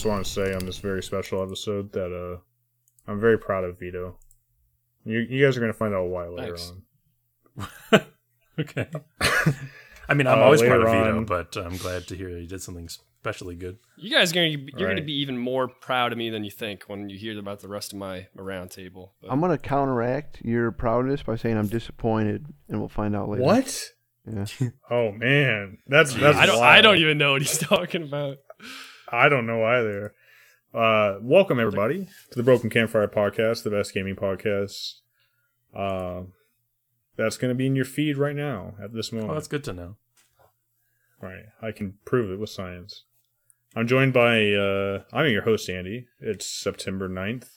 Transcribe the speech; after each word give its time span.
I 0.00 0.02
just 0.02 0.08
want 0.08 0.24
to 0.24 0.30
say 0.32 0.54
on 0.54 0.64
this 0.64 0.78
very 0.78 1.02
special 1.02 1.42
episode 1.42 1.92
that 1.92 2.10
uh, 2.10 2.40
I'm 3.06 3.20
very 3.20 3.36
proud 3.38 3.64
of 3.64 3.78
Vito. 3.78 4.16
You, 5.04 5.18
you 5.18 5.44
guys 5.44 5.58
are 5.58 5.60
going 5.60 5.72
to 5.74 5.76
find 5.78 5.92
out 5.94 6.06
why 6.06 6.26
later 6.26 6.56
Thanks. 6.56 6.72
on. 7.92 8.00
okay. 8.60 8.86
I 10.08 10.14
mean, 10.14 10.26
I'm 10.26 10.38
Uh, 10.38 10.42
always 10.44 10.62
proud 10.62 10.80
of 10.80 10.86
Vito, 10.86 11.18
on- 11.18 11.26
but 11.26 11.54
I'm 11.58 11.76
glad 11.76 12.06
to 12.08 12.16
hear 12.16 12.30
he 12.30 12.46
did 12.46 12.62
something 12.62 12.86
especially 12.86 13.56
good. 13.56 13.76
You 13.98 14.08
guys 14.10 14.32
are 14.32 14.36
gonna 14.36 14.46
you're 14.78 14.88
gonna 14.88 15.02
be 15.02 15.20
even 15.20 15.36
more 15.36 15.68
proud 15.68 16.12
of 16.12 16.16
me 16.18 16.30
than 16.30 16.44
you 16.44 16.50
think 16.50 16.84
when 16.86 17.10
you 17.10 17.18
hear 17.18 17.38
about 17.38 17.60
the 17.60 17.68
rest 17.68 17.92
of 17.92 17.98
my, 17.98 18.26
my 18.34 18.42
round 18.42 18.70
table. 18.70 19.12
But 19.20 19.30
I'm 19.30 19.40
gonna 19.42 19.58
counteract 19.58 20.40
your 20.42 20.72
proudness 20.72 21.22
by 21.22 21.36
saying 21.36 21.58
I'm 21.58 21.68
disappointed, 21.68 22.46
and 22.70 22.78
we'll 22.80 22.88
find 22.88 23.14
out 23.14 23.28
later. 23.28 23.42
What? 23.42 23.84
Yeah. 24.26 24.46
Oh 24.90 25.12
man, 25.12 25.76
that's 25.86 26.14
that's. 26.14 26.38
I 26.38 26.46
don't 26.46 26.62
I 26.62 26.80
don't 26.80 26.96
even 26.96 27.18
know 27.18 27.32
what 27.32 27.42
he's 27.42 27.58
talking 27.58 28.02
about. 28.02 28.38
I 29.12 29.28
don't 29.28 29.46
know 29.46 29.64
either. 29.64 30.14
Uh, 30.72 31.18
welcome 31.20 31.58
everybody 31.58 32.08
to 32.30 32.36
the 32.36 32.44
Broken 32.44 32.70
Campfire 32.70 33.08
Podcast, 33.08 33.64
the 33.64 33.70
best 33.70 33.92
gaming 33.92 34.14
podcast. 34.14 35.00
Uh, 35.74 36.22
that's 37.16 37.36
going 37.36 37.48
to 37.50 37.56
be 37.56 37.66
in 37.66 37.74
your 37.74 37.84
feed 37.84 38.16
right 38.16 38.36
now 38.36 38.74
at 38.82 38.92
this 38.94 39.10
moment. 39.10 39.32
Oh, 39.32 39.34
that's 39.34 39.48
good 39.48 39.64
to 39.64 39.72
know. 39.72 39.96
Right, 41.20 41.46
I 41.60 41.72
can 41.72 41.94
prove 42.04 42.30
it 42.30 42.38
with 42.38 42.50
science. 42.50 43.04
I'm 43.74 43.86
joined 43.86 44.12
by 44.12 44.52
uh, 44.52 45.02
I'm 45.12 45.30
your 45.30 45.42
host 45.42 45.68
Andy. 45.68 46.06
It's 46.20 46.46
September 46.46 47.08
9th. 47.08 47.48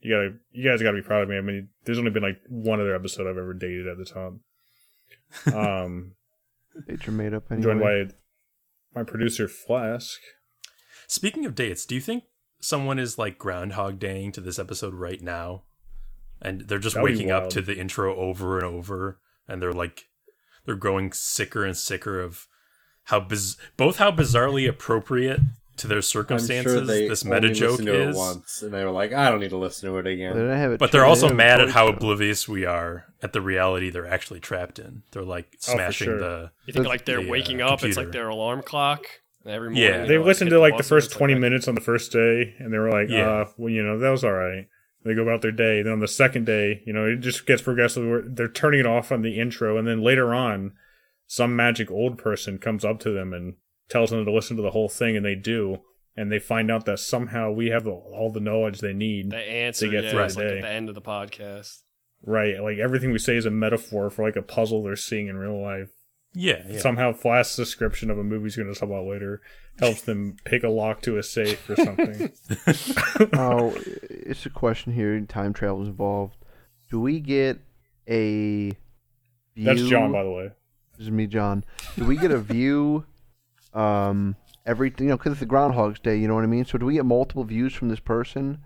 You 0.00 0.14
gotta, 0.14 0.34
you 0.52 0.70
guys 0.70 0.82
gotta 0.82 0.96
be 0.96 1.02
proud 1.02 1.22
of 1.22 1.28
me. 1.30 1.38
I 1.38 1.40
mean, 1.40 1.68
there's 1.84 1.98
only 1.98 2.10
been 2.10 2.22
like 2.22 2.38
one 2.48 2.80
other 2.80 2.94
episode 2.94 3.22
I've 3.26 3.38
ever 3.38 3.54
dated 3.54 3.88
at 3.88 3.96
the 3.96 4.04
top. 4.04 4.34
Um, 5.52 6.12
Dates 6.86 7.08
are 7.08 7.12
made 7.12 7.34
up 7.34 7.50
anyway. 7.50 7.64
joined 7.64 7.80
by 7.80 8.14
my 8.96 9.04
producer 9.04 9.46
Flash. 9.46 10.18
Speaking 11.06 11.44
of 11.44 11.54
dates, 11.54 11.84
do 11.84 11.94
you 11.94 12.00
think 12.00 12.24
someone 12.58 12.98
is 12.98 13.18
like 13.18 13.38
Groundhog 13.38 14.00
Daying 14.00 14.32
to 14.32 14.40
this 14.40 14.58
episode 14.58 14.94
right 14.94 15.20
now? 15.20 15.62
And 16.42 16.62
they're 16.62 16.78
just 16.78 16.96
That'd 16.96 17.10
waking 17.10 17.30
up 17.30 17.50
to 17.50 17.60
the 17.60 17.78
intro 17.78 18.16
over 18.16 18.58
and 18.58 18.66
over, 18.66 19.20
and 19.46 19.62
they're 19.62 19.72
like, 19.72 20.08
they're 20.64 20.74
growing 20.74 21.12
sicker 21.12 21.64
and 21.64 21.76
sicker 21.76 22.20
of 22.20 22.48
how 23.04 23.20
biz- 23.20 23.56
both 23.76 23.96
how 23.96 24.10
bizarrely 24.10 24.68
appropriate 24.68 25.40
to 25.78 25.86
their 25.86 25.98
I'm 25.98 26.02
circumstances 26.02 26.72
sure 26.72 26.80
they 26.82 27.08
this 27.08 27.24
meta 27.24 27.50
joke 27.52 27.70
listened 27.72 27.86
to 27.88 27.94
it 28.02 28.08
is. 28.10 28.16
once, 28.16 28.62
and 28.62 28.72
they 28.72 28.84
were 28.84 28.90
like, 28.90 29.12
"I 29.12 29.30
don't 29.30 29.40
need 29.40 29.50
to 29.50 29.56
listen 29.56 29.90
to 29.90 29.98
it 29.98 30.06
again." 30.06 30.34
don't 30.36 30.48
have 30.50 30.72
a 30.72 30.78
But 30.78 30.92
they're 30.92 31.04
also 31.04 31.32
mad 31.32 31.60
at 31.60 31.70
how 31.70 31.88
oblivious 31.88 32.48
we 32.48 32.64
are 32.64 33.06
at 33.22 33.32
the 33.32 33.40
reality 33.40 33.90
they're 33.90 34.06
actually 34.06 34.40
trapped 34.40 34.78
in. 34.78 35.02
They're 35.12 35.22
like 35.24 35.46
Oh, 35.68 35.74
smashing 35.74 36.06
sure. 36.06 36.18
the 36.18 36.50
You 36.66 36.72
think 36.72 36.86
like 36.86 37.04
they're 37.04 37.20
the, 37.22 37.28
uh, 37.28 37.30
waking 37.30 37.60
up, 37.62 37.82
it's 37.84 37.96
like 37.96 38.12
their 38.12 38.28
alarm 38.28 38.62
clock. 38.62 39.04
Every 39.44 39.68
morning, 39.70 39.82
Yeah. 39.82 40.02
you 40.02 40.08
They 40.08 40.16
know, 40.18 40.24
listened 40.24 40.50
hit 40.50 40.56
to 40.56 40.60
like 40.60 40.76
the 40.76 40.82
first 40.82 41.06
it's 41.06 41.14
like, 41.14 41.18
20 41.18 41.34
minutes 41.36 41.68
on 41.68 41.74
the 41.76 41.80
first 41.80 42.10
day, 42.10 42.54
and 42.58 42.72
they 42.72 42.78
were 42.78 42.90
like, 42.90 43.08
Yeah. 43.08 43.28
uh, 43.30 43.44
well, 43.56 43.70
you 43.70 43.82
know, 43.82 43.96
that 43.98 44.10
was 44.10 44.24
all 44.24 44.32
right. 44.32 44.66
They 45.04 45.14
go 45.14 45.22
about 45.22 45.40
their 45.40 45.52
day. 45.52 45.82
Then 45.82 45.92
on 45.92 46.00
the 46.00 46.08
second 46.08 46.46
day, 46.46 46.82
you 46.84 46.92
know, 46.92 47.06
it 47.06 47.20
just 47.20 47.46
gets 47.46 47.62
progressively. 47.62 48.22
They're 48.26 48.48
turning 48.48 48.80
it 48.80 48.86
off 48.86 49.12
on 49.12 49.22
the 49.22 49.38
intro, 49.38 49.78
and 49.78 49.86
then 49.86 50.02
later 50.02 50.34
on, 50.34 50.72
some 51.28 51.54
magic 51.54 51.92
old 51.92 52.18
person 52.18 52.58
comes 52.58 52.84
up 52.84 52.98
to 53.00 53.10
them 53.12 53.32
and 53.32 53.54
tells 53.88 54.10
them 54.10 54.24
to 54.24 54.32
listen 54.32 54.56
to 54.56 54.62
the 54.62 54.70
whole 54.70 54.88
thing, 54.88 55.16
and 55.16 55.24
they 55.24 55.34
do. 55.34 55.78
And 56.18 56.32
they 56.32 56.38
find 56.38 56.70
out 56.70 56.86
that 56.86 56.98
somehow 56.98 57.50
we 57.50 57.66
have 57.68 57.86
all 57.86 58.30
the 58.32 58.40
knowledge 58.40 58.80
they 58.80 58.94
need. 58.94 59.30
The 59.30 59.36
answer, 59.36 59.88
get 59.88 60.04
yeah, 60.04 60.10
through 60.10 60.22
it's 60.24 60.34
the 60.34 60.44
like 60.44 60.52
at 60.52 60.62
the 60.62 60.68
end 60.68 60.88
of 60.88 60.94
the 60.94 61.02
podcast. 61.02 61.82
Right. 62.22 62.58
Like 62.60 62.78
everything 62.78 63.12
we 63.12 63.18
say 63.18 63.36
is 63.36 63.44
a 63.44 63.50
metaphor 63.50 64.08
for 64.08 64.24
like 64.24 64.36
a 64.36 64.42
puzzle 64.42 64.82
they're 64.82 64.96
seeing 64.96 65.28
in 65.28 65.36
real 65.36 65.62
life. 65.62 65.90
yeah, 66.32 66.62
yeah. 66.66 66.80
Somehow 66.80 67.12
Flash's 67.12 67.56
description 67.56 68.10
of 68.10 68.18
a 68.18 68.24
movie 68.24 68.44
he's 68.44 68.56
going 68.56 68.72
to 68.72 68.78
talk 68.78 68.88
about 68.88 69.06
later 69.06 69.42
helps 69.78 70.02
them 70.02 70.36
pick 70.44 70.64
a 70.64 70.68
lock 70.68 71.02
to 71.02 71.18
a 71.18 71.22
safe 71.22 71.68
or 71.68 71.76
something. 71.76 72.32
oh, 73.38 73.74
it's 74.08 74.46
a 74.46 74.50
question 74.50 74.94
here. 74.94 75.20
Time 75.20 75.52
travel 75.52 75.82
is 75.82 75.88
involved. 75.88 76.36
Do 76.90 77.00
we 77.00 77.20
get 77.20 77.58
a 78.08 78.70
view? 79.54 79.64
That's 79.64 79.82
John, 79.82 80.12
by 80.12 80.22
the 80.22 80.30
way. 80.30 80.50
This 80.96 81.06
is 81.06 81.10
me, 81.10 81.26
John. 81.26 81.64
Do 81.96 82.06
we 82.06 82.16
get 82.16 82.30
a 82.30 82.38
view? 82.38 83.04
Um, 83.76 84.36
every 84.64 84.92
you 84.98 85.06
know, 85.06 85.16
because 85.16 85.32
it's 85.32 85.40
the 85.40 85.46
Groundhog's 85.46 86.00
Day. 86.00 86.16
You 86.16 86.28
know 86.28 86.34
what 86.34 86.44
I 86.44 86.48
mean. 86.48 86.64
So 86.64 86.78
do 86.78 86.86
we 86.86 86.94
get 86.94 87.04
multiple 87.04 87.44
views 87.44 87.74
from 87.74 87.88
this 87.88 88.00
person 88.00 88.58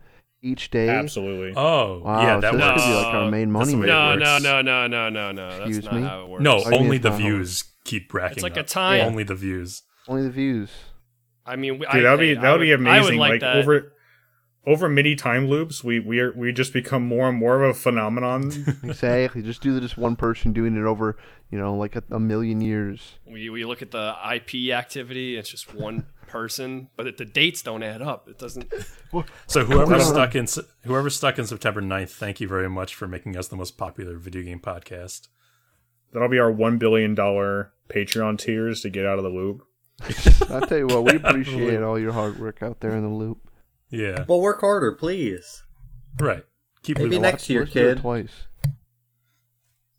each 0.42 0.70
day? 0.70 0.88
Absolutely. 0.88 1.52
oh, 1.56 2.00
Wow, 2.04 2.22
yeah, 2.22 2.40
that 2.40 2.52
this 2.52 2.60
works. 2.60 2.82
could 2.82 2.88
be 2.88 2.94
like 2.94 3.14
our 3.14 3.30
main 3.30 3.50
money 3.50 3.72
the 3.72 3.78
way 3.78 3.86
No, 3.86 4.16
maker. 4.16 4.20
no, 4.20 4.38
no, 4.38 4.62
no, 4.62 4.86
no, 4.86 5.08
no, 5.10 5.32
no. 5.32 5.48
That's 5.50 5.60
Excuse 5.60 5.84
not 5.84 5.94
me? 5.94 6.02
how 6.02 6.22
it 6.24 6.28
works. 6.28 6.42
No, 6.42 6.58
I 6.60 6.76
only 6.76 6.98
the 6.98 7.10
not 7.10 7.20
how 7.20 7.26
it 7.26 7.30
views 7.30 7.64
keep 7.84 8.14
racking 8.14 8.36
It's 8.36 8.42
like 8.42 8.56
a 8.56 8.60
up. 8.60 8.66
time. 8.66 9.00
Only 9.06 9.24
the 9.24 9.34
views. 9.34 9.82
Only 10.08 10.22
the 10.22 10.30
views. 10.30 10.70
I 11.44 11.56
mean, 11.56 11.74
we- 11.78 11.86
Dude, 11.86 11.88
I, 11.88 12.00
that 12.00 12.10
would 12.12 12.20
be 12.20 12.36
I 12.36 12.40
that 12.40 12.52
would 12.52 12.60
be 12.60 12.70
would- 12.70 12.86
I 12.86 13.00
would 13.00 13.00
amazing. 13.12 13.18
like, 13.18 13.30
Like, 13.30 13.40
that. 13.40 13.56
over 13.56 13.92
over 14.66 14.88
many 14.88 15.16
time 15.16 15.48
loops, 15.48 15.82
we 15.82 16.00
we 16.00 16.20
are 16.20 16.32
we 16.32 16.52
just 16.52 16.72
become 16.72 17.04
more 17.06 17.28
and 17.28 17.38
more 17.38 17.62
of 17.62 17.70
a 17.70 17.74
phenomenon. 17.74 18.52
Exactly. 18.84 19.42
Just 19.42 19.62
do 19.62 19.78
this 19.80 19.96
one 19.96 20.16
person 20.16 20.52
doing 20.52 20.76
it 20.76 20.84
over, 20.84 21.16
you 21.50 21.58
know, 21.58 21.74
like 21.76 21.96
a, 21.96 22.02
a 22.10 22.20
million 22.20 22.60
years. 22.60 23.18
we 23.26 23.48
we 23.50 23.64
look 23.64 23.82
at 23.82 23.90
the 23.90 24.14
IP 24.34 24.72
activity. 24.72 25.36
It's 25.36 25.48
just 25.48 25.74
one 25.74 26.06
person, 26.26 26.88
but 26.96 27.06
it, 27.06 27.16
the 27.18 27.24
dates 27.24 27.62
don't 27.62 27.82
add 27.82 28.02
up. 28.02 28.28
It 28.28 28.38
doesn't. 28.38 28.72
So 29.48 29.64
whoever's 29.64 30.06
stuck 30.06 30.36
in 30.36 30.46
Se- 30.46 30.62
whoever's 30.84 31.16
stuck 31.16 31.36
in 31.40 31.44
September 31.46 31.82
9th, 31.82 32.10
thank 32.10 32.40
you 32.40 32.46
very 32.46 32.70
much 32.70 32.94
for 32.94 33.08
making 33.08 33.36
us 33.36 33.48
the 33.48 33.56
most 33.56 33.76
popular 33.76 34.18
video 34.18 34.42
game 34.42 34.60
podcast. 34.60 35.26
That'll 36.12 36.28
be 36.28 36.38
our 36.38 36.52
one 36.52 36.78
billion 36.78 37.16
dollar 37.16 37.72
Patreon 37.88 38.38
tiers 38.38 38.82
to 38.82 38.90
get 38.90 39.06
out 39.06 39.18
of 39.18 39.24
the 39.24 39.30
loop. 39.30 39.62
I'll 40.48 40.60
tell 40.60 40.78
you 40.78 40.86
what, 40.86 41.04
we 41.04 41.16
appreciate 41.16 41.82
all 41.82 41.98
your 41.98 42.12
hard 42.12 42.38
work 42.38 42.62
out 42.62 42.78
there 42.80 42.92
in 42.92 43.02
the 43.02 43.08
loop. 43.08 43.49
Yeah, 43.90 44.24
Well, 44.28 44.40
work 44.40 44.60
harder, 44.60 44.92
please. 44.92 45.62
right. 46.18 46.44
Keep 46.82 46.98
Maybe 46.98 47.08
moving. 47.10 47.22
next 47.22 47.50
year, 47.50 47.60
Let's 47.62 47.72
do 47.72 47.80
it 47.88 47.94
kid. 47.96 48.00
Twice. 48.00 48.46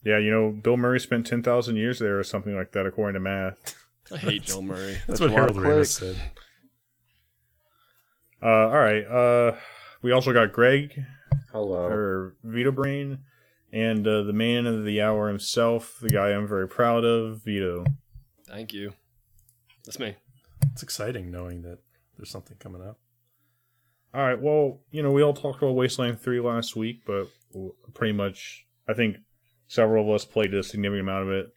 Yeah, 0.04 0.18
you 0.18 0.32
know, 0.32 0.52
Bill 0.52 0.78
Murray 0.78 1.00
spent 1.00 1.28
ten 1.28 1.44
thousand 1.44 1.76
years 1.76 2.00
there 2.00 2.18
or 2.18 2.24
something 2.24 2.56
like 2.56 2.72
that, 2.72 2.86
according 2.88 3.14
to 3.16 3.20
math. 3.20 3.76
I 4.12 4.18
hate 4.18 4.48
Bill 4.48 4.62
Murray. 4.64 4.94
That's, 4.94 5.20
That's 5.20 5.22
what 5.22 5.30
a 5.30 5.34
lot 5.34 5.50
of 5.50 5.56
Harold 5.58 5.80
Ramis 5.82 5.88
said. 6.00 6.16
Uh, 8.42 8.48
all 8.70 8.80
right. 8.80 9.04
Uh, 9.06 9.56
we 10.02 10.12
also 10.12 10.34
got 10.34 10.52
Greg 10.52 11.04
Hello. 11.52 11.86
or 11.86 12.36
Vito 12.44 12.72
Brain, 12.72 13.20
and 13.72 14.08
uh, 14.08 14.24
the 14.24 14.34
man 14.34 14.66
of 14.66 14.84
the 14.86 15.02
hour 15.02 15.28
himself, 15.28 16.00
the 16.02 16.10
guy 16.10 16.30
I'm 16.32 16.48
very 16.48 16.68
proud 16.68 17.04
of, 17.06 17.44
Vito. 17.44 17.86
Thank 18.48 18.74
you. 18.74 18.94
That's 19.86 20.00
me. 20.00 20.16
It's 20.72 20.82
exciting 20.84 21.30
knowing 21.32 21.62
that 21.62 21.80
there's 22.18 22.32
something 22.32 22.58
coming 22.58 22.82
up. 22.82 22.98
All 24.14 24.22
right. 24.22 24.40
Well, 24.40 24.80
you 24.92 25.02
know, 25.02 25.12
we 25.12 25.24
all 25.24 25.34
talked 25.34 25.62
about 25.62 25.76
Wasteland 25.76 26.20
3 26.20 26.40
last 26.42 26.76
week, 26.76 27.04
but 27.06 27.28
pretty 27.94 28.14
much, 28.14 28.66
I 28.88 28.94
think 28.94 29.18
several 29.68 30.04
of 30.04 30.14
us 30.14 30.26
played 30.26 30.54
a 30.54 30.64
significant 30.64 31.08
amount 31.08 31.28
of 31.28 31.34
it 31.34 31.56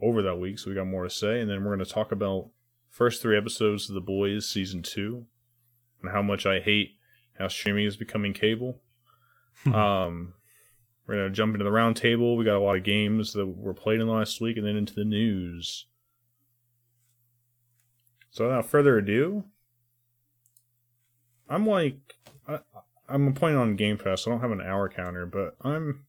over 0.00 0.20
that 0.22 0.36
week, 0.36 0.58
so 0.58 0.68
we 0.68 0.76
got 0.76 0.86
more 0.86 1.04
to 1.04 1.10
say. 1.10 1.40
And 1.40 1.48
then 1.48 1.62
we're 1.62 1.74
going 1.74 1.86
to 1.86 1.92
talk 1.92 2.10
about 2.10 2.50
first 2.90 3.22
three 3.22 3.36
episodes 3.36 3.88
of 3.88 3.94
The 3.94 4.00
Boys 4.00 4.48
season 4.48 4.82
two 4.82 5.26
and 6.02 6.10
how 6.10 6.22
much 6.22 6.44
I 6.44 6.60
hate 6.60 6.96
how 7.38 7.48
streaming 7.48 7.84
is 7.84 7.96
becoming 7.96 8.32
cable. 8.32 8.80
um, 9.66 10.34
we're 11.06 11.16
going 11.16 11.28
to 11.28 11.34
jump 11.34 11.54
into 11.54 11.64
the 11.64 11.70
round 11.70 11.96
table. 11.96 12.36
We 12.36 12.44
got 12.44 12.56
a 12.56 12.60
lot 12.60 12.76
of 12.76 12.84
games 12.84 13.32
that 13.34 13.46
were 13.46 13.74
played 13.74 14.00
in 14.00 14.08
last 14.08 14.40
week, 14.40 14.56
and 14.56 14.66
then 14.66 14.76
into 14.76 14.94
the 14.94 15.04
news. 15.04 15.86
So 18.30 18.46
without 18.46 18.66
further 18.66 18.98
ado, 18.98 19.44
I'm 21.48 21.66
like, 21.66 21.96
I, 22.48 22.58
I'm 23.08 23.32
playing 23.34 23.56
on 23.56 23.76
Game 23.76 23.98
Pass. 23.98 24.26
I 24.26 24.30
don't 24.30 24.40
have 24.40 24.50
an 24.50 24.60
hour 24.60 24.88
counter, 24.88 25.26
but 25.26 25.56
I'm 25.62 26.04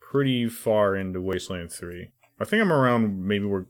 pretty 0.00 0.48
far 0.48 0.96
into 0.96 1.20
Wasteland 1.20 1.72
3. 1.72 2.10
I 2.40 2.44
think 2.44 2.62
I'm 2.62 2.72
around 2.72 3.24
maybe 3.26 3.44
where 3.44 3.66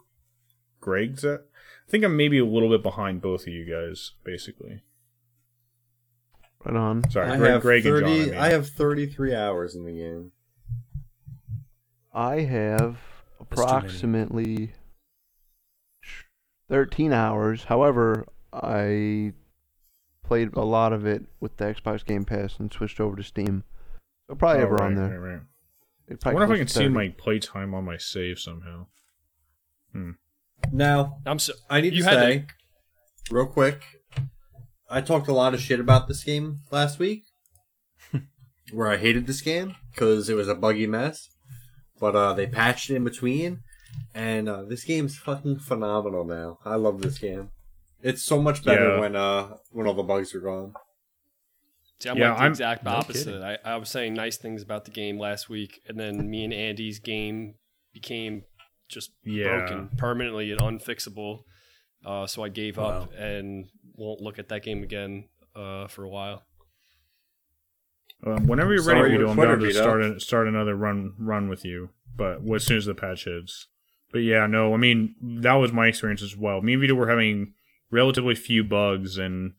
Greg's 0.81 1.25
at. 1.25 1.41
I 1.87 1.91
think 1.91 2.05
I'm 2.05 2.17
maybe 2.17 2.39
a 2.39 2.45
little 2.45 2.69
bit 2.71 2.83
behind 2.83 3.21
both 3.21 3.43
of 3.43 3.49
you 3.49 3.65
guys, 3.65 4.13
basically. 4.25 4.83
Right 6.65 6.77
on. 6.77 7.09
Sorry, 7.11 7.31
I 7.31 7.37
Greg, 7.37 7.53
have 7.53 7.63
Greg 7.63 7.87
and 7.87 8.01
John. 8.01 8.05
I 8.09 8.13
mean. 8.13 8.35
I 8.35 8.49
have 8.51 8.69
thirty-three 8.69 9.35
hours 9.35 9.75
in 9.75 9.85
the 9.85 9.93
game. 9.93 10.33
I 12.13 12.41
have 12.41 12.99
That's 13.39 13.51
too 13.51 13.57
many. 13.57 13.73
approximately 13.73 14.73
13 16.69 17.13
hours. 17.13 17.65
However, 17.65 18.27
I 18.53 19.33
played 20.31 20.55
a 20.55 20.61
lot 20.65 20.93
of 20.93 21.05
it 21.07 21.25
with 21.41 21.57
the 21.57 21.65
Xbox 21.65 22.05
Game 22.07 22.25
Pass 22.25 22.55
and 22.61 22.73
switched 22.73 23.01
over 23.01 23.17
to 23.17 23.23
Steam. 23.25 23.65
So 24.29 24.37
probably 24.37 24.61
Oh, 24.61 24.67
ever 24.67 24.81
on 24.83 24.95
there. 24.95 25.19
right, 25.21 25.33
right. 25.33 26.19
I 26.25 26.33
wonder 26.33 26.45
if 26.45 26.51
I 26.51 26.57
can 26.59 26.67
close 26.67 26.73
to 26.73 26.79
see 26.79 26.85
30. 26.85 26.95
my 26.95 27.09
playtime 27.19 27.75
on 27.75 27.85
my 27.85 27.97
save 27.97 28.39
somehow. 28.39 28.87
Now, 30.73 31.19
I'm 31.27 31.39
so. 31.41 31.53
I 31.69 31.81
need 31.81 31.95
You 31.95 32.03
to 32.05 32.09
had 32.09 32.15
to- 32.17 32.21
say, 32.21 32.47
real 33.31 33.47
quick, 33.47 33.83
I 34.89 35.01
talked 35.01 35.27
a 35.29 35.33
lot 35.33 35.53
of 35.55 35.61
shit 35.61 35.81
about 35.81 36.07
this 36.07 36.23
game 36.23 36.59
last 36.71 36.99
week, 37.01 37.25
where 38.73 38.89
I 38.89 38.99
hated 38.99 39.27
this 39.27 39.41
game 39.41 39.75
because 39.91 40.29
it 40.29 40.35
was 40.35 40.47
a 40.49 40.55
buggy 40.55 40.87
mess. 40.87 41.29
But 41.99 42.15
uh, 42.15 42.33
they 42.35 42.47
patched 42.47 42.89
it 42.91 42.95
in 42.97 43.05
between, 43.05 43.61
and 44.15 44.49
uh, 44.49 44.63
this 44.63 44.85
game's 44.85 45.19
fucking 45.19 45.59
phenomenal 45.59 46.25
now. 46.25 46.59
I 46.65 46.77
love 46.77 47.03
this 47.03 47.19
game. 47.19 47.51
It's 48.03 48.23
so 48.23 48.41
much 48.41 48.65
better 48.65 48.95
Yeah. 48.95 49.01
when 49.01 49.17
uh 49.17 49.57
when 49.71 49.87
all 49.87 49.95
the 49.95 50.03
bugs 50.03 50.35
are 50.35 50.41
gone. 50.41 50.75
See, 52.01 52.09
I'm 52.09 52.17
Yeah, 52.17 52.31
like 52.31 52.37
the 52.39 52.43
I'm- 52.43 52.53
exact 52.53 52.85
no 52.85 52.91
opposite. 52.93 53.43
I, 53.43 53.59
I 53.65 53.77
was 53.77 53.89
saying 53.91 54.15
nice 54.15 54.37
things 54.39 54.63
about 54.63 54.85
the 54.87 54.91
game 54.91 55.19
last 55.19 55.49
week, 55.51 55.83
and 55.87 55.99
then 56.01 56.31
me 56.31 56.45
and 56.45 56.55
Andy's 56.55 56.99
game 56.99 57.57
became 57.93 58.45
just 58.89 59.11
Yeah. 59.25 59.59
broken 59.59 59.91
permanently 59.99 60.51
and 60.51 60.61
unfixable. 60.61 61.45
Uh, 62.05 62.27
so 62.27 62.43
I 62.43 62.49
gave 62.49 62.79
up 62.79 63.13
and 63.19 63.69
won't 63.95 64.23
look 64.23 64.39
at 64.39 64.49
that 64.49 64.63
game 64.63 64.83
again 64.83 65.29
uh, 65.55 65.87
for 65.89 66.05
a 66.05 66.09
while. 66.09 66.45
Um, 68.27 68.47
whenever 68.47 68.73
you're 68.75 68.83
ready, 68.85 69.01
your 69.01 69.11
Vito, 69.11 69.29
I'm 69.31 69.37
Twitter 69.37 69.57
down 69.57 69.65
to 69.69 69.73
start 69.75 70.03
a, 70.03 70.21
start 70.21 70.49
another 70.49 70.75
run 70.75 71.15
run 71.19 71.49
with 71.49 71.65
you. 71.65 71.91
But 72.17 72.41
as 72.55 72.65
soon 72.65 72.77
as 72.79 72.85
the 72.87 72.95
patch 72.95 73.25
hits. 73.25 73.69
But 74.13 74.19
yeah, 74.21 74.47
no, 74.47 74.75
I 74.75 74.77
mean 74.77 75.15
that 75.43 75.55
was 75.55 75.73
my 75.73 75.87
experience 75.87 76.23
as 76.23 76.37
well. 76.37 76.61
Me 76.61 76.73
and 76.75 76.81
Vito 76.83 76.95
were 76.95 77.09
having 77.09 77.55
relatively 77.91 78.35
few 78.35 78.65
bugs, 78.65 79.19
and 79.19 79.53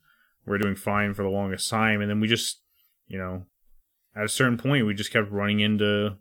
we're 0.46 0.58
doing 0.58 0.74
fine 0.74 1.14
for 1.14 1.22
the 1.22 1.28
longest 1.28 1.68
time. 1.70 2.00
And 2.00 2.10
then 2.10 2.20
we 2.20 2.28
just, 2.28 2.60
you 3.06 3.18
know, 3.18 3.46
at 4.16 4.24
a 4.24 4.28
certain 4.28 4.58
point, 4.58 4.86
we 4.86 4.94
just 4.94 5.12
kept 5.12 5.30
running 5.30 5.60
into 5.60 6.16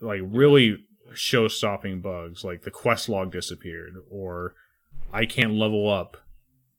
like 0.00 0.20
really 0.24 0.84
show-stopping 1.14 2.00
bugs, 2.00 2.44
like 2.44 2.62
the 2.62 2.70
quest 2.70 3.08
log 3.08 3.32
disappeared, 3.32 3.94
or 4.10 4.54
I 5.12 5.26
can't 5.26 5.54
level 5.54 5.88
up, 5.88 6.16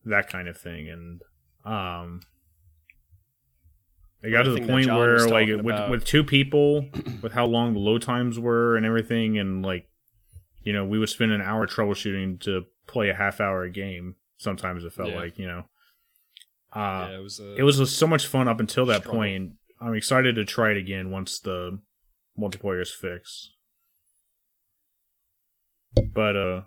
that 0.06 0.30
kind 0.30 0.48
of 0.48 0.58
thing, 0.58 0.90
and 0.90 1.22
um. 1.66 2.22
It 4.24 4.32
got 4.32 4.44
to 4.44 4.52
the 4.52 4.66
point 4.66 4.88
where, 4.88 5.28
like, 5.28 5.48
with 5.48 5.60
about. 5.60 5.92
with 5.92 6.04
two 6.04 6.24
people, 6.24 6.90
with 7.22 7.34
how 7.34 7.46
long 7.46 7.74
the 7.74 7.80
load 7.80 8.02
times 8.02 8.40
were 8.40 8.76
and 8.76 8.84
everything, 8.84 9.38
and 9.38 9.64
like, 9.64 9.88
you 10.64 10.74
know, 10.74 10.84
we 10.84 10.98
would 10.98 11.10
spend 11.10 11.32
an 11.32 11.42
hour 11.42 11.68
troubleshooting 11.68 12.42
to 12.42 12.66
play 12.88 13.10
a 13.10 13.14
half 13.14 13.40
hour 13.42 13.68
game. 13.70 14.16
Sometimes 14.38 14.84
it 14.84 14.94
felt 14.94 15.10
Yeah. 15.10 15.16
like, 15.18 15.38
you 15.38 15.48
know, 15.48 15.64
uh, 16.74 17.08
yeah, 17.10 17.18
it 17.18 17.22
was. 17.24 17.40
Uh, 17.40 17.56
it 17.58 17.64
was 17.64 17.96
so 17.96 18.08
much 18.08 18.28
fun 18.28 18.48
up 18.48 18.60
until 18.60 18.86
that 18.88 19.02
Struggle. 19.02 19.20
point. 19.20 19.54
I'm 19.80 19.94
excited 19.96 20.36
to 20.36 20.46
try 20.46 20.72
it 20.72 20.78
again 20.78 21.12
once 21.12 21.40
the 21.40 21.80
multiplayer 22.38 22.82
is 22.82 22.92
fixed. 22.92 23.52
But 26.14 26.36
uh, 26.36 26.62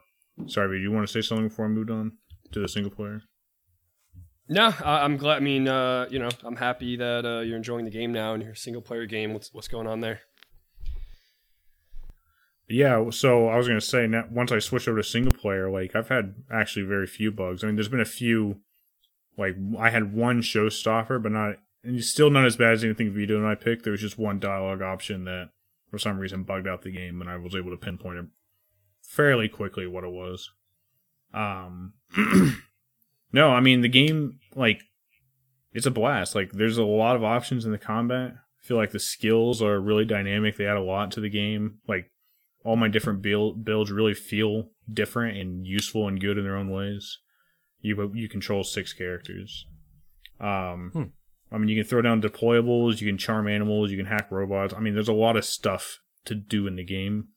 sorry, 0.47 0.79
do 0.79 0.83
you 0.83 0.91
want 0.93 1.07
to 1.07 1.13
say 1.13 1.21
something 1.27 1.49
before 1.49 1.67
I 1.67 1.69
moved 1.69 1.91
on 1.91 2.13
to 2.53 2.61
the 2.61 2.69
single 2.69 2.91
player? 2.91 3.23
No, 4.49 4.75
I'm 4.85 5.17
glad. 5.17 5.37
I 5.37 5.41
mean, 5.41 5.69
uh, 5.69 6.07
you 6.11 6.19
know, 6.19 6.29
I'm 6.43 6.57
happy 6.57 6.97
that 6.97 7.25
uh, 7.25 7.41
you're 7.41 7.57
enjoying 7.57 7.85
the 7.85 7.91
game 7.91 8.11
now 8.13 8.35
and 8.35 8.43
your 8.43 8.57
single 8.57 8.83
player 8.83 9.07
game. 9.07 9.33
What's 9.33 9.53
what's 9.55 9.69
going 9.69 9.87
on 9.87 10.01
there? 10.01 10.21
Yeah, 12.71 13.11
so 13.11 13.49
I 13.49 13.57
was 13.57 13.67
gonna 13.67 13.81
say 13.81 14.07
now, 14.07 14.27
once 14.31 14.53
I 14.53 14.61
switched 14.61 14.87
over 14.87 14.99
to 14.99 15.05
single 15.05 15.33
player, 15.33 15.69
like 15.69 15.97
I've 15.97 16.09
had 16.09 16.37
actually 16.53 16.87
very 16.87 17.07
few 17.07 17.33
bugs. 17.33 17.63
I 17.63 17.67
mean, 17.67 17.75
there's 17.75 17.89
been 17.89 18.01
a 18.01 18.05
few, 18.05 18.61
like 19.37 19.57
I 19.79 19.91
had 19.91 20.15
one 20.15 20.41
showstopper, 20.41 21.21
but 21.21 21.33
not, 21.33 21.57
and 21.83 22.03
still 22.05 22.31
not 22.31 22.47
as 22.47 22.57
bad 22.57 22.75
as 22.75 22.85
anything 22.85 23.13
Vito 23.13 23.37
and 23.37 23.47
I 23.47 23.57
picked. 23.57 23.83
There 23.83 23.91
was 23.91 24.01
just 24.01 24.19
one 24.19 24.39
dialogue 24.39 24.83
option 24.83 25.25
that, 25.25 25.51
for 25.91 25.99
some 25.99 26.21
reason, 26.21 26.45
bugged 26.45 26.69
out 26.69 26.83
the 26.83 26.93
game, 26.93 27.21
and 27.21 27.29
I 27.29 27.39
was 27.39 27.57
able 27.57 27.71
to 27.71 27.77
pinpoint 27.77 28.19
it 28.19 28.27
fairly 29.03 29.49
quickly 29.49 29.89
what 29.89 30.05
it 30.05 30.13
was. 30.13 30.51
Um, 31.35 31.95
no, 33.33 33.51
I 33.51 33.59
mean 33.59 33.81
the 33.81 33.89
game, 33.89 34.39
like, 34.55 34.83
it's 35.73 35.87
a 35.87 35.91
blast. 35.91 36.37
Like, 36.37 36.53
there's 36.53 36.79
a 36.79 36.85
lot 36.85 37.17
of 37.17 37.25
options 37.25 37.65
in 37.65 37.73
the 37.73 37.79
combat. 37.79 38.35
I 38.63 38.67
feel 38.67 38.77
like 38.77 38.91
the 38.93 39.01
skills 39.01 39.63
are 39.63 39.81
really 39.81 40.05
dynamic. 40.05 40.57
They 40.57 40.67
add 40.67 40.77
a 40.77 40.83
lot 40.83 41.11
to 41.13 41.21
the 41.21 41.31
game. 41.31 41.79
Like 41.89 42.10
all 42.65 42.77
my 42.77 42.89
different 42.89 43.23
build, 43.23 43.65
builds 43.65 43.91
really 43.91 44.15
feel 44.15 44.71
different 44.93 45.37
and 45.39 45.67
useful 45.67 46.07
and 46.09 46.21
good 46.21 46.39
in 46.39 46.45
their 46.45 46.57
own 46.57 46.71
ways. 46.71 47.19
You 47.81 48.13
you 48.15 48.29
control 48.29 48.63
six 48.65 48.93
characters. 48.93 49.67
Um, 50.39 50.91
Hmm. 50.93 51.03
I 51.53 51.59
mean, 51.59 51.69
you 51.69 51.83
can 51.83 51.89
throw 51.89 52.03
down 52.03 52.23
deployables, 52.23 53.01
you 53.01 53.09
can 53.09 53.19
charm 53.19 53.49
animals, 53.49 53.91
you 53.91 53.97
can 53.97 54.07
hack 54.07 54.31
robots. 54.31 54.73
I 54.73 54.81
mean, 54.81 54.95
there's 54.95 55.09
a 55.09 55.13
lot 55.13 55.37
of 55.37 55.45
stuff 55.45 55.99
to 56.27 56.35
do 56.35 56.67
in 56.67 56.77
the 56.77 56.85
game. 56.85 57.29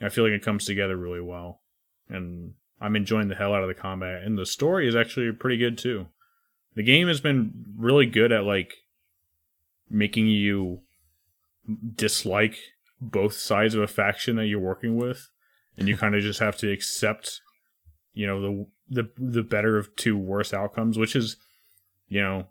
I 0.00 0.08
feel 0.08 0.24
like 0.24 0.32
it 0.32 0.44
comes 0.44 0.66
together 0.66 0.96
really 0.96 1.20
well, 1.20 1.62
and 2.08 2.54
I'm 2.80 2.96
enjoying 2.96 3.28
the 3.28 3.34
hell 3.34 3.54
out 3.54 3.62
of 3.62 3.68
the 3.68 3.74
combat. 3.74 4.22
And 4.22 4.38
the 4.38 4.46
story 4.46 4.86
is 4.86 4.94
actually 4.94 5.32
pretty 5.32 5.56
good 5.56 5.78
too. 5.78 6.06
The 6.74 6.82
game 6.82 7.08
has 7.08 7.20
been 7.20 7.64
really 7.76 8.06
good 8.06 8.30
at 8.30 8.44
like 8.44 8.74
making 9.88 10.26
you 10.26 10.82
dislike 11.94 12.56
both 13.00 13.34
sides 13.34 13.74
of 13.74 13.82
a 13.82 13.86
faction 13.86 14.36
that 14.36 14.46
you're 14.46 14.60
working 14.60 14.96
with, 14.96 15.28
and 15.76 15.88
you 15.88 15.94
hmm. 15.94 16.00
kind 16.00 16.14
of 16.14 16.22
just 16.22 16.40
have 16.40 16.56
to 16.58 16.70
accept, 16.70 17.40
you 18.14 18.26
know, 18.26 18.40
the 18.40 18.66
the 18.88 19.10
the 19.18 19.42
better 19.42 19.76
of 19.76 19.94
two 19.96 20.16
worse 20.16 20.54
outcomes, 20.54 20.98
which 20.98 21.16
is, 21.16 21.36
you 22.08 22.20
know, 22.20 22.46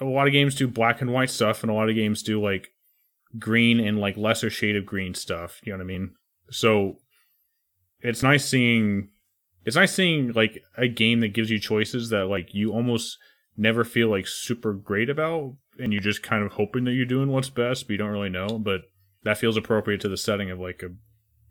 a 0.00 0.04
lot 0.04 0.26
of 0.26 0.32
games 0.32 0.54
do 0.54 0.66
black 0.66 1.00
and 1.00 1.12
white 1.12 1.30
stuff, 1.30 1.62
and 1.62 1.70
a 1.70 1.74
lot 1.74 1.88
of 1.88 1.94
games 1.94 2.22
do 2.22 2.42
like 2.42 2.68
green 3.38 3.80
and 3.80 3.98
like 3.98 4.16
lesser 4.16 4.50
shade 4.50 4.76
of 4.76 4.86
green 4.86 5.14
stuff. 5.14 5.60
You 5.64 5.72
know 5.72 5.78
what 5.78 5.84
I 5.84 5.86
mean? 5.86 6.10
So 6.50 6.98
it's 8.00 8.22
nice 8.22 8.44
seeing 8.44 9.08
it's 9.64 9.76
nice 9.76 9.92
seeing 9.92 10.32
like 10.32 10.62
a 10.76 10.88
game 10.88 11.20
that 11.20 11.34
gives 11.34 11.50
you 11.50 11.58
choices 11.58 12.10
that 12.10 12.26
like 12.26 12.54
you 12.54 12.72
almost 12.72 13.18
never 13.56 13.84
feel 13.84 14.08
like 14.08 14.26
super 14.26 14.72
great 14.72 15.10
about 15.10 15.54
and 15.78 15.92
you're 15.92 16.02
just 16.02 16.22
kind 16.22 16.44
of 16.44 16.52
hoping 16.52 16.84
that 16.84 16.92
you're 16.92 17.04
doing 17.04 17.28
what's 17.28 17.50
best 17.50 17.86
but 17.86 17.92
you 17.92 17.98
don't 17.98 18.10
really 18.10 18.28
know 18.28 18.58
but 18.58 18.82
that 19.28 19.38
feels 19.38 19.56
appropriate 19.56 20.00
to 20.00 20.08
the 20.08 20.16
setting 20.16 20.50
of 20.50 20.58
like 20.58 20.82
a 20.82 20.88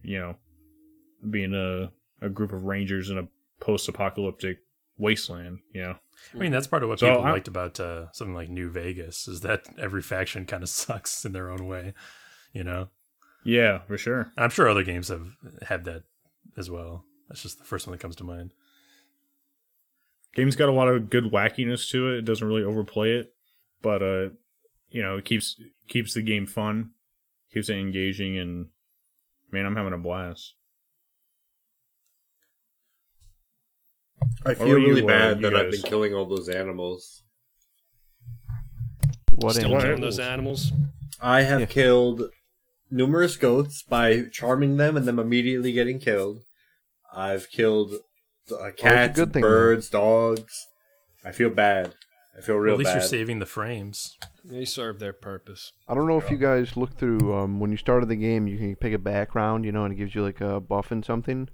you 0.01 0.18
know 0.19 0.35
being 1.29 1.53
a 1.53 1.91
a 2.25 2.29
group 2.29 2.51
of 2.51 2.63
rangers 2.63 3.09
in 3.09 3.18
a 3.18 3.27
post-apocalyptic 3.59 4.57
wasteland 4.97 5.59
you 5.74 5.81
know 5.81 5.95
I 6.33 6.38
mean, 6.38 6.51
that's 6.51 6.65
part 6.65 6.81
of 6.81 6.89
what 6.89 7.00
So 7.00 7.07
people 7.09 7.25
I- 7.25 7.31
liked 7.31 7.47
about 7.47 7.79
uh, 7.79 8.12
something 8.12 8.33
like 8.33 8.50
New 8.50 8.71
Vegas 8.71 9.27
is 9.27 9.41
that 9.41 9.68
every 9.79 10.01
faction 10.01 10.45
kind 10.45 10.63
of 10.63 10.69
sucks 10.81 11.24
in 11.25 11.31
their 11.31 11.51
own 11.51 11.68
way. 11.68 11.94
You 12.53 12.63
know, 12.63 12.89
yeah 13.45 13.79
for 13.88 14.00
sure 14.00 14.31
I'm 14.35 14.50
sure 14.50 14.68
other 14.68 14.83
games 14.83 15.09
have 15.09 15.27
had 15.62 15.85
that 15.85 16.03
as 16.57 16.71
well. 16.71 17.06
That's 17.29 17.44
just 17.44 17.59
the 17.59 17.65
first 17.65 17.85
one 17.85 17.91
that 17.91 18.01
comes 18.01 18.15
to 18.15 18.24
mind. 18.24 18.51
game's 20.33 20.56
got 20.56 20.69
a 20.69 20.71
lot 20.71 20.88
of 20.88 21.09
good 21.12 21.25
wackiness 21.25 21.88
to 21.91 22.09
it 22.09 22.18
it 22.19 22.25
doesn't 22.25 22.47
really 22.47 22.63
overplay 22.63 23.12
it 23.12 23.34
but 23.84 24.01
uh 24.01 24.29
you 24.89 25.01
know 25.03 25.17
it 25.17 25.25
keeps 25.25 25.60
keeps 25.88 26.13
the 26.15 26.22
game 26.22 26.46
fun 26.48 26.91
keeps 27.54 27.70
it 27.70 27.77
engaging 27.77 28.38
and 28.38 28.68
man 29.51 29.66
i'm 29.66 29.75
having 29.75 29.94
a 29.94 29.98
blast 29.98 30.54
I 34.46 34.54
feel 34.56 34.68
were 34.70 34.80
you, 34.80 34.88
really 34.88 35.04
uh, 35.04 35.08
bad 35.08 35.38
you 35.38 35.50
that 35.50 35.56
I've 35.56 35.72
been 35.72 35.82
killing 35.82 36.13
all 36.13 36.25
those 36.25 36.50
animals. 36.50 37.24
What 39.32 39.54
Still 39.56 39.66
animal? 39.66 39.82
killing 39.82 40.01
those 40.01 40.20
animals. 40.20 40.72
I 41.22 41.42
have 41.42 41.60
Yeah. 41.62 41.66
killed 41.68 42.24
numerous 42.89 43.36
goats 43.38 43.84
by 43.84 44.24
charming 44.32 44.77
them 44.77 44.96
and 44.98 45.08
them 45.08 45.20
immediately 45.20 45.72
getting 45.72 46.00
killed. 46.00 46.44
I've 47.13 47.50
killed 47.50 47.94
uh, 48.51 48.72
cats, 48.75 49.16
good 49.20 49.34
thing, 49.34 49.42
birds, 49.42 49.89
dogs. 49.89 50.68
I 51.25 51.32
feel 51.32 51.50
bad. 51.50 51.94
I 52.38 52.41
feel 52.41 52.56
Well, 52.56 52.63
real 52.63 52.74
at 52.74 52.79
least 52.79 52.89
bad. 52.89 53.00
you're 53.00 53.08
saving 53.08 53.39
the 53.39 53.46
frames. 53.46 54.17
They 54.46 54.63
serve 54.65 55.00
their 55.00 55.13
purpose. 55.13 55.74
I 55.88 55.94
don't 55.96 56.08
know 56.08 56.17
if 56.20 56.29
you 56.29 56.38
guys 56.38 56.77
looked 56.77 57.00
through 57.00 57.34
um, 57.36 57.60
when 57.60 57.72
you 57.72 57.77
started 57.77 58.10
the 58.10 58.15
game. 58.15 58.48
You 58.48 58.58
can 58.58 58.75
pick 58.75 58.94
a 58.94 59.00
background, 59.00 59.65
you 59.65 59.72
know, 59.72 59.84
and 59.86 59.94
it 59.94 59.98
gives 59.98 60.13
you 60.13 60.24
like 60.24 60.39
a 60.41 60.60
buff 60.60 60.91
and 60.91 61.03
something. 61.03 61.50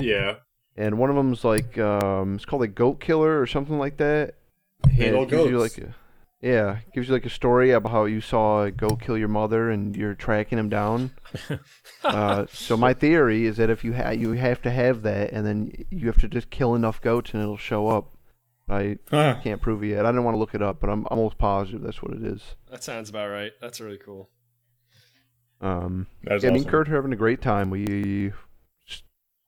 yeah. 0.00 0.36
And 0.76 0.96
one 0.98 1.10
of 1.10 1.16
them's 1.16 1.44
like 1.44 1.76
um, 1.78 2.34
it's 2.36 2.46
called 2.46 2.62
a 2.62 2.66
goat 2.68 2.98
killer 3.00 3.40
or 3.40 3.46
something 3.46 3.78
like 3.78 3.98
that. 3.98 4.36
Hate 4.88 5.08
And 5.08 5.16
all 5.16 5.26
gives 5.26 5.50
you 5.50 5.58
like 5.58 5.76
a, 5.78 5.94
yeah, 6.40 6.78
gives 6.94 7.08
you 7.08 7.14
like 7.14 7.26
a 7.26 7.30
story 7.30 7.72
about 7.72 7.92
how 7.92 8.04
you 8.06 8.20
saw 8.22 8.62
a 8.64 8.70
goat 8.70 9.02
kill 9.02 9.18
your 9.18 9.28
mother 9.28 9.70
and 9.70 9.94
you're 9.94 10.14
tracking 10.14 10.58
him 10.58 10.68
down. 10.70 11.10
uh, 12.04 12.46
so 12.50 12.76
my 12.76 12.94
theory 12.94 13.44
is 13.46 13.58
that 13.58 13.68
if 13.70 13.84
you 13.84 13.92
ha- 13.94 14.10
you 14.10 14.32
have 14.32 14.62
to 14.62 14.70
have 14.70 15.02
that, 15.02 15.30
and 15.32 15.46
then 15.46 15.72
you 15.90 16.06
have 16.06 16.18
to 16.20 16.28
just 16.28 16.48
kill 16.50 16.74
enough 16.74 17.00
goats 17.02 17.32
and 17.34 17.42
it'll 17.42 17.56
show 17.58 17.88
up. 17.88 18.11
I 18.68 18.98
Huh. 19.10 19.38
can't 19.42 19.60
prove 19.60 19.82
it 19.82 19.88
yet. 19.88 20.06
I 20.06 20.10
didn't 20.10 20.24
want 20.24 20.34
to 20.34 20.38
look 20.38 20.54
it 20.54 20.62
up, 20.62 20.80
but 20.80 20.88
I'm 20.88 21.06
almost 21.10 21.36
positive 21.38 21.82
that's 21.82 22.02
what 22.02 22.14
it 22.14 22.22
is. 22.22 22.54
That 22.70 22.82
sounds 22.82 23.10
about 23.10 23.28
right. 23.30 23.52
That's 23.60 23.80
really 23.80 23.98
cool. 23.98 24.30
Um, 25.60 26.06
That's 26.24 26.42
yeah, 26.42 26.50
me 26.50 26.56
and 26.56 26.62
awesome. 26.66 26.70
Kurt 26.70 26.88
are 26.88 26.96
having 26.96 27.12
a 27.12 27.16
great 27.16 27.40
time. 27.40 27.70
We 27.70 28.32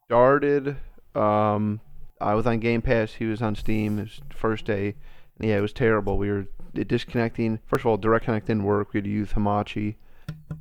started. 0.06 0.76
Um, 1.14 1.80
I 2.20 2.34
was 2.34 2.46
on 2.46 2.60
Game 2.60 2.82
Pass. 2.82 3.14
He 3.14 3.26
was 3.26 3.42
on 3.42 3.54
Steam. 3.54 3.98
It 3.98 4.02
was 4.02 4.20
the 4.28 4.36
first 4.36 4.64
day. 4.64 4.94
And 5.38 5.48
yeah, 5.48 5.58
it 5.58 5.60
was 5.62 5.72
terrible. 5.72 6.16
We 6.18 6.30
were 6.30 6.46
disconnecting. 6.72 7.58
First 7.66 7.80
of 7.82 7.86
all, 7.86 7.96
Direct 7.96 8.24
Connect 8.26 8.46
didn't 8.46 8.64
work. 8.64 8.92
We 8.92 8.98
had 8.98 9.04
to 9.04 9.10
use 9.10 9.32
Hamachi. 9.32 9.96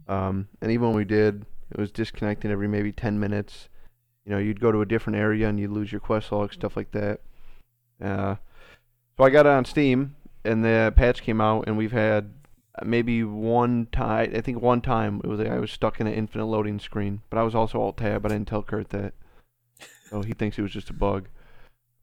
Um, 0.07 0.47
and 0.61 0.71
even 0.71 0.87
when 0.87 0.95
we 0.97 1.05
did, 1.05 1.45
it 1.71 1.77
was 1.77 1.91
disconnecting 1.91 2.49
every 2.51 2.67
maybe 2.67 2.91
10 2.91 3.19
minutes. 3.19 3.69
You 4.25 4.31
know, 4.31 4.37
you'd 4.37 4.59
go 4.59 4.71
to 4.71 4.81
a 4.81 4.85
different 4.85 5.17
area 5.19 5.47
and 5.49 5.59
you'd 5.59 5.71
lose 5.71 5.91
your 5.91 6.01
quest 6.01 6.31
log, 6.31 6.53
stuff 6.53 6.75
like 6.75 6.91
that. 6.91 7.21
Uh, 8.03 8.35
so 9.17 9.23
I 9.23 9.29
got 9.29 9.45
it 9.45 9.51
on 9.51 9.65
Steam, 9.65 10.15
and 10.43 10.63
the 10.63 10.93
patch 10.95 11.21
came 11.21 11.39
out, 11.39 11.65
and 11.67 11.77
we've 11.77 11.91
had 11.91 12.31
maybe 12.83 13.23
one 13.23 13.87
time. 13.91 14.33
I 14.35 14.41
think 14.41 14.61
one 14.61 14.81
time 14.81 15.21
it 15.23 15.27
was 15.27 15.39
I 15.39 15.59
was 15.59 15.71
stuck 15.71 15.99
in 15.99 16.07
an 16.07 16.13
infinite 16.13 16.45
loading 16.45 16.79
screen, 16.79 17.21
but 17.29 17.37
I 17.37 17.43
was 17.43 17.55
also 17.55 17.79
alt 17.79 17.97
tab. 17.97 18.25
I 18.25 18.29
didn't 18.29 18.47
tell 18.47 18.63
Kurt 18.63 18.89
that, 18.89 19.13
so 20.09 20.21
he 20.21 20.33
thinks 20.33 20.57
it 20.57 20.63
was 20.63 20.73
just 20.73 20.89
a 20.89 20.93
bug. 20.93 21.29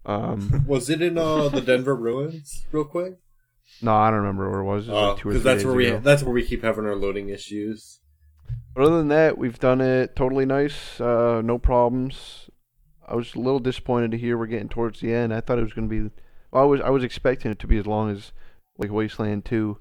Um, 0.07 0.64
Was 0.66 0.88
it 0.88 1.02
in 1.02 1.19
uh, 1.19 1.49
the 1.50 1.61
Denver 1.61 1.95
ruins? 1.95 2.64
Real 2.73 2.85
quick, 2.85 3.19
no, 3.83 3.95
I 3.95 4.11
don't 4.11 4.21
remember 4.21 4.50
where 4.50 4.61
it 4.61 4.64
was. 4.64 4.88
It 4.88 4.92
was 4.92 5.02
like 5.02 5.19
two 5.19 5.28
or 5.28 5.33
because 5.33 5.42
three 5.42 5.50
Uh, 5.50 5.54
that's 5.54 5.64
where 5.64 5.75
we 5.75 6.04
that's 6.04 6.23
where 6.23 6.33
we 6.33 6.47
keep 6.47 6.62
having 6.62 6.87
our 6.87 6.97
loading 6.97 7.28
issues. 7.28 8.00
But 8.75 8.85
other 8.85 8.99
than 8.99 9.09
that, 9.09 9.37
we've 9.37 9.59
done 9.59 9.80
it 9.80 10.14
totally 10.16 10.47
nice. 10.47 11.00
Uh, 11.00 11.42
no 11.45 11.59
problems. 11.59 12.50
I 13.11 13.14
was 13.14 13.35
a 13.35 13.38
little 13.40 13.59
disappointed 13.61 14.11
to 14.12 14.19
hear 14.19 14.38
we're 14.38 14.47
getting 14.47 14.69
towards 14.69 15.00
the 15.00 15.12
end. 15.12 15.35
I 15.35 15.40
thought 15.40 15.59
it 15.59 15.62
was 15.64 15.73
going 15.73 15.88
to 15.88 16.09
be. 16.09 16.11
Well, 16.50 16.62
I 16.62 16.67
was 16.67 16.81
I 16.81 16.90
was 16.90 17.05
expecting 17.05 17.50
it 17.50 17.59
to 17.61 17.67
be 17.67 17.79
as 17.79 17.87
long 17.87 18.11
as 18.11 18.33
like 18.79 18.90
Wasteland 18.90 19.45
Two. 19.45 19.79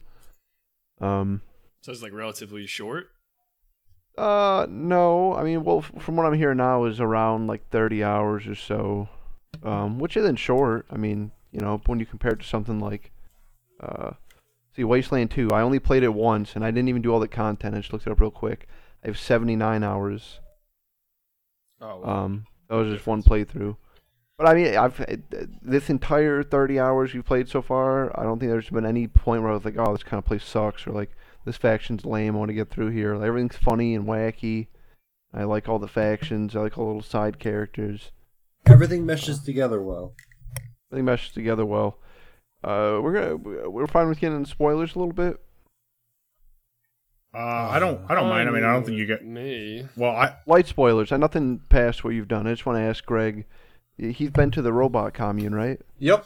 Um. 1.00 1.42
So 1.82 1.92
it's 1.92 2.02
like 2.04 2.14
relatively 2.14 2.66
short. 2.68 3.08
Uh. 4.18 4.66
No. 4.70 5.34
I 5.36 5.44
mean, 5.44 5.64
well, 5.64 5.80
f- 5.80 6.02
from 6.02 6.16
what 6.16 6.26
I'm 6.26 6.34
hearing 6.34 6.58
now, 6.58 6.86
is 6.86 7.00
around 7.00 7.48
like 7.48 7.70
30 7.70 8.04
hours 8.04 8.48
or 8.48 8.56
so. 8.56 9.10
Um. 9.64 10.00
Which 10.00 10.18
isn't 10.18 10.38
short. 10.38 10.86
I 10.92 10.98
mean, 10.98 11.32
you 11.52 11.60
know, 11.62 11.82
when 11.86 12.00
you 12.00 12.06
compare 12.06 12.32
it 12.32 12.40
to 12.42 12.46
something 12.48 12.80
like, 12.80 13.12
uh, 13.80 14.12
see, 14.76 14.84
Wasteland 14.84 15.32
Two. 15.32 15.50
I 15.52 15.62
only 15.62 15.80
played 15.80 16.04
it 16.04 16.14
once, 16.14 16.56
and 16.56 16.66
I 16.66 16.72
didn't 16.72 16.90
even 16.90 17.02
do 17.02 17.14
all 17.14 17.20
the 17.20 17.28
content. 17.28 17.76
I 17.76 17.80
just 17.80 17.94
looked 17.94 18.08
it 18.08 18.12
up 18.12 18.20
real 18.20 18.32
quick. 18.32 18.68
I 19.04 19.08
have 19.08 19.18
79 19.18 19.82
hours. 19.84 20.40
Oh, 21.82 22.04
Um, 22.04 22.46
that 22.70 22.76
was 22.76 22.94
just 22.94 23.08
one 23.08 23.24
playthrough. 23.24 23.76
But 24.38 24.48
I 24.48 24.54
mean, 24.54 24.76
I've 24.78 25.06
this 25.62 25.90
entire 25.90 26.44
30 26.44 26.80
hours 26.80 27.14
you've 27.14 27.26
played 27.26 27.50
so 27.50 27.62
far. 27.62 28.18
I 28.18 28.24
don't 28.24 28.40
think 28.40 28.50
there's 28.50 28.70
been 28.70 28.86
any 28.86 29.08
point 29.08 29.42
where 29.42 29.52
I 29.52 29.56
was 29.56 29.66
like, 29.66 29.76
"Oh, 29.78 29.92
this 29.92 30.04
kind 30.04 30.18
of 30.18 30.26
place 30.26 30.46
sucks," 30.46 30.88
or 30.88 30.92
like, 30.92 31.12
"This 31.46 31.58
faction's 31.58 32.06
lame. 32.06 32.36
I 32.36 32.40
want 32.40 32.50
to 32.50 32.56
get 32.56 32.70
through 32.70 32.92
here." 32.92 33.16
Like, 33.16 33.28
everything's 33.28 33.58
funny 33.58 33.96
and 33.96 34.08
wacky. 34.08 34.68
I 35.34 35.44
like 35.44 35.68
all 35.68 35.78
the 35.78 35.90
factions. 35.90 36.56
I 36.56 36.62
like 36.62 36.78
all 36.78 36.86
the 36.86 36.94
little 36.94 37.02
side 37.02 37.38
characters. 37.38 38.12
Everything 38.66 39.06
meshes 39.06 39.42
together 39.42 39.82
well. 39.82 40.14
They 40.90 41.02
mesh 41.02 41.34
together 41.34 41.66
well. 41.66 42.00
Uh, 42.64 43.00
we're 43.02 43.14
gonna 43.14 43.70
we're 43.70 43.88
fine 43.88 44.08
with 44.08 44.20
getting 44.20 44.38
into 44.38 44.50
spoilers 44.50 44.96
a 44.96 45.00
little 45.00 45.14
bit. 45.14 45.38
Uh, 47.34 47.38
I 47.38 47.80
don't. 47.80 48.02
I 48.10 48.16
don't 48.16 48.28
mind. 48.28 48.50
I 48.50 48.52
mean, 48.52 48.64
I 48.64 48.74
don't 48.74 48.84
think 48.86 48.98
you 48.98 49.06
get. 49.06 49.24
me. 49.24 49.88
Well, 49.96 50.12
I 50.12 50.36
Light 50.48 50.68
spoilers. 50.68 51.12
And 51.12 51.22
nothing 51.22 51.62
past 51.70 52.04
what 52.04 52.14
you've 52.14 52.28
done. 52.28 52.48
I 52.48 52.52
just 52.52 52.66
want 52.66 52.78
to 52.78 52.84
ask 52.84 53.06
Greg. 53.06 53.46
He's 53.98 54.32
been 54.32 54.50
to 54.52 54.62
the 54.62 54.74
robot 54.74 55.14
commune, 55.14 55.54
right? 55.54 55.80
Yep. 56.00 56.26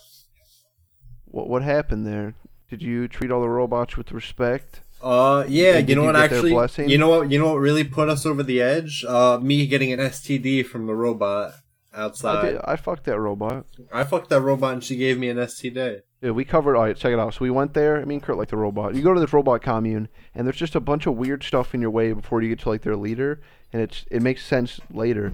What 1.26 1.50
what 1.50 1.62
happened 1.62 2.06
there? 2.08 2.36
Did 2.70 2.82
you 2.82 3.08
treat 3.08 3.32
all 3.32 3.42
the 3.42 3.50
robots 3.50 3.98
with 3.98 4.12
respect? 4.12 4.82
Uh, 5.02 5.44
yeah. 5.50 5.80
You 5.80 5.96
know 5.96 6.02
you 6.02 6.08
what? 6.08 6.16
Actually, 6.16 6.90
you 6.90 6.98
know 6.98 7.10
what? 7.10 7.32
You 7.32 7.40
know 7.40 7.52
what 7.54 7.60
really 7.60 7.84
put 7.84 8.08
us 8.08 8.26
over 8.26 8.42
the 8.42 8.62
edge? 8.62 9.04
Uh, 9.04 9.40
me 9.42 9.68
getting 9.68 9.92
an 9.92 10.00
STD 10.00 10.66
from 10.66 10.86
the 10.88 10.96
robot 10.96 11.56
I, 11.94 12.02
outside. 12.02 12.52
did, 12.52 12.62
I 12.64 12.76
fucked 12.76 13.06
that 13.06 13.20
robot. 13.20 13.66
I 13.92 14.04
fucked 14.04 14.30
that 14.30 14.42
robot 14.42 14.74
and 14.74 14.84
she 14.84 14.96
gave 14.96 15.18
me 15.18 15.30
an 15.30 15.38
STD. 15.38 16.02
Yeah, 16.22 16.32
we 16.32 16.46
covered. 16.46 16.76
All 16.76 16.84
right, 16.84 16.96
check 16.96 17.12
it 17.12 17.20
out. 17.20 17.34
So 17.34 17.40
we 17.42 17.52
went 17.52 17.74
there. 17.74 18.02
I 18.02 18.06
mean, 18.06 18.22
Kurt 18.22 18.38
like 18.38 18.50
the 18.50 18.58
robot. 18.58 18.96
You 18.96 19.02
go 19.02 19.14
to 19.14 19.20
this 19.20 19.34
robot 19.34 19.62
commune, 19.62 20.08
and 20.34 20.48
there's 20.48 20.56
just 20.56 20.76
a 20.76 20.80
bunch 20.80 21.06
of 21.06 21.16
weird 21.16 21.44
stuff 21.44 21.76
in 21.76 21.82
your 21.82 21.92
way 21.92 22.14
before 22.14 22.42
you 22.42 22.50
get 22.50 22.60
to 22.60 22.70
like 22.70 22.82
their 22.82 22.96
leader, 22.96 23.42
and 23.74 23.82
it's 23.82 24.06
it 24.10 24.22
makes 24.22 24.46
sense 24.46 24.80
later. 24.90 25.34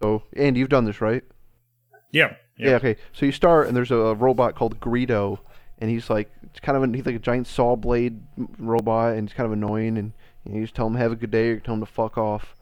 So, 0.00 0.22
and 0.36 0.56
you've 0.56 0.68
done 0.68 0.84
this, 0.84 1.00
right? 1.00 1.24
yeah. 2.12 2.34
Yeah. 2.56 2.76
okay. 2.76 2.96
So 3.12 3.26
you 3.26 3.32
start, 3.32 3.68
and 3.68 3.76
there's 3.76 3.90
a 3.90 4.14
robot 4.14 4.54
called 4.54 4.80
Greedo, 4.80 5.38
and 5.78 5.90
he's 5.90 6.10
like, 6.10 6.30
it's 6.42 6.60
kind 6.60 6.76
of 6.76 6.82
an, 6.82 6.94
he's 6.94 7.06
like 7.06 7.14
a 7.14 7.20
giant 7.20 7.46
saw 7.46 7.76
blade 7.76 8.20
robot, 8.58 9.14
and 9.14 9.28
he's 9.28 9.34
kind 9.34 9.46
of 9.46 9.52
annoying, 9.52 9.96
and 9.96 10.12
you, 10.44 10.52
know, 10.52 10.58
you 10.58 10.64
just 10.64 10.74
tell 10.74 10.86
him 10.86 10.94
have 10.94 11.12
a 11.12 11.16
good 11.16 11.30
day, 11.30 11.50
or 11.50 11.60
tell 11.60 11.74
him 11.74 11.80
to 11.80 11.86
fuck 11.86 12.18
off. 12.18 12.56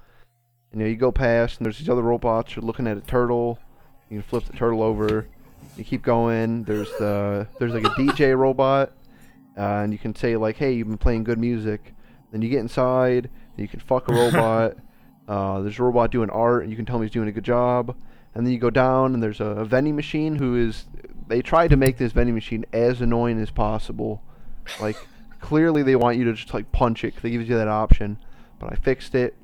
You 0.77 0.83
know, 0.83 0.89
you 0.89 0.97
go 0.97 1.11
past, 1.11 1.57
and 1.57 1.65
there's 1.65 1.79
these 1.79 1.89
other 1.89 2.03
robots. 2.03 2.55
You're 2.55 2.63
looking 2.63 2.87
at 2.87 2.99
a 2.99 3.01
turtle. 3.01 3.59
You 4.11 4.19
can 4.19 4.29
flip 4.29 4.45
the 4.45 4.53
turtle 4.53 4.83
over. 4.83 5.27
You 5.79 5.85
keep 5.85 6.03
going. 6.03 6.65
There's 6.65 6.91
the 6.99 7.49
there's 7.59 7.73
like 7.73 7.85
a 7.85 7.95
DJ 8.01 8.37
robot, 8.37 8.93
uh, 9.57 9.81
and 9.83 9.91
you 9.91 9.99
can 9.99 10.15
say 10.15 10.37
like, 10.37 10.57
hey, 10.57 10.75
you've 10.75 10.89
been 10.89 10.99
playing 10.99 11.25
good 11.25 11.39
music. 11.39 11.95
Then 12.31 12.43
you 12.43 12.51
get 12.51 12.61
inside. 12.61 13.31
And 13.57 13.63
you 13.63 13.69
can 13.69 13.81
fuck 13.81 14.11
a 14.11 14.13
robot. 14.13 14.77
uh, 15.29 15.63
there's 15.63 15.79
a 15.79 15.83
robot 15.83 16.11
doing 16.11 16.29
art, 16.29 16.65
and 16.65 16.71
you 16.71 16.77
can 16.77 16.85
tell 16.85 16.97
him 16.97 17.03
he's 17.03 17.11
doing 17.11 17.29
a 17.29 17.33
good 17.33 17.45
job 17.45 17.97
and 18.37 18.45
then 18.45 18.53
you 18.53 18.59
go 18.59 18.69
down 18.69 19.15
and 19.15 19.23
there's 19.23 19.41
a 19.41 19.65
vending 19.65 19.97
machine 19.97 20.37
who 20.37 20.57
is 20.57 20.85
they 21.27 21.41
tried 21.41 21.71
to 21.71 21.77
make 21.77 21.97
this 21.97 22.13
vending 22.13 22.35
machine 22.35 22.67
as 22.71 23.01
annoying 23.01 23.41
as 23.41 23.51
possible 23.51 24.23
like 24.79 24.97
clearly 25.41 25.83
they 25.83 25.97
want 25.97 26.19
you 26.19 26.25
to 26.25 26.35
just 26.35 26.53
like 26.53 26.71
punch 26.71 27.03
it 27.03 27.13
'cause 27.13 27.23
they 27.23 27.31
give 27.31 27.49
you 27.49 27.57
that 27.57 27.67
option 27.67 28.19
but 28.59 28.71
i 28.71 28.77
fixed 28.77 29.15
it 29.15 29.35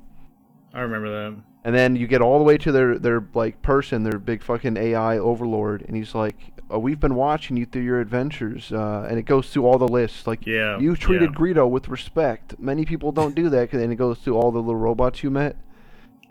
I 0.73 0.81
remember 0.81 1.09
that. 1.11 1.39
and 1.63 1.75
then 1.75 1.95
you 1.95 2.07
get 2.07 2.21
all 2.21 2.37
the 2.39 2.43
way 2.43 2.57
to 2.57 2.71
their 2.71 2.97
their 2.97 3.23
like 3.33 3.61
person 3.61 4.03
their 4.03 4.17
big 4.19 4.41
fucking 4.43 4.75
ai 4.77 5.17
overlord 5.19 5.83
and 5.87 5.95
he's 5.95 6.15
like 6.15 6.35
oh, 6.71 6.79
we've 6.79 6.99
been 6.99 7.13
watching 7.15 7.55
you 7.57 7.65
through 7.65 7.83
your 7.83 7.99
adventures 8.01 8.71
uh, 8.71 9.05
and 9.07 9.19
it 9.19 9.23
goes 9.23 9.49
through 9.51 9.65
all 9.65 9.77
the 9.77 9.87
lists 9.87 10.25
like 10.25 10.45
Yeah. 10.47 10.79
you 10.79 10.95
treated 10.95 11.29
yeah. 11.31 11.37
Greedo 11.39 11.69
with 11.69 11.87
respect. 11.89 12.55
Many 12.59 12.85
people 12.85 13.11
don't 13.11 13.35
do 13.35 13.49
that, 13.49 13.69
'cause 13.69 13.79
then 13.79 13.91
it 13.91 13.97
goes 13.97 14.17
through 14.19 14.35
all 14.37 14.51
the 14.51 14.59
little 14.59 14.75
robots 14.79 15.21
you 15.23 15.29
met. 15.29 15.55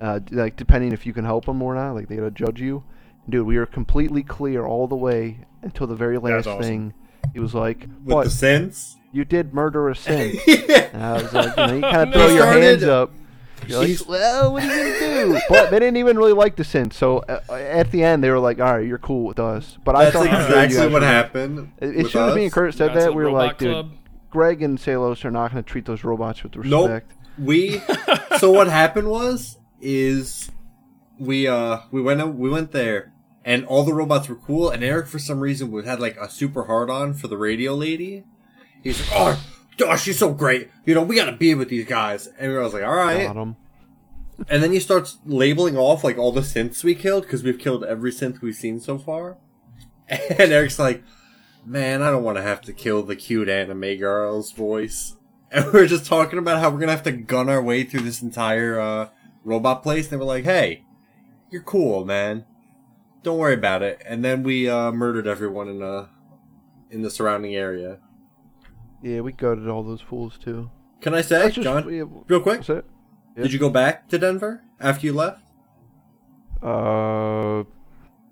Uh, 0.00 0.18
like 0.32 0.56
depending 0.56 0.90
if 0.92 1.06
you 1.06 1.12
can 1.12 1.24
help 1.24 1.44
them 1.46 1.62
or 1.62 1.74
not, 1.76 1.92
like 1.92 2.08
they 2.08 2.16
gotta 2.16 2.30
judge 2.32 2.60
you. 2.60 2.82
Dude, 3.28 3.46
we 3.46 3.56
were 3.56 3.66
completely 3.66 4.24
clear 4.24 4.64
all 4.66 4.88
the 4.88 4.96
way 4.96 5.38
until 5.62 5.86
the 5.86 5.94
very 5.94 6.18
last 6.18 6.48
awesome. 6.48 6.60
thing. 6.62 6.94
He 7.32 7.38
was 7.38 7.54
like, 7.54 7.86
"What 8.02 8.14
"But 8.16 8.24
the 8.24 8.30
sense. 8.30 8.96
you 9.12 9.24
did 9.24 9.54
murder 9.54 9.88
a 9.88 9.94
sin." 10.06 10.36
yeah. 10.48 10.88
and 10.92 11.02
I 11.04 11.12
was 11.22 11.32
like, 11.32 11.56
you 11.56 11.66
know, 11.66 11.74
you 11.76 11.80
kind 11.82 11.96
of 11.96 12.08
No. 12.08 12.12
throw 12.14 12.26
your 12.34 12.42
Started- 12.42 12.62
hands 12.64 12.82
up. 12.82 13.12
You're 13.68 13.78
like, 13.86 14.08
well, 14.08 14.52
what 14.52 14.62
are 14.64 14.88
you 14.88 15.00
gonna 15.00 15.34
do? 15.34 15.40
but 15.48 15.70
they 15.70 15.78
didn't 15.78 15.96
even 15.96 16.16
really 16.16 16.32
like 16.32 16.56
the 16.56 16.64
sin. 16.64 16.90
So 16.90 17.18
uh, 17.20 17.40
at 17.52 17.90
the 17.90 18.02
end, 18.04 18.22
they 18.24 18.30
were 18.30 18.38
like, 18.38 18.60
"All 18.60 18.76
right, 18.76 18.86
you're 18.86 18.98
cool 18.98 19.24
with 19.24 19.38
us." 19.38 19.78
But 19.84 19.96
I 19.96 20.04
That's 20.04 20.16
thought 20.16 20.26
for 20.26 20.30
you 20.30 20.36
exactly 20.62 20.92
what 20.92 21.02
were- 21.02 21.06
happened. 21.06 21.72
It, 21.80 21.88
it 21.90 21.96
with 21.96 22.10
should 22.10 22.20
have 22.20 22.34
been. 22.34 22.50
Kurt 22.50 22.74
said 22.74 22.92
Guys 22.94 23.04
that. 23.04 23.14
We 23.14 23.22
were 23.24 23.28
Robot 23.28 23.38
like, 23.46 23.58
dude, 23.58 23.90
Greg 24.30 24.62
and 24.62 24.78
Salos 24.78 25.24
are 25.24 25.30
not 25.30 25.52
going 25.52 25.62
to 25.62 25.68
treat 25.70 25.84
those 25.86 26.04
robots 26.04 26.42
with 26.42 26.56
respect. 26.56 26.70
Nope. 26.70 26.90
respect. 26.90 27.12
We 27.38 27.80
so 28.38 28.50
what 28.50 28.66
happened 28.68 29.08
was 29.08 29.58
is 29.80 30.50
we 31.18 31.46
uh 31.48 31.80
we 31.90 32.02
went 32.02 32.20
out- 32.20 32.34
we 32.34 32.50
went 32.50 32.72
there 32.72 33.12
and 33.44 33.64
all 33.66 33.84
the 33.84 33.94
robots 33.94 34.28
were 34.28 34.34
cool 34.36 34.68
and 34.70 34.84
Eric 34.84 35.06
for 35.08 35.18
some 35.18 35.40
reason 35.40 35.70
would 35.70 35.84
had 35.84 35.98
like 36.00 36.16
a 36.18 36.28
super 36.30 36.64
hard 36.64 36.90
on 36.90 37.14
for 37.14 37.28
the 37.28 37.36
radio 37.36 37.74
lady. 37.74 38.24
He's 38.82 39.00
like, 39.00 39.10
oh, 39.18 39.44
gosh, 39.76 40.02
she's 40.02 40.18
so 40.18 40.32
great. 40.32 40.70
You 40.84 40.94
know, 40.94 41.02
we 41.02 41.16
gotta 41.16 41.32
be 41.32 41.54
with 41.54 41.68
these 41.68 41.86
guys. 41.86 42.28
And 42.38 42.52
I 42.52 42.58
was 42.60 42.74
like, 42.74 42.84
all 42.84 42.94
right. 42.94 43.26
Got 43.26 43.36
'em. 43.36 43.56
And 44.48 44.62
then 44.62 44.72
he 44.72 44.80
starts 44.80 45.18
labeling 45.24 45.76
off 45.76 46.02
like 46.02 46.18
all 46.18 46.32
the 46.32 46.40
synths 46.40 46.82
we 46.82 46.94
killed 46.94 47.24
because 47.24 47.42
we've 47.42 47.58
killed 47.58 47.84
every 47.84 48.10
synth 48.10 48.40
we've 48.40 48.54
seen 48.54 48.80
so 48.80 48.98
far. 48.98 49.38
And 50.08 50.52
Eric's 50.52 50.78
like, 50.78 51.02
"Man, 51.64 52.02
I 52.02 52.10
don't 52.10 52.24
want 52.24 52.36
to 52.36 52.42
have 52.42 52.60
to 52.62 52.72
kill 52.72 53.02
the 53.02 53.16
cute 53.16 53.48
anime 53.48 53.96
girl's 53.98 54.52
voice." 54.52 55.16
And 55.52 55.70
we 55.70 55.80
are 55.80 55.86
just 55.86 56.06
talking 56.06 56.38
about 56.38 56.60
how 56.60 56.70
we're 56.70 56.80
gonna 56.80 56.92
have 56.92 57.02
to 57.02 57.12
gun 57.12 57.48
our 57.50 57.62
way 57.62 57.84
through 57.84 58.00
this 58.00 58.22
entire 58.22 58.80
uh, 58.80 59.08
robot 59.44 59.82
place. 59.82 60.06
And 60.06 60.12
they 60.12 60.16
were 60.16 60.24
like, 60.24 60.44
"Hey, 60.44 60.84
you're 61.50 61.62
cool, 61.62 62.04
man. 62.06 62.46
Don't 63.22 63.38
worry 63.38 63.54
about 63.54 63.82
it." 63.82 64.02
And 64.06 64.24
then 64.24 64.42
we 64.42 64.68
uh, 64.68 64.92
murdered 64.92 65.26
everyone 65.26 65.68
in 65.68 65.82
uh 65.82 66.06
in 66.90 67.02
the 67.02 67.10
surrounding 67.10 67.54
area. 67.54 67.98
Yeah, 69.02 69.20
we 69.20 69.32
gutted 69.32 69.68
all 69.68 69.82
those 69.82 70.00
fools 70.00 70.38
too. 70.38 70.70
Can 71.00 71.14
I 71.14 71.20
say, 71.22 71.50
just 71.50 71.62
John, 71.62 71.92
yeah, 71.92 72.04
real 72.28 72.40
quick? 72.40 72.66
Yeah. 72.68 72.82
Did 73.36 73.52
you 73.52 73.58
go 73.58 73.70
back 73.70 74.08
to 74.08 74.18
Denver 74.18 74.62
after 74.80 75.06
you 75.06 75.12
left? 75.12 75.42
Uh, 76.62 77.64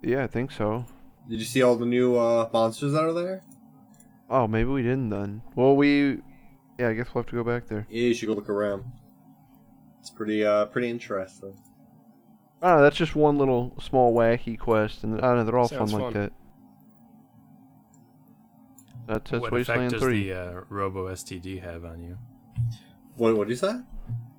yeah, 0.03 0.23
I 0.23 0.27
think 0.29 0.53
so. 0.53 0.85
Did 1.29 1.41
you 1.41 1.45
see 1.45 1.63
all 1.63 1.77
the 1.77 1.87
new 1.87 2.17
uh, 2.17 2.49
monsters 2.53 2.93
that 2.93 3.03
are 3.03 3.13
there? 3.13 3.43
Oh, 4.29 4.47
maybe 4.47 4.69
we 4.71 4.83
didn't 4.83 5.11
then. 5.11 5.43
Well, 5.57 5.75
we. 5.75 6.19
Yeah, 6.79 6.89
I 6.89 6.95
guess 6.95 7.09
we'll 7.13 7.23
have 7.25 7.31
to 7.31 7.37
go 7.37 7.45
back 7.45 7.67
there. 7.69 7.87
Yeah, 7.91 8.03
you 8.09 8.15
should 8.15 8.27
go 8.27 8.35
look 8.35 8.49
around. 8.49 8.85
It's 10.01 10.11
pretty 10.11 10.45
uh 10.45 10.67
pretty 10.67 10.89
interesting. 10.89 11.55
I 12.63 12.69
don't 12.69 12.77
know. 12.79 12.83
That's 12.85 12.97
just 12.97 13.15
one 13.17 13.37
little 13.37 13.75
small 13.81 14.15
wacky 14.15 14.59
quest, 14.59 15.03
and 15.05 15.19
I 15.19 15.23
don't 15.23 15.37
know. 15.39 15.45
They're 15.45 15.59
all 15.59 15.69
Sounds 15.69 15.93
fun 15.93 16.01
like 16.01 16.13
fun. 16.15 16.23
that. 16.23 16.33
That's, 19.11 19.31
that's 19.31 19.41
what 19.43 19.53
Wasteland 19.53 19.81
effect 19.89 19.93
does 19.93 20.03
3. 20.03 20.25
the 20.25 20.33
uh, 20.41 20.61
Robo 20.69 21.09
STD 21.09 21.63
have 21.63 21.85
on 21.85 22.03
you? 22.03 22.17
What 23.17 23.37
what 23.37 23.47
do 23.47 23.51
you 23.53 23.57
say? 23.57 23.73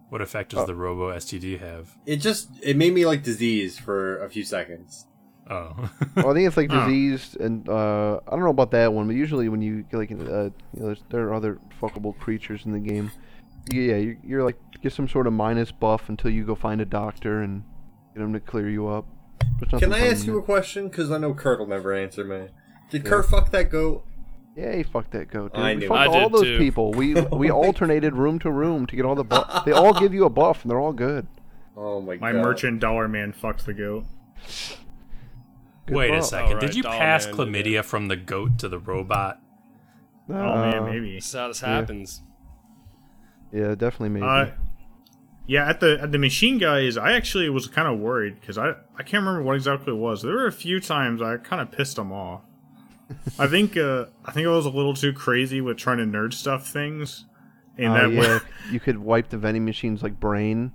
What 0.10 0.22
effect 0.22 0.51
does 0.51 0.60
Oh. 0.60 0.66
the 0.66 0.75
Robo 0.75 1.12
STD 1.12 1.60
have? 1.60 1.96
It 2.06 2.18
just 2.18 2.50
it 2.62 2.75
made 2.78 2.94
me 2.94 3.06
like 3.06 3.24
disease 3.24 3.78
for 3.80 4.24
a 4.24 4.30
few 4.30 4.44
seconds. 4.44 5.08
Oh, 5.50 5.74
well, 6.16 6.30
I 6.30 6.34
think 6.34 6.48
it's 6.48 6.58
like 6.58 6.70
Huh. 6.72 6.86
diseased, 6.86 7.40
and 7.40 7.68
uh, 7.68 8.20
I 8.28 8.32
don't 8.32 8.42
know 8.42 8.50
about 8.50 8.72
that 8.72 8.94
one, 8.94 9.08
but 9.08 9.16
usually 9.16 9.50
when 9.50 9.62
you 9.62 9.84
get 9.84 9.98
like, 9.98 10.12
uh, 10.12 10.16
you 10.16 10.22
know, 10.30 10.51
there's, 10.74 11.04
there 11.10 11.28
are 11.28 11.34
other 11.34 11.60
fuckable 11.82 12.18
creatures 12.18 12.66
in 12.66 12.72
the 12.72 12.80
game. 12.80 13.12
Yeah, 13.72 13.98
you're, 13.98 14.18
you're 14.24 14.44
like 14.44 14.58
get 14.82 14.94
some 14.94 15.08
sort 15.08 15.28
of 15.28 15.34
minus 15.34 15.72
buff 15.72 16.10
until 16.10 16.32
you 16.32 16.46
go 16.46 16.56
find 16.56 16.82
a 16.82 16.86
doctor 16.86 17.42
and 17.42 17.63
get 18.16 18.24
him 18.24 18.34
to 18.34 18.40
clear 18.40 18.70
you 18.70 18.88
up. 18.88 19.06
There's 19.60 19.80
Can 19.82 19.90
nothing 19.90 20.04
I 20.06 20.08
ask 20.08 20.25
you 20.25 20.34
a 20.38 20.42
permanent. 20.42 20.46
question? 20.46 20.88
Because 20.88 21.12
I 21.12 21.18
know 21.18 21.34
Kurt 21.34 21.60
will 21.60 21.68
never 21.68 21.94
answer 21.94 22.24
me. 22.24 22.48
Did 22.90 23.06
Kurt 23.06 23.25
fuck 23.28 23.51
that 23.51 23.70
goat? 23.70 24.06
Yeah, 24.55 24.75
he 24.75 24.84
fucked 24.84 25.12
that 25.12 25.29
goat. 25.31 25.53
Dude. 25.53 25.63
I 25.63 25.74
we 25.74 25.79
knew 25.81 25.88
fucked 25.88 26.00
it. 26.13 26.15
I 26.15 26.22
all 26.22 26.29
did 26.29 26.34
those 26.34 26.43
too. 26.43 26.58
people. 26.58 26.91
We 26.91 27.13
we 27.31 27.50
alternated 27.50 28.15
room 28.15 28.39
to 28.39 28.51
room 28.51 28.86
to 28.88 28.96
get 28.96 29.05
all 29.05 29.15
the 29.15 29.24
buff. 29.24 29.65
they 29.65 29.72
all 29.72 29.98
give 29.98 30.13
you 30.13 30.25
a 30.25 30.29
buff, 30.29 30.63
and 30.63 30.72
they're 30.72 30.79
all 30.79 30.93
good. 30.93 31.27
Oh 31.77 32.01
my, 32.01 32.15
god. 32.15 32.22
My 32.22 32.31
god! 32.34 32.41
merchant 32.43 32.79
dollar 32.79 33.08
man 33.08 33.31
fucked 33.31 33.65
the 33.65 33.74
goat. 33.74 34.05
Wait 35.89 36.10
a 36.10 36.13
call. 36.15 36.22
second. 36.22 36.60
Did 36.60 36.75
you 36.75 36.84
pass 36.84 37.25
man, 37.25 37.36
chlamydia 37.36 37.84
from 37.84 38.08
the 38.08 38.15
goat 38.15 38.60
to 38.60 38.70
the 38.70 38.79
robot? 38.79 39.39
Oh 40.29 40.34
man, 40.34 40.77
Uh, 40.79 40.86
maybe. 40.86 41.15
This 41.15 41.27
is 41.27 41.34
how 41.34 41.48
this 41.48 41.62
happens. 41.62 42.22
Yeah, 43.51 43.75
definitely 43.75 44.10
maybe. 44.10 44.25
Uh, 44.25 44.46
yeah, 45.48 45.67
at 45.67 45.79
the 45.79 45.98
at 46.01 46.12
the 46.12 46.17
machine 46.20 46.58
guys, 46.58 46.98
I 46.98 47.13
actually 47.13 47.50
was 47.50 47.67
kind 47.67 47.88
of 47.88 48.00
worried 48.00 48.39
because 48.39 48.58
I 48.58 48.70
I 48.98 49.03
can't 49.03 49.24
remember 49.25 49.43
what 49.43 49.55
exactly 49.55 49.93
it 49.93 49.98
was. 49.98 50.22
There 50.22 50.34
were 50.34 50.48
a 50.48 50.51
few 50.51 50.79
times 50.79 51.22
I 51.22 51.38
kind 51.38 51.62
of 51.62 51.72
pissed 51.72 51.96
them 51.96 52.12
off. 52.12 52.41
I 53.39 53.48
think 53.48 53.77
uh 53.77 54.06
I 54.25 54.32
think 54.32 54.48
I 54.48 54.51
was 54.51 54.65
a 54.65 54.70
little 54.70 54.94
too 54.94 55.13
crazy 55.13 55.62
with 55.62 55.77
trying 55.77 55.98
to 55.98 56.06
nerd 56.06 56.34
stuff 56.34 56.68
things, 56.68 57.25
and 57.77 57.94
Uh, 57.94 58.08
that 58.08 58.12
yeah, 58.12 58.39
you 58.72 58.80
could 58.80 58.98
wipe 58.98 59.30
the 59.30 59.38
vending 59.38 59.65
machines 59.65 60.03
like 60.03 60.20
brain. 60.20 60.72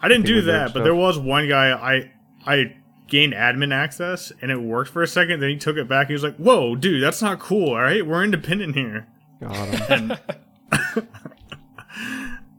I 0.00 0.08
didn't 0.08 0.26
do 0.26 0.42
that, 0.42 0.66
but 0.66 0.70
stuff. 0.70 0.84
there 0.84 0.94
was 0.94 1.18
one 1.18 1.48
guy 1.48 1.70
I 1.70 2.10
I 2.46 2.76
gained 3.08 3.32
admin 3.34 3.72
access 3.72 4.32
and 4.42 4.50
it 4.50 4.60
worked 4.60 4.90
for 4.90 5.02
a 5.02 5.06
second. 5.06 5.40
Then 5.40 5.50
he 5.50 5.56
took 5.56 5.76
it 5.76 5.88
back. 5.88 6.08
He 6.08 6.12
was 6.12 6.22
like, 6.22 6.36
"Whoa, 6.36 6.74
dude, 6.76 7.02
that's 7.02 7.22
not 7.22 7.38
cool. 7.38 7.70
All 7.70 7.76
right, 7.82 8.06
we're 8.06 8.24
independent 8.24 8.74
here." 8.74 9.06
Got 9.40 9.68
him. 9.88 10.12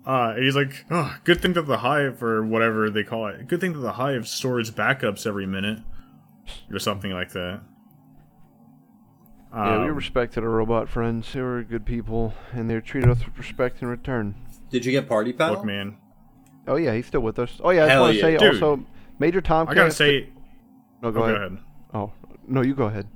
Uh, 0.06 0.36
he's 0.36 0.56
like, 0.56 0.86
oh, 0.90 1.18
good 1.26 1.42
thing 1.42 1.52
that 1.52 1.64
the 1.64 1.80
hive 1.80 2.24
or 2.24 2.46
whatever 2.46 2.90
they 2.90 3.04
call 3.04 3.28
it. 3.28 3.46
Good 3.46 3.60
thing 3.60 3.74
that 3.74 3.80
the 3.80 3.92
hive 3.92 4.26
stores 4.26 4.72
backups 4.72 5.28
every 5.28 5.46
minute, 5.46 5.80
or 6.72 6.80
something 6.80 7.12
like 7.12 7.34
that. 7.34 7.60
Yeah, 9.58 9.82
we 9.84 9.90
Um, 9.90 9.96
respected 9.96 10.44
our 10.44 10.50
robot 10.50 10.88
friends. 10.90 11.32
They 11.34 11.42
were 11.42 11.64
good 11.64 11.86
people, 11.86 12.34
and 12.54 12.70
they 12.70 12.80
treated 12.80 13.10
us 13.10 13.26
with 13.26 13.38
respect 13.38 13.82
in 13.82 13.88
return. 13.88 14.36
Did 14.70 14.86
you 14.86 14.92
get 14.92 15.08
Party 15.08 15.34
Pal? 15.34 15.54
look, 15.54 15.66
man, 15.66 15.98
Oh 16.68 16.76
yeah, 16.76 16.94
he's 16.94 17.06
still 17.08 17.22
with 17.22 17.40
us. 17.40 17.60
Oh 17.64 17.70
yeah, 17.70 17.86
I 17.86 17.88
just 17.88 18.00
want 18.00 18.12
to 18.12 18.18
yeah. 18.18 18.22
say 18.24 18.38
Dude. 18.38 18.54
also, 18.64 18.86
Major 19.20 19.40
Tom. 19.42 19.70
I 19.70 19.74
gotta 19.74 19.92
say, 19.92 20.30
no, 21.02 21.10
oh, 21.10 21.12
go, 21.12 21.24
ahead. 21.24 21.58
Oh 21.94 22.12
no, 22.48 22.62
you 22.62 22.76
go 22.76 22.86
ahead. 22.86 23.08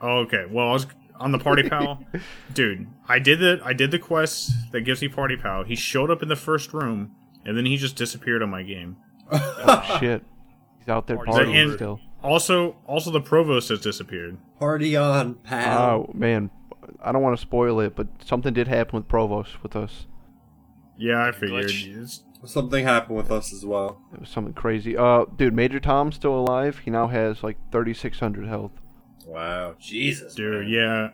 Oh, 0.00 0.18
okay. 0.20 0.44
Well, 0.50 0.68
I 0.70 0.72
was 0.72 0.86
on 1.20 1.30
the 1.32 1.38
party 1.38 1.68
pal, 1.68 2.02
dude. 2.54 2.86
I 3.08 3.18
did 3.18 3.38
the 3.40 3.60
I 3.64 3.72
did 3.74 3.90
the 3.90 3.98
quest 3.98 4.50
that 4.72 4.80
gives 4.80 5.02
me 5.02 5.08
party 5.08 5.36
pal. 5.36 5.62
He 5.64 5.76
showed 5.76 6.10
up 6.10 6.22
in 6.22 6.28
the 6.28 6.36
first 6.36 6.72
room, 6.72 7.14
and 7.44 7.56
then 7.56 7.66
he 7.66 7.76
just 7.76 7.96
disappeared 7.96 8.42
on 8.42 8.48
my 8.50 8.62
game. 8.62 8.96
Oh 9.30 9.96
shit, 10.00 10.24
he's 10.78 10.88
out 10.88 11.06
there 11.06 11.16
Party's 11.16 11.34
partying 11.34 11.66
over. 11.66 11.76
still. 11.76 12.00
Also, 12.24 12.76
also 12.86 13.10
the 13.10 13.20
provost 13.20 13.68
has 13.68 13.80
disappeared. 13.80 14.38
Party 14.58 14.96
on, 14.96 15.34
pal. 15.34 15.78
Oh 15.78 16.10
man, 16.14 16.50
I 17.02 17.12
don't 17.12 17.22
want 17.22 17.36
to 17.36 17.40
spoil 17.42 17.80
it, 17.80 17.94
but 17.94 18.08
something 18.24 18.54
did 18.54 18.66
happen 18.66 18.96
with 18.96 19.08
Provost 19.08 19.62
with 19.62 19.76
us. 19.76 20.06
Yeah, 20.96 21.26
I 21.26 21.32
figured. 21.32 21.66
Glitch. 21.66 22.20
Something 22.46 22.84
happened 22.84 23.16
with 23.16 23.30
us 23.30 23.52
as 23.52 23.64
well. 23.64 24.00
It 24.12 24.20
was 24.20 24.28
something 24.28 24.52
crazy. 24.54 24.96
Uh, 24.96 25.24
dude, 25.36 25.54
Major 25.54 25.80
Tom's 25.80 26.14
still 26.14 26.34
alive. 26.34 26.78
He 26.84 26.90
now 26.90 27.06
has 27.08 27.42
like 27.42 27.56
3,600 27.72 28.46
health. 28.46 28.72
Wow, 29.26 29.74
Jesus, 29.80 30.34
Dude, 30.34 30.66
man. 30.66 30.68
yeah. 30.70 31.08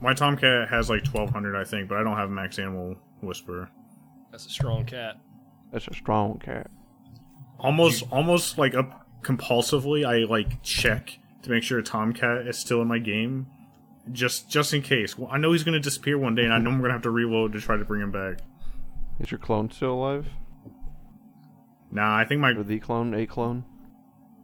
My 0.00 0.14
Tomcat 0.14 0.68
has 0.68 0.88
like 0.88 1.04
1200, 1.04 1.56
I 1.56 1.64
think, 1.64 1.88
but 1.88 1.98
I 1.98 2.04
don't 2.04 2.16
have 2.16 2.30
Max 2.30 2.58
Animal 2.58 2.96
Whisper. 3.20 3.68
That's 4.30 4.46
a 4.46 4.50
strong 4.50 4.84
cat. 4.84 5.16
That's 5.72 5.88
a 5.88 5.94
strong 5.94 6.38
cat. 6.38 6.70
Almost, 7.58 8.04
almost 8.12 8.58
like 8.58 8.74
up 8.74 9.05
compulsively, 9.26 10.06
I 10.06 10.24
like 10.30 10.62
check 10.62 11.18
to 11.42 11.50
make 11.50 11.62
sure 11.62 11.82
Tomcat 11.82 12.46
is 12.46 12.56
still 12.58 12.80
in 12.82 12.88
my 12.88 12.98
game, 12.98 13.46
just 14.12 14.48
just 14.48 14.72
in 14.72 14.82
case. 14.82 15.18
Well, 15.18 15.28
I 15.30 15.38
know 15.38 15.52
he's 15.52 15.64
gonna 15.64 15.80
disappear 15.80 16.16
one 16.18 16.34
day, 16.34 16.44
and 16.44 16.52
I 16.52 16.58
know 16.58 16.70
I'm 16.70 16.80
gonna 16.80 16.92
have 16.92 17.02
to 17.02 17.10
reload 17.10 17.52
to 17.54 17.60
try 17.60 17.76
to 17.76 17.84
bring 17.84 18.02
him 18.02 18.10
back. 18.12 18.38
Is 19.20 19.30
your 19.30 19.38
clone 19.38 19.70
still 19.70 19.94
alive? 19.94 20.26
Nah, 21.90 22.16
I 22.18 22.24
think 22.24 22.40
my, 22.40 22.50
Or 22.50 22.62
the 22.62 22.78
clone, 22.80 23.14
a 23.14 23.26
clone? 23.26 23.64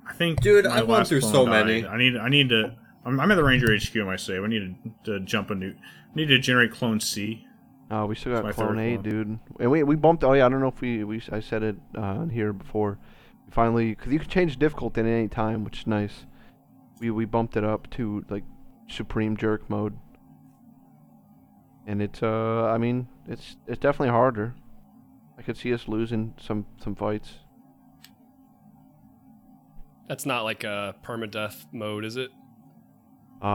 I 0.09 0.12
think, 0.14 0.40
Dude, 0.40 0.64
my 0.64 0.71
I've 0.73 0.87
gone 0.87 0.99
last 0.99 1.09
through 1.11 1.21
clone 1.21 1.33
so 1.33 1.47
died. 1.47 1.66
many. 1.66 1.87
I 1.87 1.97
need, 1.99 2.16
I 2.16 2.29
need 2.29 2.49
to. 2.51 2.75
I'm, 3.05 3.21
I'm 3.21 3.31
at 3.31 3.35
the 3.35 3.45
Ranger 3.45 3.75
HQ 3.77 3.95
in 3.97 4.07
my 4.07 4.16
save. 4.16 4.42
I 4.42 4.47
need 4.47 4.77
to, 5.05 5.18
to 5.18 5.21
jump 5.25 5.51
a 5.51 5.55
new. 5.55 5.71
I 5.73 6.14
need 6.14 6.27
to 6.27 6.38
generate 6.38 6.73
clone 6.73 7.01
C. 7.01 7.47
Oh, 7.90 8.07
we 8.07 8.14
still 8.14 8.33
It's 8.33 8.40
got 8.40 8.45
my 8.47 8.53
clone 8.53 8.79
A, 8.79 8.95
one. 8.95 9.03
dude. 9.03 9.38
And 9.61 9.71
we 9.71 9.83
we 9.83 9.97
bumped. 9.97 10.25
Oh 10.25 10.33
yeah, 10.33 10.47
I 10.47 10.49
don't 10.49 10.61
know 10.61 10.68
if 10.68 10.81
we 10.81 11.05
we 11.05 11.21
I 11.31 11.40
said 11.40 11.62
it 11.62 11.77
uh, 11.97 12.01
on 12.01 12.31
here 12.31 12.53
before. 12.53 12.99
Finally, 13.53 13.91
because 13.91 14.11
you 14.12 14.19
can 14.19 14.31
change 14.31 14.59
difficulty 14.59 15.03
at 15.03 15.07
any 15.07 15.29
time, 15.29 15.62
which 15.62 15.81
is 15.81 15.87
nice. 15.87 16.25
We 17.01 17.11
we 17.11 17.27
bumped 17.27 17.57
it 17.57 17.65
up 17.65 17.91
to 17.91 18.25
like 18.31 18.45
supreme 18.88 19.37
jerk 19.37 19.69
mode. 19.69 19.99
And 21.87 22.01
it's 22.01 22.23
uh, 22.23 22.65
I 22.65 22.79
mean, 22.79 23.09
it's 23.29 23.57
it's 23.67 23.79
definitely 23.79 24.09
harder. 24.09 24.55
I 25.38 25.43
could 25.43 25.57
see 25.59 25.75
us 25.75 25.87
losing 25.87 26.35
some 26.41 26.65
some 26.83 26.95
fights. 26.95 27.35
That's 30.09 30.25
not 30.25 30.45
like 30.45 30.65
a 30.65 30.95
permadeath 31.05 31.67
mode, 31.73 32.05
is 32.05 32.17
it? 32.17 32.31
Uh, 33.43 33.47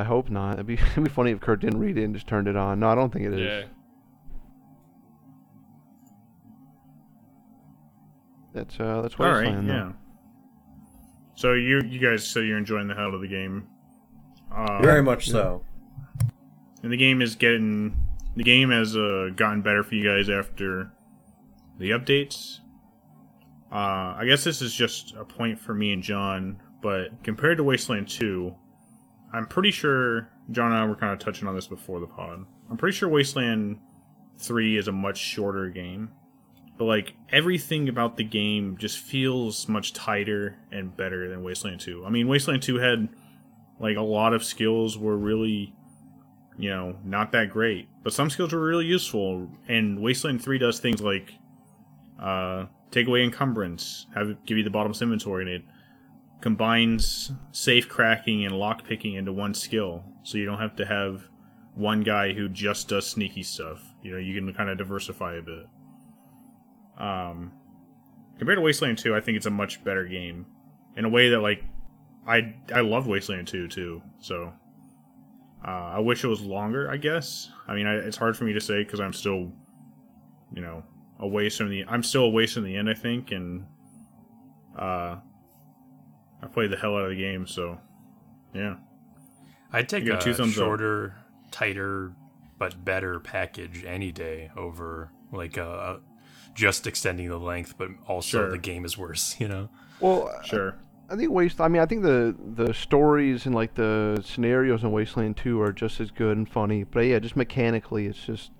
I 0.00 0.04
hope 0.04 0.30
not. 0.30 0.54
It'd 0.54 0.66
be 0.66 0.74
it'd 0.92 1.04
be 1.04 1.10
funny 1.10 1.30
if 1.30 1.40
Kurt 1.40 1.60
didn't 1.60 1.78
read 1.78 1.96
it 1.96 2.02
and 2.04 2.14
just 2.14 2.26
turned 2.26 2.48
it 2.48 2.56
on. 2.56 2.80
No, 2.80 2.88
I 2.88 2.96
don't 2.96 3.12
think 3.12 3.26
it 3.26 3.34
is. 3.34 3.40
Yeah. 3.40 3.64
That's 8.54 8.78
uh, 8.78 9.02
that's 9.02 9.14
All 9.18 9.26
what 9.26 9.32
right, 9.32 9.48
I'm 9.48 9.66
saying. 9.66 9.68
yeah. 9.68 9.92
So 11.36 11.52
you 11.54 11.82
you 11.82 11.98
guys 11.98 12.26
so 12.26 12.40
you're 12.40 12.58
enjoying 12.58 12.86
the 12.88 12.94
hell 12.94 13.14
of 13.14 13.20
the 13.20 13.28
game. 13.28 13.66
Uh, 14.54 14.80
Very 14.80 15.02
much 15.02 15.28
so. 15.28 15.64
and 16.82 16.92
the 16.92 16.96
game 16.96 17.20
is 17.20 17.34
getting 17.34 17.96
the 18.36 18.44
game 18.44 18.70
has 18.70 18.96
uh, 18.96 19.30
gotten 19.34 19.62
better 19.62 19.82
for 19.82 19.94
you 19.96 20.08
guys 20.08 20.30
after 20.30 20.92
the 21.78 21.90
updates. 21.90 22.58
Uh, 23.72 24.14
I 24.18 24.24
guess 24.28 24.44
this 24.44 24.62
is 24.62 24.72
just 24.72 25.14
a 25.18 25.24
point 25.24 25.58
for 25.58 25.74
me 25.74 25.92
and 25.92 26.00
John, 26.02 26.60
but 26.80 27.24
compared 27.24 27.56
to 27.56 27.64
Wasteland 27.64 28.08
2, 28.08 28.54
I'm 29.32 29.46
pretty 29.46 29.72
sure 29.72 30.28
John 30.52 30.70
and 30.70 30.80
I 30.80 30.84
were 30.86 30.94
kind 30.94 31.12
of 31.12 31.18
touching 31.18 31.48
on 31.48 31.56
this 31.56 31.66
before 31.66 31.98
the 31.98 32.06
pod. 32.06 32.44
I'm 32.70 32.76
pretty 32.76 32.96
sure 32.96 33.08
Wasteland 33.08 33.78
3 34.38 34.78
is 34.78 34.86
a 34.86 34.92
much 34.92 35.18
shorter 35.18 35.70
game, 35.70 36.10
but 36.76 36.84
like 36.84 37.14
everything 37.30 37.88
about 37.88 38.16
the 38.16 38.24
game 38.24 38.76
just 38.78 38.98
feels 38.98 39.68
much 39.68 39.92
tighter 39.92 40.56
and 40.72 40.96
better 40.96 41.28
than 41.28 41.42
Wasteland 41.42 41.80
2. 41.80 42.04
I 42.04 42.10
mean, 42.10 42.28
Wasteland 42.28 42.62
2 42.62 42.76
had 42.76 43.08
like 43.78 43.96
a 43.96 44.02
lot 44.02 44.34
of 44.34 44.44
skills 44.44 44.96
were 44.98 45.16
really 45.16 45.74
you 46.56 46.70
know, 46.70 46.96
not 47.04 47.32
that 47.32 47.50
great. 47.50 47.88
But 48.02 48.12
some 48.12 48.30
skills 48.30 48.52
were 48.52 48.60
really 48.60 48.86
useful. 48.86 49.48
And 49.68 50.00
Wasteland 50.00 50.42
3 50.42 50.58
does 50.58 50.80
things 50.80 51.00
like 51.00 51.34
uh, 52.20 52.66
take 52.90 53.06
away 53.06 53.24
encumbrance, 53.24 54.06
have 54.14 54.44
give 54.46 54.56
you 54.56 54.64
the 54.64 54.70
bottomless 54.70 55.02
inventory, 55.02 55.42
and 55.42 55.50
it 55.50 55.62
combines 56.40 57.32
safe 57.52 57.88
cracking 57.88 58.44
and 58.44 58.56
lock 58.56 58.84
picking 58.86 59.14
into 59.14 59.32
one 59.32 59.54
skill. 59.54 60.04
So 60.22 60.38
you 60.38 60.46
don't 60.46 60.60
have 60.60 60.76
to 60.76 60.86
have 60.86 61.28
one 61.74 62.02
guy 62.02 62.32
who 62.32 62.48
just 62.48 62.88
does 62.88 63.06
sneaky 63.06 63.42
stuff. 63.42 63.82
You 64.02 64.12
know, 64.12 64.18
you 64.18 64.34
can 64.34 64.52
kind 64.54 64.70
of 64.70 64.78
diversify 64.78 65.36
a 65.36 65.42
bit. 65.42 65.66
Um, 66.98 67.52
compared 68.38 68.58
to 68.58 68.62
Wasteland 68.62 68.98
2, 68.98 69.14
I 69.14 69.20
think 69.20 69.36
it's 69.36 69.46
a 69.46 69.50
much 69.50 69.82
better 69.84 70.04
game. 70.04 70.46
In 70.96 71.04
a 71.04 71.08
way 71.08 71.30
that, 71.30 71.40
like, 71.40 71.64
I, 72.26 72.54
I 72.72 72.80
love 72.80 73.06
Wasteland 73.06 73.48
2 73.48 73.68
too, 73.68 74.02
so 74.20 74.52
uh, 75.66 75.70
I 75.70 75.98
wish 75.98 76.24
it 76.24 76.28
was 76.28 76.40
longer. 76.40 76.90
I 76.90 76.96
guess. 76.96 77.50
I 77.66 77.74
mean, 77.74 77.86
I, 77.86 77.94
it's 77.94 78.16
hard 78.16 78.36
for 78.36 78.44
me 78.44 78.52
to 78.52 78.60
say 78.60 78.84
because 78.84 79.00
I'm 79.00 79.12
still, 79.12 79.50
you 80.52 80.62
know, 80.62 80.84
a 81.18 81.26
ways 81.26 81.56
from 81.56 81.70
the. 81.70 81.84
I'm 81.88 82.02
still 82.02 82.24
a 82.24 82.30
ways 82.30 82.52
from 82.52 82.64
the 82.64 82.76
end. 82.76 82.88
I 82.88 82.94
think, 82.94 83.32
and 83.32 83.66
uh, 84.78 85.16
I 86.42 86.46
played 86.52 86.70
the 86.70 86.76
hell 86.76 86.96
out 86.96 87.04
of 87.04 87.10
the 87.10 87.16
game. 87.16 87.46
So, 87.46 87.78
yeah. 88.54 88.76
I'd 89.72 89.88
take 89.88 90.06
a 90.06 90.18
two 90.18 90.34
thumbs 90.34 90.56
up. 90.56 90.64
shorter, 90.64 91.16
tighter, 91.50 92.12
but 92.58 92.84
better 92.84 93.18
package 93.18 93.84
any 93.84 94.12
day 94.12 94.50
over 94.56 95.10
like 95.32 95.58
uh, 95.58 95.96
just 96.54 96.86
extending 96.86 97.28
the 97.28 97.38
length, 97.38 97.74
but 97.76 97.88
also 98.06 98.38
Sure. 98.38 98.50
the 98.50 98.58
game 98.58 98.84
is 98.84 98.96
worse. 98.98 99.36
You 99.40 99.48
know. 99.48 99.68
Well, 100.00 100.30
Sure. 100.44 100.76
I 101.10 101.16
think 101.16 101.30
Waste. 101.30 101.60
I 101.60 101.68
mean, 101.68 101.82
I 101.82 101.86
think 101.86 102.02
the 102.02 102.34
the 102.56 102.72
stories 102.72 103.44
and 103.46 103.54
like 103.54 103.74
the 103.74 104.20
scenarios 104.24 104.82
in 104.82 104.90
Wasteland 104.92 105.36
Two 105.36 105.60
are 105.60 105.72
just 105.72 106.00
as 106.00 106.10
good 106.10 106.36
and 106.36 106.48
funny. 106.48 106.84
But 106.84 107.00
yeah, 107.00 107.18
just 107.18 107.36
mechanically, 107.36 108.06
it's 108.06 108.24
just 108.24 108.50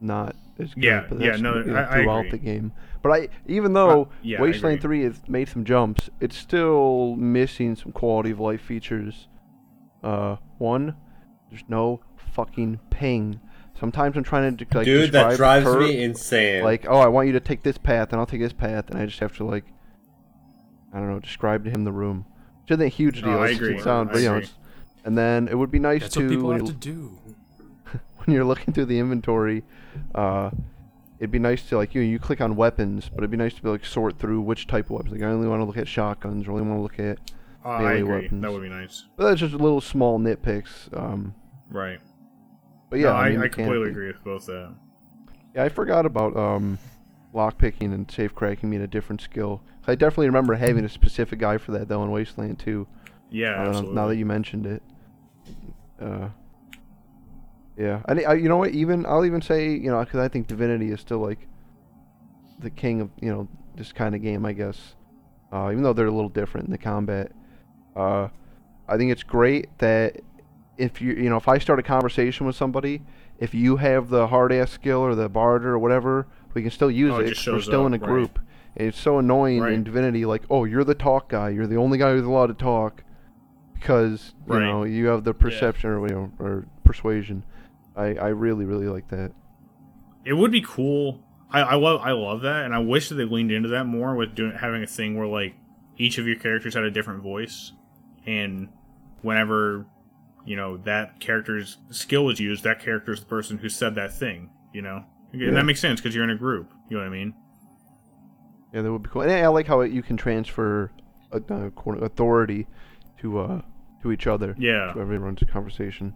not 0.00 0.36
as 0.58 0.74
good. 0.74 0.84
Yeah, 0.84 1.04
but 1.08 1.20
yeah, 1.20 1.36
no, 1.36 1.56
you 1.58 1.64
know, 1.64 1.74
I- 1.74 1.98
I 1.98 2.02
throughout 2.02 2.18
agree. 2.26 2.30
the 2.30 2.38
game. 2.38 2.72
But 3.02 3.10
I, 3.12 3.28
even 3.46 3.72
though 3.72 4.02
Uh, 4.02 4.08
yeah, 4.22 4.40
Wasteland. 4.40 4.80
Three 4.80 5.02
has 5.02 5.20
made 5.28 5.48
some 5.48 5.64
jumps, 5.64 6.08
it's 6.20 6.36
still 6.36 7.16
missing 7.16 7.74
some 7.76 7.92
quality 7.92 8.30
of 8.30 8.38
life 8.40 8.60
features. 8.60 9.28
Uh, 10.04 10.36
one, 10.58 10.94
there's 11.50 11.64
no 11.68 12.00
fucking 12.32 12.78
ping. 12.90 13.40
Sometimes 13.78 14.16
I'm 14.16 14.24
trying 14.24 14.56
to 14.56 14.66
like 14.74 14.84
Dude, 14.86 15.12
that 15.12 15.36
drives 15.36 15.64
Kurt, 15.66 15.80
me 15.82 16.02
insane. 16.02 16.64
like, 16.64 16.86
oh, 16.88 16.98
I 16.98 17.08
want 17.08 17.26
you 17.26 17.32
to 17.34 17.40
take 17.40 17.62
this 17.62 17.76
path, 17.78 18.10
and 18.12 18.18
I'll 18.20 18.26
take 18.26 18.40
this 18.40 18.52
path, 18.54 18.88
and 18.90 18.98
I 18.98 19.04
just 19.06 19.20
have 19.20 19.36
to 19.36 19.44
like, 19.44 19.64
I 20.94 20.98
don't 20.98 21.10
know, 21.10 21.20
describe 21.20 21.64
to 21.64 21.70
him 21.70 21.84
the 21.84 21.92
room. 21.92 22.24
Which 22.62 22.72
isn't 22.72 22.84
a 22.84 22.88
huge 22.88 23.22
No, 23.22 23.28
deal. 23.28 23.38
I 23.38 23.44
it's- 23.46 23.56
agree. 23.56 23.76
It 23.76 23.82
sounds, 23.82 24.10
I 24.10 24.12
but, 24.14 24.22
you 24.22 24.28
know, 24.30 24.36
agree. 24.36 24.48
and 25.04 25.18
then 25.18 25.48
it 25.48 25.54
would 25.56 25.70
be 25.70 25.78
nice 25.78 26.02
That's 26.02 26.14
to 26.14 26.20
what 26.22 26.28
people 26.30 26.48
when, 26.48 26.58
have 26.60 26.66
you- 26.68 26.72
to 26.72 26.78
do. 26.78 27.18
when 28.24 28.34
you're 28.34 28.44
looking 28.44 28.72
through 28.72 28.86
the 28.86 28.98
inventory. 28.98 29.62
Uh, 30.14 30.50
it'd 31.18 31.30
be 31.30 31.38
nice 31.38 31.68
to 31.68 31.76
like 31.76 31.94
you. 31.94 32.00
You 32.00 32.18
click 32.18 32.40
on 32.40 32.56
weapons, 32.56 33.08
but 33.10 33.18
it'd 33.18 33.30
be 33.30 33.36
nice 33.36 33.54
to 33.54 33.62
be 33.62 33.68
like 33.68 33.84
sort 33.84 34.18
through 34.18 34.40
which 34.40 34.66
type 34.66 34.86
of 34.86 34.90
weapons. 34.92 35.12
Like 35.12 35.22
I 35.22 35.26
only 35.26 35.48
want 35.48 35.60
to 35.60 35.64
look 35.64 35.76
at 35.76 35.86
shotguns, 35.88 36.48
or 36.48 36.52
only 36.52 36.62
want 36.64 36.78
to 36.78 36.82
look 36.82 36.98
at 36.98 37.18
I 37.64 37.78
melee 37.82 38.00
agree. 38.00 38.22
weapons. 38.22 38.42
That 38.42 38.52
would 38.52 38.62
be 38.62 38.68
nice. 38.68 39.04
But 39.16 39.24
that's 39.28 39.40
just 39.40 39.54
little 39.54 39.80
small 39.82 40.18
nitpicks. 40.18 40.96
Um, 40.98 41.34
Right. 41.70 41.98
But 42.90 42.98
yeah, 42.98 43.06
no, 43.06 43.12
I, 43.12 43.30
mean, 43.30 43.42
I 43.42 43.48
completely 43.48 43.90
agree 43.90 44.06
with 44.08 44.22
both 44.24 44.46
that. 44.46 44.74
Yeah, 45.54 45.64
I 45.64 45.68
forgot 45.68 46.06
about 46.06 46.36
um, 46.36 46.78
lock 47.32 47.58
picking 47.58 47.92
and 47.92 48.10
safe 48.10 48.34
cracking 48.34 48.70
being 48.70 48.82
a 48.82 48.86
different 48.86 49.20
skill. 49.20 49.62
I 49.86 49.94
definitely 49.94 50.26
remember 50.26 50.54
having 50.54 50.84
a 50.84 50.88
specific 50.88 51.38
guy 51.38 51.58
for 51.58 51.72
that 51.72 51.88
though 51.88 52.02
in 52.02 52.10
Wasteland 52.10 52.58
2. 52.58 52.86
Yeah, 53.30 53.54
absolutely. 53.54 53.94
now 53.94 54.08
that 54.08 54.16
you 54.16 54.26
mentioned 54.26 54.66
it. 54.66 54.82
Uh, 56.00 56.28
yeah, 57.76 58.02
I, 58.06 58.22
I 58.22 58.34
you 58.34 58.48
know 58.48 58.56
what? 58.56 58.70
Even 58.70 59.06
I'll 59.06 59.24
even 59.24 59.42
say 59.42 59.70
you 59.70 59.90
know 59.90 60.00
because 60.00 60.20
I 60.20 60.28
think 60.28 60.46
Divinity 60.46 60.90
is 60.90 61.00
still 61.00 61.18
like 61.18 61.46
the 62.58 62.70
king 62.70 63.00
of 63.00 63.10
you 63.20 63.30
know 63.30 63.48
this 63.76 63.92
kind 63.92 64.14
of 64.14 64.22
game, 64.22 64.44
I 64.44 64.52
guess. 64.52 64.94
Uh, 65.52 65.70
even 65.70 65.82
though 65.82 65.92
they're 65.92 66.06
a 66.06 66.12
little 66.12 66.28
different 66.28 66.66
in 66.66 66.72
the 66.72 66.78
combat, 66.78 67.30
uh, 67.94 68.28
I 68.88 68.96
think 68.96 69.12
it's 69.12 69.22
great 69.22 69.76
that 69.78 70.20
if 70.78 71.00
you 71.00 71.12
you 71.14 71.30
know 71.30 71.36
if 71.36 71.48
I 71.48 71.58
start 71.58 71.78
a 71.78 71.82
conversation 71.82 72.46
with 72.46 72.56
somebody, 72.56 73.02
if 73.38 73.54
you 73.54 73.76
have 73.76 74.08
the 74.08 74.26
hard 74.28 74.52
ass 74.52 74.70
skill 74.70 74.98
or 75.00 75.14
the 75.14 75.28
barter 75.28 75.70
or 75.72 75.78
whatever, 75.78 76.26
we 76.54 76.62
can 76.62 76.70
still 76.70 76.90
use 76.90 77.12
Oh, 77.12 77.18
it 77.20 77.28
it. 77.32 77.46
we're 77.52 77.60
still 77.60 77.82
up, 77.82 77.86
in 77.88 77.94
a 77.94 77.98
right. 77.98 78.02
group. 78.06 78.38
And 78.76 78.88
it's 78.88 78.98
so 79.00 79.18
annoying 79.18 79.60
Right. 79.60 79.72
in 79.72 79.84
Divinity, 79.84 80.26
like, 80.26 80.42
oh, 80.50 80.64
you're 80.64 80.84
the 80.84 80.94
talk 80.94 81.30
guy. 81.30 81.48
You're 81.48 81.66
the 81.66 81.76
only 81.76 81.96
guy 81.98 82.12
who's 82.12 82.26
allowed 82.26 82.48
to 82.48 82.54
talk 82.54 83.02
because 83.74 84.34
you 84.46 84.54
Right. 84.54 84.64
know 84.66 84.84
you 84.84 85.06
have 85.06 85.24
the 85.24 85.34
perception 85.34 85.90
or 85.90 86.06
you 86.08 86.14
know 86.14 86.32
or 86.38 86.66
persuasion. 86.84 87.44
I 87.96 88.14
I 88.14 88.28
really 88.28 88.64
really 88.64 88.86
like 88.88 89.08
that. 89.08 89.32
It 90.24 90.34
would 90.34 90.50
be 90.50 90.60
cool. 90.62 91.22
I, 91.50 91.60
I 91.60 91.74
love 91.76 92.00
I 92.02 92.10
love 92.12 92.42
that, 92.42 92.64
and 92.64 92.74
I 92.74 92.80
wish 92.80 93.08
that 93.08 93.14
they 93.14 93.24
leaned 93.24 93.52
into 93.52 93.68
that 93.70 93.84
more 93.86 94.14
with 94.16 94.34
doing 94.34 94.52
having 94.52 94.82
a 94.82 94.86
thing 94.86 95.16
where 95.16 95.26
like 95.28 95.54
each 95.96 96.18
of 96.18 96.26
your 96.26 96.36
characters 96.36 96.74
had 96.74 96.82
a 96.84 96.90
different 96.90 97.22
voice, 97.22 97.72
and 98.26 98.68
whenever 99.22 99.86
you 100.46 100.56
know 100.56 100.76
that 100.78 101.20
character's 101.20 101.76
skill 101.90 102.30
is 102.30 102.40
used, 102.40 102.64
that 102.64 102.80
character 102.80 103.12
is 103.12 103.20
the 103.20 103.26
person 103.26 103.58
who 103.58 103.68
said 103.68 103.94
that 103.96 104.14
thing. 104.14 104.50
You 104.72 104.82
know, 104.82 105.04
and 105.32 105.40
Yeah. 105.40 105.50
that 105.52 105.64
makes 105.64 105.80
sense 105.80 106.00
because 106.00 106.14
you're 106.14 106.24
in 106.24 106.30
a 106.30 106.36
group. 106.36 106.70
You 106.88 106.96
know 106.96 107.02
what 107.02 107.08
I 107.08 107.16
mean? 107.18 107.34
Yeah, 108.72 108.82
that 108.82 108.92
would 108.92 109.02
be 109.02 109.08
cool. 109.08 109.22
And 109.22 109.32
I 109.32 109.46
like 109.48 109.66
how 109.66 109.80
you 109.82 110.02
can 110.02 110.16
transfer 110.16 110.90
uh, 111.32 111.40
uh, 111.50 111.70
authority 112.02 112.66
to 113.20 113.38
uh 113.38 113.62
to 114.02 114.12
each 114.12 114.26
other. 114.26 114.54
Yeah. 114.58 114.92
To 114.94 115.00
everyone's 115.00 115.42
conversation. 115.50 116.14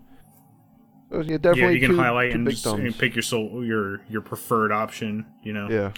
So 1.10 1.22
yeah, 1.22 1.32
yeah, 1.32 1.38
definitely. 1.38 1.74
you 1.74 1.80
can 1.80 1.90
two- 1.90 1.96
highlight 1.96 2.32
two 2.32 2.38
and, 2.38 2.50
just, 2.50 2.66
and 2.66 2.96
pick 2.98 3.14
your 3.16 3.22
soul, 3.22 3.64
your 3.64 4.02
your 4.08 4.20
preferred 4.20 4.72
option. 4.72 5.26
You 5.42 5.52
know. 5.54 5.68
Yeah. 5.68 5.92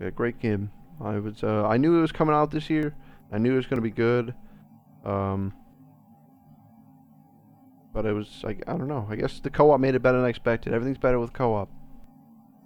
Yeah, 0.00 0.10
great 0.10 0.38
game. 0.40 0.70
I 1.00 1.18
was 1.18 1.42
uh, 1.42 1.66
I 1.66 1.76
knew 1.78 1.96
it 1.98 2.00
was 2.00 2.12
coming 2.12 2.34
out 2.34 2.50
this 2.50 2.68
year. 2.70 2.94
I 3.32 3.38
knew 3.38 3.52
it 3.54 3.56
was 3.56 3.66
going 3.66 3.78
to 3.78 3.82
be 3.82 3.90
good. 3.90 4.34
Um 5.04 5.54
but 7.92 8.06
it 8.06 8.12
was 8.12 8.40
like 8.42 8.62
I 8.66 8.72
don't 8.72 8.88
know. 8.88 9.06
I 9.10 9.16
guess 9.16 9.40
the 9.40 9.50
co-op 9.50 9.80
made 9.80 9.94
it 9.94 10.02
better 10.02 10.18
than 10.18 10.26
I 10.26 10.30
expected. 10.30 10.72
Everything's 10.72 10.98
better 10.98 11.18
with 11.18 11.32
co-op. 11.32 11.68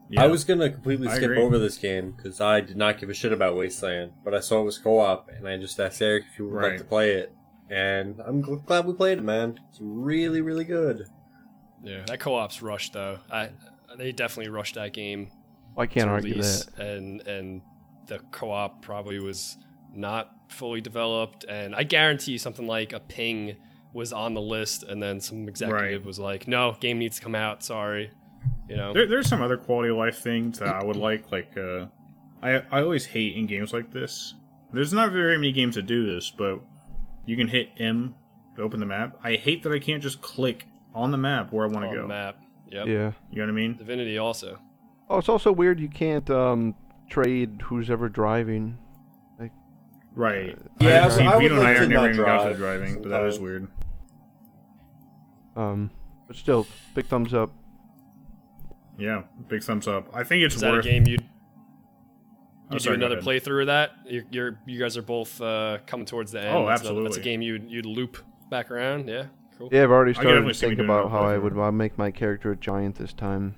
Yeah. 0.08 0.22
I 0.22 0.26
was 0.28 0.44
gonna 0.44 0.70
completely 0.70 1.08
I 1.08 1.16
skip 1.16 1.30
agree. 1.30 1.42
over 1.42 1.58
this 1.58 1.78
game 1.78 2.12
because 2.16 2.40
I 2.40 2.60
did 2.60 2.76
not 2.76 2.98
give 2.98 3.10
a 3.10 3.14
shit 3.14 3.32
about 3.32 3.56
Wasteland, 3.56 4.12
but 4.24 4.34
I 4.34 4.40
saw 4.40 4.60
it 4.60 4.64
was 4.64 4.78
co-op, 4.78 5.28
and 5.28 5.48
I 5.48 5.56
just 5.56 5.78
asked 5.80 6.00
Eric 6.00 6.24
if 6.30 6.36
he 6.36 6.42
would 6.42 6.62
like 6.62 6.78
to 6.78 6.84
play 6.84 7.12
it, 7.14 7.32
and 7.70 8.20
I'm 8.24 8.42
gl- 8.42 8.64
glad 8.64 8.86
we 8.86 8.94
played 8.94 9.18
it, 9.18 9.24
man. 9.24 9.58
It's 9.68 9.78
really, 9.80 10.40
really 10.40 10.64
good. 10.64 11.08
Yeah, 11.82 12.04
that 12.06 12.20
co-op's 12.20 12.62
rushed 12.62 12.92
though. 12.92 13.18
I 13.30 13.50
they 13.96 14.12
definitely 14.12 14.50
rushed 14.50 14.76
that 14.76 14.92
game. 14.92 15.30
I 15.76 15.86
can't 15.86 16.06
to 16.06 16.12
argue 16.12 16.40
that. 16.40 16.68
And 16.78 17.20
and 17.26 17.62
the 18.06 18.20
co-op 18.30 18.82
probably 18.82 19.18
was 19.18 19.58
not 19.92 20.30
fully 20.48 20.80
developed. 20.80 21.44
And 21.48 21.74
I 21.74 21.82
guarantee 21.82 22.32
you 22.32 22.38
something 22.38 22.66
like 22.66 22.92
a 22.92 23.00
ping 23.00 23.56
was 23.96 24.12
on 24.12 24.34
the 24.34 24.40
list, 24.40 24.84
and 24.84 25.02
then 25.02 25.20
some 25.20 25.48
executive 25.48 26.00
Right. 26.00 26.04
was 26.06 26.18
like, 26.18 26.46
"No, 26.46 26.76
game 26.78 26.98
needs 26.98 27.16
to 27.16 27.22
come 27.22 27.34
out. 27.34 27.62
Sorry." 27.64 28.10
You 28.68 28.76
know. 28.76 28.92
There, 28.92 29.06
there's 29.06 29.26
some 29.28 29.42
other 29.42 29.56
quality 29.56 29.88
of 29.90 29.96
life 29.96 30.18
things 30.18 30.58
that 30.60 30.68
I 30.68 30.84
would 30.84 30.96
like. 30.96 31.32
Like, 31.32 31.56
uh, 31.56 31.86
I 32.42 32.62
I 32.70 32.82
always 32.82 33.06
hate 33.06 33.34
in 33.36 33.46
games 33.46 33.72
like 33.72 33.90
this. 33.92 34.34
There's 34.72 34.92
not 34.92 35.10
very 35.12 35.36
many 35.36 35.52
games 35.52 35.74
that 35.76 35.86
do 35.86 36.06
this, 36.06 36.30
but 36.30 36.60
you 37.24 37.36
can 37.36 37.48
hit 37.48 37.70
M 37.78 38.14
to 38.56 38.62
open 38.62 38.78
the 38.80 38.86
map. 38.86 39.16
I 39.24 39.34
hate 39.36 39.62
that 39.62 39.72
I 39.72 39.78
can't 39.78 40.02
just 40.02 40.20
click 40.20 40.66
on 40.94 41.10
the 41.10 41.18
map 41.18 41.52
where 41.52 41.64
I 41.64 41.68
want 41.68 41.86
on 41.86 41.90
to 41.90 41.96
the 41.96 42.02
go. 42.02 42.08
map. 42.08 42.36
Yep. 42.70 42.86
Yeah. 42.86 43.12
You 43.30 43.38
know 43.38 43.42
what 43.44 43.48
I 43.48 43.52
mean? 43.52 43.76
Divinity 43.76 44.18
also. 44.18 44.58
Oh, 45.08 45.18
it's 45.18 45.28
also 45.28 45.52
weird 45.52 45.80
you 45.80 45.88
can't 45.88 46.28
um 46.30 46.74
trade 47.08 47.62
who's 47.64 47.90
ever 47.90 48.08
driving. 48.08 48.78
Right. 50.14 50.56
Yeah, 50.80 51.02
I, 51.02 51.06
I 51.06 51.08
see, 51.10 51.24
would 51.26 51.38
Vito 51.42 51.54
and 51.56 51.62
like 51.62 51.76
I 51.76 51.80
to 51.80 51.88
never 51.88 51.94
not 51.94 52.10
even 52.10 52.16
got 52.24 52.38
to 52.44 52.44
drive 52.44 52.52
the 52.52 52.58
driving, 52.58 53.02
but 53.02 53.08
that 53.10 53.24
is 53.24 53.38
weird. 53.38 53.68
Um 55.56 55.90
but 56.26 56.36
still, 56.36 56.66
big 56.94 57.06
thumbs 57.06 57.32
up. 57.34 57.50
Yeah, 58.98 59.22
big 59.48 59.62
thumbs 59.62 59.86
up. 59.86 60.08
I 60.14 60.24
think 60.24 60.42
it's 60.42 60.54
Is 60.56 60.60
that 60.62 60.70
a 60.70 60.76
worth. 60.76 60.84
game 60.84 61.06
you'd 61.06 61.22
Oh, 62.68 62.74
you 62.74 62.78
do 62.78 62.84
sorry, 62.84 62.98
go 62.98 63.06
another 63.06 63.22
playthrough 63.22 63.60
of 63.60 63.66
that? 63.68 63.92
You're, 64.06 64.24
you're 64.32 64.58
you 64.66 64.78
guys 64.80 64.96
are 64.96 65.02
both 65.02 65.40
uh, 65.40 65.78
coming 65.86 66.04
towards 66.06 66.32
the 66.32 66.40
end. 66.40 66.56
Oh, 66.56 66.66
That's 66.66 66.82
another- 66.82 67.04
That's 67.04 67.16
a 67.16 67.20
game 67.20 67.40
you'd 67.42 67.70
you'd 67.70 67.86
loop 67.86 68.16
back 68.50 68.70
around. 68.72 69.06
Yeah, 69.08 69.26
cool. 69.56 69.68
Yeah, 69.70 69.84
I've 69.84 69.90
already 69.92 70.14
started 70.14 70.42
to 70.44 70.52
think 70.54 70.80
about 70.80 71.10
how 71.12 71.20
I 71.24 71.34
playthrough. 71.36 71.42
would 71.42 71.58
uh, 71.58 71.70
make 71.72 71.96
my 71.96 72.10
character 72.10 72.50
a 72.52 72.56
giant 72.56 72.96
this 72.96 73.12
time. 73.12 73.54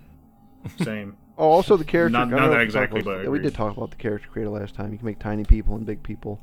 Same. 0.83 1.17
Oh, 1.41 1.51
also 1.51 1.77
the 1.77 1.85
character. 1.85 2.11
Not- 2.19 2.31
don't 2.31 2.51
that 2.51 2.59
we 2.59 2.65
exactly, 2.65 2.99
about- 3.01 3.19
but 3.19 3.23
yeah, 3.23 3.29
we 3.29 3.39
did 3.39 3.55
talk 3.55 3.77
about 3.77 3.93
the 3.93 3.97
character 3.97 4.29
creator 4.29 4.51
last 4.51 4.75
time. 4.75 4.91
You 4.91 4.99
can 4.99 5.07
make 5.07 5.21
tiny 5.21 5.45
people 5.45 5.77
and 5.77 5.87
big 5.87 6.03
people. 6.03 6.41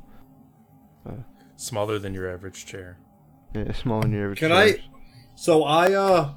Smaller 1.56 1.98
than 1.98 2.14
your 2.14 2.30
average 2.32 2.64
chair. 2.66 2.98
Yeah, 3.54 3.72
smaller 3.74 4.02
than 4.04 4.12
your 4.12 4.24
average. 4.24 4.38
Can 4.38 4.52
I- 4.52 4.72
chairs. 4.72 4.80
So 5.36 5.64
I 5.64 5.92
uh, 5.92 6.32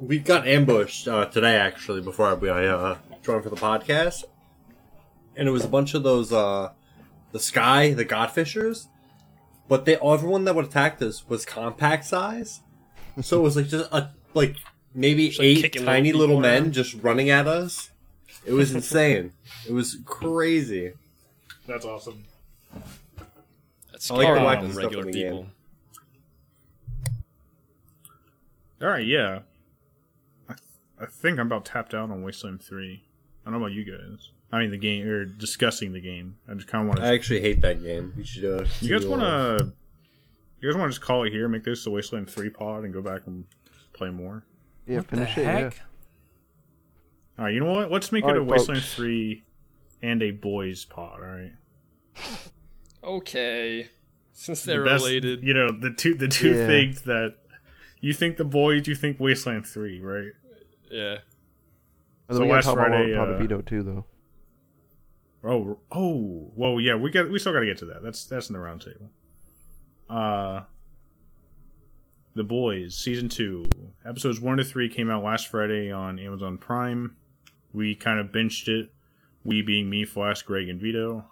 we 0.00 0.18
got 0.18 0.46
ambushed 0.46 1.06
uh, 1.06 1.26
today 1.26 1.54
actually 1.54 2.00
before 2.00 2.26
I 2.26 2.66
uh 2.66 2.98
joined 3.22 3.44
for 3.44 3.48
the 3.50 3.56
podcast, 3.56 4.24
and 5.36 5.46
it 5.46 5.52
was 5.52 5.64
a 5.64 5.68
bunch 5.68 5.94
of 5.94 6.02
those 6.02 6.32
uh, 6.32 6.72
the 7.30 7.38
sky 7.38 7.92
the 7.92 8.04
godfishers, 8.04 8.88
but 9.68 9.84
they 9.84 9.96
everyone 9.98 10.44
that 10.44 10.56
would 10.56 10.64
attack 10.64 11.00
us 11.00 11.28
was 11.28 11.44
compact 11.46 12.04
size, 12.04 12.60
so 13.22 13.38
it 13.38 13.42
was 13.42 13.54
like 13.54 13.68
just 13.68 13.88
a 13.92 14.10
like 14.34 14.56
maybe 14.94 15.28
Just, 15.28 15.40
eight 15.40 15.62
kicking 15.62 15.84
tiny 15.84 16.12
little 16.12 16.36
little 16.36 16.40
men 16.40 16.62
around. 16.64 16.72
just 16.72 16.94
running 17.02 17.30
at 17.30 17.46
us. 17.46 17.90
It 18.44 18.52
was 18.52 18.74
insane. 18.74 19.32
it 19.68 19.72
was 19.72 19.98
crazy. 20.04 20.94
That's 21.68 21.84
awesome. 21.84 22.24
That's 23.92 24.10
I 24.10 24.14
like 24.14 24.26
the 24.26 24.32
scarier 24.32 24.44
weapon 24.44 24.64
than 24.64 24.72
stuff 24.72 24.84
regular 24.84 25.04
people. 25.04 25.42
the 25.42 25.59
All 28.82 28.88
right, 28.88 29.06
yeah. 29.06 29.40
I, 30.48 30.54
I 31.00 31.06
think 31.06 31.38
I'm 31.38 31.46
about 31.46 31.64
tapped 31.64 31.94
out 31.94 32.10
on 32.10 32.22
Wasteland 32.22 32.62
3. 32.62 33.02
I 33.46 33.50
don't 33.50 33.58
know 33.58 33.64
about 33.66 33.74
you 33.74 33.84
guys. 33.84 34.30
I 34.52 34.58
mean, 34.60 34.70
the 34.70 34.78
game, 34.78 35.06
or 35.06 35.24
discussing 35.24 35.92
the 35.92 36.00
game. 36.00 36.36
I 36.48 36.54
just 36.54 36.66
kind 36.66 36.82
of 36.82 36.88
want 36.88 37.00
to. 37.00 37.06
I 37.06 37.14
actually 37.14 37.40
hate 37.40 37.60
that 37.62 37.82
game. 37.82 38.12
We 38.16 38.24
should. 38.24 38.44
Uh, 38.44 38.64
You 38.80 38.96
guys 38.98 39.06
want 39.06 39.22
to. 39.22 39.72
You 40.60 40.68
guys 40.70 40.76
want 40.78 40.90
to 40.90 40.94
just 40.94 41.02
call 41.06 41.24
it 41.24 41.30
here, 41.32 41.48
make 41.48 41.64
this 41.64 41.84
the 41.84 41.90
Wasteland 41.90 42.28
3 42.28 42.50
pod, 42.50 42.84
and 42.84 42.92
go 42.92 43.00
back 43.00 43.22
and 43.26 43.44
play 43.92 44.10
more? 44.10 44.44
Yeah, 44.86 44.96
What 44.98 45.08
the 45.08 45.16
finish 45.16 45.38
it. 45.38 45.42
Yeah. 45.42 45.52
heck? 45.60 45.80
All 47.38 47.44
right, 47.46 47.54
you 47.54 47.60
know 47.60 47.72
what? 47.72 47.90
Let's 47.90 48.12
make 48.12 48.24
All 48.24 48.30
it 48.30 48.36
a 48.36 48.40
right, 48.40 48.48
Wasteland 48.50 48.82
3 48.82 49.44
and 50.02 50.22
a 50.22 50.30
boys 50.32 50.84
pod, 50.84 51.20
all 51.20 51.26
right? 51.28 51.52
Okay, 53.02 53.88
since 54.32 54.62
they're 54.64 54.84
best- 54.84 55.04
related. 55.04 55.42
You 55.42 55.54
know, 55.54 55.70
the 55.70 55.90
two 55.90 56.14
the 56.14 56.28
two 56.28 56.54
Yeah. 56.54 56.66
things 56.66 57.02
that. 57.02 57.36
You 58.00 58.12
think 58.12 58.36
the 58.36 58.44
boys, 58.44 58.86
you 58.86 58.94
think 58.94 59.20
Wasteland 59.20 59.66
3, 59.66 60.00
right? 60.00 60.32
Yeah. 60.90 61.18
And 61.18 61.18
then 62.28 62.36
So 62.36 62.40
we 62.42 62.46
gotta 62.46 62.54
last 62.54 62.64
talk 62.64 62.74
Friday, 62.76 63.12
about 63.12 63.28
uh, 63.28 63.38
Vito 63.38 63.60
too, 63.60 63.82
though. 63.82 64.04
Oh, 65.42 65.78
oh, 65.90 66.50
well, 66.54 66.80
yeah, 66.80 66.94
we 66.94 67.10
got 67.10 67.30
we 67.30 67.38
still 67.38 67.52
got 67.52 67.60
to 67.60 67.66
get 67.66 67.78
to 67.78 67.86
that. 67.86 68.02
That's 68.02 68.24
that's 68.26 68.50
in 68.50 68.52
the 68.52 68.58
roundtable. 68.58 69.08
Uh, 70.08 70.64
the 72.34 72.44
Boys 72.44 72.94
season 72.94 73.28
two 73.28 73.64
episodes 74.04 74.38
one 74.40 74.58
to 74.58 74.64
three 74.64 74.88
came 74.88 75.10
out 75.10 75.24
last 75.24 75.48
Friday 75.48 75.90
on 75.90 76.18
Amazon 76.18 76.58
Prime. 76.58 77.16
We 77.72 77.94
kind 77.94 78.20
of 78.20 78.32
benched 78.32 78.68
it. 78.68 78.90
We 79.44 79.62
being 79.62 79.88
me, 79.88 80.04
Flash, 80.04 80.42
Greg, 80.42 80.68
and 80.68 80.80
Vito. 80.80 81.24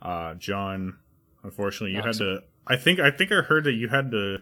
Uh, 0.00 0.34
John, 0.34 0.96
unfortunately, 1.42 1.94
you 1.94 2.02
had 2.02 2.14
to. 2.14 2.42
I 2.66 2.76
think 2.76 2.98
I 2.98 3.10
think 3.10 3.30
I 3.30 3.42
heard 3.42 3.64
that 3.64 3.74
you 3.74 3.88
had 3.88 4.10
to 4.12 4.38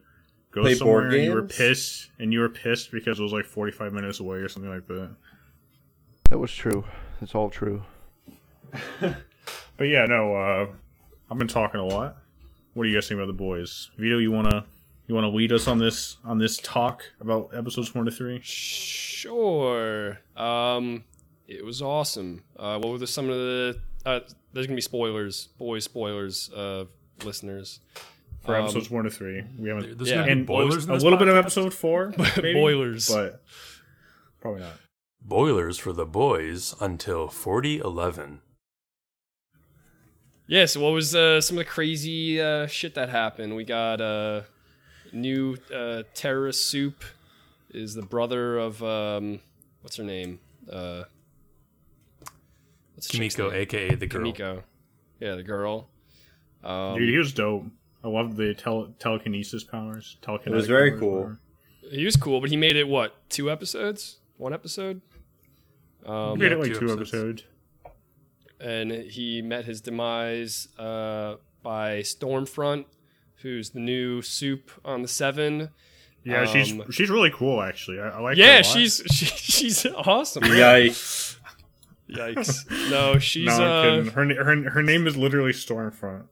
go 0.52 0.62
Play 0.62 0.74
somewhere 0.74 1.02
board 1.02 1.14
and 1.14 1.24
you 1.24 1.32
were 1.32 1.42
pissed, 1.42 2.10
and 2.18 2.32
you 2.32 2.40
were 2.40 2.48
pissed 2.48 2.92
because 2.92 3.18
it 3.18 3.22
was 3.22 3.32
like 3.32 3.44
forty 3.44 3.72
five 3.72 3.92
minutes 3.92 4.20
away 4.20 4.36
or 4.38 4.48
something 4.48 4.70
like 4.70 4.86
that. 4.86 5.10
That 6.30 6.38
was 6.38 6.54
true. 6.54 6.84
It's 7.20 7.34
all 7.34 7.50
true. 7.50 7.82
But 9.76 9.88
yeah, 9.88 10.04
no, 10.04 10.34
uh, 10.36 10.66
I've 11.30 11.38
been 11.38 11.48
talking 11.48 11.80
a 11.80 11.84
lot. 11.84 12.18
What 12.74 12.84
do 12.84 12.88
you 12.88 12.96
guys 12.96 13.08
think 13.08 13.18
about 13.18 13.26
the 13.26 13.32
boys? 13.32 13.90
Vito, 13.98 14.18
you 14.18 14.30
wanna 14.30 14.64
you 15.08 15.14
wanna 15.14 15.28
lead 15.28 15.52
us 15.52 15.66
on 15.66 15.78
this 15.78 16.18
on 16.24 16.38
this 16.38 16.58
talk 16.58 17.02
about 17.20 17.50
episodes 17.52 17.94
one 17.94 18.04
to 18.04 18.10
three? 18.10 18.40
Sure. 18.42 20.18
Um, 20.36 21.04
it 21.48 21.64
was 21.64 21.82
awesome. 21.82 22.44
Uh, 22.56 22.78
what 22.78 22.92
were 22.92 22.98
the, 22.98 23.06
some 23.06 23.28
of 23.28 23.34
the? 23.34 23.80
Uh, 24.06 24.20
there's 24.52 24.66
gonna 24.66 24.76
be 24.76 24.82
spoilers, 24.82 25.48
boys 25.58 25.84
spoilers. 25.84 26.50
Uh, 26.52 26.84
listeners. 27.24 27.80
For 28.42 28.56
Um, 28.56 28.64
episodes 28.64 28.90
one 28.90 29.04
to 29.04 29.10
three. 29.10 29.44
We 29.56 29.68
haven't 29.68 29.96
There's 29.98 30.10
Yeah. 30.10 30.16
gonna 30.16 30.26
be 30.26 30.32
and 30.32 30.46
boilers. 30.46 30.84
in 30.84 30.90
a 30.90 30.94
this 30.94 31.02
little 31.04 31.18
bit 31.18 31.28
of 31.28 31.36
episode 31.36 31.72
four, 31.72 32.12
maybe, 32.36 32.54
Boilers. 32.54 33.08
but 33.08 33.42
probably 34.40 34.60
not. 34.62 34.74
Boilers 35.20 35.78
for 35.78 35.92
the 35.92 36.04
boys 36.06 36.74
until 36.80 37.28
forty 37.28 37.78
eleven. 37.78 38.40
Yeah, 40.48 40.66
so 40.66 40.80
what 40.80 40.92
was 40.92 41.14
uh, 41.14 41.40
some 41.40 41.56
of 41.56 41.64
the 41.64 41.70
crazy 41.70 42.40
uh, 42.40 42.66
shit 42.66 42.94
that 42.94 43.08
happened? 43.08 43.54
We 43.54 43.64
got 43.64 44.00
uh, 44.00 44.42
new 45.12 45.56
uh, 45.72 46.02
terrorist 46.14 46.66
supe 46.68 47.04
is 47.70 47.94
the 47.94 48.02
brother 48.02 48.58
of 48.58 48.82
um, 48.82 49.38
what's 49.82 49.96
her 49.96 50.04
name? 50.04 50.40
Uh, 50.70 51.04
what's 52.94 53.06
Kimiko, 53.06 53.50
name? 53.50 53.60
aka 53.60 53.94
the 53.94 54.06
girl. 54.08 54.20
Kimiko. 54.22 54.62
Yeah, 55.20 55.36
the 55.36 55.42
girl. 55.44 55.88
Um, 56.64 56.98
Dude, 56.98 57.08
he 57.08 57.16
was 57.18 57.32
dope. 57.32 57.64
I 58.04 58.08
loved 58.08 58.36
the 58.36 58.54
tele- 58.54 58.92
telekinesis 58.98 59.64
powers. 59.64 60.16
Telekinetic 60.22 60.46
It 60.48 60.50
was 60.54 60.66
very 60.66 60.98
cool. 60.98 61.14
whatever. 61.14 61.38
he 61.90 62.04
was 62.04 62.16
cool, 62.16 62.40
but 62.40 62.50
he 62.50 62.56
made 62.56 62.76
it 62.76 62.88
what? 62.88 63.28
Two 63.30 63.50
episodes? 63.50 64.18
One 64.36 64.52
episode? 64.52 65.00
Um, 66.04 66.32
We 66.32 66.38
made 66.40 66.52
it 66.52 66.58
like 66.58 66.72
two 66.72 66.80
two 66.80 66.92
episodes. 66.92 67.42
episodes. 67.42 67.42
and 68.60 68.90
he 68.90 69.40
met 69.42 69.64
his 69.64 69.80
demise 69.80 70.68
uh, 70.78 71.36
by 71.62 72.00
Stormfront, 72.00 72.86
who's 73.42 73.70
the 73.70 73.80
new 73.80 74.20
supe 74.22 74.70
on 74.84 75.02
the 75.02 75.08
Seven. 75.08 75.70
Yeah, 76.24 76.44
she's 76.46 76.72
Um, 76.72 76.90
she's 76.90 77.10
really 77.10 77.30
cool 77.30 77.60
actually. 77.62 78.00
I, 78.00 78.08
I 78.10 78.20
like. 78.20 78.36
her 78.36 78.42
a 78.42 78.46
Yeah, 78.46 78.56
lot. 78.56 78.64
she's 78.66 79.02
she, 79.12 79.26
she's 79.26 79.86
awesome. 79.86 80.42
Yikes. 80.44 81.36
Yikes! 82.10 82.90
No, 82.90 83.18
she's 83.20 83.46
no, 83.46 83.52
I'm 83.54 84.00
uh, 84.00 84.02
kidding. 84.12 84.36
Her, 84.36 84.44
her 84.44 84.70
her 84.70 84.82
name 84.82 85.06
is 85.06 85.16
literally 85.16 85.52
Stormfront. 85.52 86.24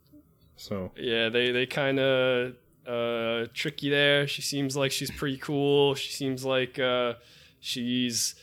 So 0.61 0.93
yeah. 0.97 1.29
They 1.31 1.51
they 1.53 1.67
kind 1.67 1.99
of 1.99 2.55
uh 2.87 3.47
trick 3.55 3.83
you 3.83 3.91
there. 3.91 4.27
She 4.27 4.43
seems 4.43 4.77
like 4.77 4.93
she's 4.93 5.11
pretty 5.11 5.39
cool. 5.39 5.95
She 5.95 6.13
seems 6.13 6.45
like 6.45 6.79
uh 6.79 7.15
she's 7.61 8.35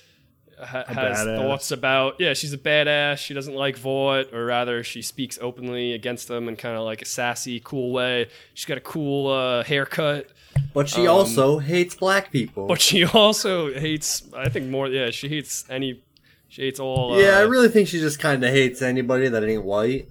ha- 0.60 0.86
has 0.88 1.20
badass. 1.20 1.38
thoughts 1.38 1.72
about 1.72 2.16
yeah. 2.20 2.34
She's 2.34 2.54
a 2.54 2.58
badass. 2.58 3.18
She 3.20 3.34
doesn't 3.34 3.54
like 3.56 3.78
Vought, 3.78 4.34
or 4.34 4.46
rather, 4.46 4.84
she 4.84 5.02
speaks 5.02 5.38
openly 5.42 5.94
against 5.94 6.28
them 6.28 6.48
in 6.50 6.56
kind 6.56 6.76
of 6.76 6.84
like 6.84 7.02
a 7.02 7.06
sassy, 7.06 7.60
cool 7.64 7.92
way. 7.92 8.30
She's 8.54 8.66
got 8.66 8.78
a 8.78 8.82
cool 8.82 9.32
uh, 9.32 9.64
haircut. 9.64 10.28
But 10.74 10.90
she 10.90 11.02
Um, 11.08 11.16
also 11.16 11.60
hates 11.60 11.94
black 11.94 12.32
people. 12.32 12.66
But 12.68 12.82
she 12.82 13.04
also 13.06 13.72
hates. 13.74 14.24
I 14.36 14.50
think 14.50 14.68
more. 14.70 14.88
Yeah, 14.88 15.12
she 15.12 15.30
hates 15.30 15.66
any. 15.70 16.02
She 16.50 16.62
hates 16.64 16.80
all. 16.80 17.20
yeah, 17.22 17.40
I 17.40 17.44
uh, 17.44 17.48
really 17.48 17.68
think 17.70 17.88
she 17.90 18.00
just 18.00 18.20
kind 18.20 18.44
of 18.44 18.50
hates 18.50 18.82
anybody 18.82 19.28
that 19.28 19.44
ain't 19.44 19.64
white. 19.66 20.08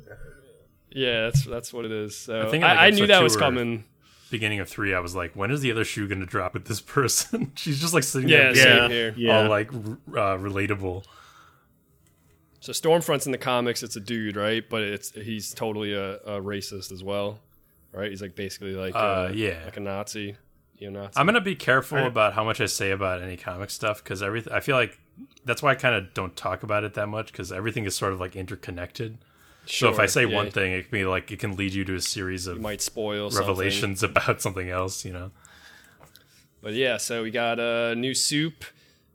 Yeah, 0.97 1.25
that's 1.25 1.45
that's 1.45 1.73
what 1.73 1.85
it 1.85 1.93
is. 1.93 2.17
So 2.17 2.41
I 2.41 2.47
I, 2.47 2.51
think 2.51 2.55
in, 2.55 2.61
like, 2.63 2.79
I, 2.79 2.91
knew 2.91 3.07
that 3.07 3.23
was 3.23 3.37
coming. 3.37 3.85
Beginning 4.31 4.59
of 4.61 4.69
three, 4.69 4.93
I 4.95 4.99
was 5.01 5.15
like, 5.15 5.37
when 5.37 5.51
is 5.53 5.61
the 5.61 5.71
other 5.71 5.85
shoe 5.85 6.09
going 6.09 6.19
to 6.21 6.27
drop 6.27 6.55
with 6.55 6.65
this 6.67 6.81
person? 6.97 7.53
She's 7.55 7.81
just 7.81 7.95
like 7.95 8.03
sitting 8.03 8.29
Yeah, 8.29 8.53
there, 8.53 8.55
same 8.55 8.77
yeah, 8.77 8.89
here. 8.89 9.15
yeah. 9.17 9.39
all 9.43 9.49
like 9.49 9.69
uh, 9.73 10.37
relatable. 10.39 11.05
So 12.61 12.73
Stormfront's 12.73 13.27
in 13.27 13.33
the 13.33 13.39
comics. 13.39 13.83
It's 13.83 13.95
a 13.97 14.01
dude, 14.01 14.37
right? 14.37 14.69
But 14.69 14.83
it's 14.83 15.11
he's 15.13 15.55
totally 15.55 15.93
a, 15.93 16.15
a 16.17 16.41
racist 16.41 16.91
as 16.91 17.05
well, 17.05 17.39
right? 17.93 18.11
He's 18.11 18.23
like 18.23 18.35
basically 18.35 18.73
like 18.75 18.95
Uh, 18.95 18.99
uh, 18.99 19.33
yeah. 19.35 19.61
like 19.65 19.77
a 19.77 19.81
Nazi, 19.81 20.37
you 20.79 20.91
know. 20.91 21.03
Nazi. 21.03 21.13
I'm 21.17 21.27
gonna 21.27 21.41
be 21.41 21.55
careful 21.55 21.99
I- 21.99 22.07
about 22.07 22.33
how 22.33 22.43
much 22.43 22.61
I 22.61 22.67
say 22.67 22.91
about 22.91 23.23
any 23.23 23.37
comic 23.37 23.71
stuff 23.71 24.03
because 24.03 24.23
everything. 24.23 24.53
I 24.53 24.61
feel 24.61 24.77
like 24.77 24.99
that's 25.45 25.63
why 25.63 25.71
I 25.73 25.75
kind 25.77 25.95
of 25.95 26.13
don't 26.15 26.35
talk 26.37 26.63
about 26.65 26.83
it 26.85 26.95
that 26.95 27.07
much 27.09 27.31
because 27.31 27.53
everything 27.53 27.85
is 27.85 27.95
sort 27.95 28.13
of 28.13 28.19
like 28.21 28.35
interconnected. 28.35 29.19
So 29.67 29.89
if 29.91 29.99
I 29.99 30.07
say 30.07 30.25
yeah, 30.27 30.35
one 30.35 30.51
thing, 30.51 30.73
it 30.73 30.83
can 30.83 30.91
be 30.91 31.05
like 31.05 31.31
it 31.33 31.39
can 31.39 31.57
lead 31.57 31.75
you 31.75 31.85
to 31.85 31.95
a 31.97 32.01
series 32.01 32.47
you 32.47 32.53
of 32.53 32.61
might 32.61 32.81
spoil 32.81 33.31
something. 33.31 33.47
revelations 33.49 34.03
about 34.05 34.41
something 34.41 34.69
else. 34.71 35.05
You 35.05 35.13
know, 35.13 35.31
But 36.63 36.75
yeah, 36.75 36.97
so 36.97 37.23
we 37.23 37.31
got 37.31 37.59
a 37.59 37.95
new 37.95 38.15
supe. 38.15 38.65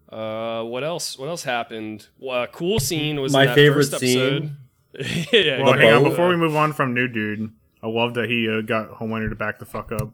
Uh, 0.10 0.64
what 0.64 0.84
else? 0.84 1.18
What 1.18 1.28
else 1.30 1.44
happened? 1.44 2.08
Well, 2.20 2.44
a 2.44 2.48
cool 2.48 2.80
scene 2.80 3.22
was 3.22 3.32
My 3.32 3.44
in 3.44 3.48
that 3.48 3.56
favorite 3.56 3.84
first 3.86 3.94
episode. 3.96 4.52
scene. 4.94 5.28
yeah, 5.32 5.64
well, 5.64 5.74
hang 5.74 5.94
on 5.94 6.04
before 6.04 6.28
we 6.28 6.36
move 6.36 6.56
on 6.56 6.74
from 6.74 6.94
new 6.94 7.08
dude. 7.08 7.50
I 7.82 7.88
love 7.88 8.14
that 8.16 8.30
he 8.30 8.50
uh, 8.50 8.60
got 8.62 8.90
Homelander 9.00 9.30
to 9.30 9.36
back 9.36 9.58
the 9.58 9.66
fuck 9.66 9.92
up. 9.94 10.12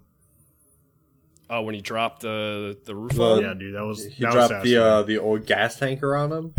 Oh, 1.50 1.62
when 1.64 1.74
he 1.76 1.82
dropped 1.82 2.22
the 2.22 2.78
the 2.86 2.94
roof 2.94 3.18
Well, 3.18 3.42
yeah, 3.42 3.54
dude, 3.56 3.74
that 3.76 3.86
was 3.86 4.06
He 4.06 4.24
that 4.24 4.36
was 4.36 4.50
dropped 4.50 4.64
the 4.66 4.78
uh, 4.78 5.02
the 5.04 5.18
old 5.18 5.46
gas 5.48 5.80
tanker 5.80 6.16
on 6.16 6.32
him. 6.32 6.54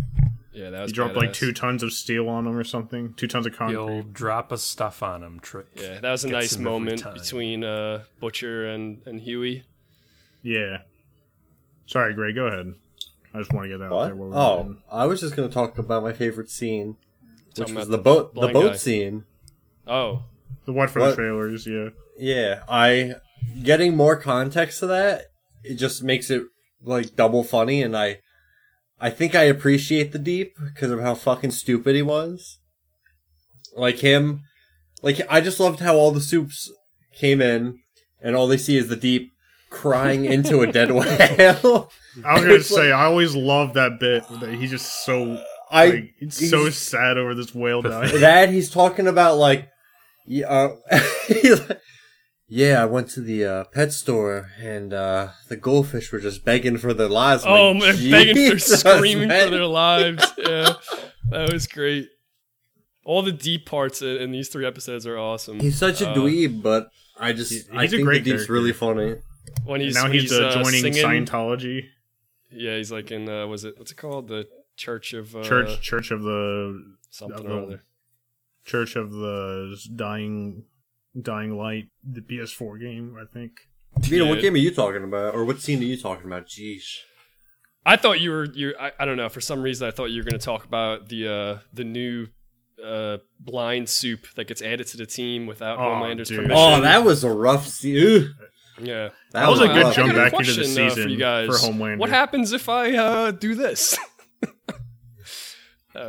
Yeah, 0.52 0.70
that 0.70 0.82
was 0.82 0.90
he 0.90 0.94
dropped 0.94 1.14
like 1.14 1.32
two 1.32 1.52
tons 1.52 1.82
of 1.82 1.92
steel 1.92 2.28
on 2.28 2.46
him 2.46 2.56
or 2.56 2.64
something. 2.64 3.12
Two 3.14 3.26
tons 3.26 3.46
of 3.46 3.54
concrete. 3.56 3.74
you'll 3.76 4.02
drop 4.02 4.50
a 4.50 4.58
stuff 4.58 5.02
on 5.02 5.22
him 5.22 5.40
trick. 5.40 5.66
Yeah, 5.76 6.00
that 6.00 6.10
was 6.10 6.24
a 6.24 6.28
Gets 6.30 6.52
nice 6.54 6.56
moment 6.58 7.04
between 7.14 7.64
uh, 7.64 8.04
Butcher 8.20 8.66
and 8.68 9.02
and 9.06 9.20
Hughie. 9.20 9.64
Yeah. 10.42 10.78
Sorry, 11.86 12.14
Gray. 12.14 12.32
Go 12.32 12.46
ahead. 12.46 12.74
I 13.34 13.38
just 13.38 13.52
want 13.52 13.64
to 13.64 13.68
get 13.68 13.78
that 13.78 13.86
out 13.86 13.90
What? 13.92 14.04
there. 14.06 14.16
while 14.16 14.28
we're 14.30 14.36
Oh, 14.36 14.62
moving. 14.64 14.82
I 14.90 15.06
was 15.06 15.20
just 15.20 15.36
gonna 15.36 15.48
talk 15.48 15.76
about 15.78 16.02
my 16.02 16.12
favorite 16.12 16.50
scene, 16.50 16.96
which 17.48 17.56
Talking 17.56 17.74
was 17.74 17.88
the 17.88 17.96
the 17.96 18.02
boat 18.02 18.34
the 18.34 18.48
boat 18.48 18.72
guy. 18.72 18.76
scene. 18.76 19.24
Oh, 19.86 20.24
the 20.64 20.72
one 20.72 20.88
for 20.88 21.00
What? 21.00 21.10
the 21.10 21.16
trailers. 21.16 21.66
Yeah. 21.66 21.90
Yeah, 22.18 22.62
I 22.68 23.16
getting 23.62 23.96
more 23.96 24.16
context 24.16 24.80
to 24.80 24.86
that. 24.88 25.26
It 25.62 25.74
just 25.74 26.02
makes 26.02 26.30
it 26.30 26.42
like 26.82 27.14
double 27.16 27.44
funny, 27.44 27.82
and 27.82 27.96
I, 27.96 28.20
I 29.00 29.10
think 29.10 29.34
I 29.34 29.42
appreciate 29.44 30.12
the 30.12 30.18
deep 30.18 30.54
because 30.64 30.90
of 30.90 31.00
how 31.00 31.14
fucking 31.14 31.52
stupid 31.52 31.94
he 31.94 32.02
was. 32.02 32.58
Like 33.76 33.98
him, 33.98 34.42
like 35.02 35.20
I 35.30 35.40
just 35.40 35.60
loved 35.60 35.80
how 35.80 35.94
all 35.96 36.10
the 36.10 36.20
supes 36.20 36.70
came 37.14 37.40
in, 37.40 37.78
and 38.20 38.34
all 38.34 38.48
they 38.48 38.56
see 38.56 38.76
is 38.76 38.88
the 38.88 38.96
deep 38.96 39.30
crying 39.70 40.24
into 40.24 40.60
a 40.62 40.72
dead 40.72 40.90
whale. 40.92 41.90
I 42.24 42.34
was 42.34 42.42
gonna 42.44 42.60
say 42.62 42.90
like- 42.92 43.00
I 43.00 43.04
always 43.04 43.36
love 43.36 43.74
that 43.74 44.00
bit 44.00 44.24
that 44.40 44.52
he's 44.54 44.70
just 44.70 45.04
so 45.04 45.40
I 45.70 45.86
like, 45.86 46.14
he's 46.18 46.50
so 46.50 46.70
sad 46.70 47.18
over 47.18 47.34
this 47.34 47.54
whale 47.54 47.82
dying. 47.82 48.20
that 48.20 48.48
he's 48.50 48.70
talking 48.70 49.06
about 49.06 49.36
like 49.36 49.68
yeah, 50.26 50.46
uh, 50.48 50.76
he's 51.28 51.60
like, 51.68 51.80
yeah 52.48 52.82
i 52.82 52.84
went 52.86 53.08
to 53.10 53.20
the 53.20 53.44
uh, 53.44 53.64
pet 53.74 53.92
store 53.92 54.50
and 54.60 54.92
uh, 54.94 55.28
the 55.48 55.56
goldfish 55.56 56.10
were 56.12 56.18
just 56.20 56.44
begging 56.44 56.78
for 56.78 56.94
their 56.94 57.08
lives 57.08 57.44
I'm 57.44 57.52
oh, 57.52 57.72
like, 57.72 57.98
man, 57.98 58.10
begging 58.10 58.34
for 58.50 58.54
Jesus, 58.56 58.80
screaming 58.80 59.28
man. 59.28 59.44
for 59.48 59.50
their 59.54 59.66
lives. 59.66 60.24
Yeah, 60.38 60.74
that 61.30 61.52
was 61.52 61.66
great. 61.66 62.08
All 63.04 63.22
the 63.22 63.32
deep 63.32 63.64
parts 63.66 64.02
in, 64.02 64.16
in 64.16 64.30
these 64.32 64.48
three 64.48 64.66
episodes 64.66 65.06
are 65.06 65.18
awesome. 65.18 65.60
he's 65.60 65.78
such 65.78 66.00
a 66.02 66.08
Uh, 66.10 66.14
dweeb 66.14 66.62
but 66.62 66.88
i 67.18 67.32
just 67.32 67.52
He- 67.52 67.62
i 67.76 67.82
he's 67.82 67.92
a 67.92 67.96
think 67.96 68.06
great 68.06 68.24
the 68.24 68.30
deep's 68.30 68.46
character. 68.46 68.52
really 68.52 68.72
funny 68.72 69.16
when 69.64 69.80
he's 69.80 69.94
now 69.94 70.04
when 70.04 70.12
he's, 70.12 70.32
uh, 70.32 70.46
uh, 70.48 70.62
joining 70.62 70.80
singing, 70.82 71.04
Scientology 71.04 71.84
Yeah, 72.50 72.76
he's 72.76 72.92
like 72.92 73.10
in 73.10 73.28
uh, 73.28 73.46
was 73.46 73.64
it 73.64 73.74
what's 73.78 73.90
it 73.92 73.96
called 73.96 74.28
the 74.28 74.46
Church 74.76 75.12
of 75.12 75.34
uh, 75.34 75.42
Church 75.42 75.80
Church 75.80 76.10
of 76.10 76.22
the 76.22 76.94
something 77.10 77.46
of 77.46 77.52
or 77.52 77.62
other. 77.64 77.82
Church 78.64 78.94
of 78.96 79.10
the 79.10 79.76
Dying 79.96 80.64
Dying 81.20 81.56
Light, 81.56 81.84
the 82.04 82.20
PS4 82.20 82.80
game. 82.80 83.16
I 83.20 83.24
think. 83.32 83.52
Vito, 84.00 84.26
what 84.26 84.36
Yeah. 84.36 84.42
game 84.42 84.54
are 84.54 84.58
you 84.58 84.70
talking 84.72 85.02
about 85.04 85.34
or 85.34 85.44
what 85.44 85.60
scene 85.60 85.80
are 85.80 85.84
you 85.86 85.96
talking 85.96 86.26
about 86.26 86.46
jeez 86.46 86.82
I 87.86 87.96
thought 87.96 88.20
you 88.20 88.30
were 88.30 88.44
you. 88.44 88.74
I, 88.78 88.92
I 89.00 89.04
don't 89.06 89.16
know. 89.16 89.28
For 89.30 89.40
some 89.40 89.62
reason, 89.62 89.88
I 89.88 89.90
thought 89.90 90.06
you 90.06 90.20
were 90.20 90.24
going 90.30 90.38
to 90.38 90.44
talk 90.44 90.64
about 90.64 91.08
the 91.08 91.26
uh, 91.28 91.58
the 91.72 91.84
new 91.84 92.26
uh, 92.84 93.16
blind 93.40 93.88
supe 93.88 94.26
that 94.36 94.46
gets 94.46 94.60
added 94.62 94.86
to 94.88 94.96
the 94.98 95.06
team 95.06 95.46
without 95.46 95.78
Oh, 95.78 95.82
Homelander's 95.94 96.28
dude. 96.28 96.38
permission. 96.42 96.56
oh 96.58 96.80
that 96.82 97.02
was 97.04 97.24
a 97.24 97.30
rough 97.32 97.66
scene 97.66 98.34
yeah. 98.80 99.08
That 99.32 99.48
was 99.48 99.60
a 99.60 99.64
Uh, 99.64 99.74
good 99.74 99.86
I 99.86 99.92
jump 99.92 100.12
got 100.14 100.28
a 100.28 100.30
back 100.30 100.38
into 100.38 100.52
the 100.52 100.58
question, 100.60 100.82
uh, 100.84 100.88
for 100.88 100.94
season 100.94 101.10
you 101.10 101.16
guys. 101.16 101.46
for 101.48 101.54
Homelander. 101.54 101.98
What 101.98 102.10
happens 102.10 102.52
if 102.52 102.68
I 102.68 102.94
uh, 102.94 103.30
do 103.32 103.54
this? 103.56 103.98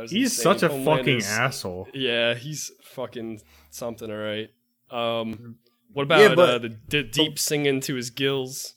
He's 0.08 0.12
insane. 0.12 0.28
such 0.28 0.62
a 0.62 0.68
fucking 0.84 1.22
asshole. 1.24 1.88
Yeah, 1.92 2.34
he's 2.34 2.70
fucking 2.94 3.40
something. 3.70 4.08
All 4.10 4.16
right. 4.16 4.48
Um, 4.92 5.56
what 5.92 6.02
about 6.04 6.20
Yeah, 6.20 6.34
but- 6.34 6.48
uh, 6.50 6.58
the 6.58 6.68
d- 6.68 7.02
deep 7.04 7.38
singing 7.38 7.80
to 7.82 7.94
his 7.94 8.10
gills? 8.10 8.74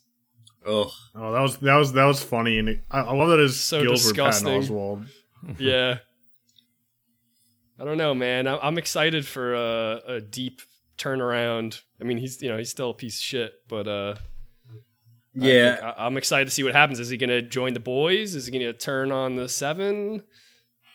Ugh. 0.66 0.88
Oh, 1.14 1.32
that 1.32 1.40
was 1.40 1.58
that 1.58 1.76
was 1.76 1.92
that 1.92 2.04
was 2.06 2.22
funny, 2.22 2.58
and 2.58 2.68
it, 2.70 2.80
I, 2.90 3.00
I 3.00 3.12
love 3.14 3.28
that 3.28 3.38
his 3.38 3.60
So 3.60 3.80
skills 3.82 4.06
were 4.06 4.14
Patton 4.14 4.44
disgusting. 4.46 4.76
Oswalt. 4.76 5.06
yeah. 5.58 5.98
I 7.78 7.84
don't 7.84 7.98
know, 7.98 8.14
man. 8.14 8.46
I- 8.46 8.58
I'm 8.58 8.78
excited 8.78 9.26
for 9.26 9.54
a, 9.54 10.00
a 10.06 10.20
deep 10.20 10.62
turnaround. 10.96 11.80
I 12.00 12.04
mean, 12.04 12.18
he's 12.18 12.40
you 12.40 12.48
know 12.48 12.56
he's 12.56 12.70
still 12.70 12.90
a 12.90 12.94
piece 12.94 13.18
of 13.18 13.22
shit, 13.22 13.52
but 13.68 13.86
uh, 13.88 14.14
yeah 15.34 15.74
think 15.76 15.84
I, 15.98 16.06
I'm 16.06 16.16
excited 16.16 16.46
to 16.46 16.50
see 16.50 16.62
what 16.62 16.72
happens. 16.74 16.98
Is 17.00 17.08
he 17.10 17.16
going 17.16 17.30
to 17.30 17.42
join 17.42 17.74
the 17.74 17.80
boys? 17.80 18.34
Is 18.34 18.46
he 18.46 18.52
going 18.52 18.64
to 18.64 18.72
turn 18.72 19.12
on 19.12 19.36
the 19.36 19.48
seven? 19.48 20.22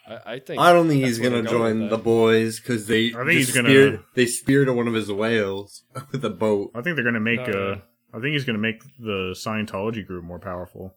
I, 0.10 0.34
I 0.34 0.40
think 0.40 0.60
I 0.60 0.74
don't 0.74 0.88
think 0.88 1.04
he's 1.06 1.20
gonna 1.20 1.42
they're 1.44 1.52
join 1.52 1.82
with 1.82 1.90
the 1.92 1.98
boys 1.98 2.60
because 2.60 2.88
they 2.88 3.08
I 3.14 3.24
think 3.26 3.40
just 3.40 3.54
he's 3.54 3.56
gonna- 3.56 4.04
they 4.16 4.26
speared 4.26 4.70
one 4.70 4.88
of 4.88 4.94
his 4.94 5.12
whales 5.12 5.84
with 6.12 6.24
a 6.26 6.30
boat. 6.30 6.72
I 6.76 6.82
think 6.82 6.96
they're 6.96 7.06
gonna 7.06 7.20
make. 7.20 7.48
No, 7.48 7.72
uh, 7.74 7.80
I 8.18 8.20
think 8.20 8.34
he's 8.34 8.46
gonna 8.46 8.58
make 8.58 8.82
the 9.00 9.34
Scientology 9.38 10.06
group 10.06 10.24
more 10.24 10.40
powerful. 10.40 10.96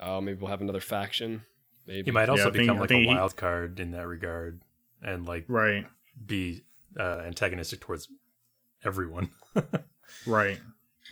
Oh, 0.00 0.20
maybe 0.20 0.38
we'll 0.40 0.50
have 0.50 0.60
another 0.60 0.80
faction. 0.80 1.42
Maybe 1.86 2.04
He 2.06 2.10
might 2.12 2.28
also 2.28 2.48
I 2.48 2.52
think- 2.52 2.62
become 2.64 2.76
I 2.76 2.80
like 2.80 2.90
a 2.92 2.94
he- 2.98 3.06
wild 3.06 3.36
card 3.36 3.80
in 3.80 3.90
that 3.92 4.06
regard, 4.06 4.62
and 5.02 5.26
like 5.26 5.44
Right. 5.48 5.86
be 6.24 6.62
uh, 6.98 7.22
antagonistic 7.26 7.80
towards 7.80 8.08
everyone. 8.84 9.30
Right. 10.26 10.60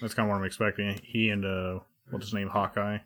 That's 0.02 0.12
kind 0.12 0.26
of 0.28 0.30
what 0.30 0.38
I'm 0.38 0.44
expecting. 0.44 1.00
He 1.02 1.30
and 1.30 1.44
uh, 1.44 1.80
what's 2.11 2.26
his 2.26 2.35
name, 2.35 2.48
Hawkeye, 2.48 2.98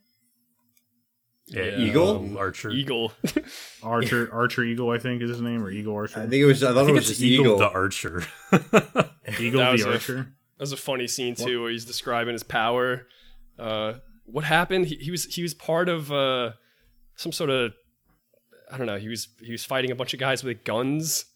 Yeah, 1.47 1.77
Eagle? 1.79 2.17
um, 2.17 2.37
Archer. 2.39 2.71
Eagle. 2.71 3.13
Archer, 3.83 4.31
Archer 4.33 4.65
Eagle, 4.65 4.91
I 4.91 4.99
think 4.99 5.21
is 5.23 5.29
his 5.31 5.41
name, 5.43 5.63
or 5.63 5.71
Eagle 5.71 5.95
Archer. 5.95 6.19
I 6.21 6.23
think 6.23 6.35
it 6.35 6.47
was. 6.47 6.63
I 6.63 6.71
I 6.71 6.75
thought 6.75 6.89
it 6.89 6.93
was 6.93 7.07
just 7.09 7.21
Eagle, 7.21 7.45
Eagle. 7.47 7.59
the 7.59 7.69
Archer. 7.71 8.23
Eagle 9.39 9.61
That 9.61 9.73
was 9.73 9.83
the 9.83 9.91
a- 9.91 9.93
Archer. 9.93 10.17
That 10.57 10.61
was 10.63 10.73
a 10.73 10.77
funny 10.77 11.07
scene 11.07 11.35
too, 11.35 11.63
where 11.63 11.71
he's 11.71 11.85
describing 11.85 12.33
his 12.33 12.43
power. 12.45 13.07
Uh, 13.59 13.95
what 14.25 14.45
happened? 14.45 14.87
He, 14.87 14.95
he 14.97 15.11
was 15.11 15.25
he 15.27 15.43
was 15.43 15.53
part 15.53 15.89
of 15.89 16.11
uh, 16.11 16.53
some 17.17 17.33
sort 17.33 17.51
of 17.51 17.73
I 18.73 18.79
don't 18.79 18.87
know. 18.87 18.97
He 18.99 19.09
was 19.09 19.29
he 19.43 19.53
was 19.53 19.65
fighting 19.65 19.91
a 19.91 19.95
bunch 19.95 20.15
of 20.15 20.21
guys 20.21 20.43
with 20.43 20.65
guns, 20.65 21.27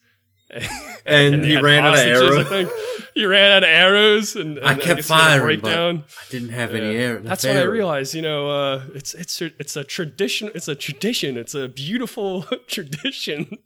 and 1.07 1.43
they 1.45 1.49
he 1.49 1.55
had 1.55 1.63
ran 1.63 1.85
out 1.85 1.95
of 1.95 1.99
hostages, 2.01 2.21
I 2.23 2.25
arrows. 2.25 2.49
think. 2.49 2.71
He 3.15 3.27
ran 3.27 3.51
out 3.51 3.63
of 3.65 3.69
arrows, 3.69 4.37
and, 4.37 4.59
and 4.59 4.67
I 4.67 4.75
kept 4.75 4.97
guess 4.99 5.09
he 5.09 5.15
had 5.15 5.21
a 5.23 5.41
firing, 5.41 5.61
but 5.61 5.63
breakdown. 5.69 6.05
I 6.09 6.31
didn't 6.31 6.49
have 6.51 6.75
any 6.75 6.93
Yeah. 6.95 7.01
air. 7.01 7.19
That's 7.19 7.45
when 7.45 7.57
I 7.57 7.63
realized, 7.63 8.15
you 8.15 8.23
know, 8.23 8.49
uh, 8.51 8.83
it's 8.95 9.13
it's 9.15 9.43
a, 9.43 9.47
it's 9.59 9.77
a 9.77 9.85
tradition. 9.85 10.51
It's 10.55 10.69
a 10.69 10.75
tradition. 10.75 11.37
It's 11.37 11.55
a 11.55 11.69
beautiful 11.69 12.43
tradition. 12.69 13.59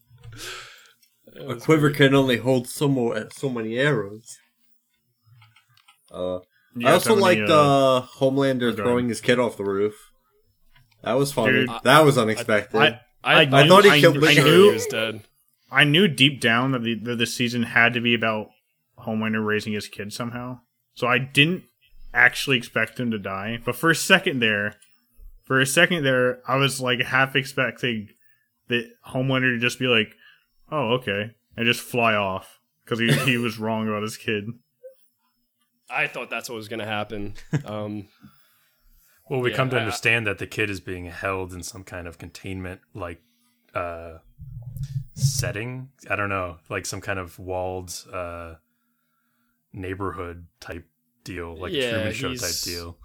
A 1.49 1.55
quiver 1.57 1.91
can 1.91 2.15
only 2.15 2.39
hold 2.39 2.69
so 2.69 2.89
more, 2.89 3.29
so 3.33 3.49
many 3.49 3.79
arrows. 3.79 4.39
Uh, 6.11 6.41
You 6.75 6.89
I 6.89 6.93
also 6.93 7.11
have 7.11 7.19
any, 7.25 7.41
liked 7.41 7.51
uh, 7.51 7.97
uh, 7.99 8.07
Homelander 8.19 8.75
throwing 8.75 9.09
his 9.09 9.21
kid 9.21 9.39
off 9.39 9.57
the 9.57 9.65
roof. 9.65 9.95
That 11.03 11.15
was 11.15 11.33
funny. 11.33 11.53
Dude, 11.67 11.71
that 11.85 12.05
was 12.05 12.17
unexpected. 12.19 12.79
I, 12.79 13.01
I, 13.25 13.43
I, 13.45 13.63
I 13.63 13.69
thought 13.69 13.85
he 13.85 14.01
killed 14.01 14.17
I 14.19 14.35
the 14.35 14.43
knew, 14.43 14.67
he 14.69 14.73
was 14.73 14.87
dead. 14.87 15.23
I 15.73 15.85
knew 15.85 16.07
deep 16.07 16.41
down 16.41 16.73
that 16.73 16.83
the, 16.83 16.95
that 17.05 17.17
the 17.17 17.27
season 17.27 17.63
had 17.63 17.95
to 17.95 18.01
be 18.01 18.15
about 18.15 18.49
Homelander 18.99 19.45
raising 19.45 19.73
his 19.73 19.89
kid 19.89 20.13
somehow. 20.13 20.61
So 20.95 21.07
I 21.07 21.19
didn't 21.19 21.65
actually 22.13 22.59
expect 22.59 23.01
him 23.01 23.11
to 23.11 23.19
die. 23.19 23.59
But 23.65 23.75
for 23.77 23.91
a 23.91 23.95
second 23.97 24.41
there, 24.41 24.77
for 25.45 25.61
a 25.61 25.67
second 25.67 26.05
there, 26.05 26.41
I 26.47 26.57
was 26.57 26.81
like 26.81 27.01
half 27.01 27.35
expecting 27.35 28.11
that 28.69 28.91
Homelander 29.09 29.55
to 29.55 29.59
just 29.59 29.79
be 29.79 29.87
like, 29.87 30.15
"Oh, 30.71 30.93
okay," 30.95 31.31
and 31.57 31.67
just 31.67 31.81
fly 31.81 32.15
off 32.15 32.61
because 32.85 32.99
he 32.99 33.11
he 33.25 33.37
was 33.39 33.59
wrong 33.65 33.89
about 33.89 34.03
his 34.03 34.17
kid. 34.19 34.45
I 35.91 36.07
thought 36.07 36.31
that's 36.31 36.49
what 36.49 36.57
was 36.57 36.69
going 36.69 36.81
to 36.81 36.87
happen. 36.87 37.35
Um, 37.67 38.09
well, 39.29 39.41
we 39.41 39.51
Yeah, 39.51 39.57
come 39.57 39.71
to 39.71 39.77
I- 39.77 39.81
understand 39.81 40.27
that 40.27 40.39
the 40.39 40.47
kid 40.47 40.69
is 40.71 40.81
being 40.81 41.07
held 41.07 41.53
in 41.55 41.63
some 41.63 41.85
kind 41.85 42.07
of 42.07 42.19
containment, 42.19 42.81
like 42.95 43.21
uh, 43.75 44.19
setting. 45.15 45.89
I 46.11 46.17
don't 46.17 46.29
know, 46.29 46.59
like 46.69 46.87
some 46.87 47.01
kind 47.01 47.19
of 47.19 47.39
walled 47.39 47.93
uh, 48.13 48.55
neighborhood 49.73 50.47
type 50.61 50.87
deal, 51.25 51.57
like 51.57 51.73
a 51.73 51.77
Yeah, 51.77 51.91
Truman 51.91 52.13
Show 52.13 52.35
type 52.35 52.55
deal. 52.65 52.99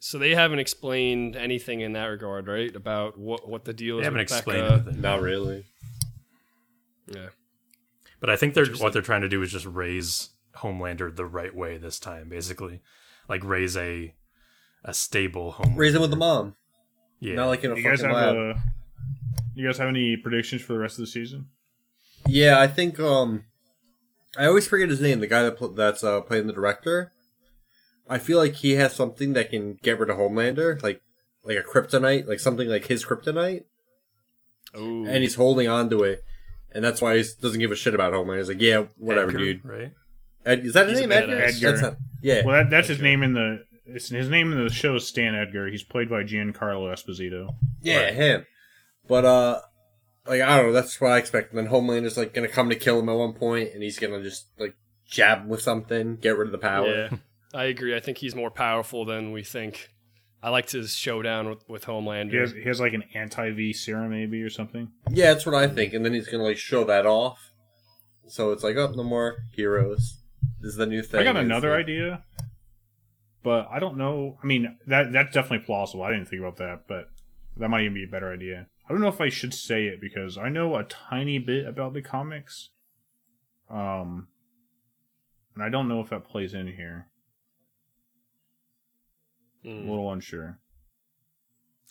so 0.00 0.18
they 0.18 0.34
haven't 0.34 0.58
explained 0.58 1.36
anything 1.36 1.80
in 1.80 1.92
that 1.92 2.06
regard, 2.06 2.46
right? 2.48 2.74
About 2.74 3.18
what 3.18 3.48
what 3.48 3.64
the 3.64 3.72
deal 3.72 3.98
is. 3.98 4.02
They 4.02 4.02
is. 4.02 4.04
haven't 4.06 4.18
with 4.18 4.32
explained 4.32 4.68
Becca. 4.68 4.82
anything. 4.84 5.00
Not 5.00 5.20
really. 5.22 5.64
Yeah. 7.06 7.28
But 8.20 8.30
I 8.30 8.36
think 8.36 8.54
they're 8.54 8.66
what 8.78 8.92
they're 8.92 9.02
trying 9.02 9.22
to 9.22 9.28
do 9.28 9.42
is 9.42 9.50
just 9.52 9.66
raise 9.66 10.30
Homelander 10.56 11.14
the 11.14 11.26
right 11.26 11.54
way 11.54 11.76
this 11.76 11.98
time, 11.98 12.28
basically, 12.28 12.80
like 13.28 13.44
raise 13.44 13.76
a 13.76 14.14
a 14.84 14.94
stable 14.94 15.52
Homelander. 15.58 15.76
Raise 15.78 15.94
him 15.94 16.00
with 16.02 16.10
the 16.10 16.16
mom. 16.16 16.54
yeah. 17.20 17.34
Not 17.34 17.46
like 17.48 17.64
in 17.64 17.72
a 17.72 17.76
You 17.76 17.82
guys 17.82 18.00
fucking 18.00 18.14
have 18.16 18.34
lab. 18.36 18.56
uh, 18.56 18.60
you 19.54 19.66
guys 19.66 19.78
have 19.78 19.88
any 19.88 20.16
predictions 20.16 20.62
for 20.62 20.72
the 20.74 20.78
rest 20.78 20.98
of 20.98 21.02
the 21.02 21.06
season? 21.10 21.46
Yeah, 22.26 22.58
I 22.60 22.66
think 22.68 22.98
um, 23.00 23.44
I 24.38 24.46
always 24.46 24.66
forget 24.68 24.88
his 24.88 25.00
name. 25.00 25.20
The 25.20 25.26
guy 25.26 25.42
that 25.42 25.56
pl- 25.56 25.72
that's 25.72 26.04
uh, 26.04 26.20
playing 26.20 26.46
the 26.46 26.52
director. 26.52 27.12
I 28.08 28.18
feel 28.18 28.38
like 28.38 28.54
he 28.56 28.72
has 28.72 28.94
something 28.94 29.32
that 29.34 29.50
can 29.50 29.78
get 29.82 29.98
rid 29.98 30.10
of 30.10 30.16
Homelander, 30.18 30.82
like 30.82 31.02
like 31.44 31.56
a 31.56 31.62
kryptonite, 31.62 32.26
like 32.26 32.40
something 32.40 32.68
like 32.68 32.86
his 32.86 33.04
kryptonite, 33.04 33.64
Oh, 34.74 35.04
and 35.06 35.22
he's 35.22 35.34
holding 35.34 35.68
on 35.68 35.90
to 35.90 36.02
it, 36.02 36.22
and 36.74 36.84
that's 36.84 37.00
why 37.02 37.16
he 37.16 37.24
doesn't 37.40 37.60
give 37.60 37.70
a 37.72 37.76
shit 37.76 37.94
about 37.94 38.12
Homelander. 38.12 38.38
He's 38.38 38.48
like, 38.48 38.60
yeah, 38.60 38.84
whatever, 38.98 39.28
Edgar, 39.30 39.38
dude. 39.38 39.64
Right? 39.64 39.92
Ed, 40.44 40.60
is 40.66 40.74
that 40.74 40.88
his 40.88 40.98
He's 40.98 41.08
name, 41.08 41.12
Edgar? 41.22 41.36
badass. 41.36 41.60
That's 41.60 41.82
not, 41.82 41.96
yeah, 42.20 42.42
Well, 42.44 42.56
that, 42.56 42.70
that's 42.70 42.88
his 42.88 43.00
name 43.00 43.22
in 43.22 43.32
the 43.34 43.64
it's, 43.86 44.08
his 44.08 44.28
name 44.28 44.52
in 44.52 44.62
the 44.64 44.70
show 44.72 44.96
is 44.96 45.06
Stan 45.06 45.34
Edgar. 45.34 45.68
He's 45.68 45.82
played 45.84 46.08
by 46.10 46.22
Giancarlo 46.24 46.92
Esposito. 46.92 47.54
yeah, 47.82 48.10
him. 48.10 48.46
But 49.08 49.24
uh, 49.24 49.60
like 50.26 50.40
I 50.40 50.56
don't 50.56 50.66
know. 50.66 50.72
That's 50.72 51.00
what 51.00 51.12
I 51.12 51.18
expect. 51.18 51.50
And 51.50 51.58
then 51.58 51.66
Homelander's 51.66 52.16
like 52.16 52.34
gonna 52.34 52.48
come 52.48 52.68
to 52.70 52.76
kill 52.76 53.00
him 53.00 53.08
at 53.08 53.16
one 53.16 53.32
point, 53.32 53.70
and 53.74 53.82
he's 53.82 53.98
gonna 53.98 54.22
just 54.22 54.46
like 54.58 54.74
jab 55.06 55.42
him 55.42 55.48
with 55.48 55.62
something, 55.62 56.16
get 56.16 56.36
rid 56.38 56.46
of 56.46 56.52
the 56.52 56.58
power. 56.58 56.86
yeah, 57.10 57.16
I 57.54 57.64
agree. 57.64 57.96
I 57.96 58.00
think 58.00 58.18
he's 58.18 58.34
more 58.34 58.50
powerful 58.50 59.04
than 59.04 59.32
we 59.32 59.42
think. 59.42 59.88
I 60.44 60.50
liked 60.50 60.72
his 60.72 60.92
showdown 60.94 61.48
with, 61.48 61.68
with 61.68 61.84
Homelander. 61.84 62.32
He 62.32 62.36
has, 62.36 62.52
he 62.52 62.62
has 62.64 62.80
like 62.80 62.94
an 62.94 63.04
anti 63.14 63.50
V 63.52 63.72
serum 63.72 64.10
maybe 64.10 64.42
or 64.42 64.50
something. 64.50 64.90
Yeah, 65.10 65.32
that's 65.32 65.46
what 65.46 65.54
I 65.54 65.68
think. 65.68 65.92
And 65.92 66.04
then 66.04 66.14
he's 66.14 66.28
gonna 66.28 66.42
like 66.42 66.56
show 66.58 66.84
that 66.84 67.06
off. 67.06 67.50
So 68.26 68.50
it's 68.52 68.64
like, 68.64 68.76
oh, 68.76 68.92
no 68.96 69.04
more 69.04 69.36
heroes. 69.52 70.18
This 70.60 70.70
is 70.70 70.76
the 70.76 70.86
new 70.86 71.02
thing. 71.02 71.20
I 71.20 71.24
got 71.24 71.36
another 71.36 71.70
like- 71.70 71.80
idea, 71.80 72.24
but 73.42 73.68
I 73.70 73.78
don't 73.78 73.96
know. 73.96 74.38
I 74.42 74.46
mean, 74.46 74.78
that 74.86 75.12
that's 75.12 75.32
definitely 75.34 75.64
plausible. 75.66 76.02
I 76.04 76.10
didn't 76.10 76.26
think 76.28 76.40
about 76.40 76.56
that, 76.56 76.84
but 76.88 77.08
that 77.56 77.68
might 77.68 77.82
even 77.82 77.94
be 77.94 78.04
a 78.04 78.08
better 78.10 78.32
idea. 78.32 78.66
I 78.92 78.94
don't 78.94 79.00
know 79.00 79.08
if 79.08 79.22
I 79.22 79.30
should 79.30 79.54
say 79.54 79.86
it 79.86 80.02
because 80.02 80.36
I 80.36 80.50
know 80.50 80.76
a 80.76 80.84
tiny 80.84 81.38
bit 81.38 81.66
about 81.66 81.94
the 81.94 82.02
comics. 82.02 82.68
Um, 83.70 84.28
and 85.54 85.64
I 85.64 85.70
don't 85.70 85.88
know 85.88 86.00
if 86.00 86.10
that 86.10 86.28
plays 86.28 86.52
in 86.52 86.66
here. 86.66 87.08
Mm. 89.64 89.86
a 89.86 89.90
little 89.90 90.12
unsure. 90.12 90.58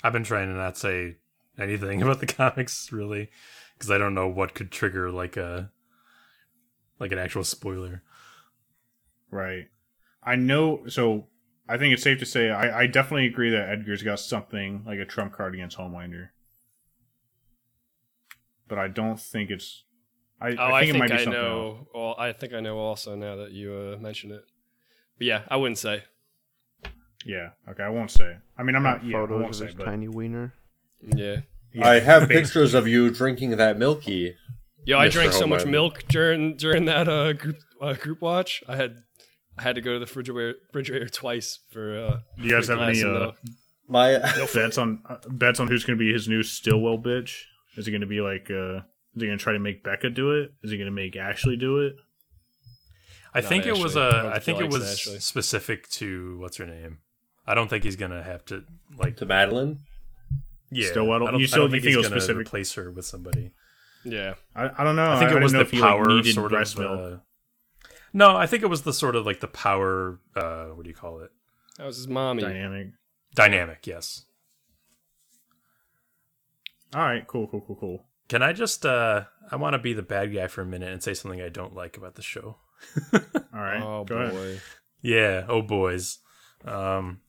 I've 0.04 0.14
been 0.14 0.24
trying 0.24 0.50
to 0.50 0.54
not 0.54 0.78
say 0.78 1.16
anything 1.58 2.02
about 2.04 2.20
the 2.20 2.28
comics 2.28 2.92
really, 2.92 3.32
because 3.74 3.90
I 3.90 3.98
don't 3.98 4.14
know 4.14 4.28
what 4.28 4.54
could 4.54 4.70
trigger 4.72 5.10
like 5.10 5.38
a 5.38 5.72
like 7.00 7.12
an 7.12 7.18
actual 7.18 7.44
spoiler. 7.44 8.04
Right. 9.32 9.70
I 10.22 10.36
know. 10.36 10.84
So 10.88 11.30
I 11.68 11.80
think 11.80 11.96
it's 11.96 12.04
safe 12.04 12.20
to 12.20 12.28
say 12.28 12.52
I, 12.52 12.82
I 12.82 12.86
definitely 12.86 13.26
agree 13.26 13.50
that 13.50 13.70
Edgar's 13.70 14.04
got 14.04 14.20
something 14.20 14.84
like 14.86 15.00
a 15.00 15.06
trump 15.06 15.34
card 15.34 15.56
against 15.56 15.80
Homelander. 15.80 16.30
But 18.72 18.80
I 18.80 18.88
don't 18.88 19.20
think 19.20 19.50
it's. 19.50 19.84
I, 20.40 20.56
Oh, 20.58 20.74
I 20.74 20.86
think 20.86 20.96
it 20.96 21.00
might 21.00 21.10
be 21.10 21.18
I 21.18 21.26
know. 21.26 21.90
Well, 21.94 22.16
I 22.18 22.32
think 22.32 22.54
I 22.54 22.62
know 22.62 22.78
also 22.78 23.16
now 23.16 23.36
that 23.36 23.52
you 23.52 23.74
uh, 23.74 24.02
mention 24.02 24.32
it. 24.32 24.46
But 25.18 25.28
yeah, 25.28 25.42
I 25.50 25.58
wouldn't 25.58 25.78
say. 25.78 26.06
Yeah. 27.26 27.50
Okay. 27.70 27.84
I 27.84 27.90
won't 27.90 28.12
say. 28.12 28.38
I 28.58 28.64
mean, 28.64 28.78
I'm 28.78 28.84
not. 28.84 29.04
Yeah, 29.04 29.18
I 29.18 29.20
photos 29.24 29.36
won't 29.42 29.50
of 29.50 29.56
say. 29.56 29.66
his 29.66 29.76
But 29.76 29.84
tiny 29.84 30.08
wiener. 30.08 30.54
Yeah. 31.02 31.42
yeah, 31.74 31.86
I 31.86 32.00
have 32.00 32.30
pictures 32.38 32.74
of 32.74 32.88
you 32.88 33.12
drinking 33.12 33.58
that 33.58 33.78
milky. 33.78 34.38
Yo, 34.86 34.98
I 34.98 35.10
drank 35.10 35.34
so 35.34 35.46
much 35.46 35.66
milk 35.66 36.04
during 36.08 36.56
during 36.56 36.86
that 36.86 37.10
uh, 37.10 37.34
group 37.34 37.58
uh, 37.82 37.96
group 37.96 38.22
watch. 38.22 38.64
I 38.70 38.78
had 38.78 39.04
I 39.58 39.64
had 39.64 39.76
to 39.76 39.82
go 39.82 39.92
to 39.92 40.00
the 40.00 40.06
refrigerator, 40.06 40.58
refrigerator 40.70 41.10
twice 41.10 41.60
for. 41.72 42.00
Uh, 42.00 42.20
you 42.38 42.50
guys 42.50 42.70
have 42.70 42.80
any 42.80 43.04
uh, 43.04 43.08
milk. 43.08 43.36
My 43.90 44.18
bets 44.54 44.78
on 44.78 45.02
uh, 45.10 45.18
bets 45.28 45.60
on 45.60 45.68
who's 45.68 45.84
going 45.84 46.00
to 46.00 46.02
be 46.02 46.14
his 46.14 46.30
new 46.30 46.42
Stillwell 46.42 46.98
bitch? 46.98 47.48
Is 47.78 47.86
he 47.86 47.92
going 47.92 48.02
to 48.02 48.08
be 48.08 48.22
like? 48.22 48.50
uh 48.52 48.78
Is 49.16 49.22
he 49.22 49.26
going 49.28 49.38
to 49.38 49.44
try 49.44 49.54
to 49.54 49.60
make 49.60 49.84
Becca 49.84 50.10
do 50.10 50.32
it? 50.32 50.54
Is 50.64 50.72
he 50.72 50.78
going 50.78 50.86
to 50.88 50.92
make 50.92 51.16
Ashley 51.16 51.56
do 51.58 51.80
it? 51.80 51.96
I 53.34 53.40
Not 53.42 53.50
think 53.50 53.66
it 53.66 53.78
was 53.78 53.96
Ashley. 53.96 54.02
A. 54.28 54.30
I 54.30 54.40
think 54.40 54.58
think 54.60 54.62
it 54.62 54.74
was 54.78 54.92
Ashley. 54.92 55.20
specific 55.20 55.88
to 55.92 56.38
what's 56.40 56.58
her 56.58 56.66
name. 56.66 57.00
I 57.48 57.54
don't 57.56 57.70
think 57.70 57.84
he's 57.84 57.96
gonna 57.96 58.22
have 58.22 58.46
to 58.46 58.64
like. 58.98 59.18
to 59.18 59.26
Madeline. 59.26 59.80
Yeah, 60.70 60.90
Stillwater? 60.90 61.26
I 61.26 61.32
don't, 61.32 61.40
You 61.40 61.46
I 61.46 61.48
still- 61.48 61.60
don't 61.64 61.70
you 61.72 61.72
think, 61.78 61.84
think 61.84 61.90
he's 61.92 61.98
was 61.98 62.08
gonna 62.10 62.22
specific- 62.22 62.48
replace 62.48 62.74
her 62.76 62.92
with 62.92 63.06
somebody. 63.06 63.52
Yeah. 64.04 64.34
I, 64.56 64.70
I 64.78 64.84
don't 64.84 64.96
know. 64.96 65.12
I 65.12 65.20
think 65.20 65.32
it 65.32 65.42
was 65.42 65.52
the 65.52 65.62
if 65.62 65.72
he, 65.72 65.80
like, 65.80 65.90
power 65.90 66.08
needed 66.08 66.34
sort 66.36 66.54
of. 66.54 66.80
Uh, 66.80 67.18
no, 68.14 68.36
I 68.36 68.48
think 68.48 68.64
it 68.64 68.68
was 68.68 68.82
the 68.84 68.94
sort 68.94 69.16
of 69.16 69.26
like 69.26 69.40
the 69.40 69.48
power. 69.48 70.20
Uh, 70.36 70.66
what 70.68 70.84
do 70.84 70.90
you 70.90 70.96
call 70.96 71.20
it? 71.22 71.32
That 71.78 71.86
was 71.86 71.98
his 71.98 72.08
mommy. 72.08 72.42
dynamic. 72.44 72.88
Dynamic. 73.36 73.88
Yes. 73.88 74.26
All 76.94 77.02
right. 77.02 77.26
Cool. 77.28 77.48
Cool. 77.48 77.62
Cool. 77.62 77.76
Cool. 77.80 78.06
Can 78.28 78.42
I 78.44 78.54
just? 78.54 78.86
uh 78.86 79.24
I 79.52 79.56
want 79.58 79.74
to 79.74 79.80
be 79.80 79.94
the 79.94 80.02
bad 80.04 80.34
guy 80.34 80.48
for 80.48 80.62
a 80.62 80.66
minute 80.66 80.92
and 80.92 81.04
say 81.04 81.14
something 81.14 81.42
I 81.42 81.50
don't 81.50 81.76
like 81.76 81.98
about 81.98 82.16
the 82.16 82.22
show. 82.22 82.58
All 83.14 83.20
right. 83.54 83.82
Oh 83.82 84.04
Go 84.06 84.18
ahead. 84.18 84.34
boy. 84.34 84.60
Yeah. 85.02 85.46
Oh 85.48 85.62
boys. 85.62 86.20
Um, 86.66 87.22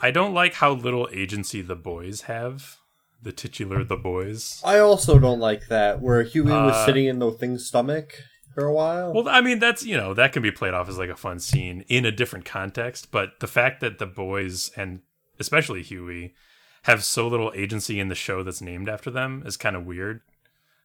I 0.00 0.10
don't 0.10 0.34
like 0.34 0.54
how 0.54 0.72
little 0.72 1.08
agency 1.12 1.62
the 1.62 1.76
boys 1.76 2.22
have. 2.22 2.76
The 3.22 3.32
titular 3.32 3.82
the 3.84 3.96
boys. 3.96 4.62
I 4.64 4.78
also 4.78 5.18
don't 5.18 5.40
like 5.40 5.66
that 5.68 6.00
where 6.00 6.22
Hughie 6.22 6.50
was 6.50 6.74
Uh, 6.74 6.86
sitting 6.86 7.06
in 7.06 7.18
the 7.18 7.30
thing's 7.32 7.66
stomach 7.66 8.22
for 8.54 8.64
a 8.64 8.72
while. 8.72 9.12
Well, 9.12 9.28
I 9.28 9.40
mean, 9.40 9.58
that's 9.58 9.84
you 9.84 9.96
know 9.96 10.14
that 10.14 10.32
can 10.32 10.42
be 10.42 10.52
played 10.52 10.72
off 10.74 10.88
as 10.88 10.98
like 10.98 11.10
a 11.10 11.16
fun 11.16 11.40
scene 11.40 11.84
in 11.88 12.04
a 12.06 12.12
different 12.12 12.44
context, 12.44 13.10
but 13.10 13.40
the 13.40 13.46
fact 13.48 13.80
that 13.80 13.98
the 13.98 14.06
boys 14.06 14.70
and 14.76 15.00
especially 15.40 15.82
Hughie 15.82 16.34
have 16.82 17.04
so 17.04 17.28
little 17.28 17.52
agency 17.54 18.00
in 18.00 18.08
the 18.08 18.14
show 18.14 18.42
that's 18.42 18.60
named 18.60 18.88
after 18.88 19.10
them 19.10 19.42
is 19.46 19.56
kind 19.56 19.76
of 19.76 19.86
weird. 19.86 20.20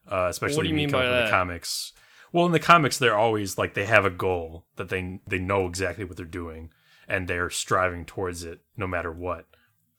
Uh, 0.10 0.28
especially 0.30 0.58
What 0.58 0.64
do 0.64 0.70
you 0.70 0.76
mean 0.76 0.92
by 0.92 1.06
from 1.06 1.26
the 1.26 1.30
comics. 1.30 1.94
Well, 2.32 2.46
in 2.46 2.52
the 2.52 2.60
comics, 2.60 2.98
they're 2.98 3.18
always 3.18 3.58
like 3.58 3.74
they 3.74 3.86
have 3.86 4.06
a 4.06 4.10
goal 4.10 4.66
that 4.76 4.90
they 4.90 5.20
they 5.28 5.40
know 5.40 5.68
exactly 5.68 6.04
what 6.04 6.18
they're 6.18 6.26
doing, 6.26 6.72
and 7.08 7.28
they're 7.28 7.50
striving 7.50 8.06
towards 8.06 8.44
it 8.44 8.62
no 8.76 8.88
matter 8.88 9.12
what. 9.12 9.46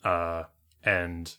Uh, 0.03 0.45
and 0.83 1.37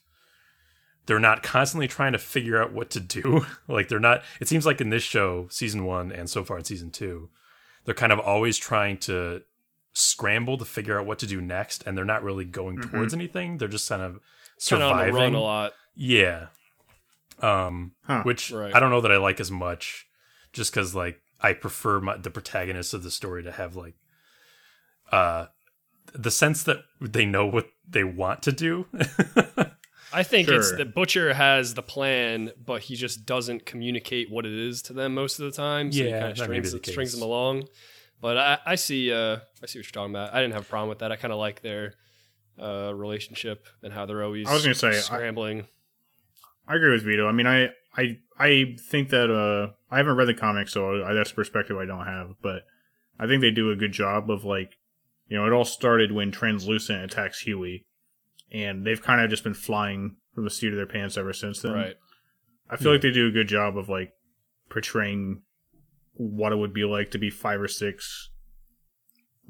they're 1.05 1.19
not 1.19 1.43
constantly 1.43 1.87
trying 1.87 2.13
to 2.13 2.17
figure 2.17 2.61
out 2.61 2.73
what 2.73 2.89
to 2.91 2.99
do. 2.99 3.45
like 3.67 3.89
they're 3.89 3.99
not. 3.99 4.23
It 4.39 4.47
seems 4.47 4.65
like 4.65 4.81
in 4.81 4.89
this 4.89 5.03
show, 5.03 5.47
season 5.51 5.85
one, 5.85 6.11
and 6.11 6.29
so 6.29 6.43
far 6.43 6.57
in 6.57 6.63
season 6.63 6.91
two, 6.91 7.29
they're 7.83 7.93
kind 7.93 8.13
of 8.13 8.19
always 8.19 8.57
trying 8.57 8.97
to 8.99 9.43
scramble 9.93 10.57
to 10.57 10.65
figure 10.65 10.99
out 10.99 11.05
what 11.05 11.19
to 11.19 11.27
do 11.27 11.41
next, 11.41 11.83
and 11.85 11.97
they're 11.97 12.05
not 12.05 12.23
really 12.23 12.45
going 12.45 12.81
towards 12.81 13.13
anything. 13.13 13.57
They're 13.57 13.67
just 13.67 13.87
kind 13.89 14.01
of 14.01 14.19
Kind 14.69 14.81
of 14.83 14.91
on 14.91 14.97
the 14.97 15.03
surviving. 15.03 15.15
run 15.15 15.35
a 15.35 15.41
lot. 15.41 15.73
Yeah. 15.95 16.47
Um, 17.39 17.93
Huh. 18.05 18.23
which 18.23 18.51
Right. 18.51 18.73
I 18.75 18.79
don't 18.79 18.89
know 18.91 19.01
that 19.01 19.11
I 19.11 19.17
like 19.17 19.39
as 19.39 19.51
much, 19.51 20.07
just 20.53 20.71
because 20.71 20.95
like 20.95 21.21
I 21.41 21.53
prefer 21.53 21.99
my, 21.99 22.17
the 22.17 22.29
protagonists 22.31 22.93
of 22.93 23.03
the 23.03 23.11
story 23.11 23.43
to 23.43 23.51
have 23.51 23.75
like, 23.75 23.95
uh, 25.11 25.47
the 26.13 26.31
sense 26.31 26.63
that 26.63 26.77
they 27.01 27.25
know 27.25 27.45
what 27.45 27.67
they 27.87 28.03
want 28.03 28.41
to 28.43 28.51
do. 28.51 28.87
I 30.13 30.23
think 30.23 30.47
it's 30.47 30.69
Sure. 30.69 30.77
that 30.77 30.95
Butcher 30.95 31.33
has 31.33 31.73
the 31.73 31.81
plan, 31.81 32.51
but 32.63 32.83
he 32.83 32.95
just 32.95 33.25
doesn't 33.25 33.65
communicate 33.65 34.31
what 34.31 34.45
it 34.45 34.53
is 34.53 34.81
to 34.83 34.93
them 34.93 35.13
most 35.13 35.39
of 35.39 35.45
the 35.45 35.51
time. 35.51 35.91
So 35.91 36.03
he 36.03 36.09
Yeah, 36.09 36.19
kind 36.19 36.31
of 36.31 36.37
that 36.37 36.49
may 36.49 36.59
be 36.61 36.67
strings, 36.67 36.85
the 36.85 36.91
strings 36.91 37.11
them 37.11 37.21
along. 37.21 37.67
But 38.21 38.37
I, 38.37 38.59
I 38.65 38.75
see, 38.75 39.11
uh, 39.11 39.39
I 39.61 39.65
see 39.65 39.77
what 39.79 39.85
you're 39.85 39.91
talking 39.91 40.11
about. 40.15 40.33
I 40.33 40.39
didn't 40.41 40.53
have 40.53 40.63
a 40.63 40.65
problem 40.67 40.87
with 40.89 40.99
that. 40.99 41.11
I 41.11 41.17
kind 41.17 41.33
of 41.33 41.39
like 41.39 41.61
their 41.61 41.95
uh, 42.59 42.93
relationship 42.95 43.65
and 43.83 43.93
how 43.93 44.05
they're 44.05 44.23
always 44.23 44.47
I 44.47 44.53
was 44.53 44.63
gonna 44.63 44.75
say, 44.75 44.93
scrambling. 44.93 45.67
I 46.67 46.75
agree 46.75 46.91
with 46.91 47.03
Vito. 47.03 47.27
I 47.27 47.31
mean, 47.31 47.47
I 47.47 47.69
I 47.95 48.19
I 48.37 48.75
think 48.89 49.09
that 49.09 49.29
uh 49.31 49.73
I 49.91 49.97
haven't 49.97 50.15
read 50.15 50.27
the 50.27 50.33
comics, 50.33 50.73
so 50.73 51.03
I, 51.03 51.13
that's 51.13 51.31
a 51.31 51.35
perspective 51.35 51.77
I 51.77 51.85
don't 51.85 52.05
have. 52.05 52.35
But 52.41 52.63
I 53.19 53.27
think 53.27 53.41
they 53.41 53.51
do 53.51 53.71
a 53.71 53.75
good 53.75 53.91
job 53.91 54.29
of 54.29 54.43
like, 54.43 54.77
you 55.27 55.37
know, 55.37 55.45
it 55.45 55.53
all 55.53 55.65
started 55.65 56.11
when 56.11 56.31
Translucent 56.31 57.03
attacks 57.03 57.41
Hughie, 57.41 57.85
and 58.51 58.85
they've 58.85 59.01
kind 59.01 59.21
of 59.21 59.29
just 59.29 59.43
been 59.43 59.53
flying 59.53 60.17
from 60.33 60.43
the 60.43 60.49
seat 60.49 60.69
of 60.69 60.75
their 60.75 60.85
pants 60.85 61.17
ever 61.17 61.33
since 61.33 61.61
then. 61.61 61.73
right. 61.73 61.95
I 62.69 62.77
feel 62.77 62.91
like 62.91 63.01
they 63.01 63.11
do 63.11 63.27
a 63.27 63.31
good 63.31 63.47
job 63.47 63.77
of 63.77 63.89
like 63.89 64.13
portraying 64.69 65.43
what 66.13 66.51
it 66.51 66.55
would 66.55 66.73
be 66.73 66.83
like 66.83 67.11
to 67.11 67.17
be 67.17 67.29
five 67.29 67.61
or 67.61 67.67
six 67.67 68.31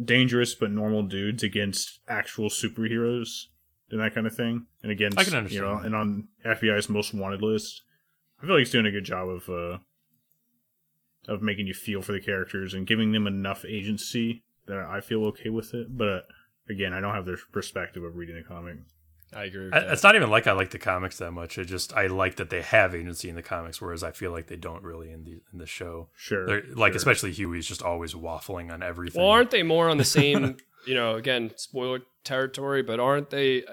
dangerous 0.04 0.56
but 0.56 0.72
normal 0.72 1.04
dudes 1.04 1.44
against 1.44 2.00
actual 2.08 2.50
superheroes 2.50 3.46
and 3.90 4.00
that 4.00 4.14
kind 4.14 4.28
of 4.28 4.36
thing, 4.36 4.66
and 4.84 4.92
against 4.92 5.18
I 5.18 5.24
can 5.24 5.48
you 5.50 5.62
know, 5.62 5.78
and 5.78 5.96
on 5.96 6.28
FBI's 6.46 6.90
most 6.90 7.14
wanted 7.14 7.42
list. 7.42 7.82
I 8.42 8.46
feel 8.46 8.56
like 8.56 8.60
he's 8.62 8.72
doing 8.72 8.86
a 8.86 8.92
good 8.92 9.06
job 9.06 9.30
of 9.30 9.50
uh 9.50 9.78
of 11.28 11.42
making 11.42 11.68
you 11.68 11.74
feel 11.74 12.02
for 12.02 12.12
the 12.12 12.20
characters 12.20 12.74
and 12.74 12.86
giving 12.86 13.12
them 13.12 13.26
enough 13.26 13.66
agency 13.66 14.44
that 14.68 14.78
I 14.78 15.02
feel 15.02 15.26
okay 15.26 15.50
with 15.50 15.74
it. 15.74 15.98
But 15.98 16.26
again, 16.70 16.94
I 16.94 17.02
don't 17.02 17.16
have 17.16 17.26
their 17.26 17.38
perspective 17.52 18.04
of 18.04 18.16
reading 18.16 18.36
the 18.36 18.44
comic. 18.44 18.78
I 19.34 19.46
agree 19.46 19.66
with 19.66 19.74
I, 19.74 19.80
that. 19.82 19.92
it's 19.92 20.04
not 20.04 20.16
even 20.16 20.30
like 20.30 20.48
I 20.48 20.54
like 20.54 20.70
the 20.72 20.80
comics 20.80 21.18
that 21.18 21.32
much. 21.32 21.58
It 21.58 21.66
just 21.66 21.94
I 21.94 22.08
like 22.08 22.36
that 22.38 22.50
they 22.50 22.62
have 22.62 22.94
agency 22.96 23.28
in 23.30 23.36
the 23.36 23.42
comics, 23.42 23.82
whereas 23.82 24.04
I 24.04 24.12
feel 24.12 24.32
like 24.32 24.48
they 24.48 24.56
don't 24.56 24.84
really 24.84 25.12
in 25.12 25.24
the 25.24 25.42
in 25.52 25.60
the 25.60 25.66
show. 25.66 26.10
Sure, 26.16 26.46
They're 26.46 26.64
like 26.74 26.94
sure. 26.94 26.98
especially 26.98 27.32
Hughie's 27.32 27.68
just 27.68 27.82
always 27.82 28.14
waffling 28.14 28.72
on 28.72 28.82
everything. 28.84 29.22
Well, 29.22 29.32
aren't 29.32 29.52
they 29.52 29.64
more 29.64 29.90
on 29.90 29.98
the 29.98 30.06
same, 30.06 30.58
you 30.88 30.94
know, 30.94 31.16
again, 31.16 31.52
spoiler 31.58 32.00
territory, 32.24 32.82
but 32.84 33.00
aren't 33.00 33.30
they 33.30 33.64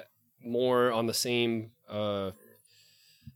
more 0.45 0.91
on 0.91 1.07
the 1.07 1.15
same 1.15 1.71
uh, 1.89 2.33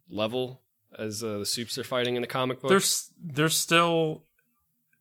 level 0.09 0.62
as 0.99 1.23
uh, 1.23 1.39
the 1.39 1.47
supes 1.47 1.75
they're 1.75 1.85
fighting 1.85 2.17
in 2.17 2.23
the 2.23 2.29
comic 2.29 2.61
book? 2.61 2.71
they're 2.71 2.81
they're 3.23 3.49
still 3.49 4.25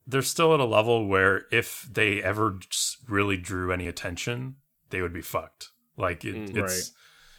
they're 0.07 0.21
still 0.21 0.53
at 0.53 0.59
a 0.59 0.65
level 0.65 1.07
where 1.07 1.45
if 1.51 1.87
they 1.91 2.21
ever 2.21 2.59
really 3.07 3.37
drew 3.37 3.71
any 3.71 3.87
attention, 3.87 4.57
they 4.91 5.01
would 5.01 5.13
be 5.13 5.21
fucked. 5.21 5.69
Like 5.97 6.23
it, 6.25 6.35
Mm. 6.35 6.57
it's 6.63 6.91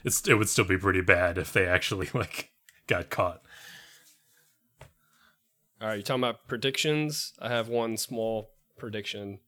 it's 0.07 0.27
it 0.27 0.35
would 0.39 0.49
still 0.49 0.65
be 0.65 0.79
pretty 0.79 1.03
bad 1.03 1.37
if 1.37 1.53
they 1.53 1.67
actually 1.67 2.09
like 2.15 2.51
got 2.87 3.11
caught. 3.11 3.43
All 5.81 5.89
right, 5.89 5.95
you're 5.97 6.03
talking 6.03 6.23
about 6.23 6.49
predictions. 6.49 7.35
I 7.39 7.51
have 7.51 7.69
one 7.69 7.99
small 7.99 8.51
prediction. 8.79 9.41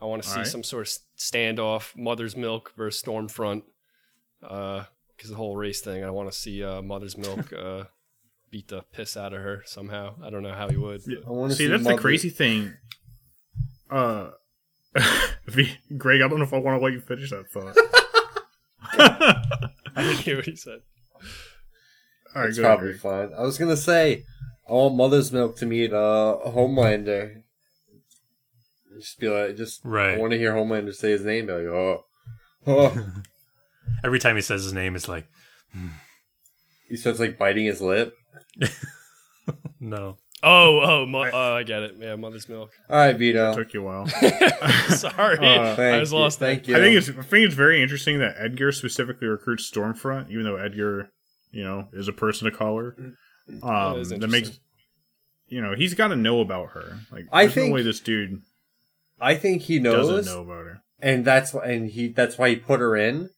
I 0.00 0.06
want 0.06 0.22
to 0.22 0.28
see 0.28 0.32
All 0.36 0.38
right. 0.42 0.46
some 0.46 0.64
sort 0.64 0.88
of 0.88 0.92
standoff, 1.16 1.96
Mother's 1.96 2.34
Milk 2.36 2.72
versus 2.76 3.00
Stormfront, 3.02 3.62
because 4.40 5.28
the 5.28 5.36
whole 5.36 5.54
race 5.56 5.80
thing. 5.80 6.02
I 6.02 6.10
want 6.10 6.32
to 6.32 6.36
see 6.36 6.64
uh, 6.64 6.82
Mother's 6.82 7.16
Milk 7.16 7.52
uh, 7.56 7.84
beat 8.50 8.66
the 8.68 8.82
piss 8.92 9.16
out 9.16 9.32
of 9.32 9.42
her 9.42 9.62
somehow. 9.66 10.14
I 10.24 10.30
don't 10.30 10.42
know 10.42 10.54
how 10.54 10.68
he 10.68 10.76
would. 10.76 11.02
but- 11.06 11.18
I 11.26 11.30
want 11.30 11.52
to 11.52 11.56
See, 11.56 11.66
that's 11.68 11.84
the 11.84 11.96
crazy 11.96 12.30
thing. 12.30 12.72
Uh, 13.90 14.30
V- 15.46 15.76
Greg, 15.96 16.22
I 16.22 16.28
don't 16.28 16.38
know 16.38 16.44
if 16.44 16.52
I 16.54 16.58
want 16.58 16.80
to 16.80 16.84
let 16.84 16.92
you 16.94 17.00
finish 17.00 17.30
that 17.30 17.48
thought. 17.50 17.76
I 19.96 20.02
didn't 20.02 20.18
hear 20.18 20.36
what 20.36 20.46
he 20.46 20.56
said. 20.56 20.80
All 22.34 22.42
right, 22.42 22.48
It's 22.48 22.58
go 22.58 22.64
probably 22.64 22.88
Greg. 22.90 23.00
fine. 23.00 23.30
I 23.36 23.42
was 23.42 23.58
gonna 23.58 23.76
say, 23.76 24.24
I 24.68 24.72
want 24.72 24.94
Mother's 24.94 25.32
Milk 25.32 25.56
to 25.58 25.66
meet 25.66 25.92
uh 25.92 26.38
Homelander. 26.46 27.42
Just 28.98 29.18
be 29.18 29.28
like, 29.28 29.56
just 29.56 29.80
Right. 29.84 30.14
I 30.14 30.18
want 30.18 30.32
to 30.32 30.38
hear 30.38 30.52
Homelander 30.52 30.94
say 30.94 31.10
his 31.10 31.24
name. 31.24 31.46
Be 31.46 31.52
like, 31.52 31.62
oh, 31.64 32.04
oh. 32.66 33.12
Every 34.04 34.18
time 34.18 34.36
he 34.36 34.42
says 34.42 34.62
his 34.64 34.72
name, 34.72 34.94
it's 34.96 35.08
like 35.08 35.26
he 36.88 36.96
starts 36.96 37.18
like 37.20 37.38
biting 37.38 37.66
his 37.66 37.80
lip. 37.80 38.14
no. 39.80 40.16
Oh, 40.42 40.80
oh, 40.82 41.06
mo- 41.06 41.30
oh, 41.30 41.54
I 41.56 41.62
get 41.64 41.82
it. 41.82 41.96
Yeah, 41.98 42.16
Mother's 42.16 42.48
Milk. 42.48 42.70
All 42.88 42.96
right, 42.96 43.16
Vito. 43.16 43.54
Took 43.54 43.74
you 43.74 43.82
a 43.82 43.84
while. 43.84 44.06
Sorry, 44.88 45.38
Uh, 45.38 45.72
I 45.72 45.76
Thank 45.76 46.00
was 46.00 46.12
you. 46.12 46.18
lost. 46.18 46.38
Thank 46.38 46.66
you. 46.66 46.76
I 46.76 46.80
think 46.80 46.96
it's 46.96 47.08
I 47.10 47.12
think 47.22 47.44
it's 47.46 47.54
very 47.54 47.82
interesting 47.82 48.18
that 48.20 48.36
Edgar 48.38 48.72
specifically 48.72 49.28
recruits 49.28 49.70
Stormfront, 49.70 50.30
even 50.30 50.44
though 50.44 50.56
Edgar, 50.56 51.10
you 51.52 51.62
know, 51.62 51.88
is 51.92 52.08
a 52.08 52.12
person 52.12 52.46
of 52.46 52.56
color. 52.56 52.96
Um, 53.62 53.98
is 53.98 54.08
that 54.10 54.30
makes 54.30 54.58
you 55.48 55.60
know 55.60 55.74
he's 55.74 55.92
got 55.94 56.08
to 56.08 56.16
know 56.16 56.40
about 56.40 56.70
her. 56.70 57.00
Like, 57.12 57.26
I 57.32 57.42
there's 57.42 57.54
think- 57.54 57.68
no 57.68 57.74
way 57.74 57.82
this 57.82 58.00
dude 58.00 58.40
I 59.20 59.34
think 59.34 59.62
he 59.62 59.78
knows 59.78 60.08
doesn't 60.08 60.14
knows, 60.16 60.26
know 60.26 60.40
about 60.42 60.64
her. 60.64 60.82
and 61.00 61.24
that's 61.24 61.52
why, 61.52 61.66
and 61.66 61.90
he 61.90 62.08
that's 62.08 62.38
why 62.38 62.48
he 62.48 62.56
put 62.56 62.80
her 62.80 62.96
in, 62.96 63.28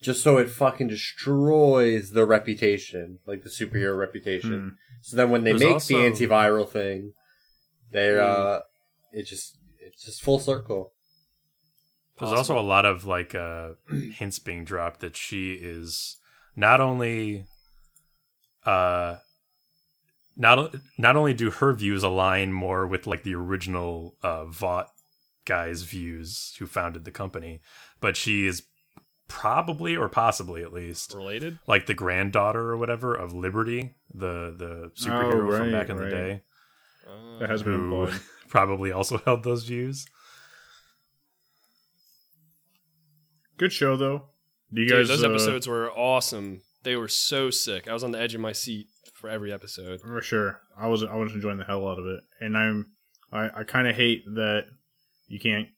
just 0.00 0.22
so 0.22 0.38
it 0.38 0.48
fucking 0.50 0.86
destroys 0.86 2.10
the 2.10 2.24
reputation, 2.24 3.18
like 3.26 3.42
the 3.42 3.50
superhero 3.50 3.98
reputation. 3.98 4.52
Hmm. 4.52 4.68
So 5.04 5.18
then 5.18 5.28
when 5.28 5.44
they 5.44 5.50
There's 5.52 5.60
make 5.60 5.72
also- 5.74 5.94
the 5.98 6.10
antiviral 6.10 6.66
thing, 6.66 7.12
they're 7.92 8.22
uh, 8.22 8.60
it 9.12 9.24
just 9.24 9.58
it's 9.78 10.02
just 10.02 10.22
full 10.22 10.38
circle. 10.38 10.92
There's 12.18 12.32
also 12.32 12.58
a 12.58 12.62
lot 12.62 12.86
of 12.86 13.04
like 13.04 13.34
uh 13.34 13.72
hints 14.14 14.38
being 14.38 14.64
dropped 14.64 15.00
that 15.00 15.14
she 15.14 15.52
is 15.60 16.16
not 16.56 16.80
only 16.80 17.44
uh 18.64 19.16
not 20.38 20.74
not 20.96 21.16
only 21.16 21.34
do 21.34 21.50
her 21.50 21.74
views 21.74 22.02
align 22.02 22.54
more 22.54 22.86
with 22.86 23.06
like 23.06 23.24
the 23.24 23.34
original 23.34 24.16
uh 24.22 24.46
Vought 24.46 24.88
guy's 25.44 25.82
views 25.82 26.54
who 26.58 26.66
founded 26.66 27.04
the 27.04 27.10
company, 27.10 27.60
but 28.00 28.16
she 28.16 28.46
is 28.46 28.62
probably 29.28 29.96
or 29.96 30.08
possibly 30.08 30.62
at 30.62 30.72
least 30.72 31.14
related. 31.14 31.58
like 31.66 31.86
the 31.86 31.94
granddaughter 31.94 32.60
or 32.70 32.76
whatever 32.76 33.14
of 33.14 33.32
Liberty, 33.32 33.94
the 34.12 34.54
the 34.56 34.90
superhero 34.96 35.56
from 35.56 35.62
right, 35.62 35.72
back 35.72 35.88
in 35.88 35.96
right. 35.96 36.10
the 36.10 36.16
day, 36.16 36.42
Uh, 37.06 37.38
That 37.40 37.50
has 37.50 37.62
been 37.62 37.90
who 37.90 38.08
probably 38.48 38.92
also 38.92 39.18
held 39.18 39.42
those 39.44 39.64
views. 39.64 40.06
Good 43.56 43.72
show 43.72 43.96
though. 43.96 44.24
Do 44.72 44.82
you 44.82 44.88
dude, 44.88 44.98
guys? 44.98 45.08
those 45.08 45.24
uh, 45.24 45.28
episodes 45.30 45.68
were 45.68 45.90
awesome. 45.92 46.62
They 46.82 46.96
were 46.96 47.08
so 47.08 47.50
sick. 47.50 47.88
I 47.88 47.92
was 47.92 48.02
on 48.04 48.10
the 48.10 48.20
edge 48.20 48.34
of 48.34 48.40
my 48.40 48.52
seat 48.52 48.88
for 49.14 49.30
every 49.30 49.52
episode. 49.52 50.00
For 50.00 50.20
sure, 50.20 50.60
I 50.76 50.88
was 50.88 51.02
I 51.04 51.14
was 51.14 51.32
enjoying 51.32 51.58
the 51.58 51.64
hell 51.64 51.86
out 51.88 51.98
of 51.98 52.06
it, 52.06 52.20
and 52.40 52.56
I'm 52.56 52.86
I, 53.32 53.60
I 53.60 53.64
kind 53.64 53.86
of 53.86 53.94
hate 53.96 54.24
that 54.34 54.64
you 55.28 55.38
can't 55.38 55.68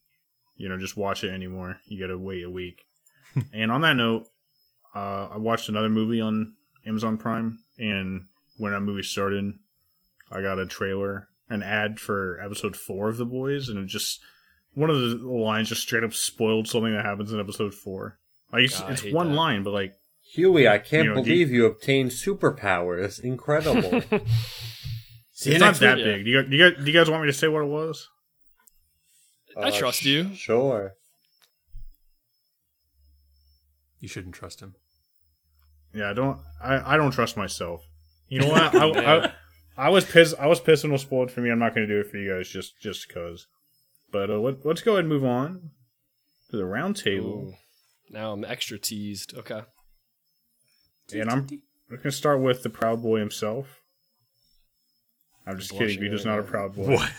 you 0.56 0.68
know 0.68 0.78
just 0.78 0.96
watch 0.96 1.22
it 1.22 1.30
anymore. 1.30 1.78
You 1.86 2.00
got 2.00 2.08
to 2.12 2.18
wait 2.18 2.44
a 2.44 2.50
week. 2.50 2.82
And 3.52 3.70
on 3.70 3.80
that 3.82 3.94
note, 3.96 4.26
uh, 4.94 5.28
I 5.32 5.36
watched 5.38 5.68
another 5.68 5.88
movie 5.90 6.20
on 6.20 6.54
Amazon 6.86 7.18
Prime, 7.18 7.58
and 7.78 8.26
when 8.56 8.72
that 8.72 8.80
movie 8.80 9.02
started, 9.02 9.52
I 10.30 10.40
got 10.42 10.58
a 10.58 10.66
trailer, 10.66 11.28
an 11.50 11.62
ad 11.62 12.00
for 12.00 12.40
episode 12.40 12.76
four 12.76 13.08
of 13.08 13.16
The 13.18 13.26
Boys, 13.26 13.68
and 13.68 13.78
it 13.78 13.86
just 13.86 14.20
one 14.74 14.90
of 14.90 14.98
the 14.98 15.16
lines 15.26 15.68
just 15.68 15.82
straight 15.82 16.04
up 16.04 16.12
spoiled 16.14 16.68
something 16.68 16.92
that 16.94 17.04
happens 17.04 17.32
in 17.32 17.40
episode 17.40 17.74
four. 17.74 18.18
Like 18.52 18.64
it's, 18.64 18.80
God, 18.80 18.90
I 18.90 18.92
it's 18.92 19.04
one 19.04 19.28
that. 19.30 19.34
line, 19.34 19.62
but 19.62 19.72
like 19.72 19.94
Hughie, 20.34 20.68
I 20.68 20.78
can't 20.78 21.04
You 21.04 21.14
know, 21.14 21.22
believe 21.22 21.50
you 21.50 21.66
obtained 21.66 22.10
superpowers. 22.10 23.20
Incredible. 23.20 24.02
See 25.32 25.50
it's 25.50 25.60
not 25.60 25.74
that 25.76 25.96
week. 25.98 26.04
big. 26.04 26.24
Do 26.24 26.30
you, 26.30 26.42
do 26.44 26.56
you 26.56 26.70
guys 26.70 26.84
do 26.84 26.90
you 26.90 26.98
guys 26.98 27.10
want 27.10 27.22
me 27.22 27.28
to 27.28 27.32
say 27.36 27.48
what 27.48 27.62
it 27.62 27.68
was? 27.68 28.08
I 29.56 29.70
trust 29.70 30.04
you. 30.04 30.34
Sure. 30.34 30.94
You 34.06 34.08
shouldn't 34.08 34.36
trust 34.36 34.60
him. 34.60 34.76
Yeah, 35.92 36.10
I 36.10 36.12
don't. 36.12 36.38
I, 36.62 36.94
I 36.94 36.96
don't 36.96 37.10
trust 37.10 37.36
myself. 37.36 37.82
You 38.28 38.38
know 38.38 38.50
what? 38.50 38.72
I, 38.76 39.24
I, 39.24 39.32
I 39.76 39.88
was 39.88 40.04
pissed. 40.04 40.36
I 40.38 40.46
was 40.46 40.60
pissed 40.60 40.84
when 40.84 40.92
it 40.92 40.94
was 40.94 41.02
spoiled 41.02 41.32
for 41.32 41.40
me. 41.40 41.50
I'm 41.50 41.58
not 41.58 41.74
going 41.74 41.88
to 41.88 41.92
do 41.92 41.98
it 41.98 42.08
for 42.08 42.16
you 42.16 42.32
guys 42.32 42.48
just 42.48 42.80
just 42.80 43.08
because. 43.08 43.48
But 44.12 44.30
uh, 44.30 44.38
let, 44.38 44.64
let's 44.64 44.80
go 44.80 44.92
ahead 44.92 45.06
and 45.06 45.08
move 45.08 45.24
on 45.24 45.70
to 46.52 46.56
the 46.56 46.64
round 46.64 46.94
table, 46.94 47.48
Ooh. 47.48 47.54
Now 48.08 48.30
I'm 48.30 48.44
extra 48.44 48.78
teased. 48.78 49.36
Okay. 49.36 49.62
and 51.12 51.28
I'm 51.28 51.46
going 51.88 52.02
to 52.04 52.12
start 52.12 52.40
with 52.40 52.62
the 52.62 52.70
proud 52.70 53.02
boy 53.02 53.18
himself. 53.18 53.80
I'm 55.48 55.58
just 55.58 55.70
Blushing 55.70 55.88
kidding. 55.88 56.02
Vito's 56.02 56.26
right 56.26 56.32
not 56.32 56.40
a 56.40 56.42
proud 56.42 56.74
boy. 56.74 56.96
What? 56.96 57.12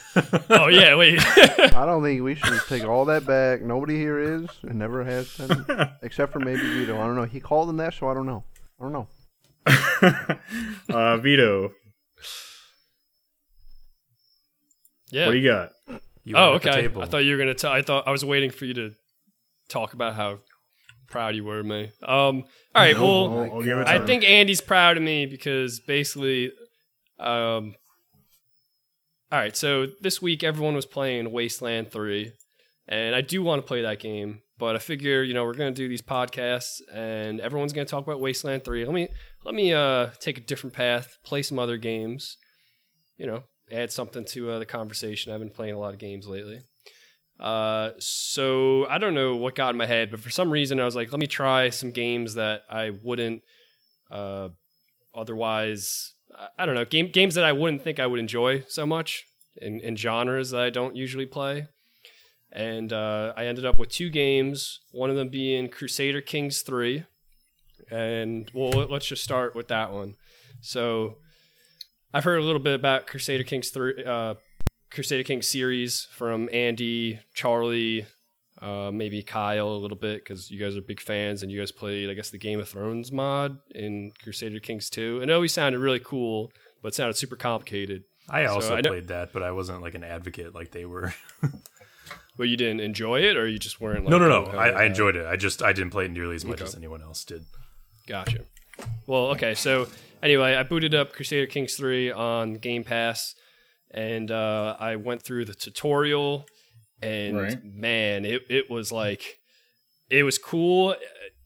Oh 0.50 0.68
yeah, 0.68 0.96
wait. 0.96 1.20
I 1.76 1.86
don't 1.86 2.04
think 2.04 2.22
we 2.24 2.36
should 2.36 2.60
take 2.68 2.84
all 2.84 3.06
that 3.06 3.26
back. 3.26 3.62
Nobody 3.62 3.96
here 3.96 4.20
is 4.20 4.50
and 4.64 4.78
never 4.78 5.04
has 5.04 5.38
been, 5.38 5.66
except 6.02 6.34
for 6.34 6.40
maybe 6.40 6.62
Vito. 6.62 6.96
I 6.96 7.06
don't 7.06 7.16
know. 7.16 7.24
He 7.24 7.40
called 7.40 7.70
him 7.70 7.78
that, 7.78 7.94
so 7.94 8.10
I 8.10 8.14
don't 8.14 8.26
know. 8.26 8.44
I 8.80 8.84
don't 8.84 8.94
know. 8.94 9.08
uh, 10.94 11.18
Vito, 11.18 11.72
yeah. 15.10 15.26
what 15.26 15.32
do 15.34 15.38
you 15.38 15.50
got? 15.50 15.72
You 16.24 16.36
oh, 16.36 16.54
were 16.54 16.60
the 16.60 16.70
okay. 16.70 16.82
table. 16.82 17.02
I 17.02 17.06
thought 17.06 17.20
you 17.20 17.32
were 17.34 17.38
gonna 17.38 17.54
tell. 17.54 17.72
I 17.72 17.82
thought 17.82 18.08
I 18.08 18.12
was 18.12 18.26
waiting 18.26 18.52
for 18.52 18.66
you 18.66 18.74
to 18.74 18.92
talk 19.70 19.94
about 19.94 20.16
how 20.16 20.40
proud 21.08 21.36
you 21.36 21.46
were 21.46 21.60
of 21.60 21.66
me. 21.66 21.92
Um. 22.04 22.44
All 22.76 22.84
right. 22.84 22.96
I'll, 22.96 23.30
well, 23.30 23.52
I'll 23.54 23.62
give 23.62 23.78
it 23.78 23.86
to 23.86 23.90
I 23.90 24.06
think 24.06 24.26
Andy's 24.26 24.62
proud 24.62 24.98
of 24.98 25.04
me 25.04 25.26
because 25.26 25.80
basically, 25.80 26.52
um. 27.20 27.76
All 29.30 29.40
right. 29.40 29.56
So 29.58 29.88
this 30.00 30.22
week 30.22 30.42
everyone 30.42 30.74
was 30.74 30.86
playing 30.86 31.32
Wasteland 31.34 31.92
Three, 31.92 32.32
and 32.88 33.14
I 33.14 33.20
do 33.20 33.44
want 33.44 33.62
to 33.62 33.68
play 33.68 33.82
that 33.82 34.00
game, 34.00 34.42
but 34.58 34.76
I 34.78 34.80
figure 34.80 35.22
you 35.22 35.34
know 35.34 35.44
we're 35.44 35.54
gonna 35.54 35.72
do 35.72 35.90
these 35.90 36.02
podcasts, 36.02 36.80
and 36.94 37.42
everyone's 37.42 37.74
gonna 37.74 37.86
talk 37.86 38.06
about 38.06 38.22
Wasteland 38.22 38.64
Three. 38.64 38.86
Let 38.86 38.94
me 38.94 39.10
let 39.44 39.54
me 39.54 39.74
uh 39.74 40.12
take 40.22 40.38
a 40.38 40.42
different 40.42 40.74
path, 40.74 41.18
play 41.26 41.42
some 41.42 41.60
other 41.60 41.76
games. 41.76 42.38
You 43.18 43.28
know, 43.28 43.44
add 43.70 43.92
something 43.92 44.24
to 44.26 44.52
uh, 44.52 44.60
the 44.60 44.66
conversation. 44.66 45.34
I've 45.34 45.40
been 45.40 45.50
playing 45.50 45.74
a 45.74 45.80
lot 45.80 45.94
of 45.94 46.00
games 46.00 46.26
lately. 46.26 46.62
Uh, 47.38 47.92
so 48.00 48.88
I 48.88 48.98
don't 48.98 49.14
know 49.14 49.36
what 49.36 49.56
got 49.56 49.72
in 49.72 49.78
my 49.78 49.86
head, 49.86 50.10
but 50.10 50.22
for 50.22 50.30
some 50.30 50.50
reason 50.50 50.80
I 50.80 50.86
was 50.86 50.96
like, 50.96 51.12
let 51.12 51.20
me 51.20 51.28
try 51.28 51.70
some 51.70 51.92
games 51.92 52.36
that 52.36 52.62
I 52.70 52.92
wouldn't 53.04 53.42
uh, 54.10 54.50
otherwise. 55.14 56.14
I- 56.58 56.66
don't 56.66 56.76
know 56.76 56.86
game 56.86 57.10
games 57.12 57.36
that 57.36 57.44
I 57.46 57.52
wouldn't 57.52 57.84
think 57.84 58.00
I 58.00 58.08
would 58.08 58.20
enjoy 58.20 58.64
so 58.68 58.86
much 58.86 59.26
in, 59.56 59.80
in 59.80 59.96
genres 59.96 60.52
that 60.52 60.62
I 60.62 60.70
don't 60.70 60.96
usually 60.96 61.26
play. 61.26 61.68
And 62.52 62.94
uh, 62.94 63.34
I 63.36 63.46
ended 63.46 63.66
up 63.66 63.78
with 63.78 63.90
two 63.90 64.10
games. 64.10 64.80
One 64.92 65.10
of 65.10 65.16
them 65.16 65.30
being 65.30 65.68
Crusader 65.70 66.22
Kings 66.22 66.62
Three, 66.62 67.04
and 67.92 68.50
well, 68.54 68.72
let's 68.72 69.06
just 69.06 69.24
start 69.24 69.54
with 69.56 69.68
that 69.68 69.92
one. 69.92 70.16
So 70.62 71.18
I've 72.14 72.24
heard 72.24 72.40
a 72.40 72.46
little 72.46 72.62
bit 72.62 72.74
about 72.76 73.06
Crusader 73.06 73.44
Kings 73.44 73.70
three, 73.70 74.04
uh, 74.04 74.36
Crusader 74.92 75.24
Kings 75.24 75.48
series 75.48 76.08
from 76.12 76.50
Andy, 76.54 77.20
Charlie, 77.34 78.06
uh, 78.62 78.92
maybe 78.94 79.22
Kyle 79.24 79.70
a 79.70 79.78
little 79.78 79.98
bit 79.98 80.24
because 80.24 80.50
you 80.52 80.60
guys 80.60 80.76
are 80.78 80.82
big 80.82 81.00
fans 81.00 81.44
and 81.44 81.52
you 81.52 81.60
guys 81.60 81.72
played, 81.72 82.10
I 82.10 82.14
guess, 82.14 82.30
the 82.30 82.38
Game 82.38 82.60
of 82.60 82.68
Thrones 82.70 83.12
mod 83.12 83.60
in 83.76 84.12
Crusader 84.24 84.60
Kings 84.60 84.90
two. 84.90 85.20
It 85.22 85.30
always 85.30 85.54
sounded 85.54 85.80
really 85.80 86.00
cool, 86.00 86.52
but 86.82 86.90
it 86.90 86.96
sounded 86.96 87.16
super 87.18 87.36
complicated. 87.36 88.04
I 88.30 88.46
also 88.46 88.76
I 88.76 88.82
played 88.82 89.08
that, 89.08 89.32
but 89.32 89.42
I 89.44 89.52
wasn't 89.52 89.82
like 89.82 89.96
an 89.96 90.04
advocate 90.04 90.54
like 90.54 90.72
they 90.72 90.86
were. 90.86 91.14
But 92.38 92.50
you 92.50 92.56
didn't 92.56 92.82
enjoy 92.82 93.22
it, 93.22 93.36
or 93.36 93.48
you 93.48 93.58
just 93.58 93.82
weren't 93.82 94.06
like 94.06 94.12
no, 94.12 94.20
no, 94.20 94.30
no. 94.30 94.52
I, 94.52 94.70
I 94.70 94.84
enjoyed 94.84 95.16
it. 95.16 95.26
I 95.26 95.38
just 95.38 95.64
I 95.64 95.74
didn't 95.74 95.90
play 95.90 96.06
it 96.06 96.12
nearly 96.12 96.36
as 96.36 96.46
much 96.46 96.58
Okay. 96.62 96.66
as 96.66 96.76
anyone 96.76 97.02
else 97.02 97.26
did. 97.26 97.46
Gotcha. 98.08 98.42
Well, 99.08 99.30
okay. 99.32 99.56
So 99.56 99.88
anyway, 100.22 100.54
I 100.54 100.62
booted 100.62 100.94
up 100.94 101.14
Crusader 101.14 101.48
Kings 101.48 101.74
3 101.76 102.12
on 102.12 102.54
Game 102.54 102.84
Pass, 102.84 103.34
and 103.90 104.30
uh, 104.30 104.78
I 104.80 104.98
went 104.98 105.24
through 105.24 105.46
the 105.46 105.56
tutorial, 105.56 106.46
and 107.02 107.38
Right. 107.38 107.64
man, 107.64 108.26
it 108.26 108.44
it 108.50 108.70
was 108.70 108.92
like 108.92 109.40
it 110.10 110.24
was 110.24 110.38
cool. 110.38 110.96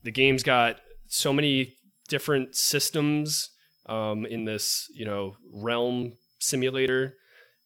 The 0.03 0.11
game's 0.11 0.43
got 0.43 0.77
so 1.07 1.33
many 1.33 1.75
different 2.07 2.55
systems 2.55 3.49
um, 3.87 4.25
in 4.25 4.45
this, 4.45 4.87
you 4.93 5.05
know, 5.05 5.35
realm 5.53 6.13
simulator. 6.39 7.15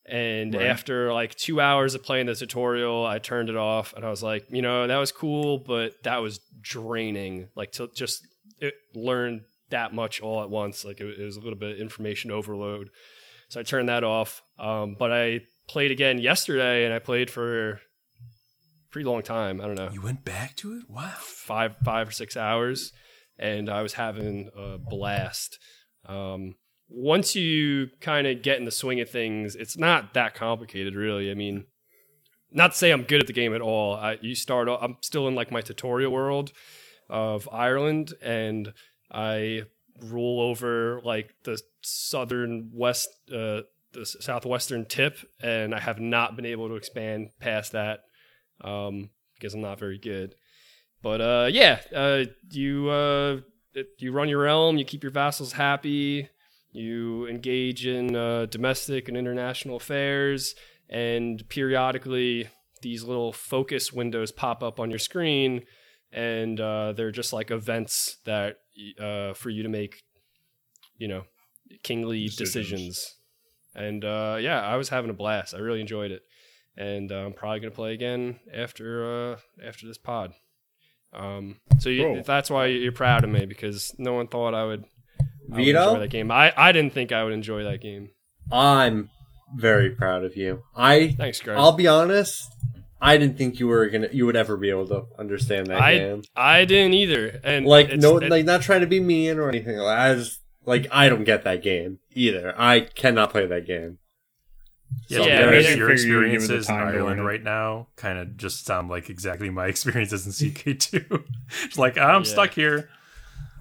And 0.07 0.53
Right. 0.53 0.67
after 0.67 1.11
like 1.11 1.33
two 1.35 1.59
hours 1.59 1.95
of 1.95 2.03
playing 2.03 2.27
the 2.27 2.35
tutorial, 2.35 3.05
I 3.05 3.17
turned 3.19 3.49
it 3.49 3.55
off 3.55 3.93
and 3.93 4.05
I 4.05 4.09
was 4.09 4.21
like, 4.21 4.45
you 4.49 4.61
know, 4.61 4.85
that 4.87 4.97
was 4.97 5.11
cool, 5.11 5.57
but 5.59 5.93
that 6.03 6.17
was 6.17 6.39
draining. 6.61 7.49
Like 7.55 7.71
to 7.73 7.89
just 7.95 8.21
it, 8.59 8.75
learn 8.93 9.45
that 9.71 9.93
much 9.93 10.21
all 10.21 10.43
at 10.43 10.49
once. 10.49 10.85
Like 10.85 10.99
it, 11.01 11.19
it 11.19 11.23
was 11.23 11.37
a 11.37 11.41
little 11.41 11.57
bit 11.57 11.71
of 11.71 11.79
information 11.79 12.29
overload. 12.31 12.89
So 13.49 13.59
I 13.59 13.63
turned 13.63 13.89
that 13.89 14.03
off. 14.03 14.43
Um, 14.59 14.95
but 14.97 15.11
I 15.11 15.41
played 15.67 15.91
again 15.91 16.19
yesterday 16.19 16.85
and 16.85 16.93
I 16.93 16.99
played 16.99 17.29
for 17.29 17.71
a 17.71 17.79
pretty 18.91 19.07
long 19.07 19.21
time. 19.21 19.61
I 19.61 19.65
don't 19.65 19.75
know 19.75 19.89
You 19.91 20.01
went 20.01 20.23
back 20.23 20.55
to 20.57 20.73
it? 20.73 20.89
Wow. 20.89 21.11
five 21.19 21.75
five 21.83 22.07
or 22.07 22.11
six 22.11 22.37
hours, 22.37 22.91
and 23.37 23.69
I 23.69 23.81
was 23.81 23.93
having 23.93 24.49
a 24.55 24.77
blast. 24.77 25.59
Um, 26.05 26.55
once 26.87 27.35
you 27.35 27.89
kind 27.99 28.27
of 28.27 28.41
get 28.41 28.59
in 28.59 28.65
the 28.65 28.71
swing 28.71 28.99
of 29.01 29.09
things, 29.09 29.55
it's 29.55 29.77
not 29.77 30.13
that 30.13 30.35
complicated, 30.35 30.95
really. 30.95 31.31
I 31.31 31.33
mean, 31.33 31.65
not 32.51 32.71
to 32.71 32.77
say 32.77 32.91
I'm 32.91 33.03
good 33.03 33.21
at 33.21 33.27
the 33.27 33.33
game 33.33 33.53
at 33.53 33.61
all. 33.61 33.95
I, 33.95 34.17
you 34.21 34.35
start. 34.35 34.69
I'm 34.69 34.97
still 35.01 35.27
in 35.27 35.35
like 35.35 35.51
my 35.51 35.61
tutorial 35.61 36.11
world 36.11 36.51
of 37.09 37.49
Ireland, 37.51 38.13
and 38.21 38.73
I 39.11 39.63
rule 40.01 40.41
over 40.41 41.01
like 41.03 41.33
the 41.43 41.59
southern 41.81 42.69
west, 42.73 43.09
uh, 43.33 43.61
the 43.95 44.05
southwestern 44.05 44.85
tip, 44.85 45.17
and 45.41 45.73
I 45.73 45.79
have 45.79 45.99
not 45.99 46.35
been 46.35 46.45
able 46.45 46.67
to 46.69 46.75
expand 46.75 47.29
past 47.39 47.71
that 47.71 48.01
um, 48.61 49.09
because 49.35 49.53
I'm 49.53 49.61
not 49.61 49.79
very 49.79 49.97
good. 49.97 50.35
But 51.01 51.21
uh, 51.21 51.49
yeah, 51.51 51.79
uh, 51.95 52.25
you 52.49 52.89
uh, 52.89 53.37
you 53.99 54.11
run 54.11 54.29
your 54.29 54.41
realm, 54.41 54.77
you 54.77 54.85
keep 54.85 55.03
your 55.03 55.11
vassals 55.11 55.53
happy, 55.53 56.29
you 56.71 57.27
engage 57.27 57.85
in 57.85 58.15
uh, 58.15 58.47
domestic 58.47 59.07
and 59.07 59.17
international 59.17 59.77
affairs, 59.77 60.55
and 60.89 61.47
periodically 61.49 62.49
these 62.81 63.03
little 63.03 63.33
focus 63.33 63.93
windows 63.93 64.31
pop 64.31 64.63
up 64.63 64.79
on 64.79 64.89
your 64.89 64.99
screen, 64.99 65.63
and 66.11 66.59
uh, 66.59 66.93
they're 66.93 67.11
just 67.11 67.33
like 67.33 67.51
events 67.51 68.17
that 68.25 68.57
uh, 68.99 69.33
for 69.33 69.49
you 69.49 69.63
to 69.63 69.69
make, 69.69 70.03
you 70.97 71.07
know, 71.07 71.23
kingly 71.83 72.25
Decisions. 72.25 72.69
decisions. 72.69 73.15
And 73.75 74.03
uh, 74.05 74.37
yeah, 74.39 74.61
I 74.61 74.77
was 74.77 74.89
having 74.89 75.09
a 75.09 75.13
blast. 75.13 75.53
I 75.53 75.57
really 75.59 75.81
enjoyed 75.81 76.11
it, 76.11 76.21
and 76.77 77.11
uh, 77.11 77.25
I'm 77.25 77.33
probably 77.33 77.59
gonna 77.59 77.71
play 77.71 77.93
again 77.93 78.39
after 78.53 79.33
uh, 79.33 79.37
after 79.63 79.85
this 79.87 79.97
pod. 79.97 80.33
Um, 81.13 81.59
so 81.79 81.89
you, 81.89 82.03
Cool. 82.03 82.23
that's 82.25 82.49
why 82.49 82.67
you're 82.67 82.91
proud 82.91 83.23
of 83.23 83.29
me 83.29 83.45
because 83.45 83.93
no 83.97 84.13
one 84.13 84.27
thought 84.27 84.53
I 84.53 84.65
would, 84.65 84.83
I 85.51 85.55
would 85.57 85.67
enjoy 85.67 85.99
that 85.99 86.09
game. 86.09 86.29
I, 86.31 86.53
I 86.57 86.71
didn't 86.73 86.93
think 86.93 87.11
I 87.11 87.23
would 87.23 87.31
enjoy 87.33 87.63
that 87.63 87.79
game. 87.81 88.09
I'm 88.51 89.09
very 89.55 89.91
proud 89.91 90.23
of 90.25 90.35
you. 90.35 90.63
I 90.75 91.11
Thanks, 91.17 91.39
Greg. 91.39 91.57
I'll 91.57 91.71
be 91.73 91.87
honest. 91.87 92.51
I 93.01 93.17
didn't 93.17 93.37
think 93.37 93.59
you 93.59 93.67
were 93.67 93.87
gonna 93.89 94.09
you 94.11 94.25
would 94.25 94.35
ever 94.35 94.57
be 94.57 94.69
able 94.69 94.87
to 94.87 95.03
understand 95.19 95.67
that 95.67 95.81
I 95.81 95.97
game. 95.97 96.21
I 96.35 96.65
didn't 96.65 96.93
either, 96.93 97.39
and 97.43 97.65
Like 97.65 97.87
it's- 97.87 98.01
no, 98.01 98.17
it- 98.17 98.29
like 98.29 98.45
not 98.45 98.61
trying 98.61 98.81
to 98.81 98.87
be 98.87 98.99
mean 98.99 99.37
or 99.37 99.47
anything. 99.49 99.77
Like, 99.77 99.97
I 99.99 100.15
just 100.15 100.39
like 100.65 100.87
I 100.91 101.09
don't 101.09 101.23
get 101.23 101.43
that 101.43 101.61
game 101.63 101.99
either. 102.13 102.53
I 102.57 102.81
cannot 102.81 103.31
play 103.31 103.45
that 103.45 103.65
game. 103.65 103.99
Yeah, 105.09 105.19
Yeah, 105.19 105.25
yeah 105.25 105.45
I 105.47 105.51
mean, 105.51 105.77
your 105.77 105.91
I 105.91 105.95
figure 105.95 106.23
you 106.23 106.31
give 106.31 106.43
it 106.43 106.47
the 106.47 106.55
experiences 106.55 106.69
in 106.69 106.75
Ireland 106.75 107.25
right 107.25 107.43
now 107.43 107.87
kind 107.95 108.17
of 108.19 108.37
just 108.37 108.65
sound 108.65 108.89
like 108.89 109.09
exactly 109.09 109.49
my 109.49 109.65
experiences 109.73 110.25
in 110.25 110.31
CK2. 110.51 111.23
it's 111.63 111.77
like 111.77 111.97
I'm 111.97 112.23
Yeah. 112.23 112.29
stuck 112.29 112.53
here. 112.53 112.89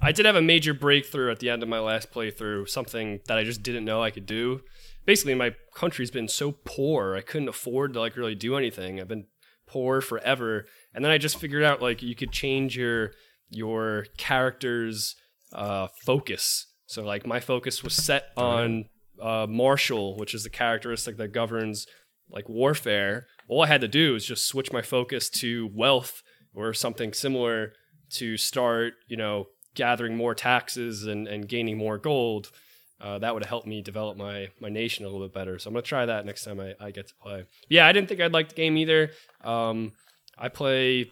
I 0.03 0.13
did 0.13 0.27
have 0.27 0.37
a 0.37 0.43
major 0.43 0.75
breakthrough 0.75 1.31
at 1.31 1.39
the 1.39 1.49
end 1.49 1.63
of 1.63 1.69
my 1.69 1.79
last 1.81 2.13
playthrough, 2.13 2.69
something 2.69 3.21
that 3.27 3.39
I 3.39 3.45
just 3.45 3.63
didn't 3.63 3.87
know 3.87 4.03
I 4.03 4.11
could 4.11 4.27
do. 4.27 4.61
Basically, 5.07 5.35
my 5.35 5.55
country's 5.75 6.11
been 6.11 6.29
so 6.29 6.53
poor, 6.65 7.15
I 7.17 7.21
couldn't 7.23 7.49
afford 7.49 7.95
to 7.95 8.01
like 8.01 8.17
really 8.17 8.35
do 8.35 8.57
anything. 8.57 9.01
I've 9.01 9.09
been 9.09 9.27
poor 9.67 10.01
forever, 10.03 10.67
and 10.95 11.03
then 11.05 11.11
I 11.11 11.17
just 11.19 11.39
figured 11.39 11.63
out 11.63 11.81
like 11.81 12.03
you 12.03 12.15
could 12.15 12.33
change 12.33 12.77
your 12.77 13.13
your 13.49 14.07
character's 14.19 15.17
uh, 15.53 15.89
focus. 16.05 16.67
So 16.95 17.03
like 17.03 17.27
my 17.27 17.41
focus 17.41 17.83
was 17.83 17.95
set 17.95 18.27
on 18.37 18.85
uh, 19.21 19.47
martial, 19.49 20.17
which 20.17 20.33
is 20.33 20.45
the 20.45 20.51
characteristic 20.51 21.17
that 21.17 21.33
governs 21.33 21.87
like 22.31 22.49
warfare. 22.49 23.27
All 23.49 23.63
I 23.63 23.67
had 23.67 23.81
to 23.81 23.89
do 23.89 24.15
is 24.15 24.25
just 24.25 24.47
switch 24.47 24.73
my 24.73 24.81
focus 24.81 25.29
to 25.31 25.69
wealth 25.75 26.23
or 26.55 26.73
something 26.73 27.13
similar 27.13 27.73
to 28.11 28.37
start, 28.37 28.95
you 29.09 29.17
know, 29.17 29.47
gathering 29.75 30.17
more 30.17 30.37
taxes 30.37 31.05
and, 31.05 31.27
and 31.27 31.49
gaining 31.49 31.77
more 31.77 31.99
gold. 31.99 32.53
Uh, 33.01 33.19
that 33.19 33.35
would 33.35 33.45
helped 33.45 33.67
me 33.67 33.83
develop 33.83 34.17
my 34.17 34.49
my 34.61 34.69
nation 34.69 35.05
a 35.05 35.09
little 35.09 35.27
bit 35.27 35.35
better. 35.35 35.59
So 35.59 35.69
I'm 35.69 35.75
gonna 35.75 35.83
try 35.83 36.07
that 36.07 36.25
next 36.25 36.45
time 36.45 36.61
I, 36.61 36.75
I 36.81 36.93
get 36.93 37.09
to 37.09 37.15
play. 37.21 37.45
Yeah, 37.69 37.89
I 37.89 37.93
didn't 37.93 38.09
think 38.09 38.21
I'd 38.21 38.33
like 38.33 38.51
the 38.51 38.55
game 38.55 38.77
either. 38.77 39.11
Um, 39.43 39.93
I 40.39 40.49
play 40.49 41.11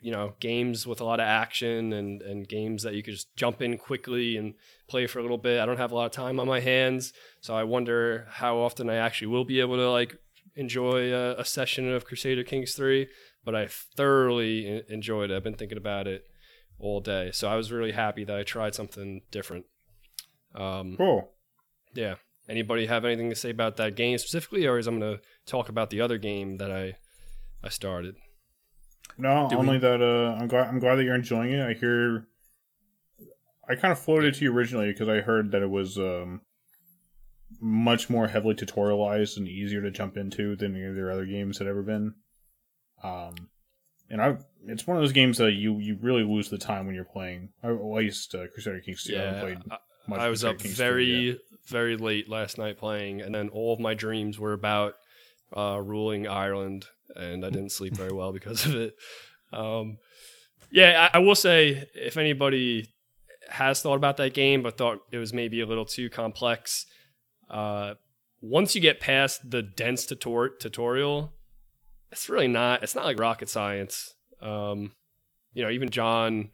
you 0.00 0.12
know 0.12 0.34
games 0.40 0.86
with 0.86 1.00
a 1.00 1.04
lot 1.04 1.20
of 1.20 1.24
action 1.24 1.92
and 1.92 2.22
and 2.22 2.48
games 2.48 2.82
that 2.82 2.94
you 2.94 3.02
could 3.02 3.14
just 3.14 3.34
jump 3.36 3.60
in 3.62 3.78
quickly 3.78 4.36
and 4.36 4.54
play 4.88 5.06
for 5.06 5.18
a 5.18 5.22
little 5.22 5.38
bit. 5.38 5.60
I 5.60 5.66
don't 5.66 5.78
have 5.78 5.92
a 5.92 5.94
lot 5.94 6.06
of 6.06 6.12
time 6.12 6.38
on 6.40 6.46
my 6.46 6.60
hands, 6.60 7.12
so 7.40 7.54
I 7.54 7.64
wonder 7.64 8.26
how 8.30 8.58
often 8.58 8.88
I 8.88 8.96
actually 8.96 9.28
will 9.28 9.44
be 9.44 9.60
able 9.60 9.76
to 9.76 9.90
like 9.90 10.16
enjoy 10.54 11.12
a, 11.12 11.34
a 11.36 11.44
session 11.44 11.92
of 11.92 12.04
Crusader 12.04 12.44
Kings 12.44 12.74
three. 12.74 13.08
But 13.44 13.54
I 13.54 13.66
thoroughly 13.68 14.82
enjoyed 14.88 15.30
it. 15.30 15.36
I've 15.36 15.44
been 15.44 15.54
thinking 15.54 15.78
about 15.78 16.06
it 16.06 16.24
all 16.78 17.00
day, 17.00 17.30
so 17.32 17.48
I 17.48 17.56
was 17.56 17.72
really 17.72 17.92
happy 17.92 18.24
that 18.24 18.36
I 18.36 18.42
tried 18.42 18.74
something 18.74 19.22
different. 19.30 19.64
Um, 20.54 20.96
Cool. 20.96 21.30
yeah. 21.94 22.16
Anybody 22.48 22.86
have 22.86 23.04
anything 23.04 23.28
to 23.30 23.36
say 23.36 23.50
about 23.50 23.76
that 23.76 23.94
game 23.94 24.16
specifically, 24.18 24.66
or 24.66 24.78
is 24.78 24.86
I'm 24.86 24.98
going 24.98 25.18
to 25.18 25.22
talk 25.46 25.68
about 25.68 25.90
the 25.90 26.00
other 26.00 26.18
game 26.18 26.56
that 26.58 26.70
I 26.70 26.96
I 27.62 27.68
started? 27.68 28.16
No, 29.16 29.48
Do 29.50 29.56
only 29.58 29.72
we- 29.74 29.78
that 29.78 30.00
uh, 30.02 30.40
I'm 30.40 30.48
glad 30.48 30.68
I'm 30.68 30.78
glad 30.78 30.96
that 30.96 31.04
you're 31.04 31.14
enjoying 31.14 31.52
it. 31.52 31.60
I 31.66 31.72
hear. 31.74 32.26
I 33.68 33.74
kind 33.74 33.92
of 33.92 33.98
floated 33.98 34.34
to 34.34 34.44
you 34.44 34.52
originally 34.52 34.88
because 34.92 35.08
I 35.08 35.20
heard 35.20 35.50
that 35.52 35.60
it 35.62 35.68
was 35.70 35.98
um, 35.98 36.40
much 37.60 38.08
more 38.08 38.26
heavily 38.28 38.54
tutorialized 38.54 39.36
and 39.36 39.46
easier 39.48 39.82
to 39.82 39.90
jump 39.90 40.16
into 40.16 40.56
than 40.56 40.74
any 40.74 40.84
of 40.86 40.94
their 40.94 41.10
other 41.10 41.26
games 41.26 41.58
had 41.58 41.66
ever 41.66 41.82
been. 41.82 42.14
Um, 43.02 43.34
and 44.10 44.22
I, 44.22 44.38
it's 44.66 44.86
one 44.86 44.96
of 44.96 45.02
those 45.02 45.12
games 45.12 45.36
that 45.38 45.52
you 45.52 45.78
you 45.80 45.98
really 46.00 46.22
lose 46.24 46.48
the 46.48 46.56
time 46.58 46.86
when 46.86 46.94
you're 46.94 47.04
playing. 47.04 47.50
I, 47.62 47.68
at 47.68 47.84
least 47.84 48.34
uh, 48.34 48.46
Crusader 48.54 48.80
Kings 48.80 49.04
2. 49.04 49.14
I 49.14 49.18
Yeah, 49.18 49.40
played 49.40 49.58
I, 49.70 49.76
much 50.08 50.20
I 50.20 50.28
was 50.30 50.40
Crusader 50.40 50.54
up 50.56 50.62
Kings 50.62 50.76
2 50.76 50.82
very 50.82 51.28
yet. 51.30 51.38
very 51.66 51.96
late 51.96 52.28
last 52.28 52.56
night 52.56 52.78
playing, 52.78 53.20
and 53.20 53.34
then 53.34 53.48
all 53.50 53.74
of 53.74 53.80
my 53.80 53.92
dreams 53.94 54.38
were 54.38 54.54
about 54.54 54.94
uh, 55.54 55.78
ruling 55.82 56.26
Ireland, 56.26 56.86
and 57.16 57.44
I 57.44 57.50
didn't 57.50 57.72
sleep 57.72 57.94
very 57.94 58.12
well 58.12 58.32
because 58.32 58.66
of 58.66 58.74
it. 58.74 58.96
Um, 59.52 59.98
yeah, 60.70 61.08
I, 61.12 61.18
I 61.18 61.20
will 61.20 61.34
say 61.34 61.88
if 61.94 62.16
anybody 62.16 62.88
has 63.48 63.80
thought 63.80 63.94
about 63.96 64.18
that 64.18 64.34
game 64.34 64.62
but 64.62 64.76
thought 64.76 65.00
it 65.10 65.16
was 65.16 65.32
maybe 65.32 65.60
a 65.60 65.66
little 65.66 65.86
too 65.86 66.10
complex, 66.10 66.86
uh, 67.50 67.94
once 68.40 68.74
you 68.74 68.80
get 68.80 69.00
past 69.00 69.50
the 69.50 69.62
dense 69.62 70.06
tutor- 70.06 70.56
tutorial, 70.60 71.32
it's 72.12 72.28
really 72.28 72.48
not. 72.48 72.82
It's 72.82 72.94
not 72.94 73.04
like 73.04 73.18
rocket 73.18 73.48
science. 73.48 74.14
Um, 74.40 74.92
you 75.54 75.62
know, 75.62 75.70
even 75.70 75.90
John 75.90 76.50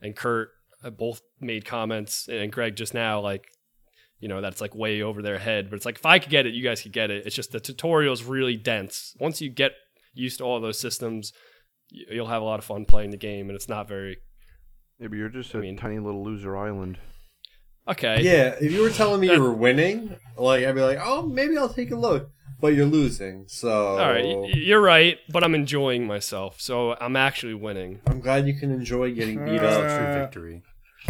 and 0.00 0.14
Kurt 0.14 0.50
both 0.96 1.22
made 1.40 1.64
comments, 1.64 2.28
and 2.28 2.52
Greg 2.52 2.76
just 2.76 2.94
now, 2.94 3.20
like, 3.20 3.46
you 4.20 4.28
know, 4.28 4.40
that's 4.40 4.60
like 4.60 4.74
way 4.74 5.02
over 5.02 5.22
their 5.22 5.38
head. 5.38 5.70
But 5.70 5.76
it's 5.76 5.86
like 5.86 5.96
if 5.96 6.06
I 6.06 6.18
could 6.18 6.30
get 6.30 6.46
it, 6.46 6.54
you 6.54 6.62
guys 6.62 6.82
could 6.82 6.92
get 6.92 7.10
it. 7.10 7.26
It's 7.26 7.34
just 7.34 7.52
the 7.52 7.60
tutorial 7.60 8.12
is 8.12 8.22
really 8.22 8.56
dense. 8.56 9.16
Once 9.18 9.40
you 9.40 9.50
get 9.50 9.72
used 10.14 10.38
to 10.38 10.44
all 10.44 10.60
those 10.60 10.78
systems, 10.78 11.32
you'll 11.90 12.26
have 12.28 12.42
a 12.42 12.44
lot 12.44 12.58
of 12.58 12.64
fun 12.64 12.84
playing 12.86 13.10
the 13.10 13.16
game, 13.16 13.48
and 13.48 13.56
it's 13.56 13.68
not 13.68 13.88
very 13.88 14.18
Maybe 14.98 15.18
you're 15.18 15.28
just 15.28 15.52
a 15.54 15.58
I 15.58 15.60
mean- 15.62 15.76
tiny 15.76 15.98
little 15.98 16.24
loser 16.24 16.56
island. 16.56 16.98
okay. 17.88 18.22
Yeah, 18.22 18.54
if 18.60 18.72
you 18.72 18.80
were 18.82 18.90
telling 18.90 19.20
me 19.20 19.30
you 19.30 19.42
were 19.42 19.52
winning, 19.52 20.16
like 20.36 20.64
I'd 20.64 20.74
be 20.74 20.80
like, 20.82 20.98
oh, 21.02 21.22
maybe 21.26 21.58
I'll 21.58 21.68
take 21.68 21.90
a 21.90 21.96
look. 21.96 22.30
But 22.60 22.68
you're 22.74 22.86
losing, 22.86 23.44
so 23.48 23.98
All 23.98 24.08
right, 24.08 24.24
you're 24.54 24.80
right, 24.80 25.18
but 25.28 25.42
I'm 25.44 25.54
enjoying 25.54 26.06
myself, 26.06 26.60
so 26.60 26.94
I'm 26.98 27.16
actually 27.16 27.52
winning. 27.54 28.00
I'm 28.06 28.20
glad 28.20 28.46
you 28.46 28.54
can 28.54 28.70
enjoy 28.70 29.12
getting 29.12 29.44
beat 29.44 29.60
Uh, 29.60 29.66
up. 29.66 29.82
True 29.98 30.22
victory. 30.22 30.62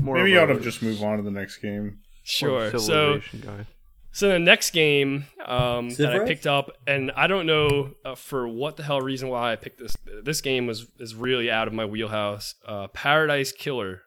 More 0.02 0.16
Maybe 0.16 0.30
of 0.30 0.34
you 0.34 0.40
a- 0.40 0.42
ought 0.42 0.58
to 0.58 0.60
just 0.64 0.82
move 0.82 1.00
on 1.02 1.18
to 1.18 1.22
the 1.22 1.30
next 1.30 1.58
game. 1.58 1.84
more 1.84 2.70
Sure. 2.70 2.78
So 2.78 3.20
guy. 3.40 3.66
So 4.14 4.28
the 4.28 4.38
next 4.38 4.70
game 4.70 5.24
um, 5.44 5.90
that 5.90 6.14
I 6.14 6.24
picked 6.24 6.46
up, 6.46 6.70
and 6.86 7.10
I 7.16 7.26
don't 7.26 7.46
know 7.46 7.90
uh, 8.04 8.14
for 8.14 8.46
what 8.46 8.76
the 8.76 8.84
hell 8.84 9.00
reason 9.00 9.28
why 9.28 9.50
I 9.50 9.56
picked 9.56 9.80
this. 9.80 9.96
This 10.22 10.40
game 10.40 10.68
was 10.68 10.86
is 11.00 11.16
really 11.16 11.50
out 11.50 11.66
of 11.66 11.74
my 11.74 11.84
wheelhouse. 11.84 12.54
Uh, 12.64 12.86
Paradise 12.86 13.50
Killer. 13.50 14.02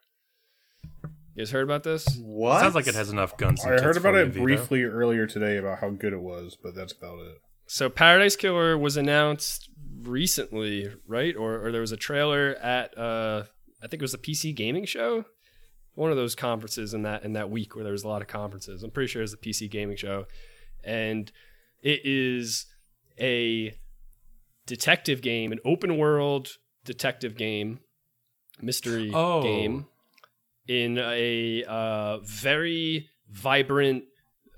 You 1.02 1.42
guys 1.44 1.50
heard 1.50 1.64
about 1.64 1.82
this? 1.82 2.18
What? 2.22 2.60
Sounds 2.60 2.74
like 2.74 2.86
it 2.86 2.94
has 2.94 3.10
enough 3.10 3.36
guns. 3.36 3.62
and 3.62 3.74
I 3.74 3.82
heard 3.82 3.98
about 3.98 4.14
for 4.14 4.18
you, 4.18 4.24
it 4.24 4.28
Vito. 4.28 4.42
briefly 4.44 4.82
earlier 4.84 5.26
today 5.26 5.58
about 5.58 5.80
how 5.80 5.90
good 5.90 6.14
it 6.14 6.22
was, 6.22 6.56
but 6.60 6.74
that's 6.74 6.94
about 6.94 7.18
it. 7.18 7.36
So 7.66 7.90
Paradise 7.90 8.34
Killer 8.34 8.78
was 8.78 8.96
announced 8.96 9.68
recently, 10.00 10.90
right? 11.06 11.36
Or, 11.36 11.66
or 11.66 11.70
there 11.70 11.82
was 11.82 11.92
a 11.92 11.98
trailer 11.98 12.54
at 12.62 12.96
uh, 12.96 13.42
I 13.82 13.88
think 13.88 14.00
it 14.00 14.02
was 14.02 14.12
the 14.12 14.18
PC 14.18 14.54
Gaming 14.56 14.86
Show, 14.86 15.26
one 15.98 16.10
of 16.10 16.16
those 16.16 16.34
conferences 16.34 16.94
in 16.94 17.02
that 17.02 17.24
in 17.24 17.32
that 17.32 17.50
week 17.50 17.74
where 17.74 17.82
there 17.84 17.92
was 17.92 18.04
a 18.04 18.08
lot 18.08 18.22
of 18.22 18.28
conferences. 18.28 18.82
I'm 18.82 18.90
pretty 18.90 19.08
sure 19.08 19.20
it 19.20 19.24
was 19.24 19.32
the 19.32 19.36
PC 19.38 19.68
Gaming 19.70 19.96
Show, 19.96 20.26
and 20.84 21.30
it 21.82 22.00
is 22.04 22.66
a 23.20 23.76
detective 24.66 25.20
game, 25.22 25.50
an 25.52 25.58
open 25.64 25.96
world 25.98 26.48
detective 26.84 27.36
game, 27.36 27.80
mystery 28.62 29.10
Oh. 29.12 29.42
game 29.42 29.86
in 30.66 30.98
a 30.98 31.64
uh, 31.64 32.18
very 32.18 33.08
vibrant 33.30 34.04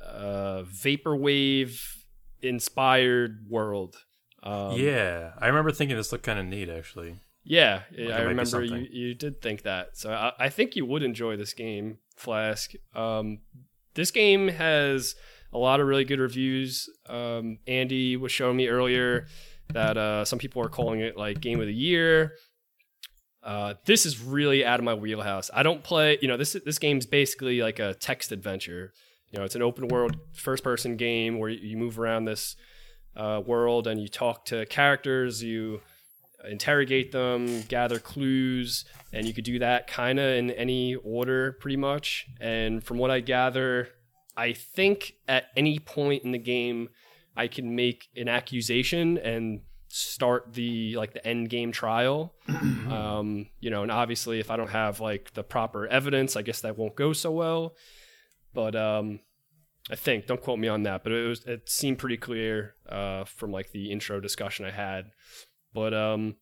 uh, 0.05 0.63
vaporwave 0.65 1.81
inspired 2.43 3.47
world. 3.49 3.97
Um, 4.43 4.73
yeah, 4.79 5.33
I 5.39 5.47
remember 5.49 5.71
thinking 5.71 5.97
this 5.97 6.13
looked 6.13 6.25
kind 6.25 6.39
of 6.39 6.47
neat, 6.47 6.69
actually. 6.69 7.17
Yeah, 7.43 7.83
might 7.97 8.13
I 8.13 8.23
remember 8.23 8.63
you, 8.63 8.87
you 8.91 9.15
did 9.15 9.41
think 9.41 9.63
that. 9.63 9.97
So 9.97 10.13
I, 10.13 10.33
I 10.39 10.49
think 10.49 10.77
you 10.77 10.85
would 10.87 11.03
enjoy 11.03 11.37
this 11.37 11.55
game, 11.55 11.99
Flash. 12.17 12.69
Um, 12.95 13.39
this 13.95 14.11
game 14.11 14.49
has 14.49 15.15
a 15.53 15.59
lot 15.59 15.81
of 15.81 15.87
really 15.87 16.05
good 16.05 16.21
reviews. 16.21 16.89
Um, 17.09 17.59
Andy 17.67 18.17
was 18.17 18.31
showing 18.31 18.57
me 18.57 18.69
earlier 18.69 19.27
that 19.73 19.97
uh, 19.97 20.25
some 20.25 20.39
people 20.39 20.63
are 20.63 20.69
calling 20.69 21.01
it 21.01 21.17
like 21.17 21.41
game 21.41 21.61
of 21.61 21.67
the 21.67 21.75
year. 21.75 22.35
Uh, 23.43 23.75
this 23.87 24.05
is 24.05 24.23
really 24.23 24.65
out 24.65 24.79
of 24.79 24.85
my 24.85 24.95
wheelhouse. 24.95 25.51
I 25.55 25.63
don't 25.63 25.83
play, 25.83 26.19
you 26.21 26.29
know, 26.29 26.37
this 26.37 26.57
this 26.65 26.79
game's 26.79 27.07
basically 27.07 27.63
like 27.63 27.79
a 27.79 27.95
text 27.95 28.33
adventure. 28.33 28.93
You 29.31 29.39
know, 29.39 29.45
it's 29.45 29.55
an 29.55 29.63
open 29.63 29.89
world 29.89 30.17
first 30.35 30.63
person 30.63 30.97
game 30.97 31.39
where 31.39 31.49
you 31.49 31.77
move 31.77 31.99
around 31.99 32.27
this 32.27 32.57
uh, 33.17 33.41
world 33.45 33.87
and 33.87 34.01
you 34.01 34.09
talk 34.09 34.45
to 34.47 34.67
characters, 34.67 35.43
you 35.43 35.81
interrogate 36.49 37.13
them, 37.13 37.63
gather 37.63 37.99
clues, 37.99 38.85
and 39.13 39.27
you 39.27 39.35
could 39.35 39.45
do 39.45 39.59
that 39.59 39.87
kind 39.87 40.19
of 40.19 40.27
in 40.27 40.51
any 40.53 40.95
order 40.95 41.53
pretty 41.61 41.77
much. 41.77 42.27
And 42.41 42.83
from 42.83 42.99
what 42.99 43.11
I 43.11 43.21
gather, 43.21 43.89
I 44.37 44.53
think 44.53 45.15
at 45.29 45.47
any 45.57 45.79
point 45.79 46.25
in 46.25 46.33
the 46.33 46.39
game 46.39 46.89
I 47.37 47.49
can 47.49 47.75
make 47.75 48.09
an 48.17 48.29
accusation 48.29 49.19
and 49.19 49.61
start 49.89 50.53
the 50.55 50.97
like 50.97 51.13
the 51.13 51.27
end 51.27 51.51
game 51.51 51.73
trial. 51.73 52.35
um, 52.49 53.47
you 53.59 53.71
know, 53.71 53.83
and 53.83 53.91
obviously 53.91 54.39
if 54.39 54.51
I 54.51 54.57
don't 54.57 54.71
have 54.71 55.01
like 55.01 55.33
the 55.35 55.43
proper 55.43 55.87
evidence, 55.87 56.37
I 56.37 56.43
guess 56.43 56.61
that 56.61 56.79
won't 56.79 56.97
go 56.97 57.13
so 57.13 57.31
well. 57.31 57.75
But 58.55 58.75
um 58.75 59.21
I 59.91 59.97
think 59.97 60.27
don't 60.27 60.41
quote 60.41 60.59
me 60.59 60.69
on 60.69 60.85
that, 60.85 61.03
but 61.03 61.13
it 61.13 61.27
was 61.27 61.45
it 61.45 61.69
seemed 61.69 61.99
pretty 61.99 62.17
clear 62.17 62.75
uh 62.89 63.25
from 63.25 63.51
like 63.51 63.73
the 63.73 63.91
intro 63.91 64.21
discussion 64.21 64.65
I 64.65 64.71
had. 64.71 65.11
But 65.75 65.95
um 65.95 66.37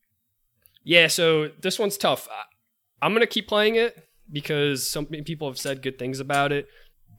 yeah, 0.85 1.07
so 1.09 1.49
this 1.61 1.79
one's 1.79 1.99
tough. 1.99 2.29
I, 2.31 2.45
I'm 3.05 3.13
going 3.13 3.21
to 3.21 3.27
keep 3.27 3.47
playing 3.47 3.75
it 3.77 4.09
because 4.33 4.91
some 4.91 5.05
people 5.07 5.49
have 5.49 5.59
said 5.59 5.83
good 5.83 5.99
things 5.99 6.19
about 6.21 6.51
it, 6.53 6.67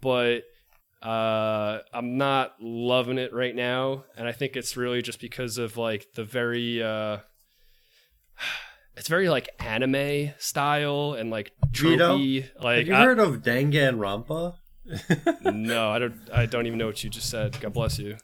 but 0.02 0.44
uh 1.02 1.80
I'm 1.94 2.18
not 2.18 2.56
loving 2.60 3.18
it 3.18 3.34
right 3.34 3.56
now 3.56 4.04
and 4.18 4.28
I 4.28 4.32
think 4.34 4.56
it's 4.58 4.76
really 4.76 5.02
just 5.02 5.22
because 5.22 5.58
of 5.58 5.78
like 5.78 6.08
the 6.16 6.24
very 6.26 6.84
uh 6.84 7.20
it's 8.98 9.08
very 9.08 9.30
like 9.30 9.48
anime 9.60 10.32
style 10.40 11.14
and 11.18 11.30
like 11.30 11.52
Vito, 11.72 12.18
tropey 12.18 12.50
like 12.62 12.80
Have 12.80 12.88
you 12.88 12.96
I- 12.96 13.04
heard 13.04 13.20
of 13.20 13.38
Danganronpa? 13.44 14.56
no, 15.54 15.92
I 15.92 16.00
don't. 16.00 16.16
I 16.34 16.48
don't 16.48 16.66
even 16.66 16.80
know 16.80 16.88
what 16.88 17.04
you 17.04 17.12
just 17.12 17.30
said. 17.30 17.56
God 17.62 17.74
bless 17.74 18.00
you. 18.00 18.18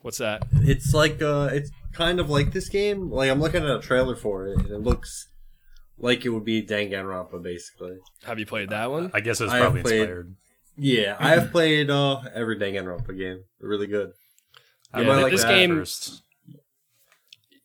What's 0.00 0.18
that? 0.18 0.44
It's 0.52 0.94
like 0.94 1.20
uh, 1.20 1.48
it's 1.52 1.72
kind 1.92 2.20
of 2.20 2.30
like 2.30 2.52
this 2.52 2.68
game. 2.68 3.10
Like 3.10 3.30
I'm 3.30 3.40
looking 3.40 3.64
at 3.64 3.70
a 3.70 3.80
trailer 3.80 4.16
for 4.16 4.46
it, 4.46 4.58
and 4.58 4.70
it 4.70 4.80
looks 4.80 5.28
like 5.98 6.24
it 6.24 6.30
would 6.30 6.44
be 6.44 6.62
Danganronpa, 6.62 7.42
basically. 7.42 7.96
Have 8.24 8.38
you 8.38 8.46
played 8.46 8.70
that 8.70 8.90
one? 8.90 9.10
I 9.14 9.20
guess 9.20 9.40
it 9.40 9.44
was 9.44 9.52
probably 9.52 9.82
played- 9.82 10.00
inspired. 10.00 10.36
Yeah, 10.76 11.16
I 11.18 11.30
have 11.30 11.50
played 11.52 11.90
uh 11.90 12.22
every 12.34 12.56
Danganronpa 12.56 13.16
game. 13.18 13.44
They're 13.60 13.68
really 13.68 13.86
good. 13.86 14.12
I 14.92 15.02
Yeah, 15.02 15.06
might 15.08 15.30
this 15.30 15.42
that 15.42 15.48
game- 15.54 15.76
first. 15.76 16.22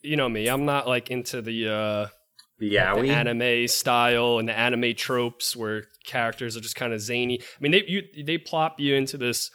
You 0.01 0.15
know 0.17 0.29
me. 0.29 0.47
I'm 0.47 0.65
not 0.65 0.87
like 0.87 1.09
into 1.09 1.41
the 1.41 1.67
uh, 1.67 2.07
The 2.59 2.69
the 2.69 2.77
anime 3.09 3.67
style 3.67 4.37
and 4.37 4.47
the 4.47 4.55
anime 4.57 4.93
tropes 4.95 5.55
where 5.55 5.85
characters 6.05 6.55
are 6.55 6.59
just 6.61 6.75
kind 6.75 6.93
of 6.93 7.01
zany. 7.01 7.39
I 7.41 7.45
mean, 7.59 7.71
they 7.71 7.83
you 7.87 8.03
they 8.23 8.37
plop 8.37 8.79
you 8.79 8.95
into 8.95 9.17
this 9.17 9.49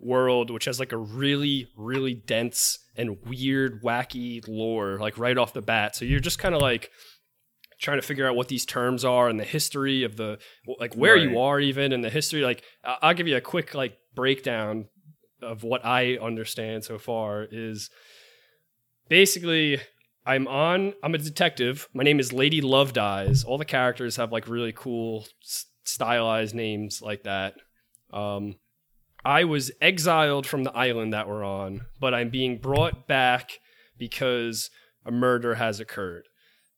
world 0.00 0.50
which 0.50 0.64
has 0.66 0.78
like 0.80 0.92
a 0.92 0.98
really 0.98 1.68
really 1.76 2.14
dense 2.14 2.78
and 2.96 3.18
weird 3.26 3.82
wacky 3.82 4.46
lore 4.46 4.98
like 4.98 5.18
right 5.18 5.36
off 5.36 5.52
the 5.52 5.62
bat. 5.62 5.96
So 5.96 6.04
you're 6.04 6.20
just 6.20 6.38
kind 6.38 6.54
of 6.54 6.62
like 6.62 6.90
trying 7.80 8.00
to 8.00 8.06
figure 8.06 8.26
out 8.26 8.36
what 8.36 8.48
these 8.48 8.64
terms 8.64 9.04
are 9.04 9.28
and 9.28 9.38
the 9.38 9.44
history 9.44 10.04
of 10.04 10.16
the 10.16 10.38
like 10.78 10.94
where 10.94 11.16
you 11.16 11.38
are 11.38 11.60
even 11.60 11.92
and 11.92 12.04
the 12.04 12.10
history 12.10 12.42
like 12.42 12.62
I'll 12.84 13.14
give 13.14 13.28
you 13.28 13.36
a 13.36 13.40
quick 13.40 13.74
like 13.74 13.96
breakdown 14.14 14.86
of 15.42 15.64
what 15.64 15.84
I 15.84 16.16
understand 16.16 16.84
so 16.84 16.98
far 16.98 17.46
is 17.50 17.90
basically 19.08 19.80
I'm 20.26 20.48
on. 20.48 20.94
I'm 21.02 21.14
a 21.14 21.18
detective. 21.18 21.88
My 21.92 22.02
name 22.02 22.18
is 22.18 22.32
Lady 22.32 22.62
Love 22.62 22.94
Dies. 22.94 23.44
All 23.44 23.58
the 23.58 23.64
characters 23.64 24.16
have 24.16 24.32
like 24.32 24.48
really 24.48 24.72
cool, 24.72 25.26
stylized 25.84 26.54
names 26.54 27.02
like 27.02 27.24
that. 27.24 27.54
Um, 28.10 28.56
I 29.24 29.44
was 29.44 29.70
exiled 29.80 30.46
from 30.46 30.64
the 30.64 30.76
island 30.76 31.12
that 31.12 31.28
we're 31.28 31.44
on, 31.44 31.82
but 31.98 32.12
I'm 32.12 32.28
being 32.28 32.58
brought 32.58 33.06
back 33.08 33.58
because 33.96 34.70
a 35.04 35.10
murder 35.10 35.54
has 35.54 35.80
occurred. 35.80 36.28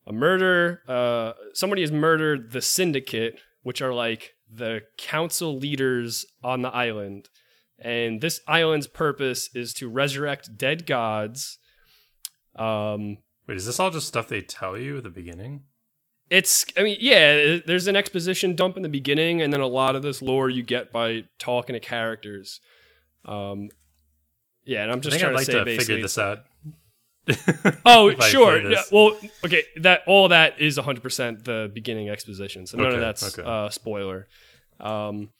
A 0.07 0.12
murder. 0.12 0.82
Uh, 0.86 1.32
somebody 1.55 1.82
has 1.82 1.90
murdered 1.90 2.53
the 2.53 2.62
syndicate, 2.62 3.40
which 3.62 3.82
are 3.82 3.92
like 3.92 4.34
the 4.49 4.82
council 4.97 5.57
leaders 5.57 6.24
on 6.44 6.62
the 6.62 6.68
island. 6.68 7.28
And 7.78 8.20
this 8.20 8.40
island's 8.47 8.86
purpose 8.86 9.51
is 9.55 9.74
to 9.74 9.88
resurrect 9.88 10.57
dead 10.57 10.86
gods. 10.86 11.59
Um, 12.55 13.18
Wait, 13.49 13.57
is 13.57 13.66
this 13.66 13.80
all 13.80 13.90
just 13.90 14.09
stuff 14.09 14.28
they 14.28 14.40
tell 14.40 14.78
you 14.78 14.99
at 14.99 15.03
the 15.03 15.11
beginning? 15.11 15.64
It's 16.31 16.66
i 16.77 16.83
mean 16.83 16.97
yeah 17.01 17.59
there's 17.66 17.87
an 17.87 17.97
exposition 17.97 18.57
dump 18.57 18.77
in 18.77 18.83
the 18.83 18.89
beginning 18.89 19.41
and 19.43 19.53
then 19.53 19.61
a 19.61 19.66
lot 19.66 19.95
of 19.95 20.03
this 20.03 20.20
lore 20.20 20.51
you 20.51 20.62
get 20.62 20.93
by 20.93 21.24
talking 21.39 21.74
to 21.74 21.81
characters. 21.81 22.61
Um 23.24 23.68
yeah 24.64 24.83
and 24.83 24.91
i'm 24.91 25.01
just 25.01 25.18
trying 25.18 25.31
I'd 25.31 25.37
like 25.37 25.47
to 25.47 25.53
say 25.53 25.59
to 25.59 25.64
basically 25.64 25.85
figure 25.85 26.03
this 26.03 26.18
out. 26.18 26.39
oh 27.87 28.14
sure. 28.29 28.70
yeah, 28.70 28.83
well 28.91 29.16
okay 29.45 29.62
that 29.77 30.03
all 30.07 30.29
that 30.29 30.61
is 30.61 30.79
100% 30.79 31.45
the 31.45 31.70
beginning 31.72 32.09
exposition 32.09 32.66
so 32.66 32.77
none 32.77 32.87
of 32.87 32.93
Okay, 32.95 33.01
that's 33.01 33.39
okay. 33.39 33.49
uh 33.49 33.68
spoiler. 33.68 34.27
Um 34.81 35.31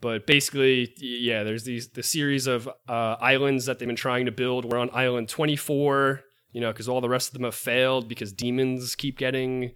but 0.00 0.26
basically 0.26 0.94
yeah 0.98 1.42
there's 1.42 1.64
these 1.64 1.88
the 1.90 2.02
series 2.04 2.46
of 2.46 2.68
uh 2.88 3.16
islands 3.20 3.66
that 3.66 3.78
they've 3.78 3.88
been 3.88 3.96
trying 3.96 4.26
to 4.26 4.32
build. 4.32 4.64
We're 4.64 4.78
on 4.78 4.90
island 4.92 5.28
24 5.28 6.22
you 6.52 6.60
know 6.60 6.72
because 6.72 6.88
all 6.88 7.00
the 7.00 7.08
rest 7.08 7.28
of 7.28 7.34
them 7.34 7.44
have 7.44 7.54
failed 7.54 8.08
because 8.08 8.32
demons 8.32 8.94
keep 8.94 9.18
getting 9.18 9.72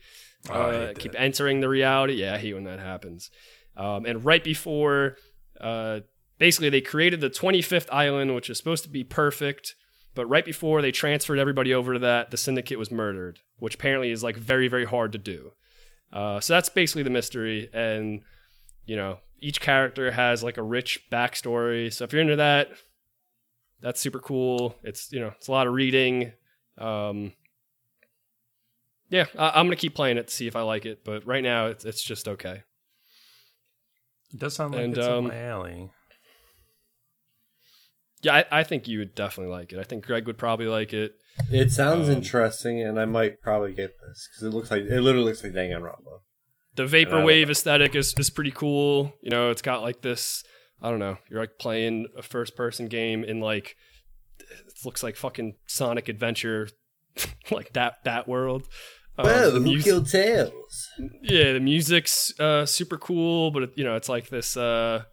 Oh, 0.50 0.54
uh, 0.54 0.94
keep 0.94 1.14
entering 1.16 1.60
the 1.60 1.68
reality. 1.68 2.14
Yeah, 2.14 2.34
I 2.34 2.38
hate 2.38 2.54
when 2.54 2.64
that 2.64 2.80
happens. 2.80 3.30
Um, 3.76 4.04
and 4.06 4.24
right 4.24 4.42
before, 4.42 5.16
uh, 5.60 6.00
basically, 6.38 6.68
they 6.70 6.80
created 6.80 7.20
the 7.20 7.30
25th 7.30 7.88
island, 7.92 8.34
which 8.34 8.50
is 8.50 8.58
supposed 8.58 8.84
to 8.84 8.90
be 8.90 9.04
perfect. 9.04 9.74
But 10.14 10.26
right 10.26 10.44
before 10.44 10.82
they 10.82 10.92
transferred 10.92 11.38
everybody 11.38 11.72
over 11.72 11.94
to 11.94 11.98
that, 12.00 12.30
the 12.30 12.36
syndicate 12.36 12.78
was 12.78 12.90
murdered, 12.90 13.38
which 13.58 13.76
apparently 13.76 14.10
is 14.10 14.22
like 14.22 14.36
very, 14.36 14.68
very 14.68 14.84
hard 14.84 15.12
to 15.12 15.18
do. 15.18 15.52
Uh, 16.12 16.40
so 16.40 16.52
that's 16.52 16.68
basically 16.68 17.02
the 17.02 17.10
mystery. 17.10 17.70
And, 17.72 18.22
you 18.84 18.96
know, 18.96 19.20
each 19.40 19.60
character 19.60 20.10
has 20.10 20.42
like 20.42 20.58
a 20.58 20.62
rich 20.62 21.04
backstory. 21.10 21.90
So 21.92 22.04
if 22.04 22.12
you're 22.12 22.20
into 22.20 22.36
that, 22.36 22.72
that's 23.80 24.00
super 24.00 24.18
cool. 24.18 24.76
It's, 24.82 25.10
you 25.12 25.20
know, 25.20 25.32
it's 25.36 25.48
a 25.48 25.52
lot 25.52 25.66
of 25.66 25.72
reading. 25.72 26.32
Um, 26.76 27.32
yeah, 29.12 29.26
I, 29.38 29.50
I'm 29.50 29.66
gonna 29.66 29.76
keep 29.76 29.94
playing 29.94 30.16
it 30.16 30.28
to 30.28 30.34
see 30.34 30.46
if 30.46 30.56
I 30.56 30.62
like 30.62 30.86
it, 30.86 31.04
but 31.04 31.26
right 31.26 31.42
now 31.42 31.66
it's 31.66 31.84
it's 31.84 32.02
just 32.02 32.26
okay. 32.26 32.62
It 34.32 34.40
does 34.40 34.54
sound 34.56 34.74
like 34.74 34.84
And, 34.84 34.96
it's 34.96 35.06
um, 35.06 35.26
up 35.26 35.32
my 35.32 35.38
alley. 35.38 35.90
Yeah, 38.22 38.34
I, 38.50 38.60
I 38.60 38.62
think 38.62 38.88
you 38.88 38.98
would 39.00 39.14
definitely 39.14 39.52
like 39.52 39.72
it. 39.72 39.78
I 39.78 39.82
think 39.82 40.06
Greg 40.06 40.26
would 40.26 40.38
probably 40.38 40.66
like 40.66 40.94
it. 40.94 41.12
It 41.50 41.72
sounds 41.72 42.08
Um, 42.08 42.14
interesting, 42.14 42.80
and 42.80 42.98
I 42.98 43.04
might 43.04 43.42
probably 43.42 43.74
get 43.74 43.94
this 44.00 44.28
because 44.30 44.44
it 44.44 44.56
looks 44.56 44.70
like 44.70 44.84
it 44.84 45.00
literally 45.00 45.26
looks 45.26 45.42
like 45.42 45.52
Danganronpa. 45.52 46.20
The 46.74 46.84
vaporwave 46.84 47.50
aesthetic 47.50 47.94
is 47.94 48.14
is 48.18 48.30
pretty 48.30 48.52
cool. 48.52 49.12
You 49.20 49.30
know, 49.30 49.50
it's 49.50 49.62
got 49.62 49.82
like 49.82 50.00
this. 50.00 50.42
I 50.80 50.88
don't 50.88 51.00
know. 51.00 51.18
You're 51.28 51.40
like 51.40 51.58
playing 51.58 52.06
a 52.16 52.22
first 52.22 52.56
person 52.56 52.86
game 52.88 53.24
in 53.24 53.40
like 53.40 53.76
it 54.38 54.84
looks 54.84 55.02
like 55.02 55.16
fucking 55.16 55.56
Sonic 55.66 56.08
Adventure, 56.08 56.68
like 57.50 57.74
that 57.74 58.04
that 58.04 58.26
world. 58.26 58.68
Um, 59.18 59.26
the 59.26 59.60
mus- 59.60 60.10
Tails? 60.10 60.88
yeah, 61.22 61.52
the 61.52 61.60
music's 61.60 62.38
uh, 62.40 62.64
super 62.64 62.96
cool, 62.96 63.50
but 63.50 63.64
it, 63.64 63.70
you 63.76 63.84
know, 63.84 63.96
it's 63.96 64.08
like 64.08 64.28
this 64.28 64.56
uh, 64.56 65.04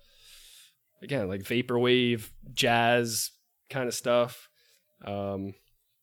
again, 1.02 1.28
like 1.28 1.42
vaporwave 1.42 2.30
jazz 2.54 3.32
kind 3.70 3.88
of 3.88 3.94
stuff. 3.94 4.48
Um, 5.06 5.54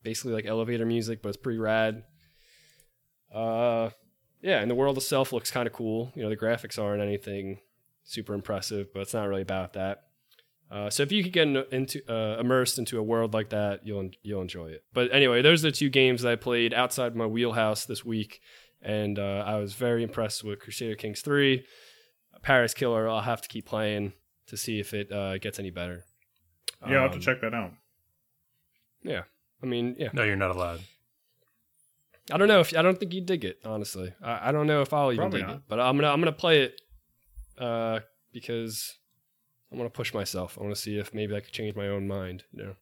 basically 0.03 0.33
like 0.33 0.45
elevator 0.45 0.85
music, 0.85 1.21
but 1.21 1.29
it's 1.29 1.37
pretty 1.37 1.59
rad. 1.59 2.03
Uh, 3.33 3.89
yeah, 4.41 4.59
and 4.59 4.69
the 4.69 4.75
world 4.75 4.97
itself 4.97 5.33
looks 5.33 5.51
kind 5.51 5.67
of 5.67 5.73
cool. 5.73 6.11
You 6.15 6.23
know, 6.23 6.29
the 6.29 6.37
graphics 6.37 6.81
aren't 6.81 7.01
anything 7.01 7.59
super 8.03 8.33
impressive, 8.33 8.93
but 8.93 9.01
it's 9.01 9.13
not 9.13 9.27
really 9.27 9.41
about 9.41 9.73
that. 9.73 10.03
Uh, 10.69 10.89
so 10.89 11.01
if 11.03 11.11
you 11.11 11.23
could 11.23 11.31
get 11.33 11.47
in- 11.47 11.63
into 11.71 12.01
uh, 12.11 12.39
immersed 12.39 12.77
into 12.77 12.99
a 12.99 13.03
world 13.03 13.33
like 13.33 13.49
that, 13.49 13.85
you'll 13.87 14.09
you'll 14.21 14.41
enjoy 14.41 14.67
it. 14.69 14.83
But 14.93 15.13
anyway, 15.13 15.41
those 15.41 15.63
are 15.63 15.69
the 15.69 15.77
two 15.77 15.89
games 15.89 16.21
that 16.23 16.31
I 16.31 16.35
played 16.35 16.73
outside 16.73 17.15
my 17.15 17.25
wheelhouse 17.25 17.85
this 17.85 18.03
week, 18.03 18.41
and 18.81 19.17
uh, 19.17 19.43
I 19.47 19.55
was 19.59 19.73
very 19.75 20.03
impressed 20.03 20.43
with 20.43 20.59
Crusader 20.59 20.95
Kings 20.95 21.21
three. 21.21 21.65
Paradise 22.41 22.73
Killer, 22.73 23.07
I'll 23.09 23.21
have 23.21 23.41
to 23.41 23.47
keep 23.47 23.65
playing 23.65 24.13
to 24.47 24.57
see 24.57 24.79
if 24.79 24.93
it 24.93 25.11
uh, 25.11 25.37
gets 25.37 25.57
any 25.57 25.71
better. 25.71 26.03
Yeah, 26.87 26.97
I'll 26.97 27.01
have 27.03 27.11
to 27.11 27.15
Um, 27.17 27.21
check 27.21 27.41
that 27.41 27.53
out. 27.53 27.71
Yeah, 29.03 29.23
I 29.63 29.65
mean, 29.65 29.95
yeah, 29.97 30.09
No, 30.13 30.23
you're 30.23 30.35
not 30.35 30.51
allowed. 30.51 30.81
I 32.29 32.37
don't 32.37 32.49
know 32.49 32.59
if 32.59 32.75
I 32.75 32.81
don't 32.81 32.99
think 32.99 33.13
you 33.13 33.21
dig 33.21 33.45
it. 33.45 33.59
Honestly, 33.63 34.13
I, 34.21 34.49
I 34.49 34.51
don't 34.51 34.67
know 34.67 34.81
if 34.81 34.91
I'll 34.93 35.13
even 35.13 35.21
Probably 35.23 35.39
dig 35.39 35.47
not. 35.47 35.55
it, 35.57 35.61
but 35.69 35.79
I'm 35.79 35.95
gonna 35.95 36.11
I'm 36.11 36.19
gonna 36.19 36.33
play 36.33 36.63
it 36.63 36.81
uh, 37.57 38.01
because 38.33 38.96
I 39.71 39.75
want 39.75 39.91
to 39.91 39.95
push 39.95 40.13
myself. 40.13 40.57
I 40.59 40.63
want 40.63 40.75
to 40.75 40.81
see 40.81 40.97
if 40.97 41.13
maybe 41.13 41.35
I 41.35 41.41
could 41.41 41.53
change 41.53 41.75
my 41.75 41.87
own 41.87 42.07
mind. 42.07 42.43
You 42.53 42.63
know, 42.63 42.75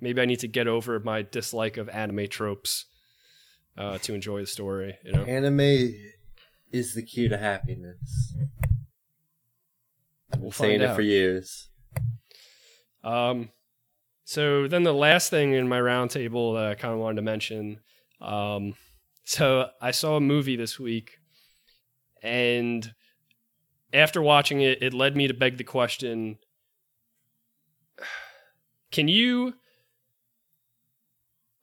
maybe 0.00 0.20
I 0.20 0.24
need 0.24 0.40
to 0.40 0.48
get 0.48 0.66
over 0.66 0.98
my 1.00 1.22
dislike 1.22 1.76
of 1.76 1.88
anime 1.88 2.28
tropes 2.28 2.86
uh, 3.76 3.98
to 3.98 4.14
enjoy 4.14 4.40
the 4.40 4.46
story. 4.46 4.96
You 5.04 5.12
know, 5.12 5.22
Anime 5.24 5.94
is 6.72 6.94
the 6.94 7.02
key 7.02 7.28
to 7.28 7.36
happiness. 7.36 8.34
We'll 10.38 10.52
saying 10.52 10.80
find 10.80 10.90
it 10.90 10.94
for 10.94 11.02
years. 11.02 11.68
Um, 13.02 13.50
so 14.24 14.68
then 14.68 14.84
the 14.84 14.94
last 14.94 15.30
thing 15.30 15.54
in 15.54 15.68
my 15.68 15.80
roundtable 15.80 16.54
that 16.54 16.66
I 16.66 16.74
kind 16.74 16.94
of 16.94 17.00
wanted 17.00 17.16
to 17.16 17.22
mention. 17.22 17.80
Um, 18.20 18.74
so 19.24 19.68
I 19.80 19.90
saw 19.90 20.16
a 20.16 20.20
movie 20.20 20.56
this 20.56 20.78
week, 20.78 21.18
and 22.22 22.92
after 23.92 24.22
watching 24.22 24.60
it, 24.60 24.82
it 24.82 24.94
led 24.94 25.16
me 25.16 25.28
to 25.28 25.34
beg 25.34 25.58
the 25.58 25.64
question: 25.64 26.38
Can 28.90 29.08
you 29.08 29.54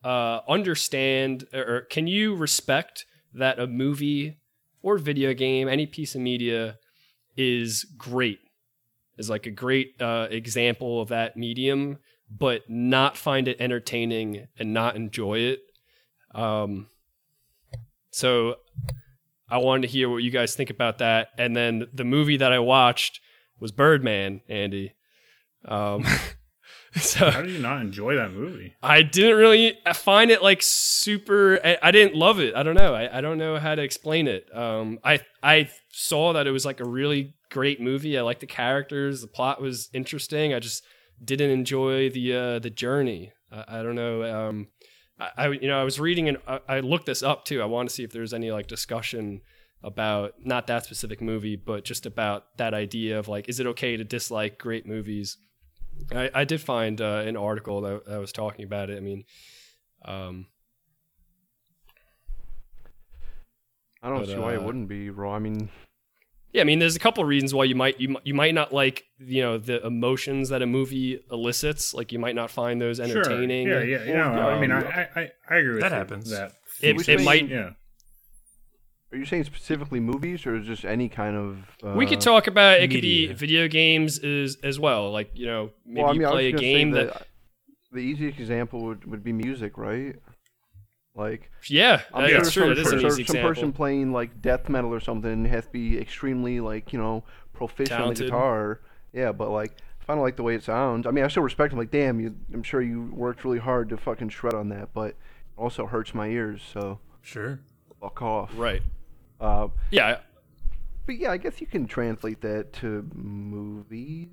uh, 0.03 0.41
understand, 0.47 1.47
or 1.53 1.82
can 1.89 2.07
you 2.07 2.36
respect 2.36 3.05
that 3.34 3.59
a 3.59 3.67
movie 3.67 4.38
or 4.82 4.97
video 4.97 5.34
game, 5.34 5.67
any 5.67 5.86
piece 5.86 6.15
of 6.15 6.21
media, 6.21 6.78
is 7.36 7.84
great? 7.97 8.39
is 9.17 9.30
like 9.30 9.45
a 9.45 9.51
great 9.51 9.99
uh, 10.01 10.28
example 10.30 11.01
of 11.01 11.09
that 11.09 11.36
medium, 11.36 11.97
but 12.30 12.69
not 12.69 13.17
find 13.17 13.47
it 13.47 13.57
entertaining 13.59 14.47
and 14.59 14.73
not 14.73 14.95
enjoy 14.95 15.39
it. 15.39 15.59
Um, 16.34 16.88
so 18.11 18.55
I 19.50 19.58
wanted 19.58 19.84
to 19.84 19.88
hear 19.88 20.10
what 20.10 20.24
you 20.24 20.32
guys 20.32 20.56
think 20.56 20.70
about 20.70 20.98
that. 20.98 21.30
And 21.38 21.56
then 21.56 21.88
the 21.93 22.04
movie 22.04 22.38
that 22.38 22.52
I 22.52 22.60
watched 22.60 23.22
was 23.60 23.72
Birdman, 23.72 24.41
Andy. 24.50 24.93
Um, 25.66 26.06
so 26.95 27.30
How 27.30 27.41
did 27.41 27.52
you 27.52 27.60
not 27.60 27.82
enjoy 27.82 28.16
that 28.16 28.32
movie? 28.32 28.76
I 28.84 29.02
didn't 29.02 29.38
really 29.38 29.78
find 29.93 30.32
it 30.32 30.43
like 30.43 30.62
super. 30.62 31.60
I, 31.64 31.78
I 31.82 31.91
didn't 31.91 32.16
love 32.16 32.39
it. 32.39 32.56
I 32.56 32.64
don't 32.64 32.76
know. 32.76 32.93
I, 32.93 33.18
I 33.18 33.22
don't 33.22 33.38
know 33.38 33.58
how 33.58 33.76
to 33.76 33.82
explain 33.82 34.28
it. 34.28 34.48
Um, 34.56 35.00
I 35.04 35.22
I 35.41 35.70
saw 35.91 36.34
that 36.34 36.48
it 36.48 36.52
was 36.52 36.66
like 36.66 36.80
a 36.80 36.88
really 36.88 37.34
great 37.50 37.80
movie. 37.80 38.18
I 38.18 38.22
liked 38.22 38.41
the 38.41 38.48
characters. 38.48 39.22
The 39.22 39.28
plot 39.28 39.62
was 39.62 39.89
interesting. 39.93 40.54
I 40.54 40.60
just 40.60 40.84
didn't 41.24 41.52
enjoy 41.52 42.10
the 42.10 42.36
uh, 42.36 42.60
the 42.60 42.70
journey. 42.70 43.32
I, 43.52 43.80
I 43.80 43.84
don't 43.84 43.95
know. 43.95 44.24
Um, 44.24 44.68
I, 45.20 45.30
I 45.38 45.47
you 45.49 45.68
know 45.68 45.80
I 45.80 45.84
was 45.84 45.99
reading 45.99 46.30
and 46.30 46.38
I, 46.47 46.59
I 46.68 46.80
looked 46.80 47.05
this 47.05 47.24
up 47.24 47.45
too. 47.45 47.61
I 47.61 47.65
want 47.65 47.89
to 47.89 47.95
see 47.95 48.03
if 48.03 48.11
there's 48.11 48.34
any 48.34 48.51
like 48.51 48.68
discussion 48.68 49.41
about 49.84 50.34
not 50.43 50.68
that 50.68 50.86
specific 50.86 51.22
movie, 51.22 51.55
but 51.55 51.84
just 51.84 52.05
about 52.05 52.57
that 52.57 52.74
idea 52.74 53.20
of 53.20 53.28
like, 53.28 53.47
is 53.47 53.59
it 53.59 53.68
okay 53.68 53.95
to 53.97 54.03
dislike 54.03 54.57
great 54.57 54.88
movies? 54.88 55.38
I, 56.11 56.30
I 56.34 56.43
did 56.43 56.61
find 56.61 56.99
uh, 56.99 57.24
an 57.26 57.38
article 57.38 57.82
that, 57.82 58.05
that 58.05 58.20
was 58.20 58.32
talking 58.32 58.65
about 58.65 58.89
it. 58.89 58.97
I 58.97 59.01
mean, 59.01 59.26
um, 60.05 60.47
I 64.01 64.09
don't 64.09 64.20
But, 64.20 64.28
see 64.30 64.38
why 64.38 64.53
it 64.53 64.59
uh, 64.59 64.63
wouldn't 64.63 64.88
be 64.88 65.09
raw. 65.09 65.36
I 65.36 65.39
mean, 65.39 65.70
yeah, 66.58 66.62
I 66.62 66.66
mean, 66.66 66.80
there's 66.80 66.95
a 66.95 66.99
couple 66.99 67.22
of 67.24 67.30
reasons 67.30 67.53
why 67.53 67.64
you 67.66 67.76
might 67.76 67.99
you, 67.99 68.18
you 68.24 68.34
might 68.34 68.53
not 68.53 68.74
like 68.74 69.03
you 69.20 69.41
know 69.41 69.58
the 69.58 69.86
emotions 69.86 70.49
that 70.49 70.62
a 70.62 70.66
movie 70.66 71.20
elicits. 71.32 71.93
Like 71.93 72.12
you 72.12 72.20
might 72.20 72.36
not 72.36 72.49
find 72.51 72.82
those 72.82 72.99
entertaining. 72.99 73.68
Sure. 73.68 73.84
Yeah, 73.86 73.99
yeah. 74.03 74.05
You 74.08 74.14
know, 74.14 74.49
I 74.49 74.60
mean, 74.60 74.72
Um, 74.72 74.84
I, 74.84 75.08
I, 75.16 75.30
I 75.49 75.55
agree 75.58 75.74
with 75.76 75.82
That 75.84 75.91
you, 75.91 75.97
happens. 75.97 76.30
That 76.32 76.53
It- 76.82 76.99
it 77.08 77.08
means- 77.08 77.26
might 77.26 77.47
yeah. 77.47 77.70
are 79.12 79.18
you 79.18 79.26
saying 79.26 79.45
specifically 79.45 79.99
movies 79.99 80.45
or 80.45 80.60
just 80.60 80.84
any 80.84 81.10
kind 81.10 81.36
of? 81.38 81.58
Uh, 81.84 81.93
we 81.95 82.05
could 82.05 82.20
talk 82.22 82.47
about 82.47 82.82
it. 82.82 82.89
Could 82.91 83.01
be 83.01 83.28
video 83.34 83.68
games 83.68 84.20
as 84.20 84.58
as 84.64 84.80
well. 84.80 85.12
Like 85.12 85.30
you 85.36 85.45
know, 85.45 85.70
maybe 85.86 86.01
well, 86.01 86.10
I 86.10 86.14
mean, 86.14 86.22
you 86.22 86.28
play 86.28 86.47
a 86.47 86.51
gonna 86.51 86.62
game 86.62 86.91
that 86.91 87.28
the 87.91 87.99
easiest 87.99 88.39
example 88.39 88.82
would, 88.84 89.05
would 89.05 89.24
be 89.24 89.32
music, 89.32 89.78
right? 89.78 90.16
Like 91.18 91.49
Yeah, 91.68 92.01
I'm 92.13 92.24
uh, 92.26 92.28
sure 92.28 92.38
that's 92.38 92.51
true. 92.53 92.61
some, 92.68 92.70
That 92.76 93.07
is 93.07 93.18
an 93.20 93.26
some- 93.26 93.38
person 93.41 93.74
playing 93.74 94.11
like 94.13 94.41
death 94.41 94.70
metal 94.70 94.93
or 94.93 94.99
something 94.99 95.45
has 95.45 95.65
to 95.65 95.72
be 95.72 95.97
extremely 95.97 96.59
like 96.59 96.93
you 96.93 96.99
know 96.99 97.24
proficient 97.53 97.99
on 97.99 98.13
the 98.13 98.24
guitar. 98.26 98.82
Yeah, 99.13 99.32
but 99.32 99.49
like 99.49 99.72
if 99.99 100.07
I 100.09 100.13
don't 100.13 100.22
like 100.24 100.36
the 100.36 100.43
way 100.43 100.53
it 100.55 100.63
sounds, 100.63 101.07
I 101.07 101.11
mean 101.11 101.24
I 101.24 101.28
still 101.28 101.41
respect 101.43 101.74
him. 101.74 101.80
Like 101.80 101.89
damn, 101.91 102.20
you, 102.20 102.36
I'm 102.53 102.61
sure 102.63 102.82
you 102.82 103.11
worked 103.13 103.43
really 103.43 103.57
hard 103.59 103.89
to 103.89 103.97
fucking 103.97 104.30
shred 104.30 104.53
on 104.53 104.70
that, 104.70 104.93
but 104.93 105.09
it 105.09 105.15
also 105.57 105.88
hurts 105.88 106.13
my 106.13 106.28
ears. 106.28 106.61
So 106.72 106.99
Sure. 107.22 107.59
fuck 107.99 108.22
off. 108.22 108.51
Right. 108.55 108.84
Uh, 109.41 109.70
Yeah. 109.91 110.20
but 111.07 111.18
yeah, 111.18 111.32
I 111.32 111.38
guess 111.38 111.59
you 111.59 111.68
can 111.68 111.88
translate 111.88 112.41
that 112.41 112.74
to 112.74 113.09
movies. 113.13 114.28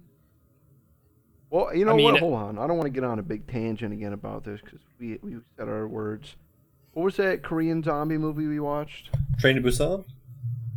Well, 1.50 1.74
you 1.74 1.84
know 1.84 1.92
I 1.92 1.96
mean- 1.96 2.12
what? 2.12 2.20
Hold 2.20 2.34
on. 2.34 2.58
I 2.58 2.66
don't 2.66 2.76
want 2.76 2.86
to 2.86 2.90
get 2.92 3.04
on 3.04 3.18
a 3.18 3.22
big 3.22 3.46
tangent 3.46 3.92
again 3.92 4.12
about 4.12 4.44
this 4.44 4.60
because 4.60 4.80
we 4.98 5.18
we 5.22 5.36
said 5.56 5.68
our 5.68 5.86
words. 5.88 6.36
What 6.94 7.04
was 7.04 7.16
that 7.16 7.42
Korean 7.42 7.82
zombie 7.82 8.18
movie 8.18 8.46
we 8.46 8.60
watched? 8.60 9.10
Train 9.38 9.56
to 9.56 9.60
Busan. 9.62 10.04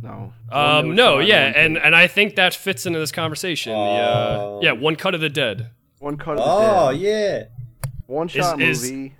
No. 0.02 0.32
Um, 0.50 0.94
no, 0.94 1.18
yeah, 1.18 1.52
and, 1.56 1.76
and 1.76 1.94
I 1.96 2.06
think 2.06 2.36
that 2.36 2.54
fits 2.54 2.86
into 2.86 2.98
this 3.00 3.10
conversation. 3.12 3.72
The, 3.72 3.78
uh, 3.78 4.36
Oh. 4.38 4.60
yeah, 4.62 4.72
One 4.72 4.94
Cut 4.96 5.14
of 5.14 5.20
the 5.20 5.28
Dead. 5.28 5.70
one 5.98 6.16
cut 6.16 6.38
of 6.38 6.38
the 6.38 6.44
dead. 6.44 6.70
Oh 6.72 6.92
dead. 6.92 7.00
yeah. 7.00 7.88
one 8.06 8.28
shot 8.28 8.60
is- 8.60 8.82
movie. 8.88 9.14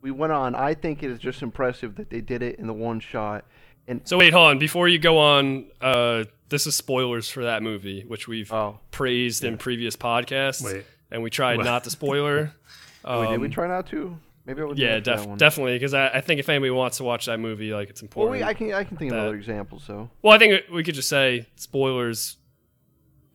We 0.00 0.12
went 0.12 0.32
on. 0.32 0.54
I 0.54 0.74
think 0.74 1.02
it 1.02 1.10
is 1.10 1.18
just 1.18 1.42
impressive 1.42 1.96
that 1.96 2.08
they 2.08 2.20
did 2.20 2.40
it 2.40 2.58
in 2.60 2.68
the 2.68 2.72
one 2.72 3.00
shot. 3.00 3.44
And 3.88 4.00
So 4.04 4.16
wait, 4.16 4.32
hold 4.32 4.46
on. 4.50 4.58
Before 4.60 4.86
you 4.86 4.98
go 5.00 5.18
on, 5.18 5.66
uh, 5.80 6.24
this 6.50 6.66
is 6.68 6.76
spoilers 6.76 7.28
for 7.28 7.42
that 7.44 7.64
movie, 7.64 8.04
which 8.06 8.28
we've 8.28 8.52
oh, 8.52 8.78
praised 8.92 9.42
in 9.42 9.58
previous 9.58 9.96
podcasts, 9.96 10.62
Wait. 10.62 10.84
and 11.10 11.20
we 11.22 11.30
tried 11.30 11.56
What? 11.58 11.64
not 11.64 11.84
to 11.84 11.90
spoiler. 11.90 12.52
wait, 13.04 13.28
did 13.30 13.40
we 13.40 13.46
Um, 13.48 13.50
try 13.52 13.66
not 13.66 13.88
to? 13.88 14.16
Maybe 14.48 14.62
I 14.62 14.64
would. 14.64 14.78
Yeah, 14.78 14.94
watch 14.96 15.04
that 15.04 15.16
def- 15.18 15.26
one. 15.26 15.38
definitely, 15.38 15.74
because 15.76 15.94
I, 15.94 16.08
I 16.08 16.20
think 16.22 16.40
if 16.40 16.48
anybody 16.48 16.70
wants 16.70 16.96
to 16.96 17.04
watch 17.04 17.26
that 17.26 17.38
movie, 17.38 17.72
like 17.72 17.90
it's 17.90 18.00
Well, 18.02 18.06
important. 18.06 18.40
we, 18.40 18.44
I 18.44 18.54
can 18.54 18.72
I 18.72 18.82
can 18.82 18.96
think 18.96 19.12
of 19.12 19.18
other 19.18 19.36
examples. 19.36 19.82
example. 19.82 20.06
So 20.08 20.10
Well, 20.22 20.32
I 20.34 20.38
think 20.38 20.62
we 20.72 20.82
could 20.82 20.94
just 20.96 21.08
say 21.10 21.46
spoilers 21.56 22.38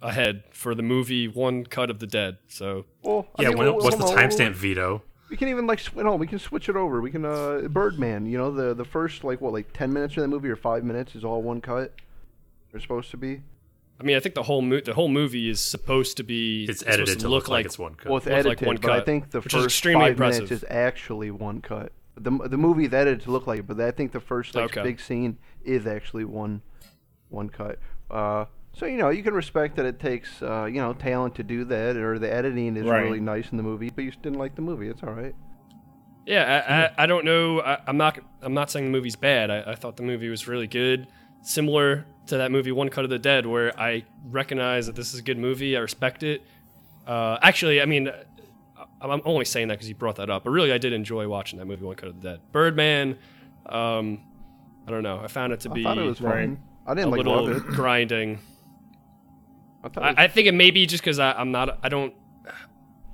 ahead 0.02 0.44
for 0.52 0.76
the 0.76 0.84
movie 0.84 1.28
One 1.28 1.66
Cut 1.66 1.90
of 1.90 2.00
the 2.00 2.08
Dead. 2.08 2.38
So 2.48 2.86
well, 3.04 3.28
Yeah. 3.40 3.50
mean, 3.50 3.58
when, 3.60 3.68
we'll- 3.68 3.76
what's 3.84 3.96
the 3.96 4.04
hold 4.04 4.18
on, 4.18 4.24
timestamp 4.24 4.40
we'll- 4.50 4.54
Vito? 4.54 5.02
We 5.30 5.38
can 5.38 5.48
even 5.48 5.66
like 5.66 5.80
sw- 5.80 5.96
no, 5.96 6.16
we 6.16 6.28
can 6.28 6.38
switch 6.40 6.68
it 6.70 6.76
over. 6.76 7.02
We 7.02 7.10
can 7.10 7.26
uh 7.26 7.68
Birdman, 7.70 8.26
you 8.28 8.38
know, 8.38 8.52
the 8.52 8.74
the 8.76 8.86
first 8.86 9.24
like 9.24 9.40
what 9.42 9.54
like 9.54 9.72
10 9.74 9.92
minutes 9.94 10.16
of 10.18 10.22
the 10.22 10.28
movie 10.28 10.50
or 10.50 10.56
5 10.56 10.84
minutes 10.84 11.16
is 11.16 11.24
all 11.24 11.42
one 11.42 11.60
cut. 11.62 11.94
They're 12.72 12.82
supposed 12.82 13.10
to 13.12 13.18
be. 13.18 13.42
I 14.04 14.06
mean, 14.06 14.18
I 14.18 14.20
think 14.20 14.36
the 14.36 14.44
whole 14.44 14.62
mo- 14.62 14.82
the 14.82 14.94
whole 14.94 15.08
movie 15.08 15.50
is 15.50 15.62
supposed 15.62 16.18
to 16.18 16.24
be 16.24 16.66
It's 16.68 16.84
edited 16.86 17.22
to 17.22 17.30
look 17.30 17.48
like 17.48 17.66
it's 17.66 17.80
one 17.80 17.96
cut. 17.96 18.08
Well, 18.10 18.18
it's 18.18 18.26
Looks 18.26 18.36
like 18.46 18.46
edited, 18.62 18.68
one 18.68 18.76
but 18.82 18.92
I 18.92 19.00
think 19.00 19.32
the 19.32 19.42
first 19.42 19.64
extremely 19.66 20.04
5 20.06 20.12
impressive. 20.12 20.44
minutes 20.50 20.64
is 20.64 20.70
actually 20.70 21.32
one 21.32 21.62
cut. 21.62 21.94
The 22.16 22.32
the 22.50 22.58
movie 22.58 22.86
is 22.86 22.94
edited 22.94 23.22
to 23.22 23.32
look 23.32 23.48
like 23.48 23.62
it, 23.62 23.68
but 23.68 23.80
I 23.80 23.92
think 23.92 24.12
the 24.12 24.20
first 24.20 24.56
like 24.56 24.66
Okay. 24.78 24.84
big 24.84 25.00
scene 25.00 25.38
is 25.64 25.88
actually 25.88 26.26
one 26.26 26.62
one 27.30 27.48
cut. 27.50 27.80
Uh 28.12 28.46
so 28.74 28.86
you 28.86 28.98
know 28.98 29.10
you 29.10 29.24
can 29.24 29.34
respect 29.34 29.78
that 29.78 29.86
it 29.86 30.00
takes 30.00 30.42
uh, 30.42 30.66
you 30.66 30.82
know 30.82 30.94
talent 30.94 31.36
to 31.36 31.44
do 31.44 31.64
that, 31.66 31.96
or 31.96 32.20
the 32.20 32.32
editing 32.32 32.76
is 32.76 32.84
Right. 32.86 33.04
really 33.04 33.20
nice 33.22 33.52
in 33.52 33.58
the 33.58 33.64
movie, 33.64 33.90
but 33.90 34.04
you 34.04 34.12
just 34.12 34.22
didn't 34.22 34.38
like 34.40 34.56
the 34.56 34.62
movie. 34.62 34.90
It's 34.90 35.02
all 35.02 35.14
right. 35.14 35.34
Yeah, 36.26 36.92
I, 36.98 37.02
I, 37.02 37.04
I 37.04 37.06
don't 37.06 37.26
know. 37.26 37.62
I, 37.62 37.80
I'm 37.86 37.98
not. 37.98 38.18
I'm 38.42 38.54
not 38.54 38.72
saying 38.72 38.86
the 38.86 38.92
movie's 38.92 39.16
bad. 39.16 39.50
I, 39.52 39.72
I 39.72 39.76
thought 39.76 39.98
the 39.98 40.04
movie 40.04 40.30
was 40.30 40.48
really 40.48 40.68
good, 40.68 41.08
similar 41.44 42.06
to 42.28 42.38
that 42.38 42.52
movie 42.52 42.72
One 42.72 42.90
Cut 42.90 43.04
of 43.04 43.10
the 43.12 43.20
Dead, 43.20 43.46
where 43.46 43.78
I 43.80 44.04
recognize 44.32 44.88
that 44.88 44.96
this 44.96 45.14
is 45.14 45.20
a 45.20 45.24
good 45.24 45.38
movie. 45.38 45.78
I 45.78 45.80
respect 45.82 46.24
it. 46.24 46.42
Uh, 47.06 47.38
actually, 47.42 47.82
I 47.82 47.86
mean, 47.86 48.08
I- 48.10 48.84
I'm 49.02 49.22
only 49.26 49.46
saying 49.46 49.68
that 49.68 49.76
because 49.76 49.90
you 49.90 49.96
brought 49.96 50.16
that 50.16 50.30
up, 50.30 50.46
but 50.46 50.50
really, 50.52 50.72
I 50.72 50.78
did 50.78 50.94
enjoy 50.94 51.28
watching 51.28 51.60
that 51.60 51.66
movie 51.66 51.84
One 51.86 51.96
Cut 51.96 52.10
of 52.10 52.22
the 52.22 52.30
Dead. 52.32 52.40
Birdman. 52.52 53.18
Um, 53.66 54.22
I 54.88 54.92
don't 54.92 55.04
know. 55.04 55.20
I 55.24 55.28
found 55.28 55.54
it 55.54 55.60
to 55.62 55.70
I 55.70 55.74
be 55.74 55.84
thought 55.84 55.98
it 55.98 56.02
was 56.04 56.20
fun. 56.20 56.30
Right. 56.30 56.58
I 56.88 56.92
a 56.94 56.96
didn't 56.96 57.12
like 57.12 57.18
little 57.20 57.46
love 57.46 57.58
it. 57.58 57.64
grinding. 57.64 58.40
I 59.84 59.90
thought 59.90 60.04
was 60.04 60.16
I, 60.18 60.24
I 60.24 60.28
think 60.30 60.48
it 60.48 60.54
may 60.54 60.72
be 60.72 60.86
just 60.86 61.04
because 61.04 61.20
I'm 61.20 61.52
not. 61.52 61.80
I 61.84 61.90
don't. 61.90 62.14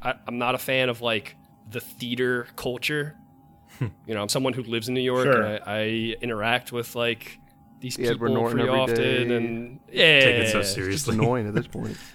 I, 0.02 0.14
I'm 0.28 0.38
not 0.38 0.56
a 0.56 0.58
fan 0.58 0.90
of 0.90 1.02
like 1.02 1.36
the 1.70 1.80
theater 1.80 2.48
culture. 2.56 3.16
you 3.82 3.90
know, 4.14 4.22
I'm 4.22 4.30
someone 4.30 4.54
who 4.54 4.64
lives 4.64 4.88
in 4.88 4.94
New 4.94 5.02
York, 5.02 5.26
Sure. 5.26 5.42
and 5.42 5.64
I, 5.66 5.72
I 5.80 5.82
interact 6.22 6.72
with 6.72 6.96
like 6.96 7.40
these 7.80 7.96
The 7.96 8.08
Edward 8.08 8.30
people 8.30 8.42
Norton 8.42 8.58
pretty 8.60 8.70
often, 8.74 8.96
day. 8.96 9.36
and 9.38 9.80
yeah, 9.92 10.20
Take 10.22 10.36
it 10.36 10.52
so 10.52 10.60
it's 10.60 10.74
seriously. 10.74 11.16
annoying 11.16 11.48
at 11.48 11.54
this 11.54 11.68
point. 11.68 11.98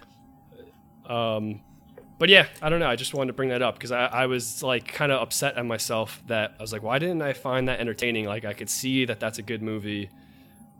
Um, 1.07 1.61
but 2.19 2.29
yeah, 2.29 2.47
I 2.63 2.69
don't 2.71 2.81
know. 2.81 2.89
I 2.89 2.97
just 2.97 3.13
wanted 3.13 3.29
to 3.29 3.33
bring 3.35 3.51
that 3.51 3.61
up 3.61 3.75
because 3.75 3.93
I, 3.93 4.07
I 4.07 4.27
was 4.27 4.63
like 4.63 4.87
kind 4.89 5.13
of 5.13 5.21
upset 5.21 5.57
at 5.59 5.67
myself 5.67 6.23
that 6.29 6.55
I 6.59 6.63
was 6.63 6.73
like, 6.73 6.83
why 6.83 6.99
didn't 6.99 7.23
I 7.23 7.33
find 7.33 7.69
that 7.69 7.81
entertaining? 7.81 8.25
Like 8.25 8.45
I 8.45 8.53
could 8.55 8.71
see 8.71 9.05
that 9.05 9.21
that's 9.21 9.39
a 9.39 9.43
good 9.43 9.63
movie. 9.63 10.09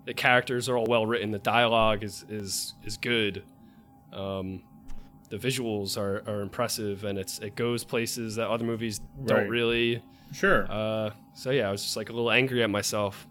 The 0.07 0.15
characters 0.15 0.69
are 0.69 0.77
all 0.79 0.87
well 0.89 1.05
written. 1.07 1.31
The 1.31 1.39
dialogue 1.39 2.05
is 2.05 2.25
is 2.29 2.75
is 2.85 2.97
good. 2.97 3.43
Um, 4.13 4.63
the 5.29 5.37
visuals 5.37 5.99
are, 5.99 6.23
are 6.27 6.41
impressive, 6.41 7.05
and 7.05 7.19
it's 7.19 7.39
it 7.41 7.57
goes 7.57 7.85
places 7.85 8.37
that 8.37 8.49
other 8.49 8.65
movies 8.65 9.01
don't 9.27 9.39
Right. 9.41 9.49
really. 9.51 10.03
Sure. 10.33 10.67
Uh, 10.71 11.11
so 11.35 11.51
yeah, 11.51 11.69
I 11.69 11.73
was 11.73 11.83
just 11.83 11.97
like 11.97 12.09
a 12.09 12.13
little 12.13 12.31
angry 12.31 12.63
at 12.63 12.71
myself. 12.71 13.27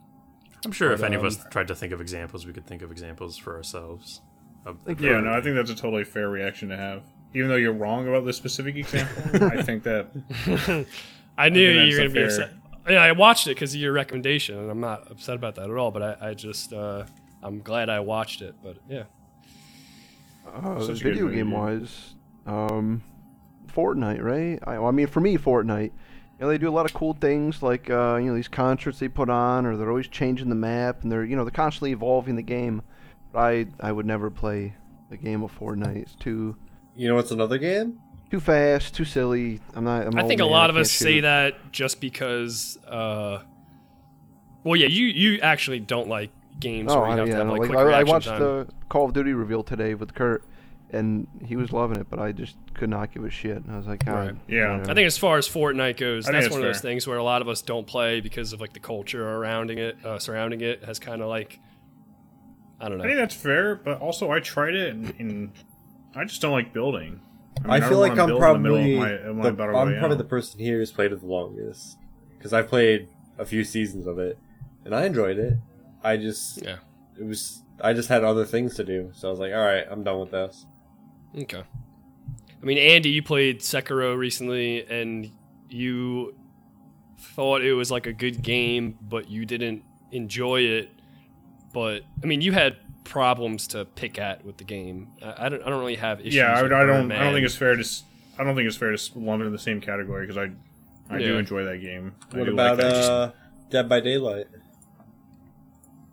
I'm 0.65 0.71
sure 0.71 0.91
if 0.93 1.01
But, 1.01 1.07
any 1.07 1.15
of 1.15 1.23
us 1.25 1.43
um, 1.43 1.51
tried 1.51 1.67
to 1.67 1.75
think 1.75 1.91
of 1.93 1.99
examples, 2.01 2.45
we 2.45 2.53
could 2.53 2.65
think 2.65 2.81
of 2.81 2.91
examples 2.91 3.37
for 3.37 3.55
ourselves. 3.55 4.21
Of, 4.65 4.77
yeah, 5.01 5.19
no, 5.19 5.33
I 5.33 5.41
think 5.41 5.55
that's 5.55 5.69
a 5.71 5.75
totally 5.75 6.03
fair 6.05 6.29
reaction 6.29 6.69
to 6.69 6.77
have. 6.77 7.03
Even 7.33 7.49
though 7.49 7.55
you're 7.57 7.73
wrong 7.73 8.07
about 8.07 8.25
this 8.25 8.37
specific 8.37 8.75
example, 8.75 9.43
I 9.47 9.61
think 9.61 9.83
that 9.83 10.07
I 11.37 11.49
knew 11.49 11.73
think 11.73 11.91
you 11.91 11.97
were 11.97 12.07
gonna 12.07 12.09
be 12.09 12.13
fair- 12.19 12.25
upset. 12.25 12.53
Yeah, 12.89 13.01
I 13.01 13.11
watched 13.13 13.47
it 13.47 13.51
because 13.51 13.73
of 13.73 13.79
your 13.81 13.93
recommendation, 13.93 14.57
and 14.57 14.69
I'm 14.69 14.79
not 14.81 15.09
upset 15.11 15.35
about 15.35 15.55
that 15.55 15.69
at 15.69 15.75
all. 15.77 15.89
But 15.91 16.21
I, 16.21 16.29
I 16.29 16.33
just, 16.33 16.71
uh, 16.73 17.05
I'm 17.41 17.61
glad 17.61 17.89
I 17.89 17.99
watched 18.01 18.41
it. 18.41 18.55
But 18.63 18.77
yeah, 18.89 19.03
Uh, 20.53 20.79
Such 20.81 21.01
video 21.01 21.27
game 21.29 21.51
wise, 21.51 22.15
um, 22.45 23.01
Fortnite, 23.67 24.21
right? 24.21 24.59
I, 24.67 24.79
well, 24.79 24.87
I 24.87 24.91
mean, 24.91 25.07
for 25.07 25.19
me, 25.21 25.37
Fortnite. 25.37 25.91
You 26.43 26.47
know, 26.47 26.51
they 26.51 26.57
do 26.57 26.67
a 26.67 26.71
lot 26.75 26.85
of 26.85 26.93
cool 26.93 27.13
things, 27.13 27.63
like 27.63 27.89
uh, 27.89 28.17
you 28.17 28.25
know 28.27 28.35
these 28.35 28.49
concerts 28.49 28.99
they 28.99 29.07
put 29.07 29.29
on, 29.29 29.65
or 29.65 29.77
they're 29.77 29.87
always 29.87 30.09
changing 30.09 30.49
the 30.49 30.55
map, 30.55 31.01
and 31.01 31.09
they're 31.09 31.23
you 31.23 31.37
know 31.37 31.45
they're 31.45 31.51
constantly 31.51 31.93
evolving 31.93 32.35
the 32.35 32.41
game. 32.41 32.81
But 33.31 33.39
I 33.39 33.65
I 33.79 33.93
would 33.93 34.05
never 34.05 34.29
play 34.29 34.73
the 35.09 35.15
game 35.15 35.41
of 35.41 35.57
Fortnite. 35.57 35.95
It's 36.01 36.15
too 36.15 36.57
You 36.97 37.07
know 37.07 37.15
what's 37.15 37.31
another 37.31 37.57
game? 37.57 37.97
too 38.29 38.41
fast, 38.41 38.93
too 38.93 39.05
silly. 39.05 39.61
I'm 39.73 39.85
not. 39.85 40.05
I'm 40.05 40.17
I 40.19 40.27
think 40.27 40.41
a 40.41 40.45
lot 40.45 40.69
of 40.69 40.75
can't 40.75 40.85
us 40.85 40.91
say 40.91 41.21
that 41.21 41.71
just 41.71 42.01
because. 42.01 42.77
Uh, 42.85 43.39
well, 44.65 44.75
yeah, 44.75 44.87
you 44.87 45.05
you 45.05 45.39
actually 45.39 45.79
don't 45.79 46.09
like 46.09 46.29
games 46.59 46.91
Oh, 46.91 46.99
where 46.99 47.07
you 47.07 47.13
I, 47.13 47.17
have 47.19 47.27
yeah, 47.29 47.33
to 47.35 47.39
have 47.45 47.47
like, 47.53 47.59
like 47.61 47.69
quick 47.69 47.79
I, 47.79 47.99
I 48.01 48.03
watched 48.03 48.27
time. 48.27 48.41
the 48.41 48.67
Call 48.89 49.05
of 49.05 49.13
Duty 49.13 49.31
reveal 49.31 49.63
today 49.63 49.93
with 49.95 50.13
Kurt, 50.13 50.43
and 50.93 51.27
he 51.45 51.55
was 51.55 51.71
loving 51.73 51.97
it, 51.97 52.07
but 52.09 52.19
I 52.19 52.31
just 52.31 52.55
could 52.73 52.89
not 52.89 53.11
give 53.13 53.23
a 53.25 53.29
shit. 53.29 53.57
And 53.57 53.71
I 53.71 53.77
was 53.77 53.87
like, 53.87 54.05
God, 54.05 54.13
Right. 54.13 54.35
Yeah. 54.47 54.79
I 54.87 54.93
think 54.93 55.07
as 55.07 55.17
far 55.17 55.37
as 55.37 55.47
Fortnite 55.47 55.97
goes, 55.97 56.27
I 56.27 56.31
that's 56.33 56.45
it's 56.47 56.53
one 56.53 56.61
of 56.61 56.67
those 56.67 56.81
things 56.81 57.07
where 57.07 57.17
a 57.17 57.23
lot 57.23 57.41
of 57.41 57.47
us 57.47 57.61
don't 57.61 57.87
play 57.87 58.21
because 58.21 58.53
of 58.53 58.61
like 58.61 58.73
the 58.73 58.79
culture 58.79 59.19
surrounding 59.19 59.79
it. 59.79 59.97
Uh, 60.05 60.19
surrounding 60.19 60.61
it 60.61 60.83
has 60.83 60.99
kind 60.99 61.21
of 61.21 61.27
like, 61.29 61.59
I 62.79 62.89
don't 62.89 62.97
know. 62.97 63.03
I 63.03 63.07
think 63.07 63.17
that's 63.19 63.35
fair. 63.35 63.75
But 63.75 63.99
also, 63.99 64.31
I 64.31 64.39
tried 64.39 64.75
it, 64.75 64.93
and, 64.93 65.13
and 65.19 65.51
I 66.15 66.25
just 66.25 66.41
don't 66.41 66.51
like 66.51 66.73
building. 66.73 67.21
mean, 67.61 67.69
I, 67.71 67.79
don't 67.79 67.89
feel 67.89 67.99
like 67.99 68.11
I'm 68.11 68.27
build 68.27 68.29
in 68.29 68.35
the 68.35 68.35
of 68.35 68.39
probably 68.41 68.95
my- 68.97 69.11
of 69.11 69.35
my 69.35 69.49
the, 69.51 69.63
I'm 69.63 69.69
royale. 69.69 69.99
probably 69.99 70.17
the 70.17 70.23
person 70.25 70.59
here 70.59 70.77
who's 70.79 70.91
played 70.91 71.11
it 71.11 71.21
the 71.21 71.27
longest 71.27 71.97
because 72.37 72.53
I 72.53 72.61
played 72.61 73.07
a 73.37 73.45
few 73.45 73.63
seasons 73.63 74.05
of 74.05 74.19
it 74.19 74.37
and 74.85 74.93
I 74.93 75.05
enjoyed 75.05 75.37
it. 75.39 75.53
I 76.03 76.17
just 76.17 76.61
Yeah. 76.61 76.77
it 77.19 77.25
was 77.25 77.63
I 77.81 77.93
just 77.93 78.09
had 78.09 78.23
other 78.23 78.45
things 78.45 78.75
to 78.75 78.83
do, 78.83 79.11
so 79.13 79.27
I 79.27 79.31
was 79.31 79.39
like, 79.39 79.53
all 79.53 79.59
right, 79.65 79.85
I'm 79.89 80.03
done 80.03 80.19
with 80.19 80.31
this. 80.31 80.65
Okay. 81.37 81.63
I 82.61 82.65
mean, 82.65 82.77
Andy, 82.77 83.09
you 83.09 83.21
played 83.23 83.59
Sekiro 83.59 84.17
recently, 84.17 84.85
and 84.87 85.29
you 85.69 86.35
thought 87.19 87.61
it 87.63 87.73
was 87.73 87.91
like 87.91 88.05
a 88.07 88.13
good 88.13 88.41
game, 88.41 88.97
but 89.01 89.29
you 89.29 89.45
didn't 89.45 89.83
enjoy 90.11 90.61
it. 90.61 90.89
But 91.73 92.03
I 92.21 92.25
mean, 92.25 92.41
you 92.41 92.51
had 92.51 92.77
problems 93.03 93.67
to 93.67 93.83
pick 93.85 94.17
at 94.19 94.45
with 94.45 94.57
the 94.57 94.63
game. 94.63 95.09
I, 95.21 95.45
I 95.45 95.49
don't. 95.49 95.61
I 95.63 95.69
don't 95.69 95.79
really 95.79 95.95
have 95.95 96.19
issues. 96.21 96.35
yeah, 96.35 96.53
I, 96.57 96.63
with 96.63 96.71
I 96.71 96.85
don't. 96.85 97.11
I 97.11 97.23
don't 97.23 97.33
think 97.33 97.45
it's 97.45 97.55
fair 97.55 97.75
to. 97.75 97.85
I 98.37 98.43
don't 98.43 98.55
think 98.55 98.67
it's 98.67 98.77
fair 98.77 98.95
to 98.95 99.19
lump 99.19 99.41
it 99.41 99.45
in 99.45 99.51
the 99.51 99.59
same 99.59 99.81
category 99.81 100.25
because 100.25 100.37
I, 100.37 101.13
I 101.13 101.19
do 101.19 101.37
enjoy 101.37 101.63
that 101.65 101.77
game. 101.81 102.15
What 102.31 102.47
about 102.47 102.77
like 102.77 102.85
uh, 102.93 103.31
Dead 103.69 103.89
by 103.89 103.99
Daylight? 103.99 104.47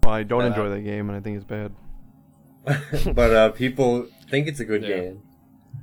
I 0.05 0.23
don't 0.25 0.43
Uh, 0.43 0.47
enjoy 0.47 0.69
that 0.71 0.81
game, 0.81 1.09
and 1.09 1.17
I 1.17 1.21
think 1.21 1.37
it's 1.37 1.45
bad. 1.45 1.73
but 3.15 3.33
uh, 3.35 3.51
people 3.51 4.07
think 4.31 4.47
it's 4.49 4.61
a 4.61 4.65
good 4.65 4.83
Yeah. 4.83 4.89
game. 5.01 5.23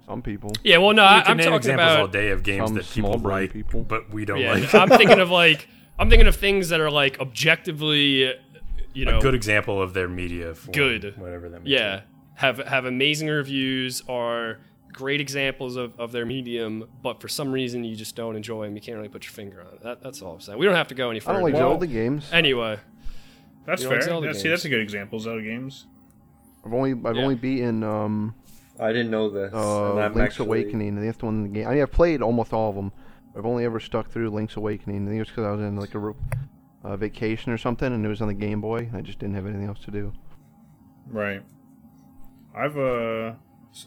Some 0.05 0.21
people, 0.21 0.51
Yeah. 0.63 0.77
Well, 0.77 0.93
no, 0.93 1.03
we 1.03 1.07
I, 1.07 1.21
can 1.21 1.31
I'm 1.31 1.37
name 1.37 1.45
talking 1.45 1.57
examples 1.57 1.97
all 1.97 2.07
day 2.07 2.29
of 2.29 2.43
games 2.43 2.71
that 2.73 2.85
people 2.89 3.13
small 3.13 3.31
like, 3.31 3.51
people. 3.53 3.83
but 3.83 4.09
we 4.13 4.23
don't 4.25 4.39
Yeah, 4.39 4.53
like. 4.53 4.73
I'm 4.73 4.89
thinking 4.89 5.19
of 5.19 5.29
like. 5.43 5.67
I'm 5.99 6.09
thinking 6.09 6.27
of 6.27 6.35
things 6.35 6.69
that 6.69 6.79
are 6.79 6.91
like 6.91 7.19
objectively, 7.19 8.33
you 8.93 9.05
know, 9.05 9.17
a 9.17 9.21
good 9.21 9.33
example 9.35 9.81
of 9.81 9.93
their 9.93 10.07
media. 10.07 10.53
Form, 10.55 10.71
Good. 10.73 11.17
whatever 11.17 11.49
that. 11.49 11.63
may 11.63 11.69
yeah 11.71 12.01
have 12.35 12.59
have 12.59 12.85
amazing 12.85 13.27
reviews 13.27 14.03
are 14.07 14.59
great 14.93 15.19
examples 15.19 15.75
of, 15.75 15.99
of 15.99 16.11
their 16.11 16.25
medium, 16.25 16.87
but 17.01 17.19
for 17.19 17.27
some 17.27 17.51
reason 17.51 17.83
you 17.83 17.95
just 17.95 18.15
don't 18.15 18.35
enjoy 18.35 18.65
them. 18.65 18.75
You 18.75 18.81
can't 18.81 18.95
really 18.97 19.09
put 19.09 19.23
your 19.25 19.31
finger 19.33 19.61
on 19.61 19.73
it. 19.73 19.83
That, 19.83 20.01
that's 20.03 20.21
all 20.21 20.35
I'm 20.35 20.39
saying. 20.41 20.57
We 20.59 20.65
don't 20.65 20.75
have 20.75 20.87
to 20.89 20.95
go 20.95 21.09
any 21.09 21.19
further. 21.19 21.39
I 21.39 21.41
further. 21.41 21.51
don't 21.51 21.59
like 21.61 21.69
Well- 21.69 21.79
Zelda 21.79 21.87
games. 21.93 22.29
Anyway, 22.31 22.77
That's 23.65 23.83
fair. 23.83 24.01
Zelda 24.01 24.27
That's, 24.27 24.41
see, 24.41 24.49
that's 24.49 24.65
a 24.65 24.69
good 24.69 24.81
example. 24.81 25.19
Zelda 25.19 25.41
games. 25.41 25.87
I've 26.67 26.73
only 26.73 26.91
I've 26.91 27.15
Yeah. 27.15 27.21
only 27.23 27.35
beaten 27.35 27.83
um 27.83 28.35
I 28.79 28.91
didn't 28.91 29.09
know 29.09 29.29
this. 29.29 29.53
uh, 29.53 29.91
and 29.91 29.99
I'm 30.01 30.13
Link's 30.13 30.33
actually- 30.33 30.45
Awakening. 30.47 30.93
I 30.97 31.01
think 31.01 31.05
that's 31.07 31.17
the 31.17 31.25
one 31.25 31.35
in 31.37 31.43
the 31.43 31.49
game. 31.49 31.67
I 31.67 31.71
mean, 31.73 31.81
I've 31.81 31.91
played 31.91 32.21
almost 32.21 32.53
all 32.53 32.69
of 32.69 32.75
them. 32.75 32.91
I've 33.35 33.45
only 33.45 33.65
ever 33.65 33.79
stuck 33.79 34.09
through 34.09 34.29
Link's 34.29 34.55
Awakening. 34.55 35.03
I 35.03 35.05
think 35.09 35.15
it 35.15 35.19
was 35.19 35.29
because 35.29 35.45
I 35.45 35.51
was 35.51 35.61
in 35.61 35.75
like 35.77 35.95
a 35.95 36.13
uh, 36.83 36.95
vacation 36.97 37.51
or 37.51 37.57
something, 37.57 37.91
and 37.91 38.05
it 38.05 38.09
was 38.09 38.21
on 38.21 38.27
the 38.27 38.33
Game 38.35 38.61
Boy. 38.61 38.79
And 38.79 38.95
I 38.95 39.01
just 39.01 39.17
didn't 39.19 39.35
have 39.35 39.45
anything 39.47 39.67
else 39.67 39.79
to 39.85 39.91
do. 39.91 40.13
Right. 41.07 41.41
I've 42.55 42.77
uh, 42.77 43.33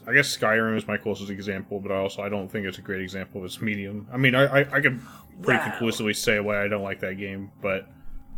I 0.07 0.13
guess 0.13 0.35
Skyrim 0.37 0.75
is 0.75 0.87
my 0.87 0.97
closest 0.97 1.29
example, 1.29 1.79
but 1.79 1.91
I 1.91 1.95
also 1.97 2.21
I 2.21 2.29
don't 2.29 2.49
think 2.51 2.65
it's 2.65 2.77
a 2.77 2.81
great 2.81 3.01
example 3.01 3.39
of 3.41 3.45
its 3.45 3.61
medium. 3.61 4.07
I 4.11 4.17
mean, 4.17 4.35
I 4.35 4.43
I, 4.43 4.59
I 4.77 4.81
could 4.81 4.99
pretty 5.41 5.61
conclusively 5.63 6.13
say 6.13 6.39
why 6.39 6.63
I 6.63 6.67
don't 6.67 6.83
like 6.83 6.99
that 7.01 7.15
game, 7.17 7.51
but 7.61 7.87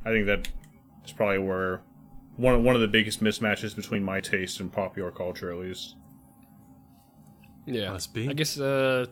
I 0.06 0.10
think 0.12 0.26
that 0.28 0.50
is 1.06 1.12
probably 1.14 1.40
where 1.40 1.82
one 2.38 2.56
of, 2.56 2.62
one 2.64 2.76
of 2.76 2.82
the 2.82 2.88
biggest 2.88 3.24
mismatches 3.24 3.76
between 3.76 4.04
my 4.04 4.20
taste 4.20 4.60
and 4.60 4.72
popular 4.72 5.12
culture, 5.12 5.52
at 5.52 5.58
least. 5.58 5.96
yeah. 7.66 7.92
Must 7.92 8.14
be. 8.14 8.30
I 8.30 8.34
guess, 8.34 8.60
uh, 8.60 9.06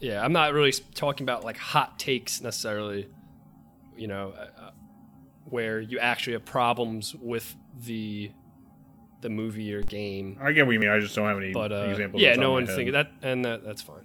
yeah, 0.00 0.22
I'm 0.24 0.32
not 0.32 0.52
really 0.52 0.72
talking 0.94 1.24
about 1.24 1.44
like 1.44 1.56
hot 1.56 1.98
takes 1.98 2.40
necessarily, 2.40 3.08
you 3.96 4.08
know, 4.08 4.34
uh, 4.36 4.60
uh, 4.60 4.70
where 5.44 5.80
you 5.80 5.98
actually 5.98 6.32
have 6.34 6.44
problems 6.44 7.14
with 7.14 7.54
the 7.84 8.30
the 9.20 9.28
movie 9.28 9.72
or 9.72 9.82
game. 9.82 10.36
I 10.42 10.50
get 10.50 10.66
what 10.66 10.72
you 10.72 10.80
mean. 10.80 10.90
I 10.90 10.98
just 10.98 11.14
don't 11.14 11.28
have 11.28 11.36
any 11.36 11.52
but 11.52 11.70
uh, 11.70 11.86
examples. 11.90 12.20
yeah, 12.20 12.30
off 12.30 12.34
the 12.34 12.40
top 12.40 12.42
no 12.42 12.52
one's 12.52 12.68
one 12.68 12.76
my 12.76 12.84
head. 12.84 12.94
think 12.94 13.20
that, 13.20 13.28
and 13.28 13.44
that 13.44 13.64
that's 13.64 13.82
fine. 13.82 14.04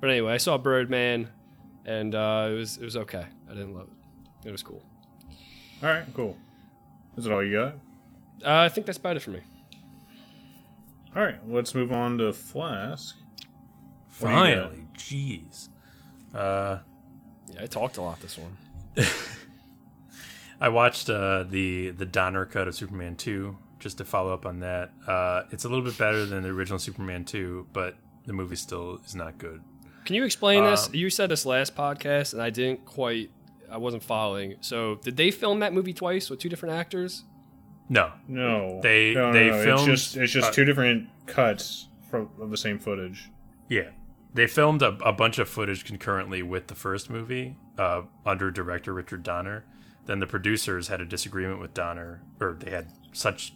But 0.00 0.10
anyway, 0.10 0.34
I 0.34 0.36
saw 0.36 0.58
Birdman, 0.58 1.28
and 1.86 2.14
uh, 2.14 2.48
it 2.50 2.54
was 2.54 2.76
it 2.76 2.84
was 2.84 2.96
okay. 2.98 3.24
I 3.48 3.54
didn't 3.54 3.74
love 3.74 3.88
it. 3.88 4.48
It 4.48 4.52
was 4.52 4.62
cool. 4.62 4.82
All 5.82 5.88
right, 5.88 6.04
cool. 6.12 6.36
Is 7.20 7.26
it 7.26 7.32
all 7.32 7.44
you 7.44 7.52
got? 7.52 7.74
Uh, 8.42 8.64
I 8.64 8.68
think 8.70 8.86
that's 8.86 8.96
about 8.98 9.16
it 9.16 9.20
for 9.20 9.30
me. 9.30 9.40
All 11.14 11.22
right, 11.22 11.36
let's 11.46 11.74
move 11.74 11.92
on 11.92 12.16
to 12.18 12.32
Flask. 12.32 13.14
What 14.20 14.28
do 14.30 14.34
you 14.34 14.54
got? 14.54 14.70
Finally, 14.70 14.86
jeez. 14.96 15.68
Uh, 16.34 16.78
Yeah, 17.52 17.62
I 17.62 17.66
talked 17.66 17.98
a 17.98 18.02
lot 18.02 18.20
this 18.20 18.38
one. 18.38 18.56
I 20.62 20.68
watched 20.70 21.10
uh, 21.10 21.44
the 21.44 21.90
the 21.90 22.06
Donner 22.06 22.46
cut 22.46 22.68
of 22.68 22.74
Superman 22.74 23.16
two 23.16 23.58
just 23.78 23.98
to 23.98 24.04
follow 24.04 24.32
up 24.32 24.46
on 24.46 24.60
that. 24.60 24.92
Uh, 25.06 25.42
it's 25.50 25.64
a 25.64 25.68
little 25.68 25.84
bit 25.84 25.98
better 25.98 26.24
than 26.24 26.42
the 26.42 26.48
original 26.48 26.78
Superman 26.78 27.24
two, 27.24 27.66
but 27.74 27.96
the 28.26 28.32
movie 28.32 28.56
still 28.56 28.98
is 29.04 29.14
not 29.14 29.36
good. 29.38 29.62
Can 30.06 30.16
you 30.16 30.24
explain 30.24 30.64
this? 30.64 30.86
Um, 30.88 30.94
You 30.94 31.10
said 31.10 31.30
this 31.30 31.44
last 31.44 31.74
podcast, 31.76 32.32
and 32.32 32.40
I 32.40 32.48
didn't 32.50 32.86
quite. 32.86 33.30
I 33.70 33.76
wasn't 33.78 34.02
following. 34.02 34.56
So, 34.60 34.96
did 34.96 35.16
they 35.16 35.30
film 35.30 35.60
that 35.60 35.72
movie 35.72 35.92
twice 35.92 36.28
with 36.30 36.38
two 36.40 36.48
different 36.48 36.74
actors? 36.74 37.24
No, 37.88 38.12
No, 38.28 38.80
They- 38.82 39.14
no, 39.14 39.30
no, 39.30 39.32
they 39.32 39.50
no, 39.50 39.64
filmed- 39.64 39.90
It's 39.90 40.02
just 40.02 40.16
it's 40.16 40.32
just 40.32 40.48
uh, 40.48 40.52
two 40.52 40.64
different 40.64 41.08
cuts 41.26 41.88
from 42.10 42.28
of 42.40 42.50
the 42.50 42.56
same 42.56 42.78
footage. 42.78 43.30
Yeah. 43.68 43.90
They 44.32 44.46
filmed 44.46 44.80
a, 44.82 44.96
a 45.04 45.12
bunch 45.12 45.38
of 45.40 45.48
footage 45.48 45.84
concurrently 45.84 46.40
with 46.42 46.68
the 46.68 46.76
first 46.76 47.10
movie 47.10 47.56
uh, 47.78 48.02
under 48.24 48.50
director 48.52 48.94
Richard 48.94 49.24
Donner. 49.24 49.64
Then 50.06 50.20
the 50.20 50.26
producers 50.26 50.86
had 50.88 51.00
a 51.00 51.04
disagreement 51.04 51.60
with 51.60 51.74
Donner, 51.74 52.22
or 52.40 52.56
they 52.58 52.70
had 52.70 52.92
such 53.12 53.54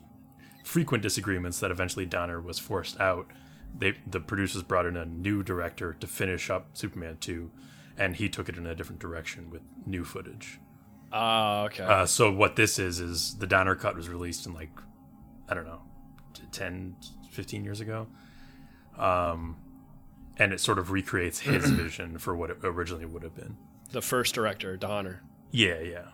frequent 0.64 1.02
disagreements 1.02 1.60
that 1.60 1.70
eventually 1.70 2.06
Donner 2.06 2.40
was 2.40 2.58
forced 2.58 2.98
out. 3.00 3.28
They 3.76 3.94
the 4.06 4.18
producers 4.20 4.62
brought 4.64 4.86
in 4.86 4.96
a 4.96 5.04
new 5.04 5.42
director 5.44 5.92
to 5.94 6.06
finish 6.08 6.50
up 6.50 6.70
Superman 6.72 7.18
2, 7.20 7.50
and 7.98 8.16
he 8.16 8.28
took 8.28 8.48
it 8.48 8.56
in 8.56 8.66
a 8.66 8.74
different 8.74 9.00
direction 9.00 9.50
with 9.50 9.62
new 9.86 10.04
footage. 10.04 10.58
Ah, 11.12 11.64
okay. 11.64 11.84
Uh, 11.84 12.06
so 12.06 12.30
what 12.32 12.56
this 12.56 12.78
is 12.78 12.98
is 13.00 13.36
the 13.38 13.46
Donner 13.46 13.76
cut 13.76 13.94
was 13.96 14.08
released 14.08 14.46
in 14.46 14.54
like 14.54 14.70
I 15.48 15.54
don't 15.54 15.66
know, 15.66 15.82
t- 16.32 16.42
10, 16.50 16.96
15 17.30 17.64
years 17.64 17.80
ago. 17.80 18.06
Um, 18.98 19.56
and 20.38 20.52
it 20.52 20.60
sort 20.60 20.78
of 20.78 20.90
recreates 20.90 21.40
his 21.40 21.70
vision 21.70 22.18
for 22.18 22.34
what 22.34 22.50
it 22.50 22.58
originally 22.64 23.04
would 23.06 23.22
have 23.22 23.34
been. 23.34 23.56
the 23.92 24.00
first 24.02 24.34
director, 24.34 24.76
Donner. 24.76 25.22
Yeah, 25.50 25.80
yeah. 25.80 26.06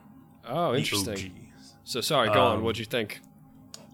Oh, 0.46 0.74
interesting. 0.74 1.48
So, 1.84 2.00
sorry, 2.00 2.28
go 2.28 2.40
on. 2.40 2.56
Um, 2.58 2.64
What'd 2.64 2.78
you 2.78 2.84
think? 2.84 3.20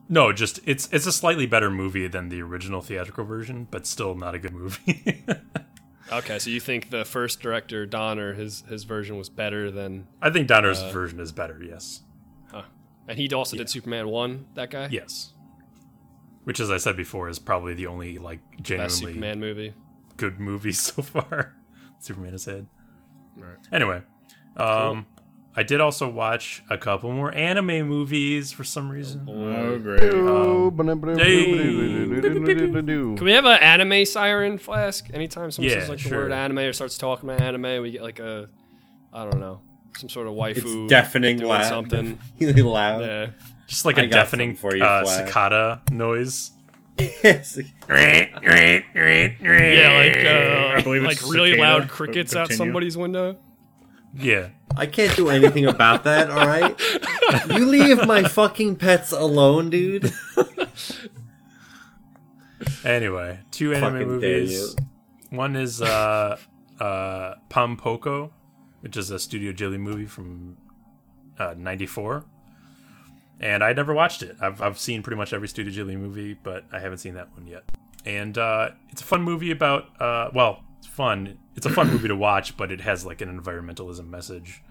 No, 0.09 0.33
just 0.33 0.61
it's 0.65 0.89
it's 0.93 1.07
a 1.07 1.13
slightly 1.13 1.47
better 1.47 1.69
movie 1.71 2.07
than 2.09 2.29
the 2.29 2.41
original 2.43 2.81
theatrical 2.81 3.25
version, 3.25 3.67
but 3.71 3.87
still 3.87 4.15
not 4.15 4.35
a 4.35 4.39
good 4.39 4.53
movie. 4.55 5.25
Okay, 6.13 6.39
so 6.39 6.51
you 6.51 6.61
think 6.61 6.91
the 6.91 7.05
first 7.05 7.41
director, 7.41 7.85
Donner, 7.87 8.33
his 8.35 8.63
his 8.69 8.85
version 8.85 9.17
was 9.17 9.29
better 9.29 9.71
than, 9.71 10.07
I 10.23 10.31
think 10.31 10.47
Donner's 10.47 10.81
Uh, 10.81 10.91
version 10.93 11.19
is 11.21 11.33
better. 11.33 11.61
Yes, 11.63 12.03
and 13.09 13.19
he 13.19 13.33
also 13.33 13.57
did 13.57 13.69
Superman 13.71 14.09
one. 14.09 14.47
That 14.55 14.71
guy, 14.71 14.89
yes. 14.91 15.33
Which, 16.45 16.61
as 16.61 16.71
I 16.71 16.77
said 16.77 16.97
before, 16.97 17.29
is 17.29 17.39
probably 17.41 17.75
the 17.75 17.87
only 17.89 18.19
like 18.19 18.39
best 18.53 18.63
genuinely 18.63 18.95
Superman 18.97 19.41
movie. 19.41 19.75
good 20.17 20.39
movie 20.39 20.73
so 20.87 21.03
far. 21.03 21.55
Superman 21.99 22.33
has 22.33 22.45
had. 22.45 22.67
Right. 23.37 23.57
Anyway, 23.73 24.03
um, 24.57 25.07
I 25.59 25.63
did 25.63 25.81
also 25.81 26.07
watch 26.09 26.63
a 26.69 26.77
couple 26.77 27.11
more 27.13 27.33
anime 27.35 27.89
movies 27.89 28.53
for 28.53 28.63
some 28.63 28.91
reason. 28.91 29.27
Oh, 29.27 29.79
great! 29.79 30.01
Can 30.03 30.27
we 33.25 33.33
have 33.33 33.47
an 33.47 33.63
anime 33.63 34.05
siren 34.05 34.59
flask? 34.59 35.07
Anytime 35.15 35.51
someone 35.51 35.73
Yeah, 35.73 35.81
says 35.81 35.89
like 35.89 36.03
the 36.03 36.09
sure. 36.11 36.25
word 36.25 36.33
anime 36.33 36.59
or 36.59 36.75
starts 36.75 36.99
talking 36.99 37.31
about 37.31 37.41
anime, 37.41 37.81
we 37.83 37.91
get 37.91 38.03
like 38.03 38.19
a, 38.19 38.51
I 39.13 39.25
don't 39.25 39.41
know, 39.41 39.61
some 39.97 40.11
sort 40.11 40.27
of 40.27 40.35
It's 40.37 40.61
waifu 40.61 40.89
deafening 40.89 41.39
doing 41.39 41.49
loud. 41.49 41.65
something. 41.65 42.19
Really 42.39 42.61
loud. 42.63 43.01
Yeah. 43.01 43.27
Just 43.67 43.87
like 43.87 43.97
I 43.99 44.03
a 44.03 44.07
got 44.09 44.17
deafening 44.17 44.57
for 44.57 44.77
you, 44.77 44.85
uh, 44.85 45.05
cicada 45.07 45.81
noise. 45.91 46.51
Yes. 46.99 47.59
Yeah, 47.89 48.29
like 48.39 48.85
I 50.27 50.79
uh, 50.79 50.83
believe 50.83 51.03
like 51.03 51.21
really 51.23 51.57
loud 51.57 51.83
but 51.83 51.91
crickets 51.91 52.37
out 52.37 52.53
somebody's 52.53 52.97
window. 52.97 53.37
Yeah. 54.17 54.49
I 54.77 54.87
can't 54.87 55.15
do 55.17 55.29
anything 55.31 55.67
about 55.67 56.05
that, 56.05 56.31
alright? 56.31 56.79
You 57.57 57.67
leave 57.67 58.07
my 58.07 58.25
fucking 58.25 58.77
pets 58.77 59.13
alone, 59.13 59.71
dude. 59.71 60.13
Anyway, 62.85 63.41
two 63.51 63.75
anime 63.75 63.93
Fucking 63.93 64.09
movies. 64.09 64.77
One 65.31 65.57
is 65.57 65.83
uh, 65.83 66.37
uh, 66.79 67.35
Pom 67.49 67.77
Poko, 67.77 68.31
which 68.81 68.97
is 68.97 69.11
a 69.11 69.19
Studio 69.19 69.53
Ghibli 69.53 69.79
movie 69.79 70.07
from 70.07 70.57
uh, 71.39 71.55
'94, 71.57 72.25
and 73.41 73.65
I 73.65 73.73
never 73.73 73.93
watched 73.93 74.23
it. 74.23 74.37
I've 74.41 74.63
I've 74.63 74.79
seen 74.79 75.03
pretty 75.03 75.17
much 75.17 75.33
every 75.33 75.49
Studio 75.49 75.73
Ghibli 75.73 75.99
movie, 75.99 76.35
but 76.35 76.65
I 76.73 76.79
haven't 76.79 76.99
seen 76.99 77.15
that 77.15 77.33
one 77.37 77.47
yet. 77.47 77.65
And 78.05 78.39
uh, 78.39 78.71
it's 78.91 79.03
a 79.03 79.05
fun 79.05 79.23
movie 79.23 79.51
about 79.51 79.89
uh, 80.01 80.31
well, 80.33 80.63
it's 80.79 80.87
fun. 80.87 81.39
It's 81.55 81.67
a 81.67 81.71
fun 81.71 81.91
movie 81.91 82.09
to 82.09 82.17
watch, 82.17 82.57
but 82.57 82.71
it 82.71 82.81
has 82.81 83.05
like 83.05 83.21
an 83.21 83.41
environmentalism 83.41 84.09
message, 84.09 84.63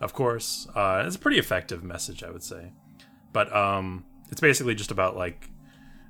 of 0.00 0.12
course. 0.12 0.66
Uh, 0.74 1.04
it's 1.06 1.16
a 1.16 1.18
pretty 1.18 1.38
effective 1.38 1.82
message, 1.82 2.22
I 2.22 2.30
would 2.30 2.42
say. 2.42 2.72
But 3.32 3.54
um, 3.54 4.04
it's 4.30 4.40
basically 4.40 4.74
just 4.74 4.90
about 4.90 5.16
like 5.16 5.50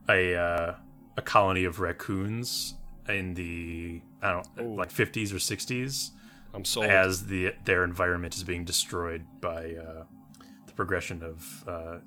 a 0.08 0.34
uh, 0.34 0.74
a 1.16 1.22
colony 1.22 1.64
of 1.64 1.80
raccoons 1.80 2.74
in 3.08 3.34
the 3.34 4.00
I 4.22 4.32
don't 4.32 4.76
like 4.76 4.90
50s 4.90 5.32
or 5.32 5.36
60s 5.36 6.10
I'm 6.54 6.64
sold. 6.64 6.86
as 6.86 7.26
the 7.26 7.54
their 7.64 7.84
environment 7.84 8.34
is 8.36 8.44
being 8.44 8.64
destroyed 8.64 9.24
by 9.40 9.74
uh, 9.74 10.04
the 10.66 10.72
progression 10.74 11.22
of 11.22 11.64
uh, 11.66 11.98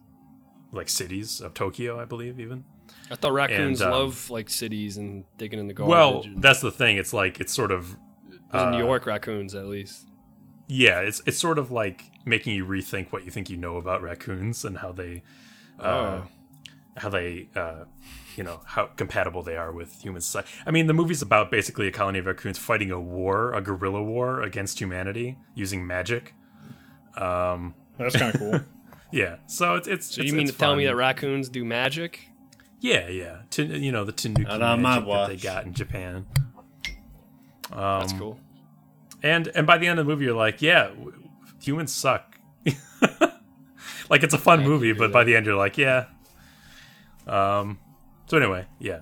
like 0.71 0.89
cities 0.89 1.41
of 1.41 1.53
Tokyo, 1.53 1.99
I 1.99 2.05
believe 2.05 2.39
even. 2.39 2.65
I 3.12 3.16
thought 3.16 3.34
raccoons 3.34 3.82
and, 3.82 3.93
um, 3.93 3.99
love 3.99 4.30
like 4.30 4.49
cities 4.49 4.97
and 4.97 5.26
digging 5.38 5.60
in 5.60 5.68
the 5.68 5.74
garbage. 5.74 5.91
Well, 5.91 6.22
and- 6.24 6.41
that's 6.41 6.62
the 6.62 6.72
thing. 6.72 6.97
It's 6.97 7.14
like 7.14 7.39
it's 7.39 7.53
sort 7.53 7.72
of 7.72 7.95
Those 8.51 8.62
are 8.62 8.72
New 8.72 8.78
uh, 8.78 8.88
York 8.88 9.06
raccoons, 9.06 9.53
at 9.56 9.66
least. 9.68 10.08
yeah, 10.68 10.99
it's 11.01 11.22
it's 11.26 11.38
sort 11.38 11.60
of 11.60 11.72
like 11.72 12.03
making 12.26 12.56
you 12.56 12.66
rethink 12.66 13.12
what 13.12 13.24
you 13.26 13.32
think 13.32 13.49
you 13.49 13.58
know 13.58 13.78
about 13.78 14.01
raccoons 14.01 14.66
and 14.66 14.80
how 14.80 14.91
they 14.91 15.22
uh, 15.80 15.84
Oh. 15.84 16.28
how 16.97 17.10
they 17.10 17.49
uh, 17.56 17.84
you 18.36 18.43
know 18.43 18.62
how 18.66 18.86
compatible 18.95 19.43
they 19.43 19.56
are 19.56 19.72
with 19.72 20.01
human 20.01 20.22
society. 20.22 20.49
I 20.66 20.72
mean, 20.72 20.88
the 20.88 20.93
movie's 20.93 21.22
about 21.22 21.51
basically 21.51 21.88
a 21.88 21.91
colony 21.91 22.20
of 22.20 22.26
raccoons 22.26 22.58
fighting 22.58 22.89
a 22.91 22.99
war, 22.99 23.53
a 23.53 23.62
guerrilla 23.62 24.01
war 24.03 24.41
against 24.41 24.80
humanity 24.82 25.38
using 25.53 25.86
magic. 25.86 26.34
Um, 27.18 27.76
That's 27.97 28.16
kind 28.16 28.34
of 28.34 28.41
cool. 28.41 28.60
yeah, 29.12 29.36
so 29.47 29.76
it's 29.76 29.88
it's. 29.88 30.16
So 30.16 30.22
it's, 30.22 30.32
you 30.32 30.36
mean 30.36 30.47
it's 30.47 30.53
to 30.53 30.58
tell 30.58 30.76
me 30.76 30.86
that 30.86 30.95
raccoons 30.95 31.49
do 31.49 31.64
magic? 31.64 32.30
Yeah, 32.86 33.07
yeah. 33.07 33.38
To, 33.51 33.63
you 33.65 33.91
know 33.91 34.03
the 34.05 34.11
Tanuki 34.11 34.43
Not 34.43 34.79
magic 34.79 35.07
that 35.07 35.27
they 35.29 35.38
got 35.38 35.65
in 35.65 35.73
Japan. 35.73 36.27
That's 37.71 38.13
Um, 38.13 38.19
cool. 38.19 38.39
And 39.23 39.47
and 39.55 39.65
by 39.65 39.79
the 39.79 39.88
end 39.88 39.99
of 39.99 40.05
the 40.05 40.11
movie, 40.11 40.25
you're 40.25 40.36
like, 40.36 40.61
yeah, 40.61 40.89
w- 40.89 41.13
humans 41.59 41.91
suck. 41.91 42.38
like 44.09 44.21
it's 44.21 44.36
a 44.36 44.38
fun 44.38 44.59
I 44.59 44.63
movie, 44.63 44.91
but 44.93 45.01
with 45.01 45.13
by 45.13 45.23
the 45.23 45.36
end, 45.36 45.47
you're 45.47 45.55
like, 45.55 45.79
yeah. 45.79 46.05
Um. 47.25 47.79
So 48.27 48.38
anyway, 48.38 48.67
yeah. 48.79 48.99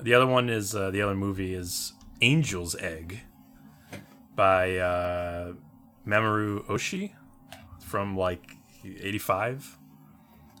The 0.00 0.14
other 0.14 0.26
one 0.26 0.48
is 0.48 0.76
uh, 0.76 0.92
the 0.92 1.02
other 1.02 1.16
movie 1.16 1.54
is 1.54 1.94
Angel's 2.22 2.76
Egg 2.76 3.22
by 4.36 4.76
uh, 4.76 5.54
Mamoru 6.06 6.64
Oshii 6.68 7.14
from 7.80 8.16
like 8.16 8.52
'85. 8.84 9.76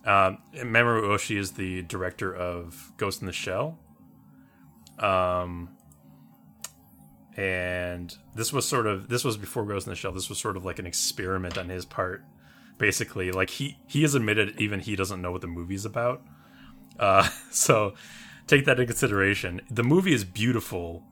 Um, 0.08 0.38
Mamoru 0.54 1.02
Oshii 1.02 1.36
is 1.36 1.52
the 1.52 1.82
director 1.82 2.34
of 2.34 2.94
Ghost 2.96 3.20
in 3.20 3.26
the 3.26 3.32
Shell. 3.32 3.78
Um, 4.98 5.68
and 7.36 8.16
this 8.34 8.50
was 8.50 8.66
sort 8.66 8.86
of 8.86 9.10
this 9.10 9.22
was 9.22 9.36
before 9.36 9.66
Ghost 9.66 9.86
in 9.86 9.90
the 9.90 9.96
Shell. 9.96 10.12
This 10.12 10.30
was 10.30 10.38
sort 10.38 10.56
of 10.56 10.64
like 10.64 10.78
an 10.78 10.86
experiment 10.86 11.58
on 11.58 11.68
his 11.68 11.84
part, 11.84 12.24
basically. 12.78 13.30
Like 13.30 13.50
he 13.50 13.76
he 13.86 14.00
has 14.00 14.14
admitted 14.14 14.58
even 14.58 14.80
he 14.80 14.96
doesn't 14.96 15.20
know 15.20 15.30
what 15.30 15.42
the 15.42 15.46
movie's 15.46 15.84
about. 15.84 16.22
Uh, 16.98 17.28
so 17.50 17.92
take 18.46 18.64
that 18.64 18.80
into 18.80 18.86
consideration. 18.86 19.60
The 19.70 19.84
movie 19.84 20.14
is 20.14 20.24
beautiful 20.24 21.04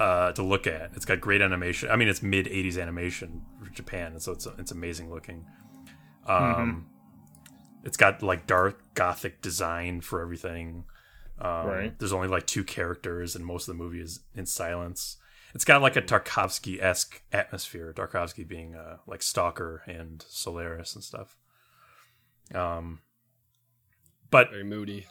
uh, 0.00 0.32
to 0.32 0.42
look 0.42 0.66
at. 0.66 0.90
It's 0.96 1.04
got 1.04 1.20
great 1.20 1.40
animation. 1.40 1.88
I 1.88 1.94
mean, 1.94 2.08
it's 2.08 2.20
mid 2.20 2.46
'80s 2.46 2.82
animation 2.82 3.42
for 3.62 3.70
Japan, 3.70 4.18
so 4.18 4.32
it's 4.32 4.48
it's 4.58 4.72
amazing 4.72 5.08
looking. 5.08 5.46
Um, 6.26 6.88
it's 7.88 7.96
got 7.96 8.22
like 8.22 8.46
dark 8.46 8.78
gothic 8.94 9.40
design 9.42 10.00
for 10.02 10.20
everything. 10.20 10.84
Um, 11.40 11.66
Right. 11.66 11.98
There's 11.98 12.12
only 12.12 12.28
like 12.28 12.46
two 12.46 12.62
characters, 12.64 13.34
and 13.34 13.44
most 13.44 13.66
of 13.68 13.76
the 13.76 13.82
movie 13.82 14.00
is 14.00 14.20
in 14.34 14.46
silence. 14.46 15.16
It's 15.54 15.64
got 15.64 15.80
like 15.82 15.96
a 15.96 16.02
Tarkovsky 16.02 16.80
esque 16.82 17.22
atmosphere. 17.32 17.92
Tarkovsky 17.96 18.46
being 18.46 18.74
uh, 18.74 18.98
like 19.06 19.22
Stalker 19.22 19.82
and 19.86 20.22
Solaris 20.28 20.94
and 20.94 21.02
stuff. 21.02 21.36
Um, 22.54 23.00
but 24.30 24.50
Very 24.50 24.64
moody. 24.64 25.06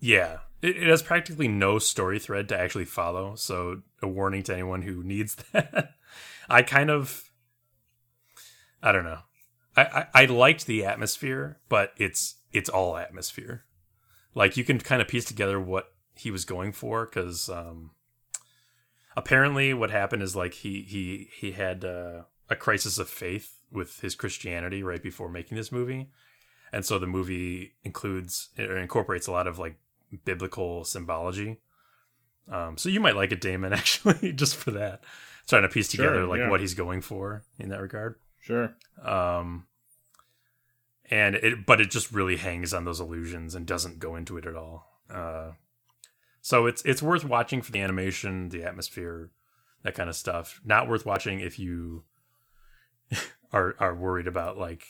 yeah, 0.00 0.38
it, 0.62 0.76
it 0.78 0.86
has 0.88 1.02
practically 1.02 1.48
no 1.48 1.78
story 1.78 2.18
thread 2.18 2.48
to 2.48 2.58
actually 2.58 2.86
follow. 2.86 3.34
So 3.34 3.82
a 4.00 4.08
warning 4.08 4.42
to 4.44 4.54
anyone 4.54 4.82
who 4.82 5.02
needs 5.02 5.34
that. 5.52 5.90
I 6.48 6.62
kind 6.62 6.90
of, 6.90 7.30
I 8.82 8.92
don't 8.92 9.04
know. 9.04 9.20
I, 9.76 9.82
I 10.14 10.22
I 10.22 10.24
liked 10.26 10.66
the 10.66 10.84
atmosphere, 10.84 11.58
but 11.68 11.92
it's 11.96 12.36
it's 12.52 12.68
all 12.68 12.96
atmosphere. 12.96 13.64
Like 14.34 14.56
you 14.56 14.64
can 14.64 14.78
kind 14.78 15.00
of 15.02 15.08
piece 15.08 15.24
together 15.24 15.60
what 15.60 15.92
he 16.14 16.30
was 16.30 16.44
going 16.44 16.72
for 16.72 17.06
because 17.06 17.48
um, 17.48 17.90
apparently 19.16 19.74
what 19.74 19.90
happened 19.90 20.22
is 20.22 20.36
like 20.36 20.54
he 20.54 20.82
he 20.82 21.28
he 21.36 21.52
had 21.52 21.84
uh, 21.84 22.22
a 22.48 22.56
crisis 22.56 22.98
of 22.98 23.08
faith 23.08 23.58
with 23.72 24.00
his 24.00 24.14
Christianity 24.14 24.82
right 24.82 25.02
before 25.02 25.28
making 25.28 25.56
this 25.56 25.72
movie, 25.72 26.08
and 26.72 26.84
so 26.84 26.98
the 26.98 27.06
movie 27.06 27.74
includes 27.82 28.50
or 28.58 28.76
incorporates 28.76 29.26
a 29.26 29.32
lot 29.32 29.46
of 29.46 29.58
like 29.58 29.76
biblical 30.24 30.84
symbology. 30.84 31.58
Um, 32.50 32.76
so 32.76 32.88
you 32.88 33.00
might 33.00 33.16
like 33.16 33.32
it, 33.32 33.40
Damon, 33.40 33.72
actually, 33.80 34.32
just 34.32 34.56
for 34.56 34.70
that. 34.72 35.02
Trying 35.46 35.62
to 35.62 35.68
piece 35.68 35.90
Sure, 35.90 36.06
together 36.06 36.26
like 36.26 36.38
yeah. 36.40 36.48
what 36.48 36.60
he's 36.60 36.74
going 36.74 37.02
for 37.02 37.44
in 37.58 37.68
that 37.68 37.80
regard. 37.80 38.16
Sure. 38.44 38.74
Um, 39.02 39.66
and 41.10 41.34
it, 41.36 41.64
but 41.66 41.80
it 41.80 41.90
just 41.90 42.12
really 42.12 42.36
hangs 42.36 42.74
on 42.74 42.84
those 42.84 43.00
illusions 43.00 43.54
and 43.54 43.66
doesn't 43.66 43.98
go 43.98 44.16
into 44.16 44.36
it 44.36 44.46
at 44.46 44.54
all. 44.54 44.86
Uh, 45.10 45.52
so 46.42 46.66
it's 46.66 46.82
it's 46.84 47.02
worth 47.02 47.24
watching 47.24 47.62
for 47.62 47.72
the 47.72 47.80
animation, 47.80 48.50
the 48.50 48.62
atmosphere, 48.64 49.30
that 49.82 49.94
kind 49.94 50.10
of 50.10 50.16
stuff. 50.16 50.60
Not 50.64 50.88
worth 50.88 51.06
watching 51.06 51.40
if 51.40 51.58
you 51.58 52.04
are 53.52 53.74
are 53.78 53.94
worried 53.94 54.26
about 54.26 54.58
like 54.58 54.84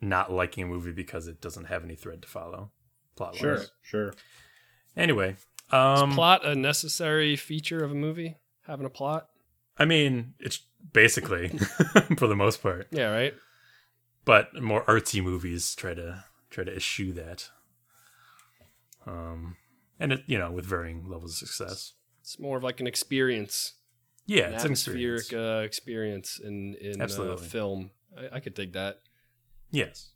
not 0.00 0.32
liking 0.32 0.64
a 0.64 0.66
movie 0.68 0.92
because 0.92 1.26
it 1.26 1.40
doesn't 1.40 1.64
have 1.64 1.84
any 1.84 1.96
thread 1.96 2.22
to 2.22 2.28
follow. 2.28 2.70
Plot 3.16 3.34
Sure. 3.36 3.56
wise. 3.56 3.70
Sure. 3.82 4.14
Anyway, 4.96 5.36
um, 5.72 6.10
Is 6.10 6.14
plot 6.14 6.44
a 6.46 6.54
necessary 6.54 7.34
feature 7.36 7.82
of 7.84 7.90
a 7.90 7.94
movie? 7.94 8.36
Having 8.66 8.86
a 8.86 8.90
plot? 8.90 9.28
I 9.76 9.84
mean, 9.84 10.34
it's 10.38 10.60
basically 10.92 11.48
for 12.16 12.26
the 12.26 12.36
most 12.36 12.62
part. 12.62 12.86
Yeah, 12.90 13.10
right. 13.10 13.34
but 14.24 14.54
more 14.60 14.84
artsy 14.84 15.22
movies 15.22 15.74
try 15.74 15.94
to 15.94 16.24
try 16.50 16.64
to 16.64 16.74
eschew 16.74 17.12
that. 17.14 17.48
Um, 19.06 19.56
and 19.98 20.12
it 20.12 20.22
you 20.26 20.38
know 20.38 20.50
with 20.50 20.64
varying 20.66 21.08
levels 21.08 21.32
of 21.42 21.48
success. 21.48 21.94
It's 22.20 22.38
more 22.38 22.56
of 22.58 22.62
like 22.62 22.80
an 22.80 22.86
experience, 22.86 23.74
Yeah, 24.26 24.48
an 24.48 24.54
it's 24.54 24.64
an 24.64 24.72
experience. 24.72 25.32
uh, 25.32 25.62
experience 25.64 26.38
in 26.42 26.74
in 26.80 27.00
uh, 27.00 27.36
film. 27.36 27.90
I, 28.16 28.36
I 28.36 28.40
could 28.40 28.54
dig 28.54 28.72
that. 28.74 29.00
Yes. 29.70 30.10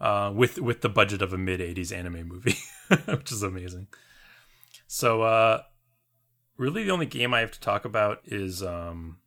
Uh, 0.00 0.32
with 0.34 0.58
with 0.58 0.80
the 0.82 0.88
budget 0.88 1.22
of 1.22 1.32
a 1.32 1.38
mid 1.38 1.60
'80s 1.60 1.92
anime 1.96 2.28
movie, 2.28 2.56
which 3.06 3.32
is 3.32 3.42
amazing. 3.42 3.88
So, 4.86 5.22
uh, 5.22 5.62
really, 6.56 6.84
the 6.84 6.90
only 6.90 7.06
game 7.06 7.32
I 7.32 7.40
have 7.40 7.52
to 7.52 7.60
talk 7.60 7.84
about 7.84 8.20
is 8.24 8.62
um, 8.62 9.18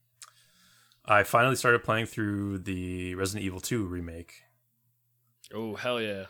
I 1.07 1.23
finally 1.23 1.55
started 1.55 1.83
playing 1.83 2.07
through 2.07 2.59
the 2.59 3.15
Resident 3.15 3.45
Evil 3.45 3.59
2 3.61 3.85
remake, 3.85 4.43
Oh 5.53 5.75
hell 5.75 6.01
yeah! 6.01 6.25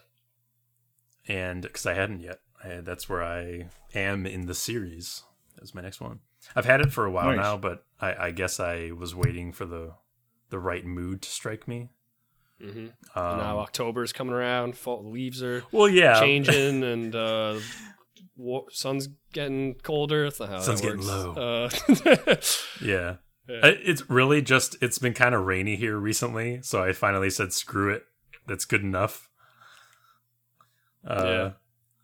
and 1.28 1.62
because 1.64 1.86
I 1.86 1.94
hadn't 1.94 2.22
yet, 2.22 2.40
I, 2.64 2.82
that's 2.82 3.10
where 3.10 3.24
I 3.24 3.70
am 3.94 4.26
in 4.26 4.46
the 4.46 4.54
series. 4.54 5.24
That's 5.58 5.74
my 5.74 5.82
next 5.82 6.00
one. 6.00 6.20
I've 6.56 6.66
had 6.66 6.82
it 6.82 6.92
for 6.94 7.06
a 7.06 7.12
while 7.12 7.28
Nice. 7.36 7.38
now, 7.38 7.58
but 7.58 7.84
I, 8.00 8.28
I 8.28 8.32
guess 8.32 8.60
I 8.60 8.92
was 8.92 9.16
waiting 9.16 9.52
for 9.52 9.66
the 9.66 9.94
the 10.50 10.60
right 10.60 10.86
mood 10.86 11.22
to 11.24 11.30
strike 11.30 11.68
me. 11.68 11.90
hmm 12.62 12.88
Um, 13.16 13.38
now 13.38 13.60
October's 13.60 14.14
coming 14.14 14.34
around. 14.34 14.78
Fall 14.78 15.10
leaves 15.12 15.42
are 15.44 15.64
well, 15.72 15.90
yeah, 15.90 16.20
changing, 16.20 16.84
and 16.94 17.16
uh, 17.16 17.60
wa- 18.38 18.62
sun's 18.70 19.10
getting 19.34 19.74
colder. 19.76 20.26
That's 20.26 20.40
not 20.40 20.50
how 20.50 20.60
Sun's 20.60 20.82
that 20.82 20.88
getting 20.88 21.06
low. 21.06 21.34
Uh, 21.34 22.40
Yeah. 22.82 23.16
Yeah. 23.48 23.60
It's 23.64 24.10
really 24.10 24.42
just 24.42 24.76
it's 24.82 25.00
been 25.00 25.14
kind 25.14 25.34
of 25.34 25.46
rainy 25.46 25.76
here 25.76 25.98
recently, 25.98 26.60
so 26.64 26.84
I 26.84 26.92
finally 26.94 27.30
said 27.30 27.54
screw 27.54 27.94
it. 27.94 28.04
That's 28.48 28.66
good 28.66 28.82
enough. 28.82 29.30
Uh 31.08 31.24
Yeah. 31.26 31.52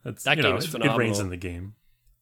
That's, 0.04 0.24
That 0.24 0.36
game 0.36 0.50
know, 0.52 0.56
is 0.56 0.74
it- 0.74 0.84
It 0.84 0.96
rains 0.96 1.18
in 1.18 1.30
the 1.30 1.36
game. 1.36 1.74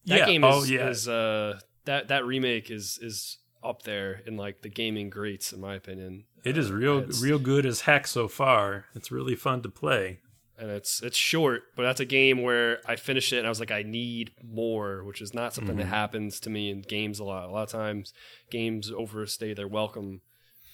that 0.05 0.19
yeah. 0.19 0.25
game 0.25 0.43
oh 0.43 0.61
is, 0.61 0.71
yeah. 0.71 0.89
is 0.89 1.07
uh, 1.07 1.59
that 1.85 2.07
that 2.09 2.25
remake 2.25 2.71
is 2.71 2.97
is 3.01 3.39
up 3.63 3.83
there 3.83 4.21
in 4.25 4.35
like 4.37 4.61
the 4.61 4.69
gaming 4.69 5.09
greats 5.09 5.53
in 5.53 5.59
my 5.61 5.75
opinion. 5.75 6.25
it 6.43 6.57
is 6.57 6.69
Uh, 6.71 6.73
real 6.75 7.01
real 7.21 7.39
good 7.39 7.65
as 7.65 7.81
heck 7.81 8.07
so 8.07 8.27
far. 8.27 8.85
It's 8.95 9.11
really 9.11 9.35
fun 9.35 9.61
to 9.63 9.69
play. 9.69 10.19
And 10.63 10.71
it's 10.71 11.01
it's 11.03 11.17
short, 11.17 11.63
but 11.75 11.83
that's 11.83 11.99
a 11.99 12.05
game 12.05 12.41
where 12.41 12.79
I 12.87 12.95
finished 12.95 13.33
it 13.33 13.39
and 13.39 13.45
I 13.45 13.49
was 13.49 13.59
like, 13.59 13.71
I 13.71 13.83
need 13.83 14.31
more, 14.41 15.03
which 15.03 15.21
is 15.21 15.33
not 15.33 15.53
something 15.53 15.75
that 15.75 15.87
Mhm. 15.87 15.89
happens 15.89 16.39
to 16.39 16.49
me 16.49 16.69
in 16.71 16.81
games 16.83 17.19
a 17.19 17.25
lot. 17.25 17.49
A 17.49 17.51
lot 17.51 17.63
of 17.63 17.69
times, 17.69 18.13
games 18.49 18.89
overstay 18.89 19.53
their 19.53 19.67
welcome. 19.67 20.21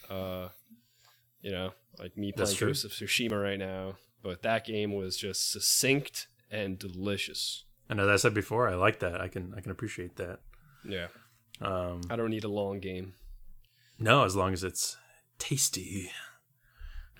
Uh, 0.08 0.50
you 1.40 1.50
know, 1.50 1.72
like 1.98 2.16
me 2.16 2.30
playing. 2.30 2.56
Ghost 2.58 2.84
of 2.84 2.92
Tsushima 2.92 3.42
right 3.42 3.58
now, 3.58 3.96
but 4.22 4.42
that 4.42 4.64
game 4.64 4.92
was 4.94 5.16
just 5.16 5.50
succinct 5.50 6.28
and 6.50 6.78
delicious. 6.78 7.64
And 7.88 7.98
as 7.98 8.06
I 8.08 8.16
said 8.16 8.34
before, 8.34 8.68
I 8.68 8.74
like 8.76 9.00
that. 9.00 9.20
I 9.20 9.26
can 9.28 9.54
I 9.56 9.60
can 9.60 9.72
appreciate 9.72 10.14
that. 10.16 10.38
Yeah, 10.84 11.08
Um 11.60 12.02
I 12.08 12.14
don't 12.16 12.30
need 12.30 12.44
a 12.44 12.48
long 12.62 12.78
game. 12.80 13.14
No, 13.98 14.24
as 14.24 14.36
long 14.36 14.52
as 14.52 14.62
it's 14.62 14.96
tasty. 15.38 16.10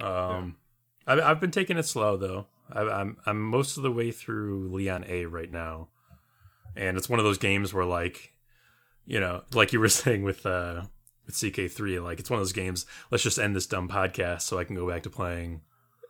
Um, 0.01 0.57
I've 1.07 1.21
I've 1.21 1.41
been 1.41 1.51
taking 1.51 1.77
it 1.77 1.85
slow 1.87 2.17
though. 2.17 2.47
I, 2.73 2.83
I'm 2.83 3.17
I'm 3.27 3.41
most 3.41 3.77
of 3.77 3.83
the 3.83 3.93
way 3.93 4.11
through 4.13 4.71
Leon 4.73 5.05
A 5.09 5.27
right 5.27 5.51
now, 5.51 5.89
and 6.77 6.97
it's 6.97 7.09
one 7.09 7.19
of 7.19 7.25
those 7.25 7.39
games 7.39 7.73
where 7.75 7.85
like, 7.85 8.33
you 9.07 9.21
know, 9.21 9.43
like 9.55 9.73
you 9.73 9.81
were 9.81 9.89
saying 10.03 10.23
with 10.23 10.45
uh 10.47 10.83
with 11.27 11.35
CK3, 11.35 12.03
like 12.03 12.19
it's 12.21 12.31
one 12.31 12.39
of 12.39 12.41
those 12.45 12.53
games. 12.53 12.87
Let's 13.11 13.23
just 13.25 13.39
end 13.39 13.55
this 13.55 13.67
dumb 13.67 13.89
podcast 13.89 14.43
so 14.43 14.59
I 14.59 14.65
can 14.65 14.75
go 14.77 14.89
back 14.89 15.03
to 15.05 15.11
playing, 15.11 15.61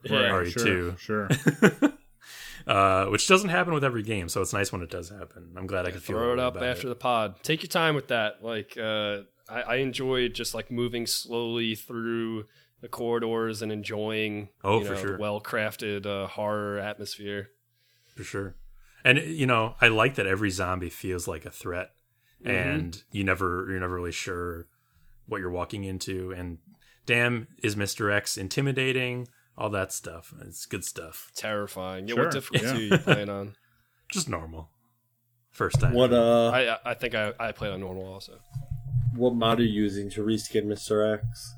Yeah, 0.04 0.30
Right. 0.30 0.46
RE2. 0.46 0.98
Sure. 0.98 1.28
uh, 2.66 3.06
which 3.06 3.26
doesn't 3.26 3.50
happen 3.50 3.74
with 3.74 3.84
every 3.84 4.02
game. 4.02 4.28
So 4.28 4.40
it's 4.40 4.52
nice 4.52 4.72
when 4.72 4.82
it 4.82 4.90
does 4.90 5.08
happen. 5.10 5.52
I'm 5.56 5.66
glad 5.66 5.86
I 5.86 5.90
can 5.90 6.00
throw 6.00 6.28
that 6.28 6.32
it 6.34 6.38
up 6.38 6.56
about 6.56 6.68
after 6.68 6.86
it. 6.86 6.90
the 6.90 6.96
pod. 6.96 7.42
Take 7.42 7.62
your 7.62 7.68
time 7.68 7.94
with 7.94 8.08
that. 8.08 8.42
Like 8.44 8.76
uh, 8.78 9.22
I, 9.48 9.62
I 9.62 9.74
enjoyed 9.76 10.34
just 10.34 10.54
like 10.54 10.70
moving 10.70 11.06
slowly 11.06 11.74
through 11.74 12.46
the 12.81 12.89
corridors 12.89 13.62
and 13.62 13.70
enjoying 13.73 14.48
Oh, 14.65 14.81
you 14.81 14.86
for 14.86 14.97
sure. 14.97 15.19
well 15.19 15.40
crafted 15.40 16.07
uh, 16.07 16.27
horror 16.27 16.78
atmosphere. 16.78 17.51
for 18.16 18.24
sure. 18.24 18.57
And 19.05 19.19
you 19.19 19.47
know, 19.47 19.74
I 19.81 19.89
like 19.89 20.16
that 20.16 20.27
every 20.27 20.51
zombie 20.51 20.90
feels 20.90 21.27
like 21.27 21.44
a 21.47 21.51
threat, 21.51 21.90
Mhm. 22.44 22.51
and 22.51 23.02
you 23.12 23.24
never 23.24 23.66
you're 23.70 23.81
never 23.81 23.94
really 23.94 24.12
sure 24.12 24.66
what 25.27 25.40
you're 25.40 25.51
walking 25.51 25.85
into. 25.85 26.32
And 26.32 26.59
damn, 27.07 27.47
is 27.62 27.77
Mister 27.77 28.11
X 28.11 28.36
intimidating? 28.36 29.28
All 29.57 29.70
that 29.70 29.93
stuff. 29.93 30.32
It's 30.43 30.65
good 30.66 30.85
stuff. 30.85 31.31
Terrifying. 31.35 32.09
Yeah, 32.09 32.15
Sure, 32.15 32.24
what 32.24 32.32
difficulty 32.32 32.66
yeah. 32.66 32.74
are 32.74 32.97
you 32.97 32.98
playing 32.98 33.28
on? 33.28 33.55
Just 34.12 34.28
normal. 34.28 34.70
First 35.51 35.81
time. 35.81 35.93
What 35.94 36.12
uh, 36.12 36.51
I 36.51 36.78
I 36.90 36.94
think 36.94 37.15
I, 37.15 37.32
I 37.39 37.52
played 37.52 37.73
on 37.73 37.81
normal 37.81 38.07
also. 38.07 38.39
what 39.15 39.35
mod 39.35 39.61
are 39.61 39.62
you 39.62 39.82
using 39.82 40.09
to 40.11 40.23
reskin 40.23 40.65
Mr. 40.66 41.15
X? 41.19 41.55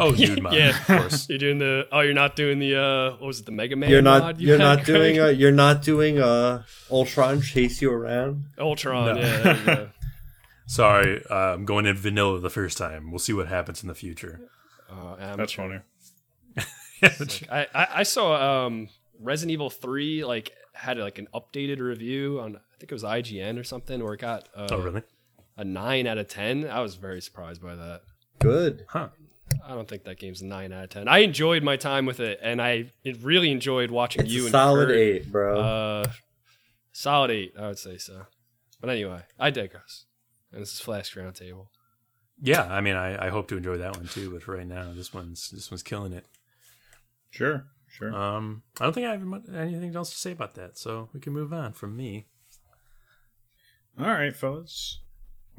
Oh, 0.00 0.10
nude 0.18 0.42
mod, 0.42 0.54
Yeah. 0.54 0.70
of 0.70 0.86
course. 0.86 1.28
You're 1.28 1.38
doing 1.38 1.58
the. 1.58 1.86
Oh, 1.92 2.00
you're 2.00 2.14
not 2.14 2.34
doing 2.36 2.58
the. 2.58 2.76
uh 2.76 3.10
What 3.12 3.26
was 3.26 3.40
it? 3.40 3.46
The 3.46 3.52
Mega 3.52 3.76
Man. 3.76 3.90
You're 3.90 4.02
not. 4.02 4.22
mod 4.22 4.40
you 4.40 4.48
You're 4.48 4.58
had, 4.58 4.76
not 4.78 4.86
doing. 4.86 5.20
Uh, 5.20 5.26
you're 5.28 5.52
not 5.52 5.82
doing. 5.82 6.18
Uh, 6.18 6.62
Ultron 6.90 7.40
chase 7.42 7.80
you 7.82 7.92
around. 7.92 8.44
Ultron. 8.58 9.14
No. 9.14 9.20
Yeah. 9.20 9.42
There 9.42 9.56
you 9.58 9.64
go. 9.64 9.88
Sorry, 10.66 11.22
uh, 11.28 11.34
I'm 11.54 11.64
going 11.64 11.84
in 11.86 11.96
vanilla 11.96 12.38
the 12.38 12.48
first 12.50 12.78
time. 12.78 13.10
We'll 13.10 13.18
see 13.18 13.32
what 13.32 13.48
happens 13.48 13.82
in 13.82 13.88
the 13.88 13.94
future. 13.94 14.40
Uh, 14.88 15.36
That's 15.36 15.52
funny. 15.52 15.80
Like, 17.02 17.48
I, 17.50 17.66
I 17.74 17.88
I 17.96 18.02
saw 18.02 18.66
um 18.66 18.88
Resident 19.18 19.52
Evil 19.52 19.70
Three 19.70 20.22
like 20.24 20.52
had 20.74 20.98
like 20.98 21.18
an 21.18 21.28
updated 21.34 21.78
review 21.80 22.38
on 22.40 22.56
I 22.56 22.76
think 22.78 22.92
it 22.92 22.94
was 22.94 23.02
IGN 23.04 23.58
or 23.58 23.64
something 23.64 24.04
where 24.04 24.12
it 24.14 24.20
got 24.20 24.48
uh, 24.54 24.68
oh, 24.70 24.80
really? 24.82 25.02
a 25.56 25.64
nine 25.64 26.06
out 26.06 26.18
of 26.18 26.28
ten. 26.28 26.68
I 26.68 26.80
was 26.80 26.96
very 26.96 27.22
surprised 27.22 27.62
by 27.62 27.74
that. 27.74 28.02
Good. 28.38 28.84
Huh. 28.88 29.08
I 29.66 29.74
don't 29.74 29.88
think 29.88 30.04
that 30.04 30.18
game's 30.18 30.42
a 30.42 30.46
nine 30.46 30.72
out 30.72 30.84
of 30.84 30.90
ten. 30.90 31.08
I 31.08 31.18
enjoyed 31.18 31.62
my 31.62 31.76
time 31.76 32.06
with 32.06 32.20
it, 32.20 32.38
and 32.42 32.60
I 32.60 32.92
really 33.20 33.50
enjoyed 33.50 33.90
watching 33.90 34.22
It's 34.22 34.30
you 34.30 34.42
a 34.42 34.44
and 34.46 34.52
solid 34.52 34.88
Kurt. 34.88 34.96
eight, 34.96 35.30
bro. 35.32 35.60
Uh, 35.60 36.04
solid 36.92 37.30
eight, 37.30 37.52
I 37.58 37.68
would 37.68 37.78
say 37.78 37.98
so. 37.98 38.26
But 38.80 38.90
anyway, 38.90 39.22
I 39.38 39.50
digress. 39.50 40.06
And 40.52 40.62
this 40.62 40.72
is 40.72 40.80
Flash 40.80 41.14
Roundtable. 41.14 41.68
Yeah, 42.42 42.64
I 42.64 42.80
mean, 42.80 42.96
I, 42.96 43.26
I 43.26 43.28
hope 43.28 43.48
to 43.48 43.56
enjoy 43.56 43.76
that 43.78 43.96
one 43.96 44.06
too. 44.08 44.30
But 44.30 44.42
for 44.42 44.56
right 44.56 44.66
now, 44.66 44.92
this 44.94 45.12
one's 45.12 45.50
this 45.50 45.70
one's 45.70 45.82
killing 45.82 46.12
it. 46.12 46.24
Sure, 47.30 47.66
sure. 47.86 48.14
Um, 48.14 48.62
I 48.80 48.84
don't 48.84 48.92
think 48.94 49.06
I 49.06 49.10
have 49.12 49.20
mu- 49.22 49.42
anything 49.54 49.94
else 49.94 50.10
to 50.10 50.16
say 50.18 50.32
about 50.32 50.54
that, 50.54 50.78
so 50.78 51.10
we 51.12 51.20
can 51.20 51.32
move 51.34 51.52
on 51.52 51.74
from 51.74 51.96
me. 51.96 52.26
All 53.98 54.06
right, 54.06 54.34
fellas. 54.34 55.00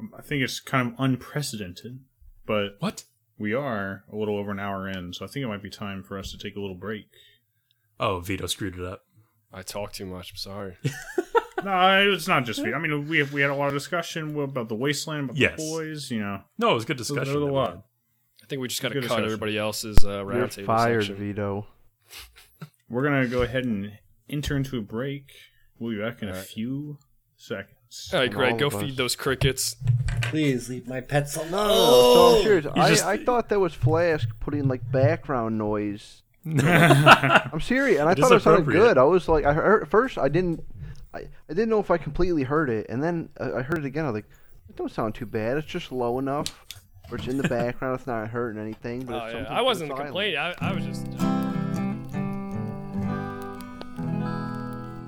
Um, 0.00 0.12
I 0.18 0.22
think 0.22 0.42
it's 0.42 0.58
kind 0.60 0.88
of 0.88 0.94
unprecedented, 0.98 2.00
but 2.44 2.76
What? 2.80 3.04
We 3.42 3.52
are 3.54 4.04
a 4.12 4.16
little 4.16 4.36
over 4.38 4.50
an 4.52 4.60
hour 4.60 4.88
in, 4.88 5.12
so 5.12 5.24
I 5.24 5.28
think 5.28 5.42
it 5.44 5.48
might 5.48 5.62
be 5.62 5.68
time 5.70 6.02
for 6.02 6.16
us 6.18 6.30
to 6.30 6.38
take 6.38 6.56
a 6.56 6.60
little 6.60 6.76
break. 6.76 7.08
Oh, 8.00 8.20
Vito 8.20 8.46
screwed 8.46 8.78
it 8.78 8.84
up. 8.84 9.02
I 9.52 9.62
talk 9.62 9.92
too 9.92 10.06
much. 10.06 10.30
I'm 10.32 10.36
sorry. 10.36 10.76
No, 11.64 12.12
it's 12.12 12.26
not 12.26 12.44
just 12.44 12.60
me. 12.60 12.72
I 12.72 12.78
mean, 12.80 13.06
we 13.06 13.22
we 13.22 13.40
had 13.40 13.50
a 13.50 13.54
lot 13.54 13.68
of 13.68 13.74
discussion 13.74 14.36
about 14.36 14.68
the 14.68 14.74
wasteland, 14.74 15.24
about 15.26 15.36
Yes. 15.36 15.52
the 15.58 15.62
boys. 15.70 16.10
You 16.10 16.18
know, 16.18 16.40
No, 16.58 16.72
it 16.72 16.74
was 16.74 16.84
good 16.84 16.98
There's 16.98 17.06
discussion. 17.06 17.36
a 17.36 17.38
that 17.38 17.46
we 17.46 17.52
lot. 17.52 17.84
I 18.42 18.46
think 18.46 18.60
we 18.60 18.66
just 18.66 18.82
got 18.82 18.88
to 18.88 18.94
cut 18.94 19.02
discussion. 19.02 19.24
everybody 19.26 19.56
else's 19.58 20.04
uh, 20.04 20.08
You're 20.08 20.24
roundtable 20.24 20.66
fired, 20.66 21.02
section. 21.04 21.16
Vito. 21.24 21.66
We're 22.88 23.04
gonna 23.04 23.28
go 23.28 23.42
ahead 23.42 23.64
and 23.64 23.92
enter 24.28 24.56
into 24.56 24.76
a 24.76 24.80
break. 24.80 25.30
We'll 25.78 25.92
be 25.94 26.00
back 26.02 26.20
in 26.22 26.30
a 26.30 26.34
few 26.34 26.98
seconds. 27.36 28.10
All 28.12 28.18
right, 28.18 28.24
And 28.26 28.34
Greg, 28.34 28.52
all 28.54 28.58
go 28.58 28.66
of 28.66 28.74
us. 28.74 28.82
feed 28.82 28.96
those 28.96 29.14
crickets. 29.14 29.76
Please 30.32 30.68
leave 30.70 30.88
my 30.88 31.00
pets 31.02 31.36
alone. 31.36 31.50
So 31.50 32.36
I'm 32.38 32.42
serious. 32.42 32.66
I, 32.74 32.88
just- 32.88 33.04
I 33.04 33.16
thought 33.18 33.50
that 33.50 33.60
was 33.60 33.74
Flask 33.74 34.28
putting 34.40 34.66
like 34.66 34.80
background 34.90 35.58
noise. 35.58 36.22
I'm 36.46 37.60
serious, 37.60 38.00
and 38.00 38.08
I 38.08 38.12
It 38.12 38.18
is 38.18 38.24
thought 38.24 38.32
it 38.36 38.42
sounded 38.42 38.66
good. 38.66 38.96
I 38.98 39.04
was 39.04 39.28
like, 39.28 39.44
I 39.44 39.52
heard 39.52 39.88
first 39.90 40.16
I 40.18 40.28
didn't, 40.28 40.64
I, 41.14 41.18
I 41.18 41.28
didn't 41.48 41.68
know 41.68 41.78
if 41.80 41.90
I 41.90 41.98
completely 41.98 42.42
heard 42.44 42.70
it, 42.70 42.86
and 42.88 43.02
then 43.02 43.28
I, 43.38 43.58
I 43.58 43.62
heard 43.62 43.78
it 43.78 43.84
again. 43.84 44.04
I 44.06 44.08
was 44.08 44.14
like, 44.14 44.30
it 44.70 44.76
don't 44.76 44.90
sound 44.90 45.14
too 45.14 45.26
bad. 45.26 45.58
It's 45.58 45.66
just 45.66 45.92
low 45.92 46.18
enough, 46.18 46.64
or 47.10 47.18
it's 47.18 47.28
in 47.28 47.36
the 47.36 47.46
background. 47.48 47.96
It's 47.98 48.06
not 48.06 48.26
hurting 48.28 48.60
anything. 48.60 49.04
But 49.04 49.22
Oh, 49.22 49.26
it's 49.26 49.34
yeah. 49.50 49.56
I 49.56 49.60
wasn't 49.60 49.90
silent. 49.90 50.06
complaining. 50.06 50.38
I, 50.38 50.54
I 50.60 50.72
was 50.72 50.84
just. 50.84 51.06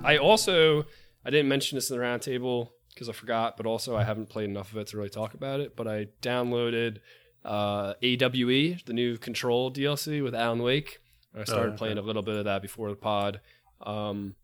I 0.07 0.19
also 0.19 0.85
I 1.25 1.31
didn't 1.31 1.49
mention 1.49 1.77
this 1.77 1.91
in 1.91 1.97
the 1.97 2.03
roundtable 2.05 2.69
because 2.95 3.09
I 3.09 3.13
forgot, 3.13 3.57
but 3.57 3.67
also 3.67 3.97
I 3.97 4.05
haven't 4.05 4.29
played 4.29 4.49
enough 4.49 4.73
of 4.73 4.79
it 4.79 4.87
to 4.89 4.97
really 4.97 5.11
talk 5.11 5.35
about 5.35 5.61
it. 5.61 5.77
But 5.77 5.89
I 5.89 6.09
downloaded 6.23 6.99
uh, 7.45 7.95
AWE, 8.03 8.79
the 8.87 8.93
new 8.93 9.19
Control 9.19 9.73
DLC 9.73 10.23
with 10.23 10.35
Alan 10.35 10.63
Wake. 10.63 11.01
I 11.37 11.45
started 11.45 11.71
okay. 11.71 11.79
playing 11.79 11.99
a 11.99 12.03
little 12.03 12.23
bit 12.23 12.37
of 12.37 12.45
that 12.45 12.63
before 12.63 12.91
the 12.91 12.97
pod, 12.97 13.41
um, 13.81 14.37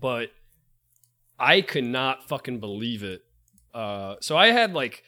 but 0.00 0.30
I 1.38 1.60
could 1.60 1.84
not 1.84 2.28
fucking 2.28 2.58
believe 2.58 3.04
it. 3.04 3.22
Uh, 3.72 4.16
so 4.20 4.36
I 4.36 4.48
had 4.48 4.74
like 4.74 5.04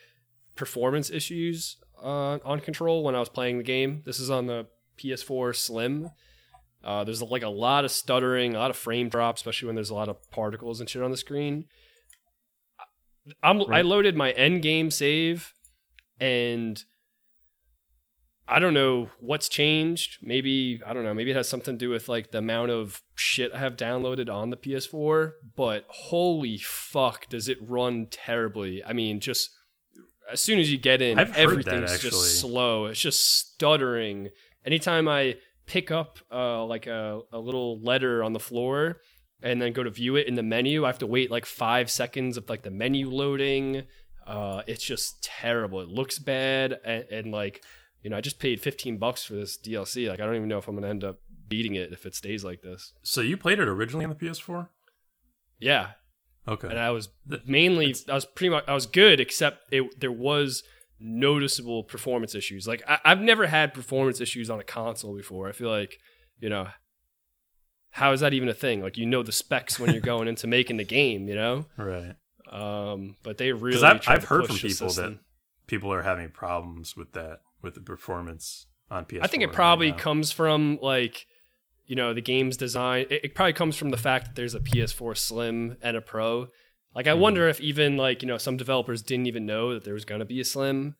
performance 0.54 1.10
issues 1.10 1.78
uh, 2.00 2.38
on 2.44 2.60
Control 2.60 3.02
when 3.02 3.16
I 3.16 3.18
was 3.18 3.28
playing 3.28 3.58
the 3.58 3.64
game. 3.64 4.02
This 4.06 4.20
is 4.20 4.30
on 4.30 4.46
the 4.46 4.66
PS4 4.98 5.56
Slim. 5.56 6.10
Uh, 6.84 7.02
there's 7.02 7.22
like 7.22 7.42
a 7.42 7.48
lot 7.48 7.84
of 7.84 7.90
stuttering, 7.90 8.54
a 8.54 8.58
lot 8.58 8.70
of 8.70 8.76
frame 8.76 9.08
drop, 9.08 9.36
especially 9.36 9.66
when 9.66 9.74
there's 9.74 9.90
a 9.90 9.94
lot 9.94 10.08
of 10.08 10.30
particles 10.30 10.80
and 10.80 10.88
shit 10.88 11.02
on 11.02 11.10
the 11.10 11.16
screen. 11.16 11.64
I'm, 13.42 13.62
I 13.72 13.82
loaded 13.82 14.16
my 14.16 14.32
end 14.32 14.62
game 14.62 14.90
save, 14.90 15.54
and 16.20 16.82
I 18.46 18.58
don't 18.58 18.74
know 18.74 19.08
what's 19.20 19.48
changed. 19.48 20.18
Maybe 20.22 20.80
I 20.86 20.92
don't 20.92 21.04
know. 21.04 21.14
Maybe 21.14 21.30
it 21.30 21.36
has 21.36 21.48
something 21.48 21.74
to 21.74 21.78
do 21.78 21.90
with 21.90 22.08
like 22.08 22.30
the 22.30 22.38
amount 22.38 22.70
of 22.70 23.02
shit 23.14 23.52
I 23.54 23.58
have 23.58 23.76
downloaded 23.76 24.32
on 24.32 24.50
the 24.50 24.56
PS4. 24.56 25.32
But 25.56 25.86
holy 25.88 26.58
fuck, 26.58 27.28
does 27.28 27.48
it 27.48 27.58
run 27.60 28.06
terribly? 28.10 28.84
I 28.84 28.92
mean, 28.92 29.20
just 29.20 29.50
as 30.30 30.40
soon 30.40 30.58
as 30.58 30.70
you 30.70 30.78
get 30.78 31.00
in, 31.00 31.18
I've 31.18 31.34
everything's 31.36 31.98
just 31.98 32.40
slow. 32.40 32.86
It's 32.86 33.00
just 33.00 33.26
stuttering. 33.26 34.28
Anytime 34.66 35.08
I 35.08 35.36
pick 35.66 35.90
up 35.90 36.18
uh, 36.30 36.64
like 36.66 36.86
a, 36.86 37.20
a 37.32 37.38
little 37.38 37.80
letter 37.80 38.22
on 38.22 38.34
the 38.34 38.40
floor 38.40 39.00
and 39.42 39.60
then 39.60 39.72
go 39.72 39.82
to 39.82 39.90
view 39.90 40.16
it 40.16 40.26
in 40.26 40.34
the 40.34 40.42
menu, 40.42 40.84
I 40.84 40.88
have 40.88 40.98
to 40.98 41.06
wait 41.06 41.30
like 41.30 41.46
five 41.46 41.90
seconds 41.90 42.36
of 42.36 42.48
like 42.48 42.62
the 42.62 42.70
menu 42.70 43.10
loading. 43.10 43.84
Uh, 44.26 44.62
it's 44.66 44.82
just 44.84 45.22
terrible. 45.22 45.80
It 45.80 45.88
looks 45.88 46.18
bad, 46.18 46.78
and, 46.84 47.04
and 47.10 47.32
like 47.32 47.62
you 48.02 48.10
know, 48.10 48.16
I 48.16 48.20
just 48.20 48.38
paid 48.38 48.60
fifteen 48.60 48.98
bucks 48.98 49.24
for 49.24 49.34
this 49.34 49.58
DLC. 49.58 50.08
Like, 50.08 50.20
I 50.20 50.26
don't 50.26 50.36
even 50.36 50.48
know 50.48 50.58
if 50.58 50.68
I'm 50.68 50.74
gonna 50.74 50.88
end 50.88 51.04
up 51.04 51.20
beating 51.48 51.74
it 51.74 51.92
if 51.92 52.06
it 52.06 52.14
stays 52.14 52.42
like 52.44 52.62
this. 52.62 52.92
So 53.02 53.20
you 53.20 53.36
played 53.36 53.58
it 53.58 53.68
originally 53.68 54.04
on 54.06 54.10
the 54.10 54.16
PS4? 54.16 54.68
Yeah, 55.58 55.90
Okay. 56.48 56.68
and 56.68 56.78
I 56.78 56.90
was 56.90 57.08
mainly 57.46 57.86
it's- 57.90 58.08
I 58.08 58.14
was 58.14 58.24
pretty 58.24 58.50
much 58.50 58.64
I 58.66 58.74
was 58.74 58.86
good, 58.86 59.20
except 59.20 59.72
it 59.72 60.00
there 60.00 60.12
was 60.12 60.62
noticeable 60.98 61.84
performance 61.84 62.34
issues. 62.34 62.66
Like 62.66 62.82
I, 62.88 62.98
I've 63.04 63.20
never 63.20 63.46
had 63.46 63.74
performance 63.74 64.20
issues 64.20 64.48
on 64.50 64.58
a 64.60 64.64
console 64.64 65.14
before. 65.16 65.48
I 65.48 65.52
feel 65.52 65.68
like 65.70 65.98
you 66.40 66.48
know 66.48 66.68
how 67.94 68.12
is 68.12 68.20
that 68.20 68.34
even 68.34 68.48
a 68.48 68.54
thing? 68.54 68.82
Like 68.82 68.96
you 68.98 69.06
know 69.06 69.22
the 69.22 69.32
specs 69.32 69.78
when 69.78 69.92
you're 69.92 70.00
going 70.00 70.26
into 70.28 70.46
making 70.46 70.76
the 70.78 70.84
game, 70.84 71.28
you 71.28 71.34
know. 71.36 71.66
right. 71.76 72.14
Um, 72.50 73.16
but 73.22 73.38
they 73.38 73.52
really 73.52 73.82
I've- 73.82 74.00
I've 74.06 74.24
heard 74.24 74.46
from 74.46 74.56
people 74.56 74.88
that. 74.90 75.18
People 75.66 75.92
are 75.92 76.02
having 76.02 76.28
problems 76.30 76.94
with 76.96 77.12
that, 77.12 77.40
with 77.62 77.74
the 77.74 77.80
performance 77.80 78.66
on 78.90 79.06
PS4. 79.06 79.20
I 79.22 79.26
think 79.28 79.42
it 79.42 79.52
probably 79.52 79.90
now. 79.92 79.96
comes 79.96 80.30
from 80.30 80.78
like 80.82 81.26
you 81.86 81.96
know 81.96 82.12
the 82.12 82.20
game's 82.20 82.56
design. 82.56 83.06
It, 83.10 83.24
it 83.26 83.34
probably 83.34 83.54
comes 83.54 83.76
from 83.76 83.90
the 83.90 83.96
fact 83.96 84.26
that 84.26 84.34
there's 84.36 84.54
a 84.54 84.60
PS4 84.60 85.16
Slim 85.16 85.76
and 85.82 85.96
a 85.96 86.00
Pro. 86.02 86.48
Like 86.94 87.06
I 87.06 87.12
Mhm. 87.12 87.18
wonder 87.20 87.48
if 87.48 87.60
even 87.60 87.96
like 87.96 88.22
you 88.22 88.28
know 88.28 88.38
some 88.38 88.56
developers 88.56 89.02
didn't 89.02 89.26
even 89.26 89.46
know 89.46 89.72
that 89.72 89.84
there 89.84 89.94
was 89.94 90.04
going 90.04 90.18
to 90.20 90.24
be 90.26 90.38
a 90.40 90.44
Slim, 90.44 90.96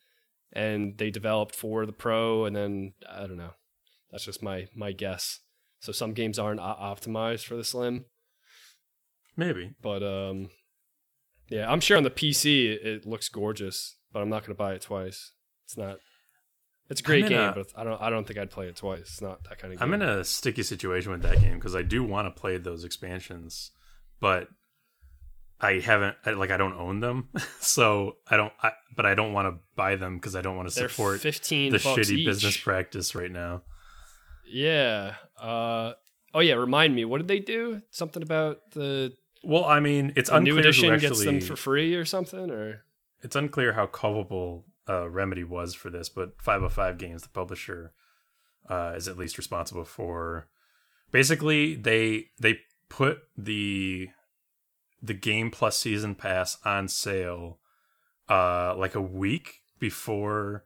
and 0.52 0.96
they 0.98 1.10
developed 1.10 1.54
for 1.54 1.84
the 1.86 1.92
Pro, 1.92 2.46
and 2.46 2.56
then 2.56 2.94
I 3.10 3.26
don't 3.26 3.36
know. 3.36 3.54
That's 4.10 4.24
just 4.24 4.42
my 4.42 4.68
my 4.74 4.92
guess. 4.92 5.40
So 5.84 5.92
some 5.92 6.14
games 6.14 6.38
aren't 6.38 6.60
optimized 6.60 7.44
for 7.44 7.56
the 7.56 7.62
Slim, 7.62 8.06
Maybe. 9.36 9.74
but 9.82 10.02
um, 10.02 10.48
yeah, 11.50 11.70
I'm 11.70 11.80
sure 11.80 11.98
on 11.98 12.04
the 12.04 12.10
PC 12.10 12.64
it, 12.72 12.86
it 12.86 13.06
looks 13.06 13.28
gorgeous, 13.28 13.96
but 14.10 14.22
I'm 14.22 14.30
not 14.30 14.40
going 14.46 14.54
to 14.54 14.58
buy 14.58 14.72
it 14.72 14.80
twice. 14.80 15.32
It's 15.66 15.76
not. 15.76 15.98
It's 16.88 17.00
a 17.02 17.04
great 17.04 17.28
game, 17.28 17.38
a- 17.38 17.52
but 17.52 17.66
I 17.76 17.84
don't. 17.84 18.00
I 18.00 18.08
don't 18.08 18.26
think 18.26 18.38
I'd 18.38 18.50
play 18.50 18.66
it 18.68 18.76
twice. 18.76 19.00
It's 19.00 19.20
not 19.20 19.44
that 19.44 19.58
kind 19.58 19.74
of 19.74 19.78
game. 19.78 19.86
I'm 19.86 20.00
in 20.00 20.08
a 20.08 20.24
sticky 20.24 20.62
situation 20.62 21.12
with 21.12 21.20
that 21.20 21.42
game 21.42 21.56
because 21.56 21.76
I 21.76 21.82
do 21.82 22.02
want 22.02 22.34
to 22.34 22.40
play 22.40 22.56
those 22.56 22.82
expansions, 22.84 23.70
but 24.20 24.48
I 25.60 25.80
haven't. 25.80 26.16
I, 26.24 26.30
like 26.30 26.50
I 26.50 26.56
don't 26.56 26.74
own 26.78 27.00
them, 27.00 27.28
so 27.60 28.16
I 28.26 28.38
don't. 28.38 28.54
I, 28.62 28.72
but 28.96 29.04
I 29.04 29.14
don't 29.14 29.34
want 29.34 29.54
to 29.54 29.60
buy 29.76 29.96
them 29.96 30.16
because 30.16 30.34
I 30.34 30.40
don't 30.40 30.56
want 30.56 30.68
to 30.70 30.74
support 30.74 31.20
fifteen 31.20 31.72
the 31.72 31.78
shitty 31.78 32.12
each. 32.12 32.26
business 32.26 32.56
practice 32.56 33.14
right 33.14 33.30
now. 33.30 33.64
Yeah. 34.46 35.14
Uh, 35.40 35.92
oh 36.32 36.40
yeah. 36.40 36.54
Remind 36.54 36.94
me. 36.94 37.04
What 37.04 37.18
did 37.18 37.28
they 37.28 37.40
do? 37.40 37.82
Something 37.90 38.22
about 38.22 38.58
the, 38.72 39.12
Well, 39.42 39.64
I 39.64 39.80
mean, 39.80 40.12
it's 40.16 40.30
the 40.30 40.40
new 40.40 40.58
edition 40.58 40.92
who 40.92 40.98
gets 40.98 41.24
them 41.24 41.40
for 41.40 41.56
free 41.56 41.94
or 41.94 42.04
something, 42.04 42.50
or 42.50 42.84
it's 43.22 43.36
unclear 43.36 43.72
how 43.72 43.86
culpable 43.86 44.64
uh, 44.88 45.08
Remedy 45.08 45.44
was 45.44 45.74
for 45.74 45.90
this, 45.90 46.08
but 46.08 46.40
505 46.42 46.98
Games, 46.98 47.22
the 47.22 47.28
publisher, 47.30 47.92
uh, 48.68 48.92
is 48.96 49.08
at 49.08 49.16
least 49.16 49.38
responsible 49.38 49.84
for. 49.84 50.48
Basically, 51.10 51.74
they 51.74 52.26
they 52.40 52.58
put 52.88 53.18
the 53.36 54.08
the 55.02 55.14
game 55.14 55.50
plus 55.50 55.78
season 55.78 56.14
pass 56.14 56.58
on 56.64 56.88
sale 56.88 57.58
uh, 58.28 58.74
like 58.76 58.94
a 58.94 59.00
week 59.00 59.60
before 59.78 60.64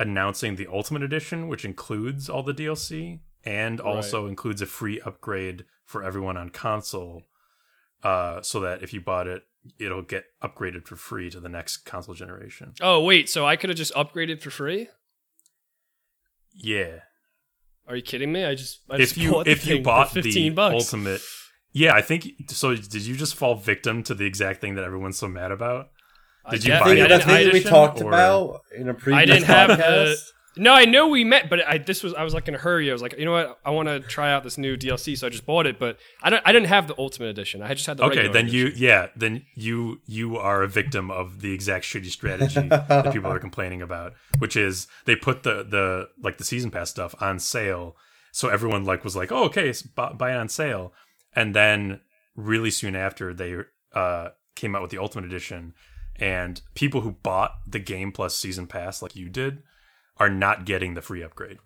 announcing 0.00 0.56
the 0.56 0.66
Ultimate 0.66 1.02
Edition, 1.04 1.46
which 1.46 1.64
includes 1.64 2.28
all 2.28 2.42
the 2.42 2.54
DLC 2.54 3.20
and 3.44 3.80
also 3.80 4.26
includes 4.26 4.60
a 4.60 4.66
free 4.66 5.00
upgrade 5.02 5.64
for 5.84 6.02
everyone 6.02 6.36
on 6.36 6.48
console. 6.50 7.22
Uh, 8.02 8.40
so 8.42 8.60
that 8.60 8.82
if 8.82 8.92
you 8.94 9.00
bought 9.00 9.26
it, 9.26 9.42
it'll 9.78 10.02
get 10.02 10.24
upgraded 10.42 10.86
for 10.86 10.96
free 10.96 11.28
to 11.30 11.38
the 11.38 11.48
next 11.50 11.78
console 11.84 12.14
generation. 12.14 12.72
oh 12.80 13.02
wait, 13.04 13.28
so 13.28 13.46
I 13.46 13.56
could 13.56 13.68
have 13.70 13.76
just 13.76 13.92
upgraded 13.94 14.40
for 14.42 14.50
free. 14.50 14.88
Yeah. 16.54 17.00
Are 17.86 17.96
you 17.96 18.02
kidding 18.02 18.32
me? 18.32 18.44
I 18.44 18.54
just 18.54 18.80
I 18.90 18.94
If 18.94 19.00
just 19.00 19.16
you 19.18 19.30
bought 19.32 19.44
the 19.44 19.50
if 19.50 19.66
you 19.66 19.82
bought 19.82 20.12
the 20.14 20.50
bucks. 20.50 20.74
ultimate, 20.74 21.20
yeah, 21.72 21.92
I 21.94 22.02
think 22.02 22.26
so. 22.48 22.74
Did 22.74 23.06
you 23.06 23.16
just 23.16 23.34
fall 23.34 23.54
victim 23.56 24.02
to 24.04 24.14
the 24.14 24.24
exact 24.24 24.60
thing 24.60 24.74
that 24.76 24.84
everyone's 24.84 25.18
so 25.18 25.28
mad 25.28 25.50
about? 25.52 25.90
I 26.44 26.52
Did 26.52 26.64
you 26.64 26.70
guess- 26.70 26.80
buy 26.82 26.86
I 26.88 26.92
I 26.92 26.94
think 26.96 27.10
it 27.10 27.28
I 27.28 27.44
what 27.44 27.52
we 27.52 27.60
talked 27.62 28.00
or- 28.00 28.08
about 28.08 28.62
in 28.76 28.88
a 28.88 28.94
previous 28.94 29.22
I 29.22 29.24
didn't 29.26 29.44
have 29.44 29.68
the. 29.68 29.74
podcast. 29.76 30.16
No, 30.56 30.74
I 30.74 30.84
know 30.84 31.06
we 31.06 31.22
met, 31.22 31.48
but 31.48 31.66
I 31.66 31.78
this 31.78 32.02
was 32.02 32.12
I 32.12 32.24
was 32.24 32.34
like 32.34 32.48
in 32.48 32.56
a 32.56 32.58
hurry. 32.58 32.90
I 32.90 32.92
was 32.92 33.00
like, 33.00 33.16
you 33.16 33.24
know 33.24 33.30
what? 33.32 33.60
I 33.64 33.70
want 33.70 33.88
to 33.88 34.00
try 34.00 34.32
out 34.32 34.42
this 34.42 34.58
new 34.58 34.76
DLC, 34.76 35.16
so 35.16 35.28
I 35.28 35.30
just 35.30 35.46
bought 35.46 35.64
it. 35.64 35.78
But 35.78 35.96
I 36.24 36.28
don't. 36.28 36.42
I 36.44 36.50
didn't 36.50 36.66
have 36.66 36.88
the 36.88 36.94
Ultimate 36.98 37.28
Edition. 37.28 37.62
I 37.62 37.72
just 37.74 37.86
had 37.86 37.98
the 37.98 38.02
Okay, 38.04 38.26
regular 38.26 38.32
then 38.34 38.48
you 38.48 38.72
yeah, 38.74 39.06
then 39.14 39.44
you 39.54 40.00
you 40.06 40.36
are 40.36 40.62
a 40.64 40.68
victim 40.68 41.08
of 41.10 41.40
the 41.40 41.52
exact 41.52 41.84
shitty 41.84 42.10
strategy 42.10 42.66
that 42.68 43.12
people 43.12 43.30
are 43.30 43.38
complaining 43.38 43.80
about, 43.80 44.12
which 44.38 44.56
is 44.56 44.88
they 45.04 45.14
put 45.14 45.44
the 45.44 45.62
the 45.62 46.08
like 46.20 46.38
the 46.38 46.44
season 46.44 46.72
pass 46.72 46.90
stuff 46.90 47.14
on 47.20 47.38
sale, 47.38 47.94
so 48.32 48.48
everyone 48.48 48.84
like 48.84 49.04
was 49.04 49.14
like, 49.14 49.30
oh 49.30 49.44
okay, 49.44 49.72
buy, 49.94 50.12
buy 50.12 50.32
it 50.32 50.36
on 50.36 50.48
sale, 50.48 50.92
and 51.34 51.54
then 51.54 52.00
really 52.34 52.72
soon 52.72 52.96
after 52.96 53.32
they 53.32 53.54
uh 53.94 54.30
came 54.56 54.74
out 54.74 54.82
with 54.82 54.90
the 54.90 54.98
Ultimate 54.98 55.26
Edition, 55.26 55.74
and 56.20 56.60
people 56.74 57.00
who 57.00 57.12
bought 57.12 57.52
the 57.66 57.78
game 57.78 58.12
plus 58.12 58.36
season 58.36 58.66
pass 58.66 59.02
like 59.02 59.16
you 59.16 59.28
did 59.28 59.62
are 60.18 60.28
not 60.28 60.64
getting 60.64 60.94
the 60.94 61.02
free 61.02 61.22
upgrade. 61.22 61.58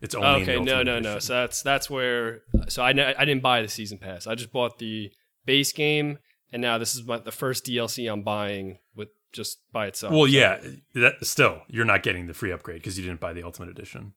It's 0.00 0.14
only 0.14 0.42
Okay, 0.42 0.60
no, 0.60 0.82
no, 0.82 0.98
no. 0.98 1.18
So 1.18 1.34
that's 1.34 1.62
that's 1.62 1.90
where. 1.90 2.42
So 2.68 2.82
I 2.82 2.90
I 2.90 3.24
didn't 3.24 3.42
buy 3.42 3.62
the 3.62 3.68
season 3.68 3.98
pass. 3.98 4.26
I 4.26 4.34
just 4.34 4.52
bought 4.52 4.78
the 4.78 5.10
base 5.44 5.72
game, 5.72 6.18
and 6.52 6.62
now 6.62 6.78
this 6.78 6.94
is 6.94 7.04
my, 7.04 7.18
the 7.18 7.32
first 7.32 7.66
DLC 7.66 8.10
I'm 8.10 8.22
buying 8.22 8.78
with 8.94 9.08
just 9.32 9.58
by 9.72 9.86
itself. 9.86 10.12
Well, 10.12 10.26
yeah, 10.26 10.60
that 10.94 11.24
still 11.26 11.62
you're 11.68 11.84
not 11.84 12.02
getting 12.02 12.28
the 12.28 12.34
free 12.34 12.52
upgrade 12.52 12.80
because 12.80 12.96
you 12.98 13.04
didn't 13.04 13.20
buy 13.20 13.32
the 13.32 13.42
Ultimate 13.42 13.70
Edition. 13.70 14.14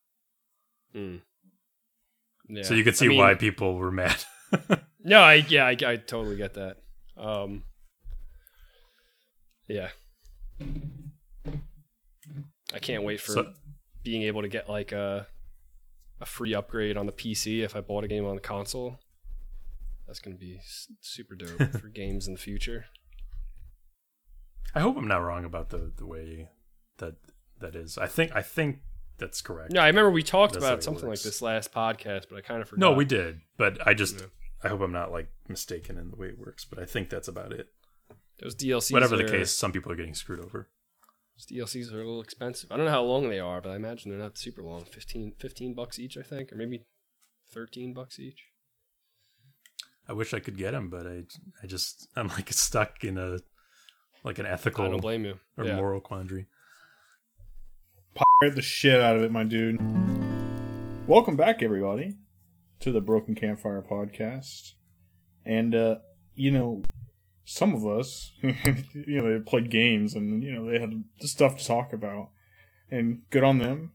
Mm. 0.95 1.22
Yeah. 2.47 2.63
So 2.63 2.76
you 2.76 2.84
can 2.84 2.93
I 2.93 2.95
see 2.95 3.07
mean, 3.07 3.18
why 3.18 3.34
people 3.34 3.76
were 3.76 3.91
mad. 3.91 4.23
No, 5.03 5.19
I 5.19 5.45
yeah, 5.49 5.65
I, 5.65 5.72
I 5.72 5.95
totally 5.95 6.35
get 6.35 6.53
that. 6.53 6.77
Um, 7.18 7.63
yeah, 9.72 9.89
I 12.73 12.80
can't 12.80 13.03
wait 13.03 13.19
for 13.22 13.34
So- 13.34 13.53
being 14.03 14.23
able 14.23 14.41
to 14.41 14.48
get 14.48 14.69
like 14.69 14.91
a 14.91 15.27
a 16.19 16.26
free 16.26 16.53
upgrade 16.53 16.98
on 16.98 17.07
the 17.07 17.11
PC 17.11 17.61
if 17.64 17.76
I 17.76 17.81
bought 17.81 18.03
a 18.03 18.07
game 18.07 18.26
on 18.26 18.35
the 18.35 18.41
console. 18.41 18.99
That's 20.07 20.19
gonna 20.19 20.35
be 20.35 20.60
super 20.99 21.35
dope 21.35 21.72
for 21.81 21.88
games 21.88 22.27
in 22.27 22.34
the 22.34 22.39
future. 22.39 22.85
I 24.76 24.80
hope 24.81 24.98
I'm 24.98 25.07
not 25.07 25.18
wrong 25.23 25.45
about 25.45 25.69
the 25.69 25.91
the 25.95 26.06
way 26.06 26.49
that 26.98 27.15
that 27.60 27.76
is. 27.76 27.98
I 27.98 28.07
think 28.07 28.35
I 28.35 28.41
think 28.41 28.80
that's 29.18 29.41
correct. 29.41 29.72
No, 29.72 29.81
I 29.81 29.88
remember 29.88 30.10
we 30.11 30.23
talked 30.23 30.53
That's 30.53 30.65
about 30.65 30.80
it 30.80 30.84
something 30.84 31.07
like 31.07 31.22
this 31.22 31.41
last 31.41 31.72
podcast, 31.73 32.26
but 32.30 32.38
I 32.38 32.41
kind 32.41 32.61
of 32.61 32.69
forgot. 32.69 32.80
No, 32.80 32.91
we 32.93 33.06
did, 33.06 33.41
but 33.57 33.85
I 33.85 33.93
just 33.93 34.19
Yeah. 34.19 34.26
I 34.64 34.68
hope 34.69 34.81
I'm 34.81 34.91
not 34.91 35.11
like 35.11 35.27
mistaken 35.48 35.98
in 35.98 36.11
the 36.11 36.15
way 36.18 36.27
it 36.27 36.39
works. 36.39 36.65
But 36.65 36.80
I 36.80 36.85
think 36.85 37.10
that's 37.10 37.27
about 37.27 37.52
it. 37.52 37.68
Those 38.41 38.55
DLCs. 38.55 38.91
Whatever 38.93 39.18
the 39.18 39.26
are- 39.26 39.30
case, 39.30 39.51
some 39.51 39.72
people 39.72 39.91
are 39.91 39.95
getting 39.95 40.15
screwed 40.15 40.43
over. 40.43 40.69
those 41.38 41.45
DLCs 41.45 41.91
are 41.93 42.01
a 42.01 42.05
little 42.05 42.22
expensive. 42.22 42.72
I 42.72 42.77
don't 42.77 42.85
know 42.85 42.91
how 42.91 43.03
long 43.03 43.30
they 43.30 43.39
are, 43.39 43.61
but 43.61 43.72
I 43.72 43.76
imagine 43.76 44.09
they're 44.11 44.19
not 44.19 44.38
super 44.38 44.61
long. 44.63 44.85
15, 44.85 45.34
15 45.39 45.73
bucks 45.76 45.99
each, 45.99 46.18
I 46.18 46.23
think, 46.23 46.51
or 46.51 46.55
maybe 46.55 46.85
thirteen 47.53 47.93
bucks 47.93 48.19
each. 48.19 48.45
I 50.07 50.13
wish 50.13 50.34
I 50.34 50.39
could 50.39 50.57
get 50.57 50.72
them, 50.72 50.89
but 50.89 51.05
I 51.05 51.23
I 51.63 51.68
just 51.68 52.07
I'm 52.15 52.27
like 52.30 52.51
stuck 52.51 53.03
in 53.03 53.18
a 53.18 53.38
like 54.23 54.39
an 54.39 54.45
ethical 54.45 54.84
I 54.85 54.88
ethical 54.88 54.91
don't 54.91 55.01
blame 55.01 55.26
you. 55.26 55.39
or 55.57 55.65
Yeah. 55.65 55.76
moral 55.76 56.01
quandary. 56.01 56.47
Pirate 58.13 58.55
the 58.55 58.61
shit 58.61 58.99
out 58.99 59.15
of 59.15 59.23
it, 59.23 59.31
my 59.31 59.43
dude. 59.43 59.80
Welcome 61.07 61.35
back, 61.38 61.61
everybody, 61.63 62.15
to 62.81 62.91
the 62.91 63.01
Broken 63.01 63.35
Campfire 63.35 63.81
podcast. 63.81 64.73
And, 65.45 65.73
uh, 65.73 65.95
you 66.35 66.51
know, 66.51 66.84
some 67.53 67.76
of 67.76 67.86
us, 67.86 68.32
you 68.41 69.22
know, 69.22 69.34
they 69.38 69.44
played 69.44 69.69
games 69.69 70.15
and, 70.15 70.41
you 70.41 70.53
know, 70.53 70.69
they 70.72 70.80
had 70.80 71.03
stuff 71.19 71.57
to 71.57 71.65
talk 71.65 71.91
about. 71.91 72.30
And 72.90 73.23
good 73.30 73.44
on 73.44 73.57
them. 73.57 73.91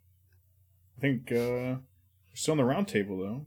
I 0.98 1.00
think, 1.00 1.32
uh, 1.32 1.80
we're 1.80 2.34
still 2.34 2.52
on 2.52 2.58
the 2.58 2.64
round 2.64 2.86
table, 2.86 3.18
though. 3.18 3.46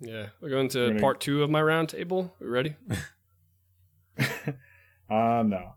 Yeah, 0.00 0.26
we're 0.40 0.50
going 0.50 0.68
to 0.70 0.78
We're 0.80 0.88
gonna- 0.88 1.00
part 1.00 1.20
two 1.20 1.42
of 1.44 1.50
my 1.50 1.62
round 1.62 1.88
table. 1.90 2.34
We 2.40 2.46
ready? 2.48 2.74
Uh, 5.08 5.44
no. 5.46 5.74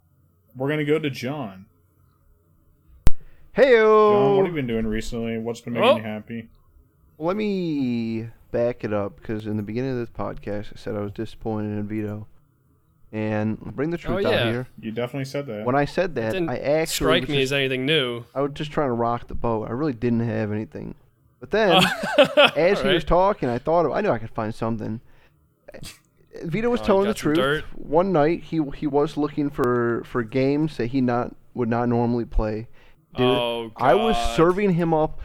We're 0.56 0.70
going 0.70 0.80
to 0.80 0.86
go 0.86 0.98
to 0.98 1.11
John. 1.11 1.68
Hey 3.53 3.76
John, 3.76 4.38
what 4.38 4.45
have 4.48 4.56
you 4.56 4.60
been 4.60 4.66
doing 4.66 4.88
recently? 4.88 5.38
What's 5.38 5.61
been 5.61 5.74
making 5.74 5.88
Oh. 5.88 5.98
you 5.98 6.03
happy? 6.03 6.49
Let 7.20 7.36
me 7.36 8.30
back 8.52 8.84
it 8.84 8.91
up 8.91 9.18
because 9.18 9.45
in 9.45 9.56
the 9.57 9.61
beginning 9.61 9.91
of 9.91 9.98
this 9.98 10.10
podcast, 10.10 10.74
I 10.74 10.78
said 10.78 10.95
I 10.95 11.02
was 11.02 11.11
disappointed 11.11 11.78
in 11.78 11.88
Vito, 11.88 12.26
and 13.11 13.60
bring 13.60 13.90
the 13.90 13.98
oh, 13.98 14.02
truth 14.02 14.26
Oh, 14.26 14.31
out 14.34 14.45
here. 14.48 14.68
You 14.80 14.91
definitely 14.91 15.26
said 15.26 15.48
that. 15.48 15.65
When 15.65 15.76
I 15.76 15.86
said 15.86 16.15
that, 16.15 16.34
Didn't 16.34 16.49
I 16.49 16.57
actually 16.57 16.94
strike 16.94 17.30
me 17.30 17.36
just, 17.36 17.52
as 17.52 17.53
anything 17.53 17.86
new. 17.86 18.23
I 18.36 18.41
was 18.41 18.52
just 18.53 18.72
trying 18.72 18.90
to 18.90 18.94
rock 18.94 19.27
the 19.27 19.36
boat. 19.36 19.68
I 19.68 19.72
really 19.72 19.94
didn't 19.94 20.22
have 20.22 20.52
anything. 20.52 20.95
But 21.40 21.52
then, 21.52 21.84
oh. 22.18 22.52
as 22.56 22.80
All 22.80 22.88
he 22.88 22.94
was 22.94 23.03
talking, 23.03 23.49
I 23.49 23.57
thought 23.57 23.86
of, 23.86 23.91
I 23.94 24.02
knew 24.02 24.10
I 24.11 24.19
could 24.19 24.30
find 24.31 24.53
something. 24.53 24.99
Vito 26.44 26.69
was 26.69 26.81
Oh, 26.81 26.86
telling 26.86 27.07
the 27.07 27.14
truth. 27.14 27.38
dirt? 27.38 27.64
One 27.76 28.11
night, 28.11 28.44
he 28.44 28.61
he 28.77 28.88
was 28.88 29.18
looking 29.18 29.49
for 29.49 30.03
for 30.06 30.23
games 30.23 30.77
that 30.77 30.88
he 30.88 31.02
not 31.02 31.36
would 31.53 31.69
not 31.69 31.90
normally 31.90 32.26
play. 32.26 32.68
Dude, 33.15 33.26
Oh, 33.26 33.72
I 33.76 33.95
was 33.95 34.15
serving 34.36 34.73
him 34.73 34.94
up 34.94 35.19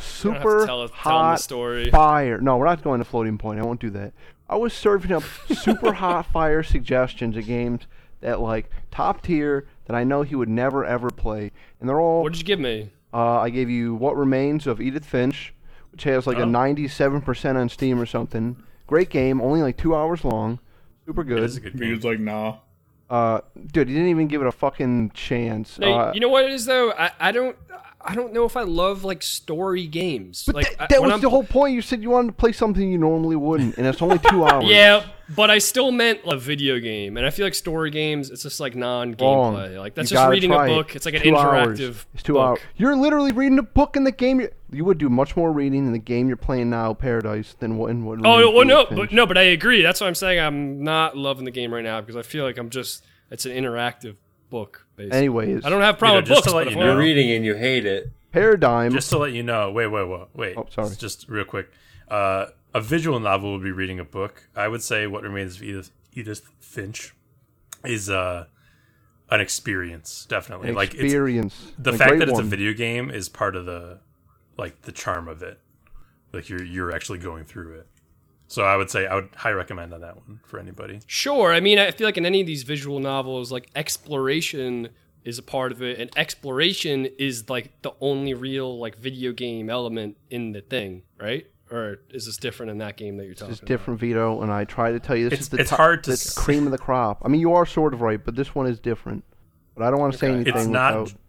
You 0.00 0.30
don't 0.30 0.34
have 0.34 0.42
to 0.42 0.48
super 0.50 0.58
tell, 0.58 0.66
tell 0.66 0.82
him 0.82 0.88
the 0.88 0.94
hot 0.94 1.40
story. 1.40 1.90
fire. 1.90 2.40
No, 2.40 2.56
we're 2.56 2.66
not 2.66 2.82
going 2.82 2.98
to 3.00 3.04
floating 3.04 3.38
point. 3.38 3.60
I 3.60 3.64
won't 3.64 3.80
do 3.80 3.90
that. 3.90 4.12
I 4.48 4.56
was 4.56 4.72
serving 4.72 5.12
up 5.12 5.22
super 5.54 5.92
hot 5.94 6.26
fire 6.26 6.62
suggestions 6.62 7.36
of 7.36 7.46
games 7.46 7.82
that 8.20 8.40
like 8.40 8.70
top 8.90 9.22
tier 9.22 9.66
that 9.86 9.94
I 9.96 10.04
know 10.04 10.22
he 10.22 10.34
would 10.34 10.48
never 10.48 10.84
ever 10.84 11.10
play, 11.10 11.52
and 11.80 11.88
they're 11.88 12.00
all. 12.00 12.22
What 12.22 12.32
did 12.32 12.38
you 12.40 12.44
give 12.46 12.60
me? 12.60 12.90
Uh, 13.12 13.38
I 13.40 13.50
gave 13.50 13.68
you 13.70 13.94
What 13.94 14.16
Remains 14.16 14.66
of 14.66 14.80
Edith 14.80 15.04
Finch, 15.04 15.52
which 15.92 16.04
has 16.04 16.26
like 16.26 16.38
a 16.38 16.42
Oh. 16.42 16.46
97% 16.46 17.56
on 17.56 17.68
Steam 17.68 18.00
or 18.00 18.06
something. 18.06 18.56
Great 18.86 19.10
game, 19.10 19.40
only 19.40 19.62
like 19.62 19.76
two 19.76 19.94
hours 19.94 20.24
long. 20.24 20.58
Super 21.06 21.22
It 21.22 21.42
is 21.42 21.56
a 21.56 21.60
good. 21.60 21.72
good 21.78 21.86
He 21.86 21.92
was 21.92 22.04
like, 22.04 22.20
nah. 22.20 22.56
Uh, 23.08 23.40
dude, 23.72 23.88
he 23.88 23.94
didn't 23.94 24.10
even 24.10 24.28
give 24.28 24.40
it 24.42 24.46
a 24.46 24.52
fucking 24.52 25.10
chance. 25.10 25.76
No, 25.80 25.92
uh, 25.92 26.12
you 26.14 26.20
know 26.20 26.28
what 26.28 26.44
it 26.44 26.52
is 26.52 26.66
though. 26.66 26.92
I, 26.92 27.10
I 27.18 27.32
don't 27.32 27.56
I 28.02 28.14
don't 28.14 28.32
know 28.32 28.44
if 28.46 28.56
I 28.56 28.62
love 28.62 29.04
like 29.04 29.22
story 29.22 29.86
games. 29.86 30.44
but 30.46 30.54
like 30.54 30.70
that, 30.78 30.82
I- 30.82 30.86
that 30.88 31.00
when 31.00 31.08
was 31.08 31.12
I'm- 31.12 31.20
the 31.20 31.30
whole 31.30 31.44
point. 31.44 31.74
You 31.74 31.82
said 31.82 32.02
you 32.02 32.10
wanted 32.10 32.28
to 32.28 32.32
play 32.34 32.52
something 32.52 32.90
you 32.90 32.96
normally 32.98 33.36
wouldn't, 33.36 33.76
and 33.76 33.86
it's 33.86 34.00
only 34.00 34.18
two 34.18 34.44
hours. 34.46 34.64
Yeah, 34.66 35.04
but 35.36 35.50
I 35.50 35.58
still 35.58 35.90
meant 35.92 36.20
a 36.26 36.36
video 36.36 36.78
game, 36.80 37.16
and 37.18 37.26
I 37.26 37.30
feel 37.30 37.44
like 37.46 37.54
story 37.54 37.90
games. 37.90 38.30
It's 38.30 38.42
just 38.42 38.58
like 38.58 38.74
non-gameplay. 38.74 39.78
Like 39.78 39.94
that's 39.94 40.10
You 40.10 40.16
just 40.16 40.30
reading 40.30 40.50
a 40.50 40.54
try 40.54 40.66
it. 40.70 40.74
book. 40.74 40.96
It's 40.96 41.04
like 41.04 41.14
an 41.14 41.22
Two 41.22 41.30
interactive. 41.32 41.88
Hours. 41.88 42.06
It's 42.14 42.22
two 42.22 42.32
book. 42.34 42.42
hours. 42.42 42.58
You're 42.76 42.96
literally 42.96 43.32
reading 43.32 43.58
a 43.58 43.62
book 43.62 43.96
in 43.96 44.04
the 44.04 44.12
game. 44.12 44.40
You, 44.40 44.48
you 44.72 44.84
would 44.84 44.98
do 44.98 45.08
much 45.10 45.36
more 45.36 45.52
reading 45.52 45.86
in 45.86 45.92
the 45.92 45.98
game 45.98 46.28
you're 46.28 46.36
playing 46.36 46.70
now, 46.70 46.94
Paradise, 46.94 47.54
than 47.58 47.76
what 47.76 47.90
in 47.90 48.04
what. 48.04 48.20
Oh 48.24 48.50
well, 48.52 48.64
no, 48.64 48.86
but 48.90 49.12
no, 49.12 49.26
but 49.26 49.36
I 49.36 49.42
agree. 49.42 49.82
That's 49.82 50.00
why 50.00 50.06
I'm 50.06 50.14
saying 50.14 50.40
I'm 50.40 50.82
not 50.82 51.16
loving 51.16 51.44
the 51.44 51.50
game 51.50 51.72
right 51.74 51.84
now 51.84 52.00
because 52.00 52.16
I 52.16 52.22
feel 52.22 52.44
like 52.44 52.56
I'm 52.58 52.70
just. 52.70 53.04
It's 53.30 53.46
an 53.46 53.52
interactive 53.52 54.16
book. 54.48 54.86
Basically. 55.00 55.18
Anyways, 55.18 55.64
I 55.64 55.70
don't 55.70 55.80
have 55.82 55.94
a 55.94 55.98
problem 55.98 56.24
Vito, 56.24 56.30
with 56.34 56.36
just 56.36 56.44
to 56.44 56.50
books, 56.50 56.54
let 56.54 56.64
but 56.64 56.72
you 56.74 56.78
if 56.80 56.84
You're 56.84 56.96
reading 56.98 57.30
and 57.32 57.44
you 57.44 57.54
hate 57.54 57.86
it. 57.86 58.10
Paradigm. 58.32 58.92
Just 58.92 59.10
to 59.10 59.18
let 59.18 59.32
you 59.32 59.42
know, 59.42 59.70
wait, 59.72 59.88
wait, 59.88 60.08
wait, 60.08 60.26
wait. 60.34 60.56
Oh, 60.56 60.66
sorry. 60.70 60.94
Just 60.96 61.28
real 61.28 61.44
quick. 61.44 61.70
Uh, 62.08 62.46
a 62.74 62.80
visual 62.80 63.18
novel 63.18 63.52
would 63.52 63.62
be 63.62 63.72
reading 63.72 63.98
a 63.98 64.04
book. 64.04 64.48
I 64.54 64.68
would 64.68 64.82
say 64.82 65.06
What 65.06 65.22
Remains 65.22 65.56
of 65.56 65.62
Edith, 65.62 65.90
Edith 66.12 66.48
Finch 66.60 67.14
is 67.84 68.08
uh, 68.10 68.46
an 69.30 69.40
experience, 69.40 70.26
definitely. 70.28 70.68
an 70.68 70.74
like 70.74 70.94
it's, 70.94 71.04
experience. 71.04 71.72
the 71.78 71.90
A 71.90 71.98
fact 71.98 72.08
great 72.10 72.18
that 72.20 72.28
it's 72.28 72.38
a 72.38 72.42
video 72.42 72.72
game 72.72 73.10
is 73.10 73.28
part 73.28 73.56
of 73.56 73.66
the 73.66 73.98
like 74.56 74.82
the 74.82 74.92
charm 74.92 75.26
of 75.26 75.42
it. 75.42 75.58
Like 76.32 76.48
you're 76.48 76.62
you're 76.62 76.94
actually 76.94 77.18
going 77.18 77.44
through 77.44 77.78
it. 77.80 77.86
So 78.50 78.64
I 78.64 78.76
would 78.76 78.90
say 78.90 79.06
I 79.06 79.14
would 79.14 79.28
high 79.36 79.52
recommend 79.52 79.94
on 79.94 80.00
that 80.00 80.16
one 80.16 80.40
for 80.44 80.58
anybody. 80.58 80.98
Sure. 81.06 81.52
I 81.52 81.60
mean, 81.60 81.78
I 81.78 81.92
feel 81.92 82.04
like 82.08 82.16
in 82.18 82.26
any 82.26 82.40
of 82.40 82.48
these 82.48 82.64
visual 82.64 82.98
novels, 82.98 83.52
like 83.52 83.68
exploration 83.76 84.88
is 85.24 85.38
a 85.38 85.42
part 85.42 85.70
of 85.70 85.82
it, 85.82 86.00
and 86.00 86.10
exploration 86.16 87.06
is 87.18 87.48
like 87.48 87.70
the 87.82 87.92
only 88.00 88.34
real 88.34 88.76
like 88.78 88.96
video 88.98 89.30
game 89.32 89.70
element 89.70 90.16
in 90.30 90.50
the 90.50 90.60
thing, 90.62 91.02
right? 91.20 91.46
Or 91.70 91.98
is 92.10 92.26
this 92.26 92.38
different 92.38 92.72
in 92.72 92.78
that 92.78 92.96
game 92.96 93.18
that 93.18 93.26
you're 93.26 93.34
talking 93.34 93.52
about? 93.52 93.62
It's 93.62 93.68
different, 93.68 94.00
Vito, 94.00 94.42
and 94.42 94.50
I 94.50 94.64
try 94.64 94.90
to 94.90 94.98
tell 94.98 95.14
you 95.14 95.28
this 95.28 95.34
It's- 95.34 95.42
is 95.42 95.48
the 95.50 95.58
it's 95.58 95.70
top- 95.70 95.76
hard 95.78 96.02
to 96.04 96.10
the 96.10 96.14
s- 96.14 96.34
cream 96.34 96.66
of 96.66 96.72
the 96.72 96.78
crop. 96.78 97.22
I 97.24 97.28
mean, 97.28 97.40
you 97.40 97.52
are 97.52 97.64
sort 97.64 97.94
of 97.94 98.00
right, 98.00 98.24
but 98.24 98.34
this 98.34 98.52
one 98.56 98.66
is 98.66 98.80
different. 98.80 99.22
But 99.76 99.84
I 99.84 99.90
don't 99.92 100.00
want 100.00 100.12
to 100.14 100.18
say 100.18 100.26
anything 100.32 100.56
It's 100.56 100.66
not. 100.66 101.02
without. 101.02 101.20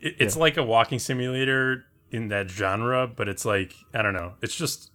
It, 0.00 0.16
it's 0.18 0.36
like 0.36 0.56
a 0.56 0.64
walking 0.64 0.98
simulator 0.98 1.84
in 2.10 2.26
that 2.28 2.50
genre, 2.50 3.06
but 3.06 3.28
it's 3.28 3.44
like 3.44 3.74
I 3.94 4.02
don't 4.02 4.14
know. 4.14 4.32
It's 4.42 4.56
just 4.56 4.90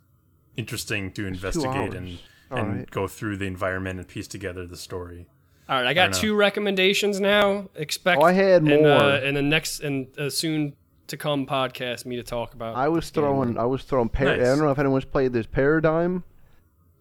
interesting 0.57 1.11
to 1.13 1.25
investigate 1.27 1.93
and. 1.93 2.19
All 2.49 2.57
and 2.57 2.77
right. 2.79 2.91
go 2.91 3.07
through 3.07 3.37
the 3.37 3.45
environment 3.45 3.97
and 3.99 4.05
piece 4.05 4.27
together 4.27 4.67
the 4.67 4.75
story. 4.75 5.25
All 5.69 5.77
right, 5.77 5.87
I 5.87 5.93
got 5.93 6.11
know. 6.11 6.17
two 6.17 6.35
recommendations 6.35 7.21
now. 7.21 7.69
Expect 7.75 8.21
Oh, 8.21 8.25
I 8.25 8.33
had 8.33 8.67
in, 8.67 8.81
more. 8.83 8.91
uh, 8.91 9.21
in 9.21 9.35
the 9.35 9.41
next 9.41 9.79
and 9.79 10.07
uh, 10.19 10.29
soon 10.29 10.73
to 11.07 11.15
come 11.15 11.45
podcast 11.47 12.05
me 12.05 12.17
to 12.17 12.23
talk 12.23 12.53
about. 12.53 12.75
I 12.75 12.89
was 12.89 13.05
this 13.05 13.11
game. 13.11 13.23
throwing. 13.23 13.57
I 13.57 13.63
was 13.63 13.83
throwing. 13.83 14.09
Par- 14.09 14.25
Nice. 14.35 14.41
I 14.41 14.43
don't 14.43 14.59
know 14.59 14.69
if 14.71 14.79
anyone's 14.79 15.05
played 15.05 15.31
this 15.31 15.45
Paradigm. 15.47 16.25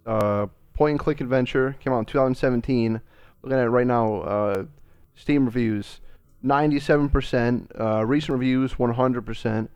Uh, 0.07 0.47
point 0.75 0.93
and 0.93 1.01
click 1.01 1.21
adventure 1.21 1.75
came 1.81 1.93
out 1.93 1.99
in 1.99 2.05
2017. 2.05 3.01
Looking 3.43 3.59
at 3.59 3.65
it 3.65 3.71
right 3.71 3.89
now, 3.89 4.21
uh, 4.21 4.65
Steam 5.17 5.47
reviews, 5.47 5.99
97%. 6.45 7.67
Uh, 7.81 8.05
recent 8.07 8.39
reviews, 8.39 8.75
100%. 8.75 9.69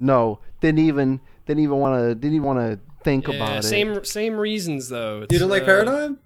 No, 0.00 0.40
didn't 0.60 0.80
even 0.80 1.20
didn't 1.46 1.62
even 1.62 1.76
want 1.76 2.00
to 2.00 2.14
didn't 2.16 2.34
even 2.34 2.46
want 2.46 2.58
to 2.58 2.80
think 3.02 3.28
Yeah, 3.28 3.34
about 3.36 3.58
it. 3.58 3.62
same 3.64 4.04
same 4.04 4.36
reasons 4.36 4.88
though. 4.88 5.26
You 5.30 5.38
don't 5.38 5.50
like 5.50 5.62
uh, 5.62 5.66
Paradigm? 5.66 6.18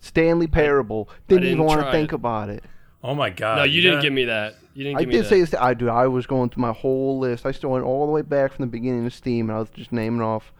Stanley 0.00 0.46
Parable 0.46 1.08
didn't, 1.28 1.42
didn't 1.42 1.54
even 1.54 1.64
want 1.66 1.80
to 1.82 1.90
think 1.92 2.12
it. 2.12 2.14
about 2.14 2.48
it. 2.48 2.64
Oh 3.02 3.14
my 3.14 3.30
god! 3.30 3.56
No, 3.58 3.64
you 3.64 3.82
didn't 3.82 4.02
give 4.02 4.12
me 4.12 4.24
that. 4.24 4.56
You 4.74 4.84
didn't 4.84 4.98
I 4.98 5.04
me 5.06 5.12
did 5.12 5.24
that. 5.24 5.28
say 5.28 5.40
this. 5.40 5.54
I 5.54 5.74
do. 5.74 5.88
I 5.88 6.06
was 6.06 6.26
going 6.26 6.50
through 6.50 6.62
my 6.62 6.72
whole 6.72 7.18
list. 7.18 7.46
I 7.46 7.52
still 7.52 7.70
went 7.70 7.84
all 7.84 8.06
the 8.06 8.12
way 8.12 8.22
back 8.22 8.52
from 8.52 8.64
the 8.64 8.70
beginning 8.70 9.06
of 9.06 9.14
Steam, 9.14 9.48
and 9.48 9.56
I 9.56 9.60
was 9.60 9.68
just 9.70 9.92
naming 9.92 10.20
off 10.22 10.52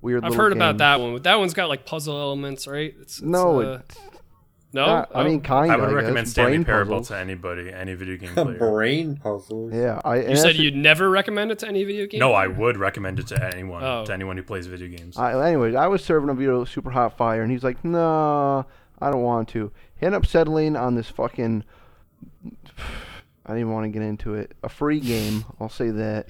weird. 0.00 0.24
I've 0.24 0.30
little 0.30 0.44
heard 0.44 0.52
about 0.52 0.78
that 0.78 1.00
one. 1.00 1.12
but 1.14 1.24
That 1.24 1.38
one's 1.38 1.54
got 1.54 1.68
like 1.68 1.84
puzzle 1.84 2.16
elements, 2.18 2.66
right? 2.66 2.94
It's, 3.00 3.18
it's, 3.18 3.22
No, 3.22 3.60
uh, 3.60 3.80
it, 3.88 3.98
no. 4.72 4.86
not- 4.86 5.10
I 5.14 5.20
Oh. 5.20 5.24
mean, 5.24 5.40
kind 5.40 5.72
of. 5.72 5.80
I 5.80 5.82
of. 5.84 5.88
would 5.90 5.96
recommend 5.96 6.28
Stanley 6.28 6.52
brain 6.52 6.64
Parable 6.64 6.90
puzzles. 6.98 7.08
to 7.08 7.16
anybody, 7.16 7.72
any 7.72 7.94
video 7.94 8.16
game 8.16 8.30
A 8.36 8.44
player. 8.44 8.58
brain 8.58 9.16
puzzle. 9.16 9.70
Yeah, 9.72 10.00
I. 10.04 10.20
you 10.28 10.36
said 10.36 10.56
you'd 10.56 10.76
never 10.76 11.08
recommend 11.10 11.50
it 11.50 11.58
to 11.60 11.68
any 11.68 11.84
video 11.84 12.06
game. 12.06 12.20
No, 12.20 12.32
I 12.32 12.46
would 12.46 12.76
recommend 12.76 13.18
it 13.18 13.26
to 13.28 13.42
anyone, 13.54 13.82
Oh. 13.82 14.04
to 14.04 14.12
anyone 14.12 14.36
who 14.36 14.42
plays 14.42 14.66
video 14.66 14.88
games. 14.88 15.16
I, 15.16 15.48
anyways, 15.48 15.74
I 15.74 15.86
was 15.86 16.04
serving 16.04 16.28
a 16.30 16.34
video 16.34 16.64
super 16.64 16.90
hot 16.90 17.16
fire, 17.16 17.42
and 17.42 17.50
he's 17.50 17.64
like, 17.64 17.84
"No, 17.84 18.66
I 19.00 19.10
don't 19.10 19.22
want 19.22 19.48
to." 19.50 19.70
He 19.98 20.06
ended 20.06 20.18
up 20.20 20.26
settling 20.26 20.76
on 20.76 20.94
this 20.94 21.08
fucking. 21.08 21.64
I 22.44 23.52
didn't 23.52 23.60
even 23.60 23.72
want 23.72 23.84
to 23.84 23.88
get 23.90 24.02
into 24.02 24.34
it. 24.34 24.52
A 24.62 24.68
free 24.68 25.00
game, 25.00 25.44
I'll 25.60 25.68
say 25.70 25.90
that. 25.90 26.28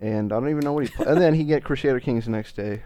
And 0.00 0.32
I 0.32 0.40
don't 0.40 0.48
even 0.50 0.60
know 0.64 0.72
what 0.72 0.84
he. 0.86 0.90
Pl- 0.90 1.08
and 1.08 1.20
then 1.20 1.34
he 1.34 1.44
get 1.44 1.64
Crusader 1.64 2.00
Kings 2.00 2.24
the 2.26 2.30
next 2.30 2.56
day. 2.56 2.82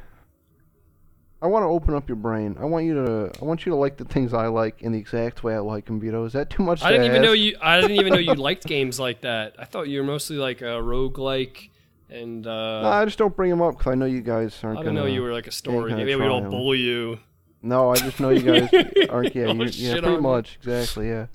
I 1.44 1.46
want 1.46 1.62
to 1.62 1.68
open 1.68 1.94
up 1.94 2.08
your 2.08 2.16
brain. 2.16 2.56
I 2.58 2.64
want 2.64 2.86
you 2.86 2.94
to. 2.94 3.30
I 3.38 3.44
want 3.44 3.66
you 3.66 3.70
to 3.72 3.76
like 3.76 3.98
the 3.98 4.06
things 4.06 4.32
I 4.32 4.46
like 4.46 4.80
in 4.80 4.92
the 4.92 4.98
exact 4.98 5.44
way 5.44 5.54
I 5.54 5.58
like 5.58 5.84
them, 5.84 6.00
Vito. 6.00 6.24
Is 6.24 6.32
that 6.32 6.48
too 6.48 6.62
much? 6.62 6.82
I 6.82 6.90
didn't 6.90 7.04
even 7.06 7.20
know 7.20 7.32
you. 7.32 7.54
I 7.60 7.80
didn't 7.82 7.96
even 7.98 8.14
know 8.14 8.18
you 8.18 8.32
liked 8.34 8.64
games 8.64 8.98
like 8.98 9.20
that. 9.20 9.54
I 9.58 9.66
thought 9.66 9.88
you 9.88 10.00
were 10.00 10.06
mostly 10.06 10.36
like 10.38 10.62
a 10.62 10.80
roguelike 10.80 11.68
and. 12.08 12.46
uh 12.46 12.80
No, 12.82 12.88
I 12.88 13.04
just 13.04 13.18
don't 13.18 13.36
bring 13.36 13.50
them 13.50 13.60
up 13.60 13.76
because 13.76 13.92
I 13.92 13.94
know 13.94 14.06
you 14.06 14.22
guys 14.22 14.58
aren't. 14.62 14.78
I 14.78 14.82
didn't 14.82 14.94
know 14.94 15.02
gonna- 15.02 15.12
you 15.12 15.20
were 15.22 15.32
like 15.34 15.46
a 15.46 15.52
story. 15.52 15.90
gonna 15.90 15.96
Maybe 16.02 16.14
we 16.14 16.20
try 16.22 16.28
don't 16.28 16.44
'em. 16.44 16.50
bully 16.50 16.78
you. 16.78 17.18
No, 17.60 17.90
I 17.90 17.96
just 17.96 18.20
know 18.20 18.30
you 18.30 18.40
guys 18.70 18.70
aren't. 19.10 19.34
Yeah, 19.34 19.52
you, 19.52 19.64
yeah, 19.64 19.92
pretty 19.92 20.06
on 20.06 20.14
me. 20.14 20.20
much, 20.20 20.56
exactly. 20.56 21.08
Yeah. 21.08 21.26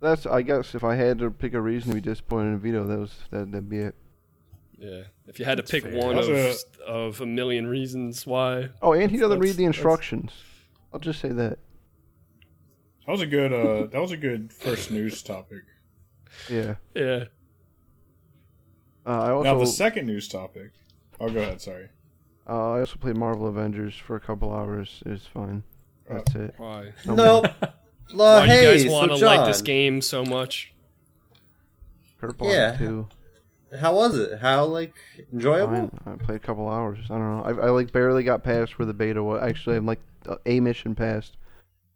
That's. 0.00 0.26
I 0.26 0.42
guess 0.42 0.74
if 0.74 0.84
I 0.84 0.94
had 0.96 1.18
to 1.18 1.30
pick 1.30 1.54
a 1.54 1.60
reason 1.60 1.90
to 1.90 1.94
be 1.96 2.00
disappointed 2.00 2.48
in 2.52 2.58
Vito, 2.60 2.84
that 2.86 2.98
was 2.98 3.14
that. 3.30 3.52
That'd 3.52 3.68
be 3.68 3.78
it. 3.78 3.94
Yeah. 4.78 5.02
If 5.32 5.38
you 5.38 5.46
had 5.46 5.56
to 5.56 5.62
pick 5.62 5.84
fair. 5.84 5.96
one 5.96 6.18
of 6.18 6.26
That's 6.26 6.66
of 6.86 7.22
a 7.22 7.26
million 7.26 7.66
reasons 7.66 8.26
why. 8.26 8.68
Oh, 8.82 8.92
and 8.92 9.10
he 9.10 9.16
doesn't 9.16 9.38
read 9.38 9.56
the 9.56 9.64
instructions. 9.64 10.30
I'll 10.92 11.00
just 11.00 11.20
say 11.22 11.30
that. 11.30 11.58
That 13.06 13.12
was 13.12 13.22
a 13.22 13.26
good. 13.26 13.50
Uh, 13.50 13.86
that 13.86 13.98
was 13.98 14.12
a 14.12 14.18
good 14.18 14.52
first 14.52 14.90
news 14.90 15.22
topic. 15.22 15.62
Yeah. 16.50 16.74
Yeah. 16.94 17.24
Uh, 19.06 19.08
I 19.10 19.30
also. 19.30 19.42
now 19.54 19.58
the 19.58 19.66
second 19.66 20.04
news 20.06 20.28
topic. 20.28 20.72
Oh, 21.18 21.30
go 21.30 21.40
ahead. 21.40 21.62
Sorry. 21.62 21.88
uh, 22.46 22.72
I 22.72 22.80
also 22.80 22.96
played 22.96 23.16
Marvel 23.16 23.46
Avengers 23.46 23.94
for 23.96 24.16
a 24.16 24.20
couple 24.20 24.52
hours. 24.52 25.02
It 25.06 25.12
was 25.12 25.26
fine. 25.26 25.62
That's 26.10 26.34
it. 26.34 26.54
Why? 26.58 26.92
No 27.06 27.14
Nope. 27.14 27.46
more. 27.62 27.72
Why 28.14 28.46
hey, 28.46 28.60
do 28.60 28.66
you 28.82 28.84
guys 28.84 28.92
want 28.92 29.12
to 29.12 29.16
John, 29.18 29.36
like 29.36 29.46
this 29.46 29.62
game 29.62 30.02
so 30.02 30.24
much? 30.26 30.74
Purple 32.18 32.50
Yeah. 32.52 32.76
too. 32.76 33.08
How 33.80 33.94
was 33.94 34.16
it? 34.18 34.38
How 34.40 34.64
like 34.66 34.94
enjoyable? 35.32 35.90
Fine. 36.04 36.20
I 36.20 36.24
played 36.24 36.36
a 36.36 36.38
couple 36.40 36.68
hours. 36.68 36.98
I 37.10 37.14
don't 37.14 37.36
know. 37.38 37.42
I, 37.62 37.66
I 37.66 37.70
like 37.70 37.90
barely 37.92 38.22
got 38.22 38.42
past 38.42 38.78
where 38.78 38.86
the 38.86 38.92
beta 38.94 39.22
was. 39.22 39.42
Actually, 39.42 39.76
I'm 39.76 39.86
like 39.86 40.00
uh, 40.28 40.36
a 40.46 40.60
mission 40.60 40.94
past 40.94 41.36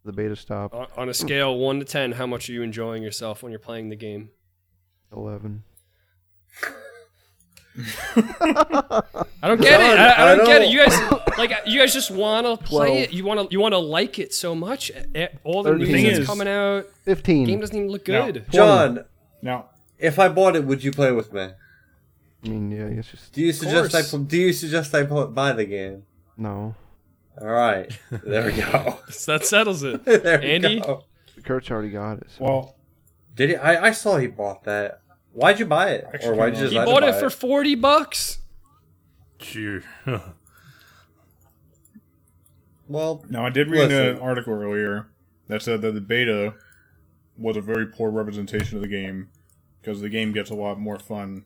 the 0.03 0.11
beta 0.11 0.35
stop. 0.35 0.73
On 0.73 0.87
on 0.97 1.09
a 1.09 1.13
scale 1.13 1.57
one 1.57 1.79
to 1.79 1.85
ten, 1.85 2.13
how 2.13 2.25
much 2.25 2.49
are 2.49 2.53
you 2.53 2.63
enjoying 2.63 3.03
yourself 3.03 3.43
when 3.43 3.51
you're 3.51 3.59
playing 3.59 3.89
the 3.89 3.95
game? 3.95 4.29
Eleven. 5.11 5.63
I 8.15 9.03
don't 9.43 9.61
get 9.61 9.79
it. 9.79 9.97
John, 9.97 9.99
I, 9.99 10.07
I 10.09 10.31
I 10.31 10.35
don't 10.35 10.45
get 10.45 10.61
it. 10.63 10.69
You 10.69 10.79
guys 10.83 11.37
like 11.37 11.51
you 11.67 11.79
guys 11.79 11.93
just 11.93 12.09
want 12.09 12.47
to 12.47 12.57
play 12.65 12.87
Twelve. 12.87 13.03
it. 13.03 13.13
You 13.13 13.23
want 13.25 13.39
to 13.39 13.53
you 13.53 13.59
want 13.59 13.73
to 13.73 13.77
like 13.79 14.17
it 14.19 14.33
so 14.33 14.55
much. 14.55 14.91
All 15.43 15.61
the 15.63 15.75
news 15.75 15.87
Thirteen. 15.87 16.05
that's 16.07 16.19
is- 16.19 16.25
coming 16.27 16.47
out, 16.47 16.87
Fifteen. 17.03 17.45
game 17.45 17.59
doesn't 17.59 17.75
even 17.75 17.89
look 17.89 18.07
No. 18.07 18.31
good. 18.31 18.45
John, 18.51 19.05
Now, 19.41 19.65
if 19.99 20.17
I 20.17 20.27
bought 20.29 20.55
it, 20.55 20.63
would 20.65 20.83
you 20.83 20.91
play 20.91 21.11
with 21.11 21.31
me? 21.33 21.49
I 22.47 22.49
mean, 22.51 22.71
yeah, 22.71 22.85
it's 22.99 23.09
just 23.11 23.33
Do 23.33 23.41
you 23.41 23.51
suggest 23.53 23.93
I 23.93 24.01
pl- 24.03 24.19
do 24.19 24.37
you 24.37 24.53
suggest 24.53 24.93
I 24.95 25.03
pl- 25.03 25.27
buy 25.27 25.51
the 25.53 25.65
game? 25.65 26.03
no. 26.37 26.75
All 27.39 27.47
right, 27.47 27.95
there 28.09 28.45
we 28.45 28.53
go. 28.53 28.97
So 29.11 29.33
that 29.37 29.45
settles 29.45 29.83
it. 29.83 30.03
there 30.05 30.39
we 30.39 30.51
Andy? 30.53 30.79
go. 30.79 31.03
Kurt's 31.43 31.69
already 31.69 31.91
got 31.91 32.17
it. 32.17 32.27
So. 32.35 32.43
well, 32.43 32.75
Did 33.35 33.49
he? 33.51 33.55
I, 33.55 33.87
I 33.89 33.91
saw 33.91 34.17
he 34.17 34.25
bought 34.25 34.63
that. 34.63 35.01
Why'd 35.33 35.59
you 35.59 35.67
buy 35.67 35.91
it, 35.91 36.25
or 36.25 36.33
why'd 36.33 36.55
you 36.55 36.61
just 36.61 36.73
He 36.73 36.79
bought 36.79 37.03
him 37.03 37.09
it 37.13 37.19
for 37.19 37.29
forty 37.29 37.75
bucks. 37.75 38.39
Cheer. 39.37 39.83
Well, 42.87 43.25
now 43.29 43.45
I 43.45 43.49
did 43.49 43.69
read 43.69 43.89
Listen. 43.89 44.15
an 44.15 44.19
article 44.19 44.53
earlier 44.53 45.07
that 45.47 45.61
said 45.61 45.81
that 45.81 45.93
the 45.93 46.01
beta 46.01 46.53
was 47.37 47.57
a 47.57 47.61
very 47.61 47.85
poor 47.85 48.09
representation 48.09 48.77
of 48.77 48.81
the 48.81 48.87
game 48.87 49.29
because 49.81 50.01
the 50.01 50.09
game 50.09 50.31
gets 50.31 50.49
a 50.49 50.55
lot 50.55 50.79
more 50.79 50.97
fun 50.97 51.43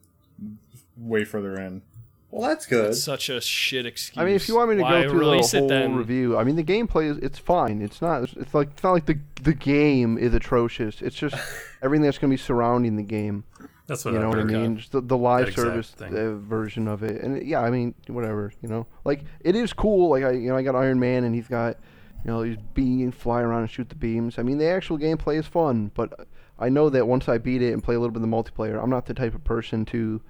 way 0.96 1.24
further 1.24 1.58
in. 1.60 1.82
well, 2.30 2.48
that's 2.48 2.66
good. 2.66 2.90
It's 2.90 3.02
such 3.02 3.28
a 3.28 3.40
shit 3.40 3.86
excuse. 3.86 4.16
I 4.20 4.24
mean, 4.24 4.34
if 4.34 4.48
you 4.48 4.56
want 4.56 4.70
me 4.70 4.76
to 4.76 4.82
Why 4.82 5.02
go 5.02 5.10
through 5.10 5.20
release 5.20 5.50
the 5.50 5.58
it 5.58 5.60
whole 5.60 5.68
then? 5.68 5.94
review, 5.96 6.36
I 6.38 6.44
mean, 6.44 6.56
the 6.56 6.64
gameplay 6.64 7.10
is 7.10 7.18
it's 7.18 7.38
fine. 7.38 7.82
It's 7.82 8.00
not. 8.00 8.22
It's 8.36 8.54
like 8.54 8.70
it's 8.70 8.82
not 8.82 8.92
like 8.92 9.06
the 9.06 9.18
the 9.42 9.54
game 9.54 10.18
is 10.18 10.34
atrocious. 10.34 11.02
It's 11.02 11.16
just 11.16 11.34
everything 11.82 12.04
that's 12.04 12.18
going 12.18 12.30
to 12.30 12.36
be 12.36 12.42
surrounding 12.42 12.96
the 12.96 13.02
game. 13.02 13.44
That's 13.86 14.04
what 14.04 14.14
You 14.14 14.20
know 14.20 14.28
what 14.28 14.38
I 14.38 14.44
mean? 14.44 14.78
Just 14.78 14.92
the, 14.92 15.00
the 15.00 15.16
live 15.16 15.52
service 15.52 15.94
uh, 16.00 16.34
version 16.36 16.86
of 16.88 17.02
it, 17.02 17.20
and 17.20 17.44
yeah, 17.44 17.60
I 17.60 17.70
mean, 17.70 17.94
whatever. 18.06 18.52
You 18.62 18.68
know, 18.68 18.86
like 19.04 19.24
it 19.40 19.56
is 19.56 19.72
cool. 19.72 20.10
Like 20.10 20.24
I, 20.24 20.30
you 20.32 20.48
know, 20.48 20.56
I 20.56 20.62
got 20.62 20.76
Iron 20.76 21.00
Man, 21.00 21.24
and 21.24 21.34
he's 21.34 21.48
got, 21.48 21.76
you 22.24 22.30
know, 22.30 22.44
these 22.44 22.56
beams 22.74 23.14
fly 23.14 23.40
around 23.42 23.62
and 23.62 23.70
shoot 23.70 23.88
the 23.88 23.96
beams. 23.96 24.38
I 24.38 24.42
mean, 24.44 24.58
the 24.58 24.66
actual 24.66 24.98
gameplay 24.98 25.36
is 25.36 25.46
fun, 25.48 25.90
but 25.94 26.28
I 26.60 26.68
know 26.68 26.88
that 26.90 27.06
once 27.08 27.28
I 27.28 27.38
beat 27.38 27.60
it 27.60 27.72
and 27.72 27.82
play 27.82 27.96
a 27.96 28.00
little 28.00 28.12
bit 28.12 28.22
of 28.22 28.30
the 28.30 28.34
multiplayer, 28.34 28.80
I'm 28.82 28.88
not 28.88 29.06
the 29.06 29.14
type 29.14 29.34
of 29.34 29.42
person 29.42 29.84
to 29.86 30.22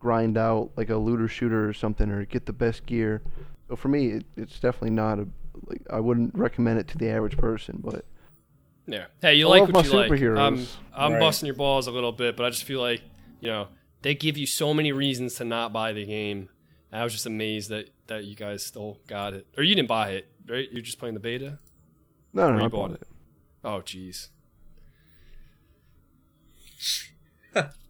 grind 0.00 0.36
out 0.38 0.70
like 0.76 0.90
a 0.90 0.96
looter 0.96 1.28
shooter 1.28 1.68
or 1.68 1.72
something 1.72 2.10
or 2.10 2.24
get 2.24 2.46
the 2.46 2.52
best 2.52 2.86
gear. 2.86 3.22
So 3.68 3.76
for 3.76 3.88
me, 3.88 4.08
it, 4.08 4.24
it's 4.36 4.60
definitely 4.60 4.90
not 4.90 5.18
a 5.18 5.28
like 5.66 5.82
I 5.90 6.00
wouldn't 6.00 6.34
recommend 6.36 6.78
it 6.78 6.86
to 6.88 6.98
the 6.98 7.08
average 7.10 7.36
person, 7.36 7.80
but 7.82 8.04
Yeah. 8.86 9.06
Hey, 9.20 9.34
you 9.34 9.46
I 9.46 9.58
like 9.58 9.68
what 9.68 9.84
you 9.84 9.92
like. 9.92 10.10
I'm 10.22 10.66
I'm 10.94 11.12
Right. 11.14 11.20
busting 11.20 11.46
your 11.46 11.56
balls 11.56 11.86
a 11.86 11.90
little 11.90 12.12
bit, 12.12 12.36
but 12.36 12.46
I 12.46 12.50
just 12.50 12.64
feel 12.64 12.80
like 12.80 13.02
you 13.40 13.48
know 13.48 13.68
they 14.02 14.14
give 14.14 14.38
you 14.38 14.46
so 14.46 14.72
many 14.72 14.92
reasons 14.92 15.34
to 15.36 15.44
not 15.44 15.72
buy 15.72 15.92
the 15.92 16.06
game. 16.06 16.48
I 16.92 17.04
was 17.04 17.12
just 17.12 17.26
amazed 17.26 17.68
that 17.70 17.90
that 18.06 18.24
you 18.24 18.34
guys 18.36 18.64
still 18.64 18.98
got 19.08 19.34
it, 19.34 19.46
or 19.56 19.62
you 19.64 19.74
didn't 19.74 19.88
buy 19.88 20.10
it, 20.12 20.28
right? 20.48 20.68
You're 20.72 20.80
just 20.82 20.98
playing 20.98 21.14
the 21.14 21.20
beta. 21.20 21.58
no, 22.32 22.50
no, 22.50 22.58
no 22.58 22.64
I 22.64 22.68
bought 22.68 22.90
bought 22.90 22.92
it. 22.92 23.08
Oh, 23.64 23.80
jeez. 23.84 24.28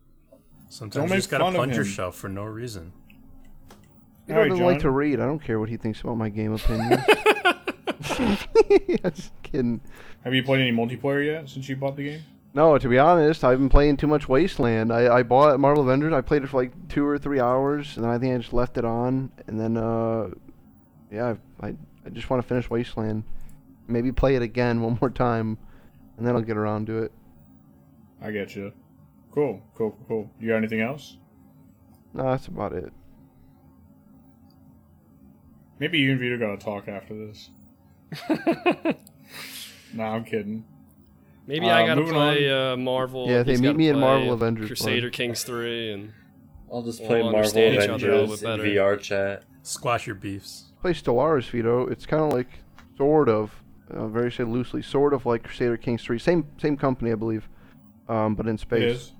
Sometimes 0.78 1.10
you 1.10 1.16
just 1.16 1.28
gotta 1.28 1.42
fun 1.42 1.54
of 1.54 1.56
plunge 1.56 1.72
him. 1.72 1.78
yourself 1.78 2.14
for 2.14 2.28
no 2.28 2.44
reason. 2.44 2.92
He 4.28 4.32
All 4.32 4.38
right, 4.38 4.48
doesn't 4.48 4.64
like 4.64 4.78
to 4.80 4.90
read. 4.90 5.18
I 5.18 5.24
don't 5.24 5.42
care 5.42 5.58
what 5.58 5.68
he 5.68 5.76
thinks 5.76 6.00
about 6.02 6.16
my 6.16 6.28
game 6.28 6.52
opinion. 6.52 7.02
I'm 7.98 9.12
just 9.12 9.32
kidding. 9.42 9.80
Have 10.22 10.34
you 10.34 10.44
played 10.44 10.60
any 10.60 10.70
multiplayer 10.70 11.26
yet 11.26 11.48
since 11.48 11.68
you 11.68 11.74
bought 11.74 11.96
the 11.96 12.04
game? 12.04 12.20
No, 12.54 12.78
to 12.78 12.88
be 12.88 12.96
honest, 12.96 13.42
I've 13.42 13.58
been 13.58 13.68
playing 13.68 13.96
too 13.96 14.06
much 14.06 14.28
Wasteland. 14.28 14.92
I, 14.92 15.16
I 15.16 15.22
bought 15.24 15.58
Marvel 15.58 15.82
Avengers. 15.82 16.12
I 16.12 16.20
played 16.20 16.44
it 16.44 16.48
for 16.48 16.58
like 16.58 16.88
two 16.88 17.04
or 17.04 17.18
three 17.18 17.40
hours, 17.40 17.96
and 17.96 18.04
then 18.04 18.12
I 18.12 18.18
think 18.18 18.36
I 18.36 18.38
just 18.38 18.52
left 18.52 18.78
it 18.78 18.84
on. 18.84 19.32
And 19.48 19.58
then, 19.58 19.76
uh, 19.76 20.28
yeah, 21.10 21.34
I 21.60 21.74
I 22.06 22.10
just 22.12 22.30
want 22.30 22.40
to 22.40 22.48
finish 22.48 22.70
Wasteland. 22.70 23.24
Maybe 23.88 24.12
play 24.12 24.36
it 24.36 24.42
again 24.42 24.80
one 24.82 24.96
more 25.00 25.10
time, 25.10 25.58
and 26.16 26.24
then 26.24 26.36
I'll 26.36 26.42
get 26.42 26.56
around 26.56 26.86
to 26.86 26.98
it. 26.98 27.12
I 28.22 28.30
get 28.30 28.54
you. 28.54 28.72
Cool, 29.38 29.62
cool, 29.76 29.96
cool. 30.08 30.30
You 30.40 30.48
got 30.48 30.56
anything 30.56 30.80
else? 30.80 31.16
No, 32.12 32.24
that's 32.24 32.48
about 32.48 32.72
it. 32.72 32.92
Maybe 35.78 35.98
you 36.00 36.10
and 36.10 36.18
Vito 36.18 36.36
gotta 36.36 36.56
talk 36.56 36.88
after 36.88 37.14
this. 37.14 37.50
nah, 39.94 40.16
I'm 40.16 40.24
kidding. 40.24 40.64
Maybe 41.46 41.70
Uh, 41.70 41.76
I 41.76 41.86
gotta 41.86 42.02
play 42.02 42.50
uh, 42.50 42.76
Marvel. 42.76 43.28
Yeah, 43.30 43.44
they 43.44 43.56
meet 43.56 43.76
me 43.76 43.88
in 43.88 44.00
Marvel 44.00 44.32
Avengers, 44.32 44.66
Crusader 44.66 45.06
bud. 45.06 45.12
Kings 45.12 45.44
three, 45.44 45.92
and 45.92 46.12
I'll 46.72 46.82
just 46.82 46.98
We'll 46.98 47.08
play 47.08 47.22
Marvel 47.22 47.36
understand 47.38 47.74
each 47.76 47.88
other 47.88 48.10
a 48.10 48.20
little 48.22 48.34
Avengers 48.34 48.66
in. 48.66 48.72
VR 48.72 49.00
chat. 49.00 49.44
Squash 49.62 50.04
your 50.08 50.16
beefs. 50.16 50.72
Play 50.82 50.94
Stellaris, 50.94 51.48
Vito. 51.48 51.86
It's 51.86 52.06
kind 52.06 52.24
of 52.24 52.32
like, 52.32 52.48
sort 52.96 53.28
of, 53.28 53.52
uh, 53.88 54.08
very 54.08 54.32
say 54.32 54.42
loosely, 54.42 54.82
sort 54.82 55.14
of 55.14 55.26
like 55.26 55.44
Crusader 55.44 55.76
Kings 55.76 56.02
3. 56.02 56.18
Same 56.18 56.44
same 56.60 56.76
company, 56.76 57.12
I 57.12 57.14
believe. 57.14 57.48
um, 58.08 58.34
but 58.34 58.48
in 58.48 58.56
It 58.56 58.60
space. 58.60 59.12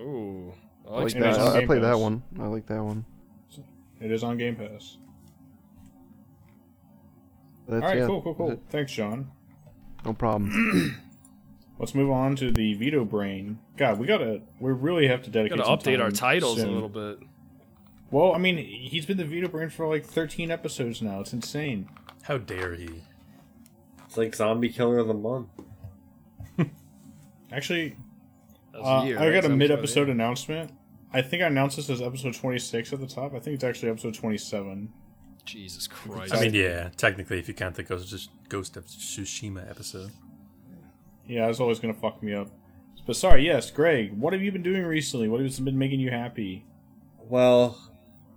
Is. 0.00 0.06
Ooh, 0.06 0.52
I 0.86 0.90
I 0.90 0.94
like 0.94 1.02
like 1.02 1.22
that. 1.22 1.38
on 1.38 1.40
I, 1.40 1.50
I 1.50 1.58
Game 1.58 1.66
played 1.66 1.82
that 1.82 1.98
one. 1.98 2.22
I 2.38 2.46
like 2.46 2.66
that 2.66 2.82
one. 2.82 3.04
It 4.00 4.10
is 4.10 4.24
on 4.24 4.38
Game 4.38 4.56
Pass. 4.56 4.96
That's, 7.68 7.82
All 7.82 7.88
right, 7.88 7.98
yeah, 7.98 8.06
cool, 8.06 8.22
cool, 8.22 8.34
cool. 8.34 8.60
Thanks, 8.70 8.92
John. 8.92 9.30
No 10.04 10.12
problem. 10.12 10.96
Let's 11.78 11.94
move 11.94 12.10
on 12.10 12.36
to 12.36 12.50
the 12.50 12.74
Veto 12.74 13.04
Brain. 13.04 13.58
God, 13.76 13.98
we 13.98 14.06
gotta, 14.06 14.42
we 14.58 14.72
really 14.72 15.06
have 15.08 15.22
to 15.22 15.30
dedicate. 15.30 15.58
Gotta 15.58 15.82
some 15.82 15.92
update 15.92 16.00
our 16.00 16.10
time 16.10 16.40
titles 16.40 16.60
a 16.60 16.66
little 16.66 16.88
bit. 16.88 17.20
Well, 18.10 18.34
I 18.34 18.38
mean, 18.38 18.58
he's 18.58 19.06
been 19.06 19.16
the 19.18 19.24
Veto 19.24 19.48
Brain 19.48 19.70
for 19.70 19.86
like 19.86 20.04
13 20.04 20.50
episodes 20.50 21.00
now. 21.00 21.20
It's 21.20 21.32
insane. 21.32 21.88
How 22.22 22.38
dare 22.38 22.74
he? 22.74 23.02
It's 24.04 24.16
like 24.16 24.34
zombie 24.34 24.68
killer 24.68 24.98
of 24.98 25.06
the 25.06 25.14
month. 25.14 25.48
Actually, 27.52 27.90
That 27.90 27.96
uh, 28.74 29.02
year, 29.04 29.18
I 29.18 29.28
right? 29.28 29.42
got 29.42 29.44
a 29.44 29.54
mid-episode 29.54 30.08
yeah. 30.08 30.14
announcement. 30.14 30.72
I 31.12 31.22
think 31.22 31.42
I 31.42 31.46
announced 31.46 31.76
this 31.76 31.90
as 31.90 32.00
episode 32.00 32.34
26 32.34 32.92
at 32.92 33.00
the 33.00 33.06
top. 33.06 33.34
I 33.34 33.40
think 33.40 33.54
it's 33.54 33.64
actually 33.64 33.90
episode 33.90 34.14
27. 34.14 34.92
Jesus 35.44 35.86
Christ! 35.88 36.34
I 36.34 36.40
mean, 36.40 36.54
yeah, 36.54 36.90
technically, 36.96 37.38
if 37.38 37.48
you 37.48 37.54
count 37.54 37.74
the 37.74 37.82
Ghost, 37.82 38.30
Ghost 38.48 38.76
of 38.76 38.86
Tsushima 38.86 39.68
episode. 39.68 40.12
Yeah, 41.26 41.48
it's 41.48 41.60
always 41.60 41.78
gonna 41.78 41.94
fuck 41.94 42.22
me 42.22 42.34
up. 42.34 42.48
But 43.06 43.16
sorry, 43.16 43.46
yes, 43.46 43.70
Greg. 43.70 44.12
What 44.12 44.32
have 44.32 44.42
you 44.42 44.52
been 44.52 44.62
doing 44.62 44.84
recently? 44.84 45.28
What 45.28 45.40
has 45.40 45.58
been 45.58 45.78
making 45.78 46.00
you 46.00 46.10
happy? 46.10 46.66
Well, 47.18 47.80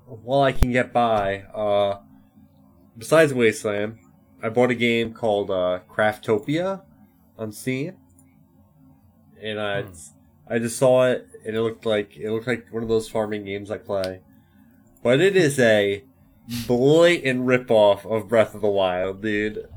while 0.06 0.42
I 0.42 0.52
can 0.52 0.72
get 0.72 0.94
by, 0.94 1.42
uh, 1.54 2.00
besides 2.98 3.34
Wasteland, 3.34 4.00
I 4.42 4.50
bought 4.50 4.72
a 4.72 4.76
game 4.76 5.14
called 5.14 5.52
uh, 5.52 5.80
Craftopia 5.90 6.82
on 7.38 7.52
Steam, 7.52 7.98
and 9.42 9.60
I 9.60 9.86
I 10.48 10.60
just 10.60 10.78
saw 10.78 11.08
it, 11.08 11.28
and 11.46 11.56
it 11.56 11.62
looked 11.62 11.86
like 11.86 12.18
it 12.18 12.30
looked 12.32 12.48
like 12.48 12.68
one 12.72 12.84
of 12.84 12.90
those 12.90 13.10
farming 13.10 13.46
games 13.46 13.72
I 13.72 13.78
play, 13.78 14.22
but 15.02 15.20
it 15.22 15.36
is 15.36 15.60
a 15.60 16.04
blatant 16.68 17.46
ripoff 17.46 18.06
of 18.06 18.28
Breath 18.28 18.54
of 18.54 18.62
the 18.62 18.70
Wild, 18.70 19.22
dude. 19.22 19.68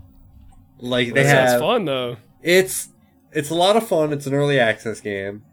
Like 0.78 1.14
they 1.14 1.22
that 1.22 1.50
have 1.50 1.60
fun 1.60 1.84
though. 1.84 2.16
it's 2.42 2.88
it's 3.32 3.50
a 3.50 3.54
lot 3.54 3.76
of 3.76 3.86
fun. 3.86 4.12
It's 4.12 4.26
an 4.26 4.34
early 4.34 4.58
access 4.58 5.00
game, 5.00 5.44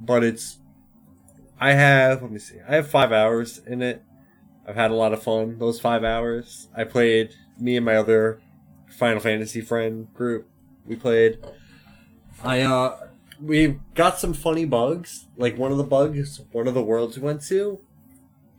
but 0.00 0.22
it's 0.24 0.58
I 1.60 1.72
have 1.72 2.22
let 2.22 2.30
me 2.30 2.38
see. 2.38 2.56
I 2.68 2.74
have 2.74 2.90
five 2.90 3.12
hours 3.12 3.58
in 3.58 3.82
it. 3.82 4.02
I've 4.66 4.74
had 4.74 4.90
a 4.90 4.94
lot 4.94 5.12
of 5.12 5.22
fun 5.22 5.58
those 5.58 5.80
five 5.80 6.04
hours. 6.04 6.68
I 6.76 6.84
played 6.84 7.34
me 7.58 7.76
and 7.76 7.86
my 7.86 7.96
other 7.96 8.40
Final 8.88 9.20
Fantasy 9.20 9.60
friend 9.60 10.12
group. 10.12 10.48
We 10.84 10.96
played. 10.96 11.38
I 12.42 12.60
uh 12.62 13.05
we 13.40 13.78
got 13.94 14.18
some 14.18 14.32
funny 14.32 14.64
bugs. 14.64 15.26
Like 15.36 15.56
one 15.58 15.72
of 15.72 15.78
the 15.78 15.84
bugs, 15.84 16.40
one 16.52 16.66
of 16.66 16.74
the 16.74 16.82
worlds 16.82 17.16
we 17.16 17.22
went 17.22 17.42
to, 17.48 17.80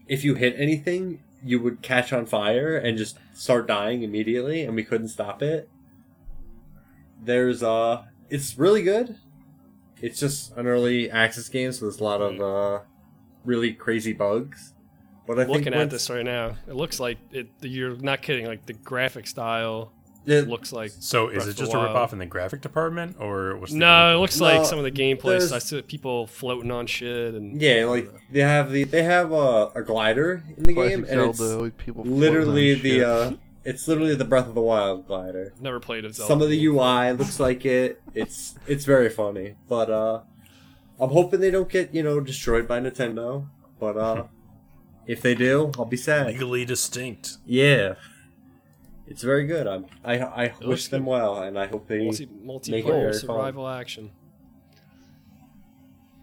if 0.07 0.23
you 0.23 0.35
hit 0.35 0.55
anything, 0.57 1.23
you 1.43 1.61
would 1.61 1.81
catch 1.81 2.11
on 2.13 2.25
fire 2.25 2.77
and 2.77 2.97
just 2.97 3.17
start 3.33 3.67
dying 3.67 4.03
immediately, 4.03 4.61
and 4.61 4.75
we 4.75 4.83
couldn't 4.83 5.09
stop 5.09 5.41
it. 5.41 5.69
There's 7.21 7.63
uh 7.63 8.03
it's 8.29 8.57
really 8.57 8.83
good. 8.83 9.17
It's 10.01 10.19
just 10.19 10.55
an 10.57 10.67
early 10.67 11.09
access 11.09 11.49
game, 11.49 11.71
so 11.71 11.85
there's 11.85 11.99
a 11.99 12.03
lot 12.03 12.21
of 12.21 12.39
uh 12.39 12.83
really 13.45 13.73
crazy 13.73 14.13
bugs. 14.13 14.73
But 15.25 15.39
I 15.39 15.43
think 15.43 15.57
Looking 15.57 15.73
at 15.73 15.89
this 15.89 16.09
right 16.09 16.23
now, 16.23 16.55
it 16.67 16.75
looks 16.75 16.99
like 16.99 17.17
it. 17.31 17.49
You're 17.61 17.97
not 17.97 18.21
kidding. 18.21 18.45
Like 18.45 18.65
the 18.65 18.73
graphic 18.73 19.27
style 19.27 19.91
it- 20.27 20.47
looks 20.47 20.71
like. 20.73 20.91
So, 20.99 21.29
is 21.29 21.43
Breath 21.43 21.47
it 21.49 21.57
just 21.57 21.73
a 21.73 21.77
Wild. 21.77 21.95
ripoff 21.95 22.13
in 22.13 22.19
the 22.19 22.25
graphic 22.25 22.61
department, 22.61 23.15
or 23.19 23.55
was 23.57 23.71
the 23.71 23.77
No, 23.77 24.15
it 24.15 24.19
looks 24.19 24.39
like 24.41 24.59
No, 24.59 24.63
some 24.65 24.77
of 24.79 24.83
the 24.85 24.91
gameplay. 24.91 25.23
there's- 25.39 25.51
I 25.51 25.59
see 25.59 25.81
people 25.81 26.27
floating 26.27 26.71
on 26.71 26.87
shit 26.87 27.33
and 27.33 27.61
yeah, 27.61 27.85
like 27.85 28.09
they 28.31 28.41
have 28.41 28.71
the 28.71 28.83
they 28.83 29.03
have 29.03 29.31
a, 29.31 29.71
a 29.75 29.81
glider 29.83 30.43
in 30.57 30.63
the 30.63 30.73
game, 30.73 31.03
Classic 31.03 31.11
and 31.11 31.21
it's 31.29 31.37
Zelda 31.39 31.63
with 31.63 31.77
people 31.77 32.03
literally 32.03 32.73
the 32.75 33.03
uh 33.03 33.31
it's 33.63 33.85
literally 33.87 34.15
the 34.15 34.23
Breath 34.25 34.47
of 34.47 34.55
the 34.55 34.61
Wild 34.61 35.07
glider. 35.07 35.53
never 35.59 35.79
played 35.81 36.05
it. 36.05 36.15
Some 36.15 36.41
of 36.41 36.47
the 36.49 36.65
UI 36.67 37.11
looks 37.11 37.37
like 37.39 37.65
it. 37.65 38.01
It's 38.15 38.55
it's 38.65 38.85
very 38.85 39.09
funny, 39.09 39.55
but 39.67 39.89
uh, 39.89 40.21
I'm 40.99 41.09
hoping 41.09 41.41
they 41.41 41.51
don't 41.51 41.67
get 41.69 41.93
you 41.93 42.01
know 42.01 42.19
destroyed 42.21 42.65
by 42.67 42.79
Nintendo. 42.79 43.47
But 43.79 43.97
uh, 43.97 44.23
if 45.05 45.21
they 45.21 45.35
do, 45.35 45.71
I'll 45.77 45.85
be 45.85 45.97
sad. 45.97 46.27
legally 46.27 46.63
distinct? 46.65 47.37
Yeah, 47.45 47.95
it's 49.07 49.23
very 49.23 49.45
good. 49.47 49.67
I'm, 49.67 49.85
I 50.03 50.19
I 50.19 50.53
wish 50.65 50.87
them 50.89 51.03
good. 51.03 51.09
well, 51.11 51.41
and 51.41 51.57
I 51.57 51.67
hope 51.67 51.87
they. 51.87 51.99
multi 52.05 52.25
Make 52.71 52.85
it 52.85 52.89
multiplayer 52.91 53.23
very 53.25 53.53
fun. 53.53 53.79
action. 53.79 54.11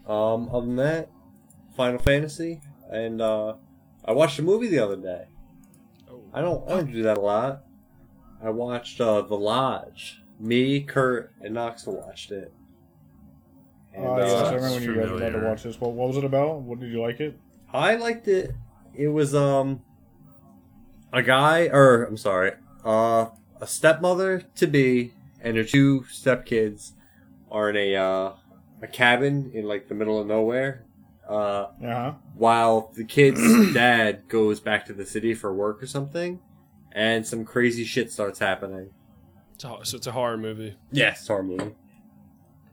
Um, 0.07 0.49
other 0.53 0.65
than 0.67 0.75
that, 0.75 1.09
Final 1.75 1.99
Fantasy, 1.99 2.61
and 2.91 3.21
uh, 3.21 3.55
I 4.05 4.11
watched 4.11 4.37
a 4.39 4.43
movie 4.43 4.67
the 4.67 4.79
other 4.79 4.97
day. 4.97 5.25
Oh, 6.09 6.21
I 6.33 6.41
don't 6.41 6.63
I 6.69 6.75
don't 6.75 6.91
do 6.91 7.03
that 7.03 7.17
a 7.17 7.21
lot. 7.21 7.63
I 8.43 8.49
watched 8.51 9.01
uh, 9.01 9.21
The 9.21 9.35
Lodge. 9.35 10.21
Me, 10.39 10.81
Kurt, 10.81 11.31
and 11.41 11.53
Knox 11.53 11.87
watched 11.87 12.31
it. 12.31 12.53
And, 13.93 14.05
Uh, 14.05 14.17
yes, 14.17 14.31
I 14.33 14.35
uh, 14.35 14.55
remember 14.55 14.69
when 14.75 14.83
you 14.83 14.95
guys 14.95 15.09
were 15.09 15.15
about 15.17 15.39
to 15.39 15.47
watch 15.47 15.63
this. 15.63 15.79
What, 15.79 15.93
what 15.93 16.09
was 16.09 16.17
it 16.17 16.25
about? 16.25 16.61
What 16.61 16.81
did 16.81 16.91
you 16.91 17.01
like 17.01 17.21
it? 17.21 17.39
I 17.73 17.95
liked 17.95 18.27
it. 18.27 18.51
It 18.93 19.07
was 19.07 19.33
um 19.33 19.81
a 21.13 21.23
guy 21.23 21.67
or 21.71 22.03
I'm 22.03 22.17
sorry, 22.17 22.51
uh 22.85 23.27
a 23.59 23.67
stepmother 23.67 24.43
to 24.55 24.67
be 24.67 25.13
and 25.41 25.57
her 25.57 25.63
two 25.63 26.01
stepkids 26.11 26.91
are 27.51 27.69
in 27.69 27.75
a 27.77 27.95
uh 27.95 28.33
a 28.81 28.87
cabin 28.87 29.51
in 29.53 29.65
like 29.65 29.87
the 29.87 29.95
middle 29.95 30.19
of 30.19 30.27
nowhere. 30.27 30.83
Uh 31.27 31.33
Uh 31.33 31.69
huh. 31.81 32.13
while 32.35 32.91
the 32.95 33.03
kid's 33.03 33.39
dad 33.73 34.27
goes 34.27 34.59
back 34.59 34.85
to 34.85 34.93
the 34.93 35.05
city 35.05 35.33
for 35.33 35.53
work 35.53 35.81
or 35.81 35.87
something 35.87 36.39
and 36.91 37.25
some 37.25 37.43
crazy 37.43 37.83
shit 37.83 38.11
starts 38.11 38.39
happening. 38.39 38.91
it's 39.55 39.63
a, 39.63 39.77
so 39.83 39.97
it's 39.97 40.07
a 40.07 40.11
horror 40.11 40.37
movie. 40.37 40.75
Yes, 40.91 41.21
it's 41.21 41.29
a 41.29 41.33
horror 41.33 41.43
movie. 41.43 41.75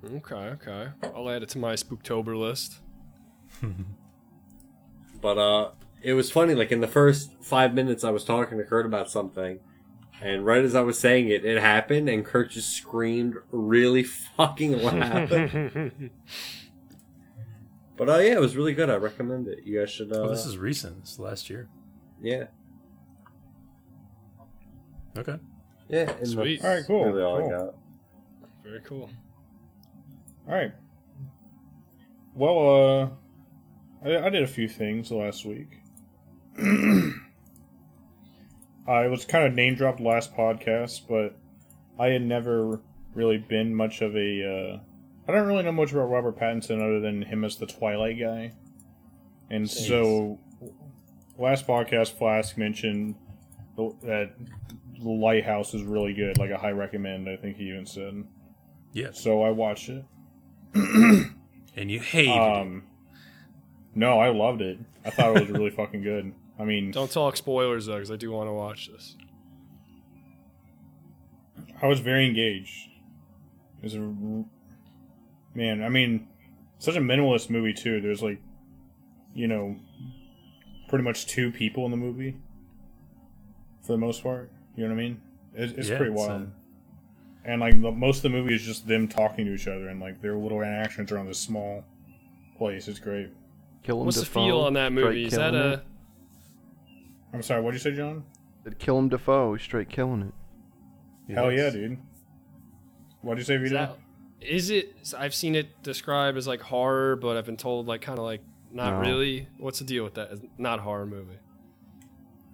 Okay, 0.05 0.35
okay. 0.35 0.89
I'll 1.15 1.31
add 1.31 1.43
it 1.43 1.49
to 1.51 1.59
my 1.59 1.75
Spooktober 1.75 2.37
list. 2.39 2.81
But 5.21 5.39
uh, 5.39 5.71
it 6.03 6.15
was 6.15 6.31
funny. 6.31 6.55
Like 6.55 6.73
in 6.73 6.81
the 6.81 6.89
first 6.89 7.31
five 7.41 7.75
minutes, 7.75 8.05
I 8.05 8.11
was 8.11 8.25
talking 8.25 8.59
to 8.59 8.65
Kurt 8.65 8.87
about 8.87 9.11
something, 9.11 9.61
and 10.23 10.47
right 10.47 10.65
as 10.65 10.75
I 10.75 10.81
was 10.83 10.99
saying 10.99 11.29
it, 11.29 11.45
it 11.45 11.61
happened, 11.61 12.09
and 12.09 12.25
Kurt 12.25 12.51
just 12.51 12.71
screamed 12.71 13.35
really 13.51 14.03
fucking 14.05 14.81
loud. 14.81 15.29
but 17.97 18.09
uh, 18.09 18.19
yeah, 18.19 18.33
it 18.35 18.41
was 18.41 18.57
really 18.57 18.73
good. 18.75 18.89
I 18.89 18.97
recommend 18.97 19.49
it. 19.49 19.65
You 19.65 19.81
guys 19.81 19.91
should. 19.91 20.13
Uh, 20.13 20.21
oh, 20.21 20.29
this 20.29 20.47
is 20.47 20.57
recent. 20.57 21.01
This 21.03 21.13
is 21.13 21.19
last 21.19 21.51
year. 21.51 21.69
yeah, 22.23 22.45
Okay. 25.17 25.37
yeah. 25.89 26.11
and 26.19 26.27
Sweet. 26.29 26.63
that's 26.63 26.65
All 26.65 26.77
right, 26.77 26.85
cool, 26.87 27.05
Really 27.13 27.23
all 27.23 27.39
cool. 27.41 27.47
I 27.47 27.51
got. 27.59 27.75
Very 28.65 28.81
cool. 28.81 29.11
All 30.49 30.55
right. 30.55 30.73
Well, 32.35 33.11
uh, 34.05 34.09
I, 34.09 34.27
I 34.27 34.29
did 34.31 34.43
a 34.43 34.47
few 34.49 34.69
things 34.69 35.11
last 35.11 35.45
week. 35.45 35.81
I 38.87 39.07
was 39.07 39.25
kind 39.25 39.47
of 39.47 39.55
name 39.55 39.75
dropped 39.75 40.01
last 40.01 40.35
podcast, 40.35 41.03
but 41.09 41.37
I 41.99 42.09
had 42.09 42.23
never 42.23 42.81
really 43.15 43.39
been 43.39 43.75
much 43.75 44.01
of 44.01 44.17
a. 44.17 44.79
Uh, 44.79 44.81
I 45.29 45.33
don't 45.33 45.47
really 45.47 45.63
know 45.63 45.73
much 45.73 45.93
about 45.93 46.11
Robert 46.11 46.39
Pattinson 46.39 46.83
other 46.83 47.01
than 47.01 47.23
him 47.23 47.45
as 47.45 47.57
the 47.57 47.67
Twilight 47.67 48.19
guy. 48.19 48.53
And 49.51 49.71
so, 49.71 50.39
last 51.39 51.67
podcast, 51.67 52.17
Flask 52.17 52.57
mentioned 52.57 53.15
the, 53.77 53.95
that 54.03 54.33
the 55.01 55.11
Lighthouse 55.11 55.75
is 55.75 55.83
really 55.83 56.15
good, 56.15 56.39
like 56.39 56.51
a 56.51 56.59
high 56.59 56.71
recommend. 56.71 57.29
I 57.29 57.37
think 57.37 57.57
he 57.57 57.69
even 57.69 57.87
said. 57.87 58.25
Yeah. 58.93 59.11
So 59.13 59.43
I 59.43 59.51
watched 59.51 59.89
it. 59.89 60.05
And 60.75 61.91
you 61.91 62.01
hated 62.01 62.31
it. 62.31 62.39
Um, 62.39 62.83
no, 63.95 64.19
I 64.19 64.31
loved 64.31 64.61
it. 64.61 64.79
I 65.05 65.11
thought 65.11 65.37
it 65.37 65.41
was 65.41 65.51
really 65.51 65.71
fucking 65.71 66.03
good. 66.03 66.33
I 66.59 66.65
mean, 66.65 66.91
Don't 66.91 67.11
talk 67.11 67.37
spoilers 67.37 67.87
though, 67.87 67.95
because 67.97 68.11
I 68.11 68.17
do 68.17 68.31
want 68.31 68.49
to 68.49 68.53
watch 68.53 68.91
this. 68.93 69.17
I 71.81 71.87
was 71.87 72.01
very 72.01 72.27
engaged. 72.27 72.91
It 73.81 73.85
was 73.85 73.95
a 73.95 74.45
man. 75.55 75.83
I 75.83 75.89
mean, 75.89 76.29
such 76.79 76.97
a 76.97 77.01
minimalist 77.01 77.51
movie 77.51 77.73
too. 77.75 78.01
There's 78.01 78.23
like, 78.23 78.41
you 79.35 79.49
know, 79.49 79.77
pretty 80.89 81.03
much 81.05 81.27
two 81.27 81.51
people 81.51 81.85
in 81.85 81.91
the 81.91 81.97
movie 81.97 82.37
for 83.81 83.93
the 83.93 83.99
most 83.99 84.23
part. 84.23 84.51
You 84.77 84.85
know 84.85 84.95
what 84.95 85.01
I 85.01 85.03
mean? 85.05 85.21
It's, 85.55 85.73
it's 85.73 85.89
Yeah, 85.89 85.97
pretty 85.97 86.13
it's, 86.13 86.21
wild. 86.21 86.43
uh, 86.43 86.47
and 87.45 87.61
like 87.61 87.81
the, 87.81 87.91
most 87.91 88.19
of 88.19 88.23
the 88.23 88.29
movie 88.31 88.55
is 88.55 88.63
just 88.63 88.87
them 88.87 89.09
talking 89.09 89.45
to 89.47 89.55
each 89.55 89.67
other 89.67 89.89
and 89.89 90.01
like 90.01 90.21
their 90.23 90.37
little 90.37 90.59
interactions 90.61 91.11
around 91.11 91.27
this 91.27 91.41
small 91.41 91.85
place. 92.57 92.87
It's 92.87 93.01
great. 93.01 93.31
Kill 93.83 93.99
him 94.01 94.07
What's 94.07 94.21
the 94.21 94.27
feel 94.27 94.61
on 94.61 94.75
that 94.75 94.93
movie? 94.93 95.25
Is 95.25 95.33
that 95.33 95.55
a 95.55 95.73
it. 95.73 95.85
I'm 97.33 97.43
sorry. 97.43 97.63
What'd 97.63 97.81
you 97.81 97.91
say, 97.91 97.97
John? 97.97 98.25
Said 98.65 98.77
Willem 98.87 99.09
Dafoe, 99.09 99.57
straight 99.57 99.89
killing 99.89 100.23
it. 101.29 101.35
Hell 101.35 101.51
yeah, 101.51 101.71
dude. 101.71 101.99
What'd 103.23 103.39
you 103.39 103.45
say, 103.45 103.55
is 103.63 103.71
that 103.73 103.97
is 104.41 104.71
it? 104.71 104.95
I've 105.17 105.35
seen 105.35 105.55
it 105.55 105.83
described 105.83 106.37
as 106.37 106.47
like 106.49 106.61
horror, 106.61 107.17
but 107.17 107.37
I've 107.37 107.47
been 107.47 107.57
told 107.57 107.87
like 107.87 108.03
kind 108.03 108.19
of 108.19 108.25
like 108.25 108.41
not 108.73 108.95
No. 108.95 109.01
really. 109.09 109.47
What's 109.59 109.79
the 109.79 109.85
deal 109.85 110.03
with 110.05 110.15
that? 110.15 110.31
It's 110.33 110.43
not 110.59 110.81
a 110.81 110.83
horror 110.83 111.07
movie. 111.07 111.39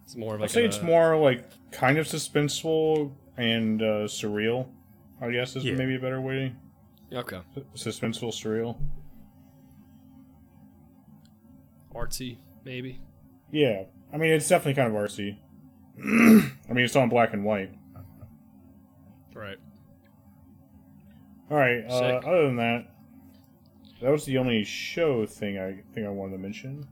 It's 0.05 0.15
more 0.17 0.35
of 0.35 0.41
like. 0.41 0.51
I'd 0.51 0.55
say 0.55 0.63
a- 0.63 0.67
it's 0.67 0.83
more 0.83 1.17
like 1.17 1.45
kind 1.73 1.97
of 1.99 2.07
suspenseful 2.07 3.13
and 3.37 3.81
uh, 3.83 3.85
surreal. 4.07 4.69
I 5.21 5.31
guess 5.31 5.57
is 5.57 5.65
Yeah. 5.65 5.75
maybe 5.75 5.97
a 5.97 5.99
better 5.99 6.21
way. 6.21 6.55
okay, 7.13 7.41
Suspenseful, 7.75 8.29
surreal. 8.33 8.77
artsy 11.95 12.37
maybe. 12.65 13.01
Yeah, 13.51 13.85
I 14.13 14.17
mean 14.17 14.31
it's 14.33 14.49
definitely 14.49 14.75
kind 14.75 14.95
of 14.95 15.03
artsy. 15.03 15.39
I 16.01 16.73
mean 16.73 16.85
it's 16.85 16.95
all 16.97 17.05
in 17.05 17.09
black 17.09 17.33
and 17.33 17.45
white. 17.45 17.73
Right. 19.35 19.59
All 21.51 21.57
right. 21.57 21.85
Uh, 21.89 22.21
other 22.27 22.47
than 22.47 22.57
that, 22.57 22.89
that 24.03 24.11
was 24.11 24.25
the 24.25 24.39
only 24.39 24.65
show 24.65 25.25
thing 25.27 25.59
I 25.59 25.81
think 25.95 26.07
I 26.07 26.11
wanted 26.11 26.33
to 26.33 26.39
mention. 26.39 26.87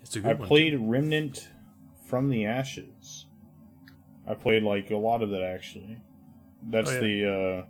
It's 0.00 0.16
a 0.16 0.20
good 0.20 0.30
I 0.30 0.34
one. 0.34 0.48
played 0.48 0.74
Remnant 0.80 1.48
from 2.06 2.28
the 2.28 2.46
Ashes. 2.46 3.26
I 4.26 4.34
played 4.34 4.62
like 4.62 4.90
a 4.90 4.96
lot 4.96 5.22
of 5.22 5.30
that 5.30 5.42
actually. 5.42 5.98
That's 6.62 6.90
Oh, 6.90 6.94
yeah. 6.94 7.00
the. 7.00 7.30
uh 7.62 7.66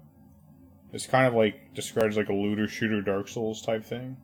It's 0.92 1.06
kind 1.06 1.26
of 1.26 1.34
like 1.34 1.74
described 1.74 2.10
as 2.10 2.16
like 2.16 2.28
a 2.28 2.34
looter 2.34 2.68
shooter 2.68 3.02
Dark 3.02 3.28
Souls 3.28 3.60
type 3.62 3.84
thing. 3.84 4.16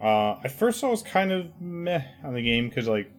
Uh, 0.00 0.36
at 0.44 0.52
first 0.52 0.84
I 0.84 0.88
was 0.88 1.02
kind 1.02 1.32
of 1.32 1.60
meh 1.60 2.02
on 2.22 2.34
the 2.34 2.42
game 2.42 2.68
because 2.68 2.86
like 2.86 3.10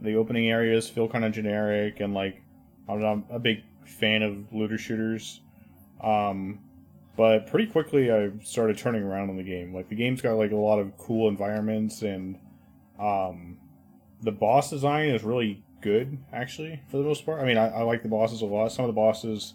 the 0.00 0.14
opening 0.14 0.50
areas 0.50 0.88
feel 0.88 1.08
kind 1.08 1.24
of 1.24 1.32
generic 1.32 2.00
and 2.00 2.14
like 2.14 2.42
I'm 2.88 3.00
not 3.00 3.24
a 3.30 3.38
big 3.38 3.62
fan 3.84 4.22
of 4.22 4.52
looter 4.52 4.78
shooters. 4.78 5.40
Um, 6.02 6.60
but 7.16 7.46
pretty 7.46 7.66
quickly 7.66 8.12
I 8.12 8.30
started 8.44 8.78
turning 8.78 9.02
around 9.02 9.30
on 9.30 9.36
the 9.36 9.42
game. 9.42 9.74
Like 9.74 9.88
the 9.88 9.96
game's 9.96 10.20
got 10.20 10.34
like 10.34 10.52
a 10.52 10.56
lot 10.56 10.78
of 10.78 10.96
cool 10.98 11.28
environments 11.28 12.02
and 12.02 12.38
um, 12.98 13.56
the 14.22 14.32
boss 14.32 14.70
design 14.70 15.08
is 15.08 15.22
really 15.22 15.62
good 15.80 16.18
actually 16.32 16.80
for 16.90 16.98
the 16.98 17.04
most 17.04 17.24
part. 17.24 17.40
I 17.40 17.46
mean 17.46 17.56
I, 17.56 17.68
I 17.68 17.82
like 17.82 18.02
the 18.02 18.08
bosses 18.08 18.42
a 18.42 18.46
lot. 18.46 18.70
Some 18.70 18.84
of 18.84 18.88
the 18.88 19.00
bosses 19.00 19.54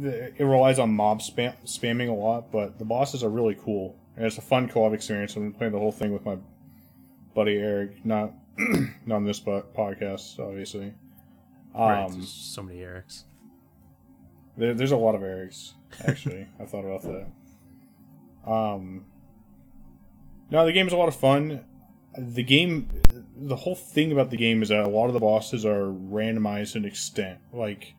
it 0.00 0.44
relies 0.44 0.78
on 0.78 0.90
mob 0.90 1.20
spam, 1.20 1.54
spamming 1.64 2.08
a 2.08 2.12
lot, 2.12 2.52
but 2.52 2.78
the 2.78 2.84
bosses 2.84 3.24
are 3.24 3.28
really 3.28 3.56
cool 3.60 3.96
and 4.18 4.26
it's 4.26 4.36
a 4.36 4.42
fun 4.42 4.68
co-op 4.68 4.92
experience. 4.92 5.32
I've 5.36 5.42
been 5.44 5.52
playing 5.52 5.72
the 5.72 5.78
whole 5.78 5.92
thing 5.92 6.12
with 6.12 6.24
my 6.26 6.36
buddy 7.34 7.56
Eric, 7.56 8.04
not 8.04 8.32
not 9.06 9.16
on 9.16 9.24
this 9.24 9.38
po- 9.40 9.64
podcast 9.76 10.38
obviously. 10.40 10.92
Right, 11.74 12.04
Um, 12.04 12.12
there's 12.14 12.28
so 12.28 12.62
many 12.64 12.80
Erics. 12.80 13.22
there, 14.56 14.74
there's 14.74 14.90
a 14.90 14.96
lot 14.96 15.14
of 15.14 15.20
Erics, 15.20 15.74
actually. 16.04 16.48
I 16.60 16.64
thought 16.64 16.84
about 16.84 17.02
that. 17.02 18.50
Um, 18.50 19.04
no, 20.50 20.66
the 20.66 20.72
game 20.72 20.86
is 20.88 20.92
a 20.92 20.96
lot 20.96 21.08
of 21.08 21.14
fun. 21.14 21.64
The 22.18 22.42
game, 22.42 22.88
the 23.36 23.54
whole 23.54 23.76
thing 23.76 24.10
about 24.10 24.30
the 24.30 24.36
game 24.36 24.62
is 24.62 24.70
that 24.70 24.84
a 24.84 24.88
lot 24.88 25.06
of 25.06 25.12
the 25.12 25.20
bosses 25.20 25.64
are 25.64 25.84
randomized 25.84 26.74
in 26.74 26.84
extent. 26.84 27.38
Like, 27.52 27.94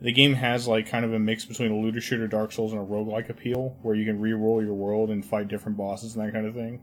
the 0.00 0.12
game 0.12 0.34
has 0.34 0.68
like 0.68 0.88
kind 0.88 1.04
of 1.04 1.12
a 1.12 1.18
mix 1.18 1.44
between 1.44 1.72
a 1.72 1.76
looter 1.76 2.00
shooter, 2.00 2.28
Dark 2.28 2.52
Souls, 2.52 2.72
and 2.72 2.80
a 2.80 2.84
roguelike 2.84 3.28
appeal, 3.28 3.76
where 3.82 3.94
you 3.94 4.04
can 4.04 4.20
re-roll 4.20 4.62
your 4.62 4.74
world 4.74 5.10
and 5.10 5.24
fight 5.24 5.48
different 5.48 5.76
bosses 5.76 6.14
and 6.14 6.26
that 6.26 6.32
kind 6.32 6.46
of 6.46 6.54
thing. 6.54 6.82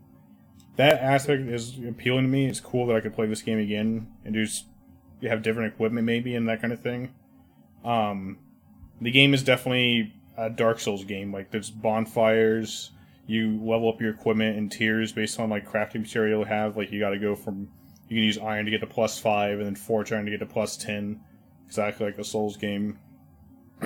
That 0.76 1.00
aspect 1.00 1.42
is 1.42 1.78
appealing 1.78 2.24
to 2.24 2.28
me. 2.28 2.46
It's 2.46 2.60
cool 2.60 2.86
that 2.86 2.96
I 2.96 3.00
could 3.00 3.14
play 3.14 3.26
this 3.26 3.42
game 3.42 3.58
again 3.58 4.08
and 4.24 4.34
just 4.34 4.66
have 5.22 5.42
different 5.42 5.72
equipment 5.72 6.04
maybe 6.04 6.34
and 6.34 6.48
that 6.48 6.60
kind 6.60 6.72
of 6.72 6.80
thing. 6.80 7.14
Um, 7.84 8.38
the 9.00 9.10
game 9.10 9.34
is 9.34 9.42
definitely 9.42 10.14
a 10.36 10.50
Dark 10.50 10.80
Souls 10.80 11.04
game. 11.04 11.32
Like 11.32 11.50
there's 11.50 11.70
bonfires, 11.70 12.90
you 13.26 13.60
level 13.62 13.88
up 13.88 14.00
your 14.00 14.10
equipment 14.10 14.56
in 14.58 14.68
tiers 14.68 15.12
based 15.12 15.38
on 15.38 15.50
like 15.50 15.68
crafting 15.68 16.00
material 16.00 16.40
you 16.40 16.46
have. 16.46 16.76
Like 16.76 16.90
you 16.90 16.98
got 16.98 17.10
to 17.10 17.18
go 17.18 17.36
from 17.36 17.68
you 18.08 18.16
can 18.16 18.24
use 18.24 18.38
iron 18.38 18.64
to 18.66 18.70
get 18.70 18.80
to 18.80 18.86
plus 18.86 19.18
five, 19.18 19.58
and 19.58 19.66
then 19.66 19.74
forge 19.74 20.12
iron 20.12 20.26
to 20.26 20.30
get 20.30 20.40
to 20.40 20.46
plus 20.46 20.76
ten, 20.76 21.20
exactly 21.66 22.06
like 22.06 22.18
a 22.18 22.24
Souls 22.24 22.56
game. 22.56 22.98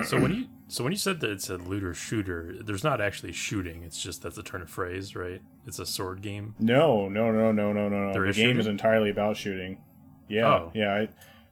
So 0.05 0.19
when 0.19 0.33
you 0.33 0.45
so 0.67 0.83
when 0.83 0.93
you 0.93 0.97
said 0.97 1.19
that 1.21 1.29
it's 1.31 1.49
a 1.49 1.57
looter 1.57 1.93
shooter, 1.93 2.55
there's 2.63 2.83
not 2.83 3.01
actually 3.01 3.31
shooting. 3.33 3.83
It's 3.83 4.01
just 4.01 4.21
that's 4.23 4.37
a 4.37 4.43
turn 4.43 4.61
of 4.61 4.69
phrase, 4.69 5.15
right? 5.15 5.41
It's 5.65 5.79
a 5.79 5.85
sword 5.85 6.21
game. 6.21 6.55
No, 6.59 7.09
no, 7.09 7.31
no, 7.31 7.51
no, 7.51 7.73
no, 7.73 7.89
no, 7.89 8.11
no. 8.11 8.13
The 8.13 8.19
game 8.33 8.33
shooting? 8.33 8.59
is 8.59 8.67
entirely 8.67 9.09
about 9.09 9.35
shooting. 9.37 9.81
Yeah, 10.27 10.45
Oh. 10.47 10.71
yeah. 10.75 10.93
I, 10.93 11.07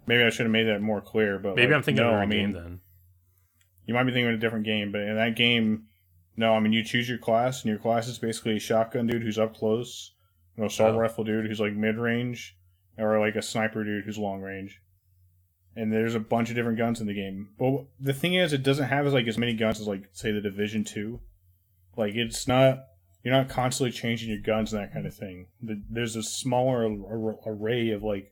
maybe 0.05 0.23
I 0.23 0.29
should 0.29 0.45
have 0.45 0.51
made 0.51 0.65
that 0.67 0.81
more 0.81 1.01
clear, 1.01 1.39
but 1.39 1.55
Maybe 1.55 1.67
like, 1.67 1.75
I'm 1.77 1.83
thinking 1.83 2.03
no, 2.03 2.09
of 2.13 2.15
a 2.19 2.21
I 2.21 2.25
mean, 2.27 2.39
game 2.39 2.51
then. 2.53 2.79
You 3.87 3.93
might 3.93 4.03
be 4.03 4.11
thinking 4.11 4.29
of 4.29 4.35
a 4.35 4.39
different 4.41 4.65
game, 4.65 4.91
but 4.91 5.01
in 5.01 5.15
that 5.15 5.35
game, 5.35 5.85
no, 6.35 6.53
I 6.53 6.59
mean 6.59 6.73
you 6.73 6.83
choose 6.83 7.09
your 7.09 7.17
class, 7.17 7.63
and 7.63 7.69
your 7.69 7.79
class 7.79 8.07
is 8.07 8.19
basically 8.19 8.57
a 8.57 8.59
shotgun 8.59 9.07
dude 9.07 9.23
who's 9.23 9.39
up 9.39 9.55
close, 9.55 10.13
an 10.57 10.63
assault 10.65 10.93
Oh. 10.95 10.99
rifle 10.99 11.23
dude 11.23 11.47
who's 11.47 11.59
like 11.59 11.73
mid 11.73 11.97
range, 11.97 12.55
or 12.97 13.19
like 13.19 13.35
a 13.35 13.41
sniper 13.41 13.83
dude 13.83 14.05
who's 14.05 14.17
long 14.19 14.41
range. 14.41 14.79
And 15.77 15.93
there's 15.93 16.15
a 16.15 16.19
bunch 16.19 16.49
of 16.49 16.55
different 16.55 16.79
guns 16.79 16.99
in 16.99 17.05
the 17.05 17.13
game. 17.13 17.49
But 17.59 17.85
the 17.99 18.13
thing 18.13 18.33
is, 18.33 18.51
it 18.51 18.63
doesn't 18.63 18.87
have 18.87 19.05
as 19.05 19.13
like 19.13 19.27
as 19.27 19.37
many 19.37 19.53
guns 19.53 19.79
as 19.79 19.87
like 19.87 20.09
say 20.11 20.31
the 20.31 20.41
Division 20.41 20.83
Two. 20.83 21.21
Like 21.95 22.15
it's 22.15 22.47
not 22.47 22.79
you're 23.23 23.35
not 23.35 23.49
constantly 23.49 23.91
changing 23.91 24.29
your 24.29 24.39
guns 24.39 24.73
and 24.73 24.81
that 24.81 24.93
kind 24.93 25.05
of 25.05 25.13
thing. 25.13 25.47
There's 25.61 26.15
a 26.15 26.23
smaller 26.23 26.89
array 27.45 27.91
of 27.91 28.01
like 28.01 28.31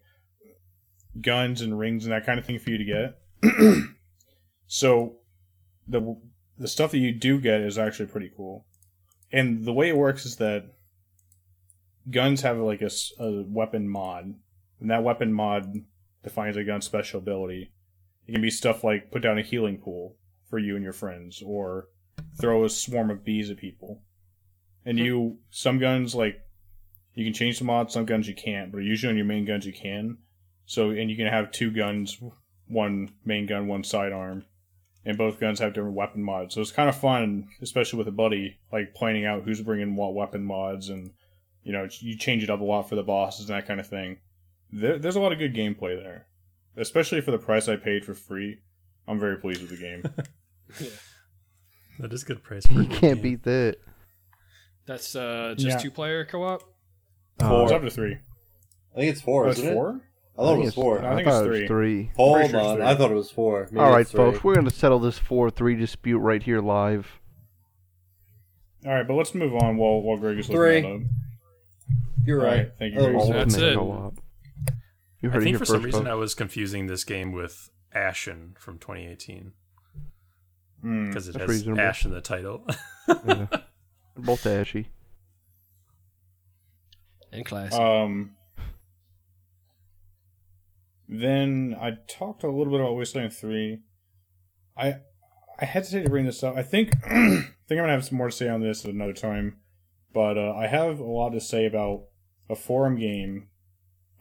guns 1.22 1.61
and 1.61 1.77
rings 1.77 2.05
and 2.05 2.13
that 2.13 2.26
kind 2.26 2.39
of 2.39 2.45
thing 2.45 2.59
for 2.59 2.72
you 2.72 2.77
to 2.77 3.13
get. 3.43 3.84
so 4.67 5.17
the 5.88 6.17
the 6.57 6.67
stuff 6.67 6.91
that 6.91 6.99
you 6.99 7.11
do 7.11 7.39
get 7.39 7.61
is 7.61 7.77
actually 7.77 8.07
pretty 8.07 8.31
cool. 8.35 8.65
And 9.31 9.65
the 9.65 9.73
way 9.73 9.89
it 9.89 9.97
works 9.97 10.26
is 10.26 10.38
that 10.38 10.65
guns 12.09 12.41
have 12.41 12.57
like 12.57 12.81
a, 12.81 12.89
a 13.19 13.43
weapon 13.47 13.89
mod, 13.89 14.35
and 14.80 14.89
that 14.89 15.03
weapon 15.03 15.34
mod 15.34 15.73
defines 16.26 16.57
a 16.57 16.64
gun's 16.64 16.85
special 16.85 17.19
ability. 17.19 17.72
It 18.27 18.34
can 18.34 18.41
be 18.41 18.49
stuff 18.49 18.84
like 18.84 19.11
put 19.11 19.22
down 19.22 19.38
a 19.38 19.43
healing 19.43 19.77
pool 19.77 20.18
for 20.49 20.60
you 20.60 20.76
and 20.76 20.84
your 20.84 20.93
friends, 20.93 21.41
or 21.41 21.88
throw 22.39 22.65
a 22.65 22.69
swarm 22.69 23.10
of 23.10 23.23
bees 23.23 23.49
at 23.49 23.57
people. 23.57 24.02
And 24.85 24.99
you, 24.99 25.38
some 25.49 25.80
guns 25.80 26.14
like 26.14 26.41
you 27.14 27.23
can 27.23 27.34
change 27.34 27.60
the 27.60 27.65
mod, 27.65 27.91
some 27.91 28.06
guns 28.06 28.27
you 28.27 28.35
can't, 28.35 28.72
but 28.72 28.80
usually 28.80 29.11
on 29.11 29.18
your 29.18 29.26
main 29.26 29.45
guns 29.45 29.65
you 29.65 29.73
can. 29.73 30.18
So, 30.65 30.89
and 30.89 31.10
you 31.10 31.15
can 31.15 31.27
have 31.27 31.52
two 31.52 31.72
guns, 31.72 32.19
one 32.68 33.14
main 33.23 33.45
gun, 33.45 33.68
one 33.68 33.84
sidearm 33.84 34.45
and 35.06 35.18
both 35.18 35.39
guns 35.39 35.60
have 35.60 35.73
different 35.73 35.95
weapon 35.95 36.23
mods. 36.23 36.56
So 36.56 36.61
it's 36.61 36.72
kind 36.72 36.89
of 36.89 36.95
fun, 36.95 37.47
especially 37.61 37.99
with 37.99 38.07
a 38.07 38.11
buddy, 38.11 38.57
like 38.72 38.95
planning 38.95 39.26
out 39.26 39.43
who's 39.43 39.61
bringing 39.61 39.95
what 39.95 40.15
weapon 40.15 40.43
mods, 40.43 40.89
and 40.89 41.11
you 41.64 41.72
know 41.72 41.88
you 41.99 42.18
change 42.18 42.43
it 42.43 42.49
up 42.49 42.60
a 42.60 42.64
lot 42.64 42.89
for 42.89 42.95
the 42.95 43.03
bosses 43.03 43.49
and 43.49 43.57
that 43.57 43.68
kind 43.68 43.80
of 43.80 43.88
thing. 43.88 44.18
There, 44.77 44.97
there's 44.99 45.15
a 45.15 45.19
lot 45.22 45.31
of 45.31 45.39
good 45.39 45.53
gameplay 45.56 45.95
there, 46.02 46.27
especially 46.76 47.22
for 47.22 47.31
the 47.31 47.38
price 47.38 47.69
I 47.69 47.77
paid 47.77 48.03
for 48.03 48.14
free. 48.14 48.60
I'm 49.07 49.19
very 49.19 49.38
pleased 49.38 49.61
with 49.61 49.69
the 49.72 49.77
game. 49.77 50.03
yeah. 50.81 50.89
That 51.99 52.11
is 52.11 52.23
good 52.26 52.43
price 52.43 52.65
for 52.65 52.73
You 52.73 52.88
can't 52.88 52.99
game. 53.15 53.22
beat 53.22 53.43
that. 53.43 53.77
That's 54.85 55.15
uh, 55.15 55.56
just 55.57 55.77
Yeah. 55.77 55.77
two 55.77 55.91
player 55.91 56.26
co 56.26 56.43
op. 56.43 56.61
Four. 57.39 57.64
it's 57.64 57.72
up 57.72 57.81
to 57.84 57.89
three. 57.89 58.18
I 58.93 58.99
think 58.99 59.11
it's 59.11 59.22
four. 59.22 59.45
Oh, 59.45 59.49
it's 59.49 59.60
isn't 59.60 59.72
it? 59.72 59.73
four. 59.76 60.02
I 60.38 60.41
thought 60.43 60.53
it 60.56 60.60
was 60.65 60.73
four. 60.73 60.99
I 61.06 61.15
think 61.15 61.27
thought 61.27 61.38
it's 61.38 61.45
it 61.45 61.49
was 61.49 61.57
three. 61.60 61.68
three. 61.68 62.11
Hold 62.18 62.49
sure 62.49 62.60
on, 62.60 62.76
three. 62.77 62.85
I 62.85 62.95
thought 62.95 63.11
it 63.11 63.15
was 63.15 63.31
four. 63.31 63.68
Maybe 63.72 63.80
All 63.80 63.91
right, 63.91 64.07
folks, 64.07 64.43
we're 64.43 64.56
going 64.56 64.65
to 64.68 64.76
settle 64.76 64.99
this 64.99 65.18
4 65.18 65.49
3 65.49 65.76
dispute 65.76 66.19
right 66.19 66.43
here 66.43 66.60
live. 66.60 67.07
All 68.85 68.93
right, 68.93 69.07
but 69.07 69.14
let's 69.14 69.34
move 69.34 69.56
on 69.56 69.77
while 69.77 70.02
while 70.02 70.18
Greg 70.18 70.38
is 70.38 70.47
Three. 70.47 70.81
looking 70.81 70.99
that 70.99 71.06
up. 71.06 71.11
You're 72.26 72.39
All 72.41 72.45
right. 72.47 72.57
right, 72.57 72.72
thank 72.77 72.93
you, 72.93 72.99
I 72.99 73.03
thought 73.03 73.10
it 73.11 73.15
was 73.15 73.30
Grayson. 73.30 73.49
That's 73.49 73.56
it. 74.18 74.23
Co-op. 75.30 75.34
You 75.34 75.39
heard 75.39 75.41
I 75.41 75.45
think 75.45 75.57
for 75.57 75.65
some 75.65 75.84
reason 75.84 76.02
folks. 76.02 76.11
I 76.11 76.15
was 76.15 76.34
confusing 76.35 76.88
this 76.88 77.03
game 77.03 77.31
with 77.31 77.69
Ashen 77.93 78.56
from 78.60 78.77
2018 78.80 79.53
Hmm. 80.81 81.07
because 81.07 81.27
it 81.30 81.35
has 81.35 81.47
reasonable. 81.49 81.81
Ash 81.81 82.06
in 82.06 82.11
the 82.11 82.22
title. 82.22 82.65
Yeah. 83.27 83.45
Both 84.18 84.45
ashy. 84.47 84.88
And 87.31 87.45
class. 87.45 87.73
Um. 87.73 88.31
Then 91.07 91.76
I 91.80 91.91
talked 92.07 92.43
a 92.43 92.49
little 92.49 92.72
bit 92.73 92.81
about 92.81 92.95
Wasteland 92.95 93.34
Three. 93.34 93.81
I 94.77 94.95
I 95.60 95.65
hesitate 95.65 96.03
to 96.03 96.10
bring 96.10 96.26
this 96.26 96.43
up. 96.43 96.56
I 96.56 96.64
think 96.64 96.93
I 97.06 97.10
think 97.68 97.72
I'm 97.72 97.77
gonna 97.77 97.91
have 97.91 98.06
some 98.06 98.18
more 98.18 98.30
to 98.30 98.35
say 98.35 98.49
on 98.49 98.61
this 98.61 98.85
at 98.85 98.91
another 98.91 99.14
time, 99.14 99.57
but 100.14 100.38
uh, 100.38 100.53
I 100.56 100.68
have 100.68 100.99
a 100.99 101.03
lot 101.03 101.30
to 101.31 101.39
say 101.41 101.65
about 101.65 102.06
a 102.49 102.56
forum 102.56 102.97
game 102.97 103.49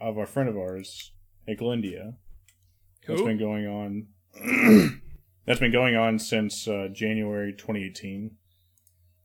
of 0.04 0.16
a 0.16 0.26
friend 0.26 0.48
of 0.48 0.56
ours, 0.56 1.12
Eglindia, 1.48 2.14
that's 3.06 3.20
Who? 3.20 3.26
been 3.26 3.38
going 3.38 3.66
on. 3.66 4.06
that's 5.46 5.60
been 5.60 5.72
going 5.72 5.96
on 5.96 6.18
since 6.18 6.66
uh, 6.68 6.88
January 6.92 7.52
2018, 7.52 8.36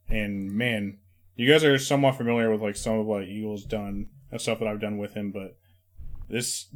and 0.10 0.51
man, 0.51 0.97
you 1.35 1.51
guys 1.51 1.64
are 1.64 1.77
somewhat 1.77 2.15
familiar 2.15 2.51
with 2.51 2.61
like 2.61 2.76
some 2.76 2.99
of 2.99 3.06
what 3.06 3.23
Eagle's 3.23 3.65
done 3.65 4.07
and 4.31 4.41
stuff 4.41 4.60
that 4.60 4.68
I've 4.68 4.81
done 4.81 4.97
with 4.97 5.14
him, 5.14 5.31
but 5.31 5.57
this 6.30 6.68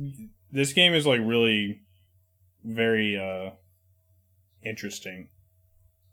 this 0.52 0.74
game 0.74 0.94
is 0.94 1.06
like 1.06 1.20
really 1.22 1.82
very 2.64 3.18
uh 3.18 3.52
interesting. 4.66 5.30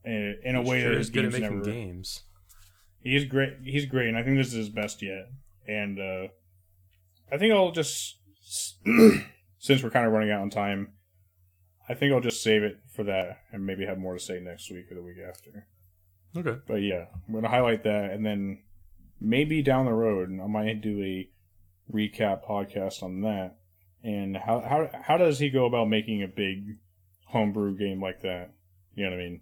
in, 0.04 0.38
in 0.44 0.56
a 0.56 0.62
way 0.62 0.80
sure 0.80 0.90
that 0.90 0.98
is 1.00 1.08
his 1.08 1.10
games 1.10 1.38
never. 1.38 1.60
games. 1.60 2.22
He's 3.02 3.24
great. 3.24 3.54
He's 3.64 3.86
great, 3.86 4.08
and 4.08 4.16
I 4.16 4.22
think 4.22 4.36
this 4.36 4.48
is 4.48 4.54
his 4.54 4.68
best 4.68 5.02
yet. 5.02 5.30
And 5.66 5.98
uh, 5.98 6.28
I 7.32 7.38
think 7.38 7.52
I'll 7.52 7.72
just, 7.72 8.16
since 9.58 9.82
we're 9.82 9.90
kind 9.90 10.06
of 10.06 10.12
running 10.12 10.30
out 10.30 10.40
on 10.42 10.50
time, 10.50 10.94
I 11.88 11.94
think 11.94 12.12
I'll 12.12 12.20
just 12.20 12.42
save 12.42 12.62
it 12.62 12.78
for 12.94 13.04
that, 13.04 13.38
and 13.52 13.66
maybe 13.66 13.84
have 13.86 13.98
more 13.98 14.14
to 14.14 14.20
say 14.20 14.40
next 14.40 14.70
week 14.70 14.90
or 14.90 14.94
the 14.94 15.02
week 15.02 15.16
after. 15.26 15.66
Okay. 16.36 16.60
But 16.66 16.82
yeah, 16.82 17.06
I'm 17.26 17.34
gonna 17.34 17.48
highlight 17.48 17.82
that, 17.84 18.10
and 18.12 18.24
then 18.24 18.62
maybe 19.20 19.62
down 19.62 19.86
the 19.86 19.92
road, 19.92 20.30
I 20.30 20.46
might 20.46 20.80
do 20.80 21.02
a 21.02 21.28
recap 21.92 22.44
podcast 22.48 23.02
on 23.02 23.22
that. 23.22 23.56
And 24.04 24.36
how 24.36 24.60
how 24.60 24.88
how 25.02 25.16
does 25.18 25.40
he 25.40 25.50
go 25.50 25.66
about 25.66 25.88
making 25.88 26.22
a 26.22 26.28
big 26.28 26.78
homebrew 27.26 27.76
game 27.76 28.00
like 28.00 28.22
that? 28.22 28.52
You 28.94 29.04
know 29.04 29.10
what 29.10 29.20
I 29.20 29.22
mean? 29.24 29.40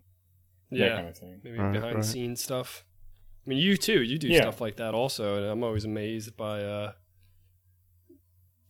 That 0.70 0.78
Yeah, 0.78 0.96
kind 0.96 1.08
of 1.08 1.18
thing. 1.18 1.40
maybe 1.44 1.58
Right, 1.58 1.72
behind 1.74 1.94
right. 1.96 2.02
the 2.02 2.08
scenes 2.08 2.42
stuff. 2.42 2.84
I 3.46 3.50
mean, 3.50 3.58
you 3.58 3.76
too. 3.76 4.02
You 4.02 4.18
do 4.18 4.28
Yeah. 4.28 4.40
stuff 4.42 4.60
like 4.60 4.76
that 4.76 4.94
also, 4.94 5.36
and 5.36 5.46
I'm 5.46 5.62
always 5.62 5.84
amazed 5.84 6.36
by, 6.36 6.62
uh, 6.62 6.92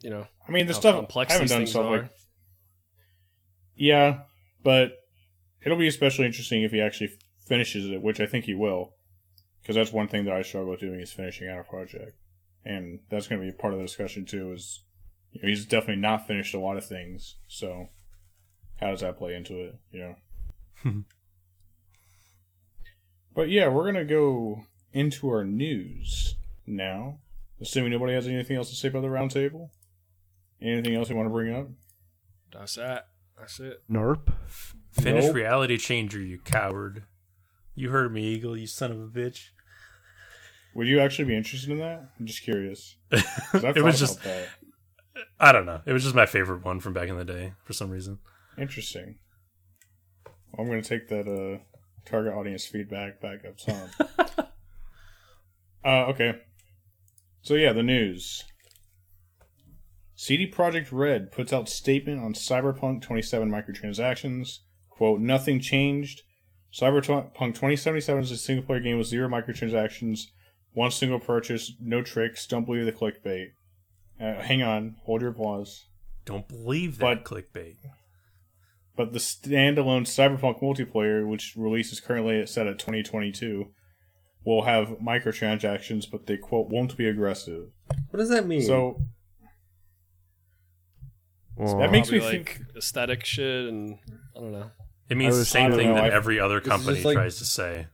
you 0.01 0.11
know, 0.11 0.27
I 0.47 0.53
mean, 0.53 0.67
the 0.67 0.75
stuff 0.75 0.97
complex 0.97 1.31
I 1.31 1.35
haven't 1.35 1.49
done 1.49 1.59
things 1.59 1.71
stuff 1.71 1.87
are. 1.87 1.99
like 1.99 2.11
Yeah, 3.75 4.21
but 4.63 4.93
it'll 5.65 5.79
be 5.79 5.89
especially 5.89 6.27
interesting 6.27 6.63
if 6.63 6.73
he 6.73 6.81
actually 6.81 7.11
finishes 7.47 7.91
it, 7.91 8.03
which 8.03 8.21
I 8.21 8.27
think 8.27 8.45
he 8.45 8.55
will, 8.55 8.95
because 9.61 9.77
that's 9.77 9.93
one 9.93 10.09
thing 10.09 10.25
that 10.27 10.35
I 10.35 10.43
struggle 10.43 10.71
with 10.71 10.81
doing 10.81 11.01
is 11.01 11.13
finishing 11.13 11.49
out 11.49 11.61
a 11.61 11.65
project, 11.65 12.17
and 12.65 13.01
that's 13.11 13.27
going 13.27 13.41
to 13.41 13.47
be 13.47 13.53
part 13.53 13.73
of 13.73 13.81
the 13.81 13.87
discussion 13.87 14.25
too. 14.25 14.53
Is 14.53 14.83
you 15.33 15.43
know, 15.43 15.49
he's 15.49 15.67
definitely 15.67 16.01
not 16.01 16.27
finished 16.27 16.55
a 16.55 16.61
lot 16.61 16.77
of 16.77 16.87
things, 16.87 17.37
so 17.49 17.89
how 18.77 18.91
does 18.91 19.01
that 19.01 19.19
play 19.19 19.35
into 19.35 19.59
it? 19.61 19.77
You 19.91 20.17
know. 20.85 20.95
but 23.35 23.49
yeah, 23.49 23.69
we're 23.69 23.85
gonna 23.85 24.05
go 24.05 24.65
into 24.93 25.29
our 25.29 25.45
news 25.45 26.37
now. 26.67 27.19
Assuming 27.61 27.91
nobody 27.91 28.15
has 28.15 28.29
anything 28.29 28.57
else 28.57 28.71
to 28.71 28.77
say 28.77 28.87
about 28.87 29.03
the 29.03 29.09
roundtable. 29.09 29.71
Anything 30.61 30.95
else 30.97 31.09
you 31.09 31.17
want 31.17 31.27
to 31.29 31.33
bring 31.33 31.55
up? 31.55 31.69
That's 32.53 32.75
that. 32.77 33.09
That's 33.39 33.61
it. 33.61 33.83
Nerp. 33.91 34.33
Finish 34.93 35.27
Nope. 35.27 35.35
reality 35.35 35.77
changer, 35.79 36.21
you 36.21 36.39
coward. 36.39 37.05
You 37.75 37.91
heard 37.91 38.13
me, 38.13 38.25
Eagle, 38.25 38.57
you 38.57 38.67
son 38.67 38.91
of 38.91 38.99
a 39.01 39.07
bitch. 39.07 39.51
Would 40.75 40.89
you 40.89 40.99
actually 41.01 41.27
be 41.27 41.37
interested 41.37 41.71
in 41.71 41.79
that? 41.79 42.11
I'm 42.19 42.27
just 42.27 42.43
curious. 42.43 42.97
It 43.55 43.83
was 43.83 43.99
just 43.99 44.21
I 45.41 45.53
don't 45.53 45.67
know. 45.67 45.81
It 45.87 45.93
was 45.93 46.03
just 46.05 46.15
my 46.15 46.27
favorite 46.27 46.65
one 46.65 46.81
from 46.81 46.93
back 46.93 47.09
in 47.09 47.17
the 47.17 47.25
day 47.25 47.55
for 47.65 47.73
some 47.73 47.91
reason. 47.91 48.19
interesting. 48.59 49.17
Well, 50.25 50.65
I'm 50.65 50.67
going 50.67 50.83
to 50.83 50.89
take 50.89 51.09
that 51.09 51.27
uh, 51.29 51.59
target 52.09 52.35
audience 52.35 52.67
feedback 52.67 53.21
back 53.21 53.45
up 53.45 53.59
some. 53.61 53.91
uh, 55.85 56.07
okay. 56.07 56.35
So 57.43 57.55
yeah, 57.55 57.73
the 57.73 57.83
news. 57.83 58.45
CD 60.21 60.51
Projekt 60.51 60.89
Red 60.91 61.31
puts 61.31 61.53
out 61.53 61.69
statement 61.69 62.19
on 62.21 62.35
Cyberpunk 62.35 63.03
27 63.03 63.49
microtransactions. 63.49 64.59
Quote, 64.91 65.21
nothing 65.21 65.61
changed. 65.61 66.23
Cyberpunk 66.75 67.35
2077 67.37 68.25
is 68.25 68.33
a 68.33 68.37
single 68.37 68.67
player 68.67 68.81
game 68.81 68.99
with 68.99 69.07
zero 69.07 69.29
microtransactions, 69.29 70.23
one 70.73 70.91
single 70.91 71.21
purchase, 71.21 71.73
no 71.81 72.03
tricks, 72.03 72.49
don't 72.49 72.65
believe 72.65 72.85
the 72.85 72.91
clickbait. 72.91 73.51
Uh, 74.21 74.43
hang 74.43 74.61
on, 74.61 74.97
hold 75.05 75.21
your 75.21 75.31
applause. 75.31 75.87
Don't 76.25 76.49
believe 76.49 76.99
that 76.99 77.23
But- 77.23 77.25
clickbait. 77.25 77.77
But 78.97 79.13
the 79.13 79.21
standalone 79.21 80.03
Cyberpunk 80.03 80.61
multiplayer, 80.61 81.29
which 81.29 81.55
release 81.57 81.93
is 81.93 82.01
currently 82.01 82.45
set 82.47 82.67
at 82.67 82.81
2022, 82.81 83.67
will 84.45 84.63
have 84.63 84.97
microtransactions, 85.01 86.11
but 86.11 86.27
they 86.27 86.37
quote 86.37 86.71
won't 86.71 86.97
be 86.97 87.07
aggressive. 87.07 87.69
What 88.11 88.19
does 88.19 88.31
that 88.31 88.49
mean? 88.49 88.63
So 88.63 89.01
Well, 91.59 91.79
That 91.79 91.91
makes 91.91 92.11
me 92.11 92.21
like 92.21 92.31
think- 92.31 92.63
aesthetic 92.77 93.25
shit, 93.25 93.69
and 93.69 93.99
I 94.37 94.41
don't 94.41 94.53
know. 94.53 94.71
It 95.09 95.17
means 95.17 95.37
the 95.37 95.45
same 95.45 95.73
thing 95.73 95.89
know, 95.89 95.95
that 95.97 96.05
I- 96.05 96.09
every 96.15 96.39
other 96.39 96.61
company 96.61 97.03
like- 97.03 97.15
tries 97.17 97.39
to 97.39 97.45
say. 97.45 97.87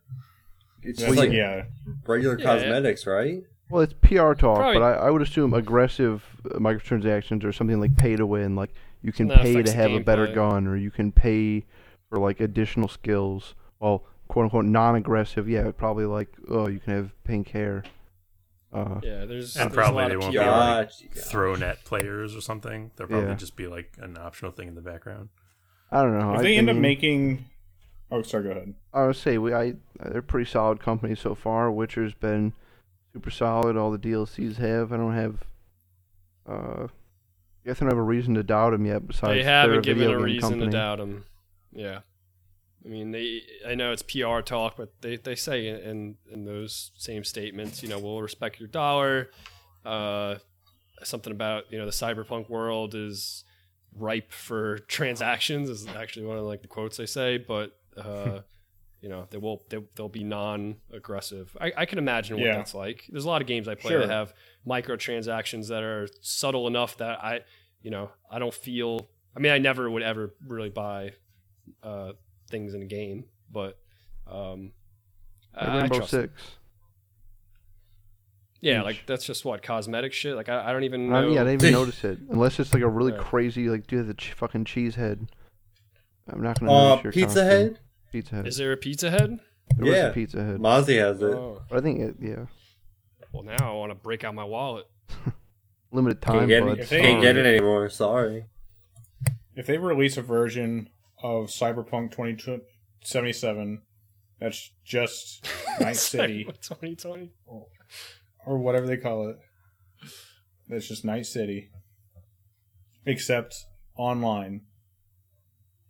it's 0.82 0.98
that's 1.00 1.08
just 1.12 1.18
like 1.18 1.32
yeah, 1.32 1.64
regular 2.06 2.38
Yeah, 2.38 2.44
yeah. 2.44 2.58
cosmetics, 2.60 3.06
right? 3.06 3.42
Well, 3.70 3.82
it's 3.82 3.94
PR 3.94 4.34
talk, 4.34 4.58
Probably- 4.58 4.74
but 4.78 4.82
I, 4.82 5.06
I 5.06 5.10
would 5.10 5.22
assume 5.22 5.54
aggressive 5.54 6.22
uh, 6.54 6.58
microtransactions 6.58 7.42
or 7.44 7.52
something 7.52 7.80
like 7.80 7.96
pay 7.96 8.16
to 8.16 8.26
win. 8.26 8.54
Like 8.54 8.74
you 9.02 9.12
can 9.12 9.28
That 9.28 9.38
pay 9.38 9.62
to 9.62 9.72
have 9.72 9.90
a 9.92 10.00
better 10.00 10.26
gameplay. 10.28 10.34
gun, 10.34 10.66
or 10.66 10.76
you 10.76 10.90
can 10.90 11.10
pay 11.12 11.64
for 12.10 12.18
like 12.18 12.40
additional 12.40 12.88
skills. 12.88 13.54
Well, 13.80 14.04
quote 14.28 14.44
unquote 14.44 14.64
non-aggressive, 14.66 15.48
yeah, 15.48 15.70
probably 15.70 16.04
like 16.04 16.28
oh, 16.48 16.68
you 16.68 16.80
can 16.80 16.92
have 16.92 17.12
pink 17.24 17.48
hair. 17.50 17.82
Uh, 18.74 19.00
Yeah, 19.04 19.24
there's 19.24 19.56
And 19.56 19.70
there's 19.70 19.74
probably 19.74 20.00
a 20.00 20.02
lot 20.02 20.08
they 20.08 20.14
of 20.16 20.20
won't 20.22 20.34
PR. 20.34 20.40
be 20.40 20.46
like 20.46 20.88
Gotcha, 20.88 21.04
gotcha. 21.08 21.20
Throw 21.28 21.54
net 21.54 21.84
players 21.84 22.34
or 22.36 22.40
something. 22.40 22.90
They'll 22.96 23.06
probably 23.06 23.28
Yeah. 23.28 23.34
just 23.36 23.56
be 23.56 23.68
like 23.68 23.96
an 24.00 24.18
optional 24.18 24.50
thing 24.52 24.68
in 24.68 24.74
the 24.74 24.80
background. 24.82 25.28
I 25.92 26.02
don't 26.02 26.18
know. 26.18 26.32
if 26.34 26.40
I, 26.40 26.42
they 26.42 26.54
I 26.56 26.58
end 26.58 26.68
up 26.70 26.76
making, 26.76 27.44
oh 28.10 28.22
sorry, 28.22 28.42
go 28.44 28.50
ahead. 28.50 28.74
I 28.92 29.06
would 29.06 29.16
say 29.16 29.38
we 29.38 29.54
I 29.54 29.74
they're 30.00 30.22
pretty 30.22 30.50
solid 30.50 30.80
companies 30.80 31.20
so 31.20 31.34
far. 31.36 31.70
Witcher's 31.70 32.14
been 32.14 32.52
super 33.12 33.30
solid. 33.30 33.76
All 33.76 33.92
the 33.92 33.98
DLCs 33.98 34.56
have. 34.56 34.92
I 34.92 34.96
don't 34.96 35.14
have. 35.14 35.44
Uh, 36.48 36.86
I 36.88 37.68
guess 37.68 37.76
I 37.80 37.84
don't 37.84 37.90
have 37.90 37.98
a 37.98 38.02
reason 38.02 38.34
to 38.34 38.42
doubt 38.42 38.72
them 38.72 38.84
yet. 38.86 39.06
Besides, 39.06 39.32
They 39.34 39.42
haven't 39.44 39.82
given 39.82 40.02
video 40.02 40.18
a 40.18 40.22
reason 40.22 40.40
company. 40.50 40.66
to 40.66 40.70
doubt 40.72 41.00
him. 41.00 41.24
Yeah, 41.72 42.00
I 42.84 42.88
mean, 42.88 43.12
they. 43.12 43.40
I 43.66 43.74
know 43.74 43.92
it's 43.92 44.02
PR 44.02 44.40
talk, 44.40 44.76
but 44.76 45.00
they, 45.00 45.16
they 45.16 45.34
say 45.36 45.68
in, 45.68 46.16
in 46.30 46.44
those 46.44 46.90
same 46.98 47.24
statements, 47.24 47.82
you 47.82 47.88
know, 47.88 47.98
we'll 47.98 48.20
respect 48.20 48.58
your 48.60 48.68
dollar. 48.68 49.30
Uh, 49.84 50.36
something 51.02 51.32
about 51.32 51.64
you 51.72 51.78
know 51.78 51.86
the 51.86 51.90
cyberpunk 51.92 52.48
world 52.50 52.94
is 52.94 53.44
ripe 53.96 54.32
for 54.32 54.78
transactions 54.80 55.68
is 55.68 55.86
actually 55.86 56.26
one 56.26 56.36
of 56.38 56.44
like 56.44 56.62
the 56.62 56.68
quotes 56.68 56.96
they 56.96 57.06
say, 57.06 57.38
but 57.38 57.72
uh, 57.96 58.40
you 59.00 59.08
know 59.08 59.26
they 59.30 59.38
will 59.38 59.62
they, 59.70 59.78
they'll 59.94 60.08
be 60.08 60.24
non-aggressive. 60.24 61.56
I, 61.60 61.72
I 61.76 61.84
can 61.86 61.98
imagine 61.98 62.36
what 62.36 62.44
Yeah. 62.46 62.56
that's 62.56 62.74
like. 62.74 63.04
There's 63.08 63.24
a 63.24 63.28
lot 63.28 63.40
of 63.40 63.46
games 63.48 63.66
I 63.68 63.74
play 63.76 63.92
Sure. 63.92 64.00
that 64.00 64.10
have 64.10 64.34
microtransactions 64.66 65.68
that 65.68 65.82
are 65.82 66.06
subtle 66.20 66.66
enough 66.66 66.96
that 66.98 67.22
I 67.24 67.40
you 67.82 67.90
know 67.90 68.10
I 68.30 68.38
don't 68.38 68.54
feel. 68.54 69.08
I 69.36 69.40
mean, 69.40 69.52
I 69.52 69.58
never 69.58 69.90
would 69.90 70.02
ever 70.02 70.34
really 70.46 70.68
buy 70.70 71.12
uh, 71.82 72.12
things 72.50 72.74
in 72.74 72.82
a 72.82 72.86
game, 72.86 73.24
but 73.50 73.78
um, 74.30 74.72
Like 75.56 75.68
I, 75.68 75.72
I 75.72 75.80
Rainbow 75.82 75.96
trust 75.98 76.14
it. 76.14 76.30
Six. 76.36 76.42
Yeah, 78.60 78.78
Each. 78.80 78.84
like 78.84 79.02
that's 79.06 79.24
just 79.26 79.44
what 79.44 79.62
cosmetic 79.62 80.12
shit. 80.12 80.36
Like 80.36 80.48
I, 80.48 80.68
I 80.70 80.72
don't 80.72 80.84
even 80.84 81.12
Uh, 81.12 81.26
yeah, 81.28 81.42
I 81.42 81.44
didn't 81.44 81.62
even 81.62 81.72
notice 81.72 82.02
it. 82.04 82.18
Unless 82.30 82.58
it's 82.60 82.72
like 82.72 82.82
a 82.82 82.88
really 82.88 83.12
Right. 83.12 83.20
crazy, 83.20 83.68
like, 83.68 83.86
dude, 83.86 84.06
the 84.06 84.14
ch- 84.14 84.32
fucking 84.32 84.64
cheese 84.64 84.94
head. 84.94 85.28
I'm 86.28 86.42
not 86.42 86.58
gonna 86.58 86.72
Uh, 86.72 87.00
your 87.02 87.12
Pizza 87.12 87.26
costume. 87.26 87.44
Head? 87.46 87.78
Pizza 88.12 88.34
Head. 88.36 88.46
Is 88.46 88.56
there 88.56 88.72
a 88.72 88.76
Pizza 88.76 89.10
Head? 89.10 89.38
There 89.76 89.86
was 89.86 89.94
Yeah. 89.96 90.06
a 90.06 90.12
Pizza 90.12 90.42
Head. 90.42 90.56
Mozzie 90.58 90.98
has 90.98 91.20
it. 91.20 91.34
Oh, 91.34 91.62
I 91.70 91.80
think 91.80 92.00
it, 92.00 92.16
yeah, 92.20 92.46
well, 93.32 93.42
now 93.42 93.72
I 93.72 93.74
want 93.76 93.90
to 93.90 93.94
break 93.96 94.24
out 94.24 94.34
my 94.34 94.44
wallet. 94.44 94.86
limited 95.92 96.20
Can't 96.22 96.38
time. 96.40 96.48
get, 96.48 96.64
but 96.64 96.78
it, 96.78 96.88
can't 96.88 97.20
get 97.20 97.36
it 97.36 97.44
anymore. 97.46 97.88
Sorry. 97.90 98.46
If 99.54 99.66
they 99.66 99.76
release 99.78 100.16
a 100.16 100.22
version 100.22 100.88
of 101.24 101.46
Cyberpunk 101.46 102.10
2077 102.12 103.80
that's 104.40 104.72
just 104.84 105.48
Night 105.80 105.96
City 105.96 106.44
Cyber 106.44 106.60
2020. 106.60 107.32
or 108.46 108.58
whatever 108.58 108.86
they 108.86 108.98
call 108.98 109.28
it, 109.28 109.38
that's 110.68 110.86
just 110.86 111.04
Night 111.04 111.24
City, 111.24 111.70
except 113.06 113.64
online, 113.96 114.62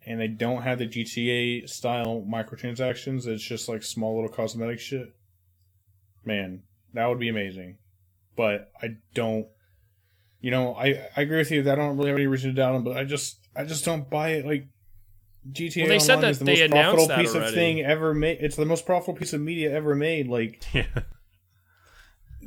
and 0.06 0.20
they 0.20 0.28
don't 0.28 0.62
have 0.62 0.78
the 0.78 0.86
GTA 0.86 1.68
style 1.68 2.24
microtransactions. 2.30 3.26
It's 3.26 3.42
just 3.42 3.68
like 3.68 3.82
small 3.82 4.14
little 4.14 4.30
cosmetic 4.34 4.78
shit. 4.78 5.08
Man, 6.24 6.62
that 6.92 7.06
would 7.06 7.18
be 7.18 7.28
amazing. 7.28 7.78
But 8.36 8.70
I 8.80 8.96
don't. 9.14 9.48
You 10.40 10.52
know, 10.52 10.74
I 10.74 11.08
I 11.16 11.22
agree 11.22 11.38
with 11.38 11.50
you 11.50 11.62
that 11.64 11.72
I 11.78 11.82
don't 11.82 11.96
really 11.96 12.10
have 12.10 12.18
any 12.18 12.26
reason 12.28 12.50
to 12.50 12.56
doubt 12.56 12.74
them, 12.74 12.84
but 12.84 12.96
I 12.96 13.04
just 13.04 13.38
I 13.56 13.64
just 13.64 13.84
don't 13.84 14.08
buy 14.08 14.30
it. 14.30 14.46
Like 14.46 14.68
GTA 15.50 15.82
Well, 15.82 15.88
they 15.88 15.98
said 15.98 16.14
Online 16.14 16.20
that 16.22 16.30
is 16.30 16.38
the 16.38 16.44
they 16.44 16.52
most 16.52 16.60
announced 16.60 16.90
profitable 16.90 17.08
that 17.08 17.18
piece 17.18 17.34
of 17.34 17.54
thing 17.54 17.80
ever 17.82 18.14
made. 18.14 18.38
It's 18.40 18.56
the 18.56 18.64
most 18.64 18.86
profitable 18.86 19.18
piece 19.18 19.32
of 19.32 19.40
media 19.40 19.72
ever 19.72 19.94
made. 19.94 20.28
Like 20.28 20.62
Yeah. 20.72 20.86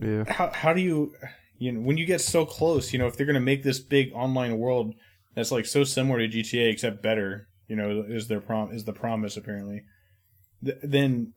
Yeah, 0.02 0.32
how 0.32 0.52
how 0.52 0.74
do 0.74 0.82
you 0.82 1.16
you 1.58 1.72
know 1.72 1.82
when 1.82 1.98
you 1.98 2.06
get 2.06 2.22
so 2.22 2.46
close 2.46 2.94
you 2.94 3.00
know 3.00 3.08
if 3.08 3.18
they're 3.18 3.26
gonna 3.26 3.40
make 3.40 3.64
this 3.64 3.80
big 3.80 4.12
online 4.14 4.58
world 4.60 4.94
that's 5.34 5.52
like 5.52 5.66
so 5.66 5.84
similar 5.84 6.20
to 6.20 6.28
GTA 6.28 6.72
except 6.72 7.02
better 7.02 7.48
you 7.68 7.76
know 7.76 8.06
is 8.08 8.28
their 8.28 8.40
prom 8.40 8.72
is 8.72 8.86
the 8.86 8.94
promise 8.94 9.38
apparently 9.38 9.84
Th- 10.64 10.78
then 10.84 11.34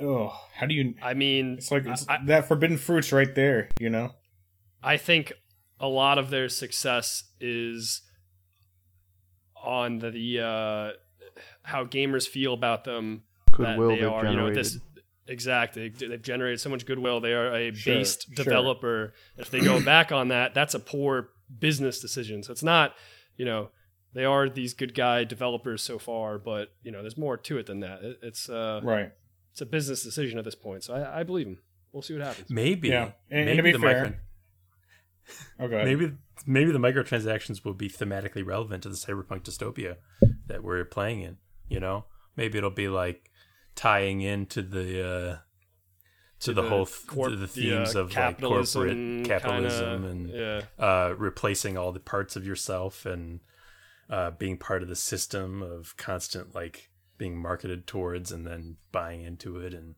oh 0.00 0.32
how 0.54 0.66
do 0.66 0.74
you 0.74 0.94
I 1.02 1.14
mean, 1.14 1.54
it's 1.58 1.70
like 1.70 1.86
it's 1.86 2.06
I, 2.08 2.18
that 2.26 2.48
forbidden 2.48 2.78
fruits 2.78 3.12
right 3.12 3.34
there 3.34 3.68
you 3.78 3.90
know 3.90 4.12
I 4.82 4.96
think 4.96 5.32
a 5.80 5.88
lot 5.88 6.18
of 6.18 6.30
their 6.30 6.48
success 6.48 7.24
is 7.40 8.02
on 9.62 9.98
the 9.98 10.40
uh, 10.40 10.92
how 11.62 11.84
gamers 11.84 12.26
feel 12.26 12.54
about 12.54 12.84
them. 12.84 13.22
Goodwill 13.52 13.88
that 13.88 13.94
they 13.96 14.00
they've 14.02 14.10
are, 14.10 14.26
you 14.26 14.36
know, 14.36 14.52
this 14.54 14.78
exactly. 15.26 15.88
They've 15.88 16.22
generated 16.22 16.60
so 16.60 16.70
much 16.70 16.86
goodwill. 16.86 17.20
They 17.20 17.32
are 17.32 17.52
a 17.54 17.74
Sure, 17.74 17.94
based 17.94 18.26
sure. 18.34 18.44
developer. 18.44 19.14
If 19.36 19.50
they 19.50 19.60
go 19.60 19.82
back 19.84 20.12
on 20.12 20.28
that, 20.28 20.54
that's 20.54 20.74
a 20.74 20.80
poor 20.80 21.30
business 21.58 22.00
decision. 22.00 22.42
So 22.42 22.52
it's 22.52 22.62
not, 22.62 22.94
you 23.36 23.44
know, 23.44 23.70
they 24.14 24.24
are 24.24 24.48
these 24.48 24.74
good 24.74 24.94
guy 24.94 25.24
developers 25.24 25.82
so 25.82 25.98
far, 25.98 26.38
but 26.38 26.68
you 26.82 26.90
know, 26.92 27.00
there's 27.02 27.18
more 27.18 27.36
to 27.36 27.58
it 27.58 27.66
than 27.66 27.80
that. 27.80 28.02
It, 28.02 28.18
it's 28.22 28.48
uh, 28.48 28.80
Right. 28.82 29.12
it's 29.52 29.60
a 29.60 29.66
business 29.66 30.02
decision 30.02 30.38
at 30.38 30.44
this 30.44 30.54
point. 30.54 30.84
So 30.84 30.94
I, 30.94 31.20
I 31.20 31.22
believe 31.22 31.46
them. 31.46 31.58
We'll 31.92 32.02
see 32.02 32.14
what 32.14 32.22
happens. 32.26 32.50
Maybe. 32.50 32.88
Yeah, 32.88 33.12
and- 33.30 33.40
and 33.40 33.46
maybe 33.46 33.56
to 33.56 33.62
be 33.62 33.72
the 33.72 33.78
fair- 33.78 34.02
micro- 34.04 34.18
Okay. 35.60 35.84
maybe 35.84 36.12
maybe 36.46 36.70
the 36.70 36.78
microtransactions 36.78 37.64
will 37.64 37.74
be 37.74 37.88
thematically 37.88 38.46
relevant 38.46 38.82
to 38.84 38.88
the 38.88 38.94
cyberpunk 38.96 39.42
dystopia 39.42 39.96
that 40.46 40.62
we're 40.62 40.84
playing 40.84 41.22
in. 41.22 41.36
You 41.68 41.80
know, 41.80 42.04
maybe 42.36 42.58
it'll 42.58 42.70
be 42.70 42.88
like 42.88 43.30
tying 43.74 44.20
into 44.22 44.62
the 44.62 45.06
uh, 45.06 45.36
to, 46.40 46.52
the, 46.52 46.62
whole 46.62 46.86
th- 46.86 47.06
corp- 47.06 47.30
to 47.30 47.36
the 47.36 47.44
uh, 47.44 47.48
themes 47.48 47.94
of 47.94 48.14
like 48.14 48.40
corporate 48.40 49.24
capitalism 49.26 50.02
kinda- 50.02 50.08
and 50.08 50.30
yeah. 50.30 50.60
uh, 50.78 51.14
replacing 51.18 51.76
all 51.76 51.92
the 51.92 52.00
parts 52.00 52.36
of 52.36 52.46
yourself 52.46 53.04
and 53.04 53.40
uh, 54.08 54.30
being 54.30 54.56
part 54.56 54.82
of 54.82 54.88
the 54.88 54.96
system 54.96 55.62
of 55.62 55.96
constant 55.96 56.54
like 56.54 56.90
being 57.18 57.36
marketed 57.36 57.86
towards 57.86 58.30
and 58.32 58.46
then 58.46 58.76
buying 58.92 59.22
into 59.22 59.58
it 59.58 59.74
and 59.74 59.96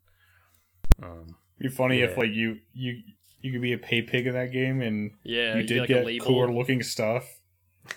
um, 1.03 1.37
It'd 1.59 1.71
be 1.73 1.77
funny 1.77 2.01
if 2.01 2.17
like 2.17 2.31
you 2.33 2.59
you 2.73 3.03
you 3.41 3.53
could 3.53 3.63
be 3.63 3.73
a 3.73 3.79
pay 3.79 4.03
pig 4.03 4.27
in 4.27 4.35
that 4.35 4.53
game 4.53 4.81
and 4.83 5.13
Yeah, 5.23 5.55
you 5.55 5.63
you 5.63 5.67
did 5.67 5.89
get, 5.89 6.05
like, 6.05 6.15
get 6.15 6.23
cooler 6.23 6.53
looking 6.53 6.83
stuff. 6.83 7.25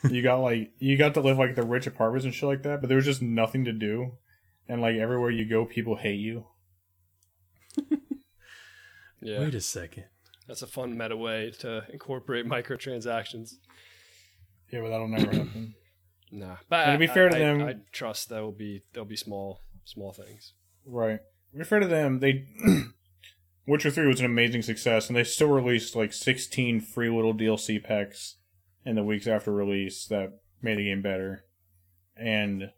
you 0.10 0.22
got 0.22 0.38
like 0.40 0.72
you 0.80 0.98
got 0.98 1.14
to 1.16 1.22
live 1.22 1.38
like 1.38 1.56
the 1.56 1.64
rich 1.64 1.88
apartments 1.88 2.26
and 2.26 2.34
shit 2.34 2.48
like 2.50 2.64
that, 2.64 2.82
but 2.82 2.88
there 2.88 2.96
was 2.98 3.06
just 3.06 3.22
nothing 3.22 3.66
to 3.66 3.72
do, 3.74 4.14
and 4.68 4.82
like 4.82 4.96
everywhere 4.96 5.30
you 5.32 5.46
go, 5.48 5.66
people 5.66 5.96
hate 5.98 6.20
you. 6.20 6.46
Yeah, 9.22 9.40
wait 9.40 9.56
a 9.56 9.62
second 9.62 10.04
that's 10.50 10.62
a 10.62 10.68
fun 10.68 10.98
meta 10.98 11.16
way 11.16 11.52
to 11.60 11.86
incorporate 11.94 12.46
microtransactions. 12.46 13.54
Yeah, 14.70 14.82
but 14.82 14.90
that'll 14.90 15.08
never 15.08 15.32
happen. 15.32 15.76
Nah, 16.36 16.56
but 16.68 16.88
And 16.88 16.94
to 16.96 16.98
be 17.06 17.10
I- 17.10 17.14
fair 17.14 17.30
to 17.30 17.36
I, 17.36 17.40
them- 17.40 17.62
I, 17.62 17.76
trust 17.92 18.30
that 18.30 18.42
will 18.42 18.52
be 18.52 18.82
they'll 18.92 19.06
be 19.06 19.16
small 19.16 19.62
small 19.86 20.12
things. 20.12 20.54
Right. 20.86 21.20
To 21.52 21.58
be 21.60 21.64
fair 21.64 21.80
to 21.80 21.88
them, 21.88 22.20
they 22.20 22.48
Witcher 23.66 23.92
Three 23.92 24.08
was 24.08 24.20
an 24.20 24.26
amazing 24.26 24.62
success, 24.62 25.08
and 25.08 25.16
they 25.16 25.24
still 25.24 25.50
released 25.50 25.96
like 25.96 26.14
sixteen 26.14 26.80
free 26.80 27.10
little 27.10 27.34
DLC 27.34 27.82
packs 27.84 28.38
in 28.86 28.96
the 28.96 29.04
weeks 29.04 29.28
after 29.28 29.52
release 29.54 30.06
that 30.08 30.40
made 30.62 30.78
the 30.78 30.86
game 30.86 31.02
better. 31.02 31.46
And 32.16 32.72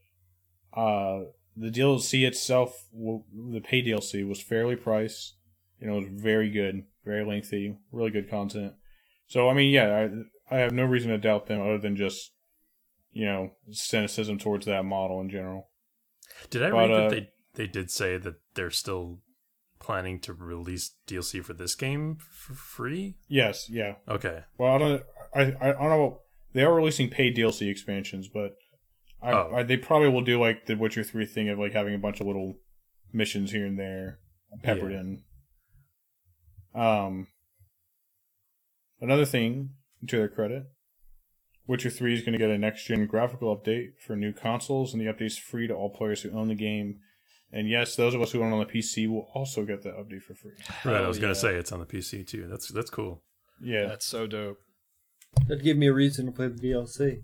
uh, 0.74 1.22
the 1.58 1.72
DLC 1.72 2.26
itself, 2.26 2.86
the 2.94 3.62
pay 3.62 3.82
DLC, 3.82 4.28
was 4.28 4.42
fairly 4.42 4.76
priced. 4.76 5.36
You 5.80 5.88
know, 5.88 5.98
it 5.98 6.12
was 6.12 6.22
very 6.22 6.50
good, 6.50 6.84
very 7.04 7.26
lengthy, 7.26 7.78
really 7.92 8.12
good 8.12 8.30
content. 8.30 8.74
So 9.28 9.50
I 9.50 9.54
mean, 9.54 9.74
yeah, 9.74 10.08
I 10.52 10.56
I 10.56 10.60
have 10.60 10.74
no 10.74 10.86
reason 10.86 11.10
to 11.12 11.18
doubt 11.18 11.48
them 11.48 11.62
other 11.62 11.80
than 11.80 11.96
just 11.96 12.32
you 13.12 13.26
know 13.26 13.52
cynicism 13.72 14.38
towards 14.38 14.66
that 14.68 14.86
model 14.86 15.20
in 15.22 15.30
general. 15.30 15.70
Did 16.50 16.64
I 16.64 16.70
But, 16.70 16.78
read 16.78 16.92
uh, 16.92 16.98
that 16.98 17.10
they 17.10 17.30
they 17.56 17.68
did 17.68 17.90
say 17.90 18.18
that 18.18 18.36
they're 18.54 18.70
still 18.70 19.20
planning 19.86 20.20
to 20.22 20.34
release 20.34 20.92
DLC 21.08 21.44
for 21.44 21.54
this 21.54 21.76
game 21.76 22.18
for 22.20 22.54
free? 22.54 23.16
Yes, 23.28 23.70
yeah. 23.70 23.96
Okay. 24.10 24.44
Well, 24.58 24.74
I 24.74 24.78
don't, 24.80 25.04
I, 25.34 25.42
I, 25.42 25.70
I 25.70 25.72
don't 25.74 25.90
know. 25.90 26.22
They 26.54 26.64
are 26.64 26.74
releasing 26.74 27.10
paid 27.10 27.36
DLC 27.38 27.70
expansions, 27.70 28.28
but 28.28 28.56
I, 29.22 29.32
Oh. 29.32 29.52
I, 29.56 29.64
they 29.64 29.78
probably 29.78 30.10
will 30.10 30.24
do 30.24 30.40
like 30.40 30.66
the 30.66 30.76
Witcher 30.76 31.04
Three 31.04 31.26
thing 31.26 31.50
of 31.50 31.60
like 31.60 31.74
having 31.74 31.94
a 31.94 32.00
bunch 32.00 32.20
of 32.20 32.28
little 32.28 32.56
missions 33.14 33.52
here 33.52 33.66
and 33.66 33.78
there 33.80 34.20
peppered 34.64 34.92
Yeah. 34.92 35.00
in. 35.02 35.24
Um, 36.74 37.28
another 39.00 39.26
thing 39.26 39.72
to 40.08 40.18
their 40.18 40.28
credit, 40.28 40.64
Witcher 41.68 41.90
Three 41.90 42.14
is 42.14 42.22
going 42.22 42.34
to 42.34 42.40
get 42.40 42.50
a 42.50 42.58
next 42.58 42.86
gen 42.86 43.06
graphical 43.08 43.56
update 43.56 43.98
for 44.06 44.16
new 44.16 44.34
consoles, 44.34 44.94
and 44.94 45.02
the 45.02 45.12
update's 45.12 45.38
free 45.38 45.68
to 45.68 45.74
all 45.74 45.90
players 45.90 46.22
who 46.22 46.32
own 46.38 46.48
the 46.48 46.56
game. 46.56 47.00
And 47.52 47.70
yes, 47.70 47.96
those 47.96 48.14
of 48.14 48.22
us 48.22 48.32
who 48.32 48.42
own 48.42 48.52
it 48.52 48.54
on 48.56 48.60
the 48.60 48.66
PC 48.66 49.08
will 49.10 49.30
also 49.34 49.64
get 49.66 49.82
the 49.82 49.90
update 49.90 50.22
for 50.24 50.34
free. 50.36 50.52
Right, 50.84 50.96
I 50.96 51.00
Hell 51.00 51.08
was 51.08 51.20
gonna 51.20 51.36
say 51.36 51.56
it's 51.56 51.72
on 51.72 51.80
the 51.80 51.86
PC 51.86 52.28
too. 52.28 52.48
That's 52.50 52.70
that's 52.72 52.90
cool. 52.90 53.22
Yeah, 53.62 53.86
That's 53.88 54.06
so 54.06 54.28
dope. 54.28 54.58
That'd 55.48 55.64
give 55.64 55.78
me 55.78 55.88
a 55.88 55.94
reason 55.94 56.26
to 56.26 56.32
play 56.32 56.48
the 56.50 56.60
DLC. 56.60 57.22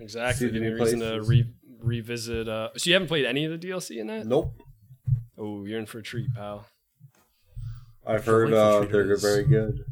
Exactly. 0.00 0.46
The 0.46 0.52
Give 0.54 0.62
me 0.62 0.68
a 0.68 0.74
reason 0.74 1.00
to 1.00 1.22
re- 1.22 1.52
revisit. 1.80 2.48
Uh, 2.48 2.70
so 2.76 2.88
you 2.88 2.94
haven't 2.94 3.08
played 3.08 3.26
any 3.26 3.44
of 3.44 3.52
the 3.60 3.66
DLC 3.68 3.98
in 3.98 4.06
that? 4.06 4.26
Nope. 4.26 4.54
Oh, 5.36 5.64
you're 5.66 5.78
in 5.78 5.86
for 5.86 5.98
a 5.98 6.02
treat, 6.02 6.32
pal. 6.34 6.66
I've 8.06 8.24
heard 8.24 8.50
Delightful 8.50 8.88
uh, 8.88 8.92
they're 8.92 9.12
is. 9.12 9.22
very 9.22 9.44
good. 9.44 9.84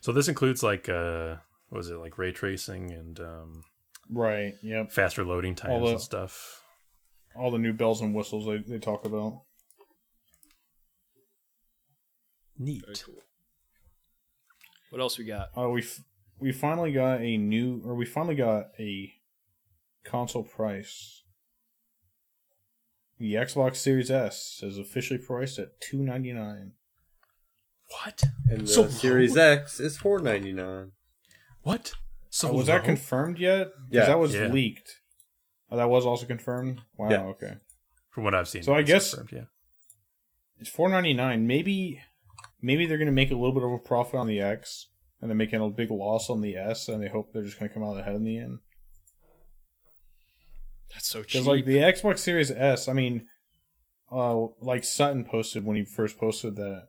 So 0.00 0.12
this 0.12 0.28
includes 0.28 0.62
like 0.62 0.88
uh 0.88 1.36
what 1.68 1.78
was 1.78 1.90
it 1.90 1.96
like 1.96 2.16
ray 2.18 2.32
tracing 2.32 2.92
and 2.92 3.18
um 3.20 3.62
right. 4.10 4.54
Yep. 4.62 4.92
faster 4.92 5.24
loading 5.24 5.54
times 5.54 5.72
All 5.72 5.84
the- 5.86 5.92
and 5.92 6.00
stuff. 6.00 6.62
All 7.38 7.50
the 7.50 7.58
new 7.58 7.72
bells 7.72 8.00
and 8.00 8.14
whistles 8.14 8.46
they, 8.46 8.58
they 8.58 8.78
talk 8.78 9.04
about. 9.04 9.42
Neat. 12.58 12.82
Very 12.84 12.96
cool. 13.04 13.22
What 14.90 15.00
else 15.00 15.18
we 15.18 15.24
got? 15.24 15.48
Uh, 15.56 15.68
we 15.68 15.82
f- 15.82 16.00
we 16.38 16.52
finally 16.52 16.92
got 16.92 17.20
a 17.20 17.36
new, 17.36 17.82
or 17.84 17.94
we 17.94 18.06
finally 18.06 18.34
got 18.34 18.66
a 18.78 19.12
console 20.04 20.42
price. 20.44 21.22
The 23.18 23.34
Xbox 23.34 23.76
Series 23.76 24.10
S 24.10 24.60
is 24.62 24.78
officially 24.78 25.18
priced 25.18 25.58
at 25.58 25.80
two 25.80 25.98
ninety 26.02 26.32
nine. 26.32 26.72
What? 28.02 28.22
And 28.50 28.62
the 28.62 28.66
So 28.66 28.82
low? 28.82 28.88
Series 29.04 29.36
X 29.36 29.80
is 29.80 29.96
four 29.98 30.18
ninety 30.20 30.52
nine. 30.52 30.92
What? 31.62 31.92
So 32.30 32.50
Oh, 32.50 32.54
was 32.54 32.66
that 32.66 32.84
confirmed 32.84 33.38
yet? 33.38 33.68
Yeah. 33.90 34.06
that 34.06 34.18
was 34.18 34.34
Yeah. 34.34 34.48
leaked. 34.48 35.00
Oh, 35.70 35.76
that 35.76 35.88
was 35.88 36.06
also 36.06 36.26
confirmed. 36.26 36.80
Wow. 36.96 37.10
Yeah. 37.10 37.22
Okay. 37.24 37.54
from 38.10 38.24
what 38.24 38.34
I've 38.34 38.48
seen? 38.48 38.62
So 38.62 38.74
I 38.74 38.82
guess- 38.82 39.14
yeah. 39.32 39.44
It's 40.58 40.70
four 40.70 40.88
ninety 40.88 41.12
nine. 41.12 41.46
Maybe, 41.46 42.00
maybe 42.62 42.86
they're 42.86 42.96
gonna 42.98 43.12
make 43.12 43.30
a 43.30 43.34
little 43.34 43.52
bit 43.52 43.62
of 43.62 43.72
a 43.72 43.78
profit 43.78 44.14
on 44.14 44.26
the 44.26 44.40
X, 44.40 44.88
and 45.20 45.28
they're 45.30 45.36
making 45.36 45.60
a 45.60 45.68
big 45.68 45.90
loss 45.90 46.30
on 46.30 46.40
the 46.40 46.56
S, 46.56 46.88
and 46.88 47.02
they 47.02 47.08
hope 47.08 47.32
they're 47.32 47.42
just 47.42 47.58
gonna 47.58 47.68
come 47.68 47.82
out 47.84 47.98
ahead 47.98 48.14
in 48.14 48.24
the 48.24 48.38
end. 48.38 48.60
That's 50.94 51.08
so 51.08 51.22
cheap. 51.22 51.32
Because 51.32 51.46
like 51.46 51.64
the 51.66 51.76
Xbox 51.78 52.18
Series 52.20 52.50
S, 52.50 52.88
I 52.88 52.92
mean, 52.94 53.26
uh, 54.10 54.46
like 54.62 54.84
Sutton 54.84 55.24
posted 55.24 55.64
when 55.66 55.76
he 55.76 55.84
first 55.84 56.16
posted 56.18 56.56
that, 56.56 56.88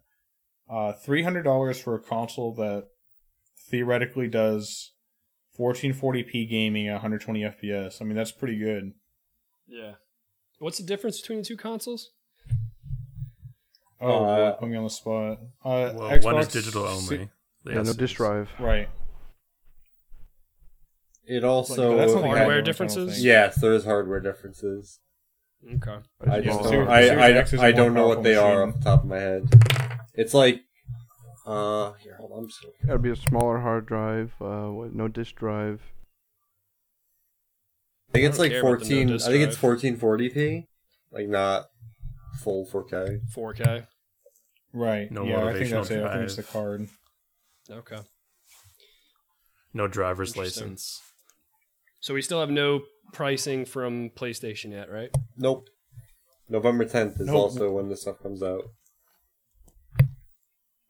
uh, 0.70 0.94
three 0.94 1.24
hundred 1.24 1.44
dollars 1.44 1.82
for 1.82 1.96
a 1.96 2.00
console 2.02 2.54
that 2.56 2.88
theoretically 3.70 4.28
does 4.30 4.94
1440p 5.60 6.50
gaming 6.50 6.88
at 6.88 6.94
120 6.94 7.42
FPS. 7.42 8.02
I 8.02 8.06
mean, 8.06 8.16
that's 8.16 8.32
pretty 8.32 8.58
good. 8.58 8.94
yeah. 9.68 9.94
What's 10.60 10.78
the 10.80 10.84
difference 10.86 11.22
between 11.22 11.40
the 11.40 11.46
two 11.46 11.58
consoles? 11.58 12.10
Oh, 14.02 14.26
Uh, 14.26 14.52
put 14.54 14.70
me 14.70 14.76
on 14.78 14.84
the 14.86 14.90
spot. 14.90 15.40
Uh, 15.64 15.92
Well, 15.96 16.20
one 16.22 16.38
is 16.40 16.48
digital 16.48 16.86
only. 16.86 17.30
The 17.64 17.74
Yeah, 17.74 17.82
no 17.84 17.94
disk 17.94 18.16
drive. 18.16 18.50
right. 18.60 18.90
It 21.26 21.44
also 21.44 21.90
Like, 21.90 21.98
that's 21.98 22.14
not 22.14 22.24
had- 22.24 22.38
hardware 22.38 22.62
differences? 22.62 23.24
Yes, 23.24 23.60
there 23.60 23.74
is 23.74 23.86
hardware 23.86 24.20
differences. 24.20 25.00
Okay. 25.66 25.98
I 26.26 26.38
Yeah, 26.38 26.42
just 26.42 26.60
don't. 26.62 26.70
Series- 26.70 26.88
I 26.90 27.02
Series 27.08 27.22
I, 27.24 27.32
X 27.34 27.54
is 27.54 27.60
a 27.60 27.64
I 27.64 27.72
more 27.72 27.78
don't 27.78 27.94
know 27.94 28.08
what 28.08 28.16
powerful 28.16 28.24
they 28.24 28.36
are 28.36 28.66
machine. 28.66 28.70
off 28.78 28.84
the 28.84 28.90
top 28.90 29.04
of 29.04 29.10
my 29.10 29.20
head. 29.20 29.44
It's 30.14 30.34
like, 30.34 30.62
uh, 31.48 31.94
here, 31.94 32.16
hold 32.20 32.32
on. 32.32 32.40
I'm 32.40 32.48
just 32.48 32.64
looking. 32.64 32.88
That'd 32.88 33.02
be 33.02 33.12
a 33.12 33.16
smaller 33.16 33.60
hard 33.60 33.86
drive, 33.86 34.34
uh, 34.42 34.72
with 34.72 34.94
no 34.94 35.08
disk 35.08 35.36
drive. 35.36 35.82
I 38.10 38.14
think 38.14 38.26
I 38.26 38.28
it's 38.28 38.38
don't 38.38 38.46
like 38.46 38.52
care 38.52 38.62
about 38.62 38.80
the 38.84 39.06
no 39.06 39.18
14. 39.18 39.30
I 39.30 39.32
think 39.32 39.48
it's 39.48 39.58
1440p, 39.58 40.66
like 41.12 41.28
not 41.28 41.66
full 42.42 42.66
4K. 42.66 43.20
4K. 43.36 43.88
Right. 44.74 45.12
No 45.12 45.24
yeah, 45.24 45.46
I 45.46 45.54
think 45.54 45.68
motivational 45.68 45.72
that's 45.72 45.92
it. 45.92 46.04
I 46.04 46.14
think 46.14 46.24
it's 46.24 46.36
the 46.36 46.44
card. 46.44 46.88
Okay. 47.70 47.98
No 49.74 49.88
driver's 49.88 50.38
license. 50.38 51.02
So 52.00 52.14
we 52.14 52.22
still 52.22 52.40
have 52.40 52.50
no 52.50 52.82
pricing 53.14 53.66
from 53.66 54.10
PlayStation 54.12 54.72
yet, 54.72 54.90
right? 54.90 55.10
Nope. 55.36 55.70
November 56.50 56.86
10th 56.86 57.20
is 57.20 57.28
Nope. 57.28 57.36
also 57.36 57.72
when 57.72 57.90
this 57.90 58.02
stuff 58.02 58.22
comes 58.22 58.42
out. 58.42 58.64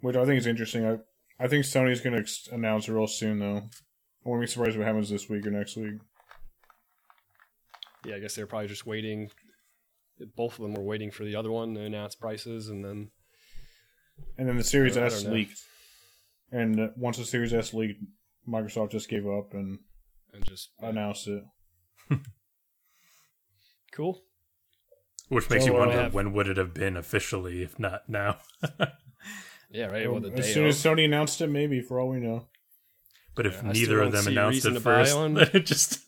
Which 0.07 0.15
I 0.15 0.23
think 0.25 0.37
is 0.37 0.47
interesting. 0.47 0.85
I 0.85 0.99
I 1.37 1.49
think 1.49 1.65
Sony's 1.65 1.99
going 1.99 2.13
to 2.13 2.21
ex- 2.21 2.47
announce 2.49 2.87
real 2.87 3.07
soon, 3.07 3.39
though. 3.39 3.57
I 3.57 4.29
wouldn't 4.29 4.43
be 4.43 4.47
surprised 4.47 4.75
if 4.75 4.81
it 4.81 4.85
happens 4.85 5.09
this 5.09 5.27
week 5.29 5.45
or 5.45 5.51
next 5.51 5.75
week. 5.75 5.95
Yeah, 8.05 8.15
I 8.15 8.19
guess 8.19 8.33
they're 8.33 8.47
probably 8.47 8.69
just 8.69 8.85
waiting. 8.85 9.29
Both 10.37 10.53
of 10.53 10.63
them 10.63 10.73
were 10.75 10.81
waiting 10.83 11.11
for 11.11 11.25
the 11.25 11.35
other 11.35 11.51
one 11.51 11.73
to 11.73 11.81
announce 11.81 12.15
prices, 12.15 12.69
and 12.69 12.85
then 12.85 13.09
And 14.37 14.47
then 14.47 14.55
the 14.55 14.63
Series 14.63 14.95
I 14.95 15.01
S 15.07 15.23
don't 15.23 15.33
leaked. 15.33 15.59
And 16.53 16.79
uh, 16.79 16.87
once 16.95 17.17
the 17.17 17.25
Series 17.25 17.53
S 17.53 17.73
leaked, 17.73 18.01
Microsoft 18.47 18.91
just 18.91 19.09
gave 19.09 19.27
up 19.27 19.53
and 19.53 19.79
and 20.33 20.45
just 20.45 20.69
announced 20.79 21.27
it. 21.27 21.43
Cool. 23.91 24.21
Which 25.29 25.49
makes 25.49 25.65
So, 25.65 25.71
you 25.71 25.75
uh, 25.75 25.79
wonder 25.79 26.01
have- 26.03 26.13
when 26.13 26.31
would 26.33 26.47
it 26.47 26.55
have 26.57 26.73
been 26.73 26.95
officially, 26.95 27.61
if 27.63 27.77
not 27.79 28.07
now. 28.07 28.37
Yeah, 29.69 29.87
right. 29.87 30.09
Well, 30.11 30.21
the 30.21 30.31
as 30.33 30.53
soon 30.53 30.63
of. 30.65 30.69
as 30.69 30.77
Sony 30.81 31.05
announced 31.05 31.41
it, 31.41 31.47
maybe 31.47 31.81
for 31.81 31.99
all 31.99 32.09
we 32.09 32.19
know. 32.19 32.47
but 33.35 33.45
if 33.45 33.61
Yeah, 33.63 33.71
neither 33.71 34.01
of 34.01 34.11
them 34.11 34.27
announced 34.27 34.65
it 34.65 34.79
first, 34.79 35.13
then 35.13 35.37
it 35.53 35.65
just 35.65 35.99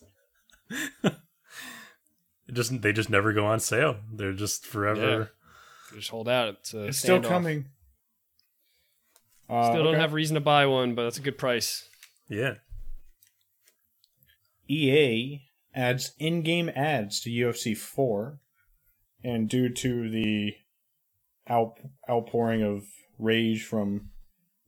it 1.04 1.12
just 2.52 2.80
they 2.82 2.92
just 2.92 3.10
never 3.10 3.32
go 3.32 3.46
on 3.46 3.60
sale. 3.60 3.96
They're 4.12 4.32
just 4.32 4.66
forever. 4.66 5.30
Just 5.94 6.10
hold 6.10 6.28
out. 6.28 6.48
It's, 6.60 6.72
It's 6.74 6.98
still 6.98 7.18
standoff. 7.20 7.28
coming. 7.28 7.64
Uh, 9.48 9.64
Still 9.64 9.82
don't 9.82 9.94
okay. 9.94 10.00
have 10.00 10.12
reason 10.12 10.34
to 10.36 10.40
buy 10.40 10.64
one, 10.66 10.94
but 10.94 11.02
that's 11.02 11.18
a 11.18 11.22
good 11.22 11.36
price. 11.36 11.88
Yeah. 12.28 12.54
EA 14.68 15.42
adds 15.74 16.12
in-game 16.20 16.70
ads 16.76 17.20
to 17.22 17.30
UFC 17.30 17.76
4, 17.76 18.38
and 19.24 19.48
due 19.48 19.68
to 19.68 20.08
the 20.08 20.54
out 21.48 21.80
outpouring 22.08 22.62
of 22.62 22.84
rage 23.20 23.64
from 23.64 24.10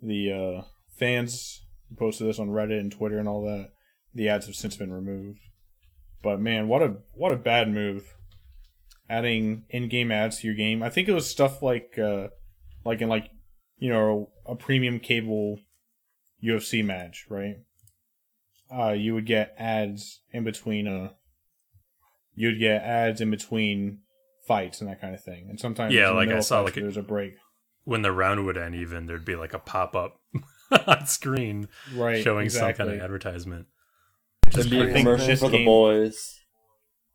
the 0.00 0.32
uh, 0.32 0.62
fans 0.98 1.64
who 1.88 1.96
posted 1.96 2.26
this 2.28 2.38
on 2.38 2.48
Reddit 2.48 2.80
and 2.80 2.92
Twitter 2.92 3.18
and 3.18 3.28
all 3.28 3.42
that, 3.44 3.70
the 4.14 4.28
ads 4.28 4.46
have 4.46 4.54
since 4.56 4.76
been 4.76 4.92
removed. 4.92 5.40
But 6.22 6.40
man, 6.40 6.68
what 6.68 6.82
a 6.82 6.96
what 7.14 7.32
a 7.32 7.36
bad 7.36 7.68
move! 7.68 8.14
Adding 9.10 9.64
in-game 9.70 10.10
ads 10.12 10.38
to 10.40 10.46
your 10.46 10.56
game. 10.56 10.82
I 10.82 10.88
think 10.90 11.08
it 11.08 11.12
was 11.12 11.28
stuff 11.28 11.62
like 11.62 11.98
uh, 11.98 12.28
like 12.84 13.00
in 13.00 13.08
like 13.08 13.30
you 13.78 13.90
know 13.90 14.30
a 14.46 14.54
premium 14.54 15.00
cable 15.00 15.58
UFC 16.42 16.84
match, 16.84 17.26
right? 17.28 17.56
uh, 18.74 18.92
you 18.92 19.12
would 19.12 19.26
get 19.26 19.54
ads 19.58 20.20
in 20.32 20.44
between 20.44 20.88
uh 20.88 21.10
you'd 22.34 22.58
get 22.58 22.82
ads 22.82 23.20
in 23.20 23.30
between 23.30 23.98
fights 24.48 24.80
and 24.80 24.88
that 24.88 24.98
kind 25.00 25.14
of 25.14 25.22
thing. 25.22 25.46
And 25.50 25.60
sometimes 25.60 25.92
Yeah, 25.92 26.08
like 26.10 26.30
I 26.30 26.40
saw, 26.40 26.64
fights, 26.64 26.76
like, 26.76 26.76
a- 26.78 26.80
there's 26.80 26.96
a 26.96 27.02
break. 27.02 27.34
When 27.84 28.02
the 28.02 28.12
round 28.12 28.44
would 28.46 28.56
end, 28.56 28.74
even 28.74 29.06
there'd 29.06 29.24
be 29.24 29.34
like 29.36 29.54
a 29.54 29.58
pop 29.58 29.96
up 29.96 30.20
on 30.86 31.06
screen 31.06 31.68
Right. 31.94 32.22
showing 32.22 32.44
exactly. 32.44 32.84
some 32.84 32.86
kind 32.88 32.98
of 32.98 33.04
advertisement. 33.04 33.66
Just 34.50 34.70
be 34.70 34.80
I 34.80 34.84
a 34.84 34.92
think 34.92 34.98
commercial 35.06 35.26
this 35.26 35.40
for 35.40 35.48
the 35.50 35.64
boys. 35.64 36.38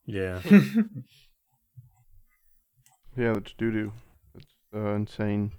Yeah. 0.05 0.41
Yeah, 3.17 3.33
it's 3.35 3.53
doo 3.57 3.71
doo. 3.71 3.91
It's 4.35 4.45
uh, 4.75 4.89
insane. 4.93 5.51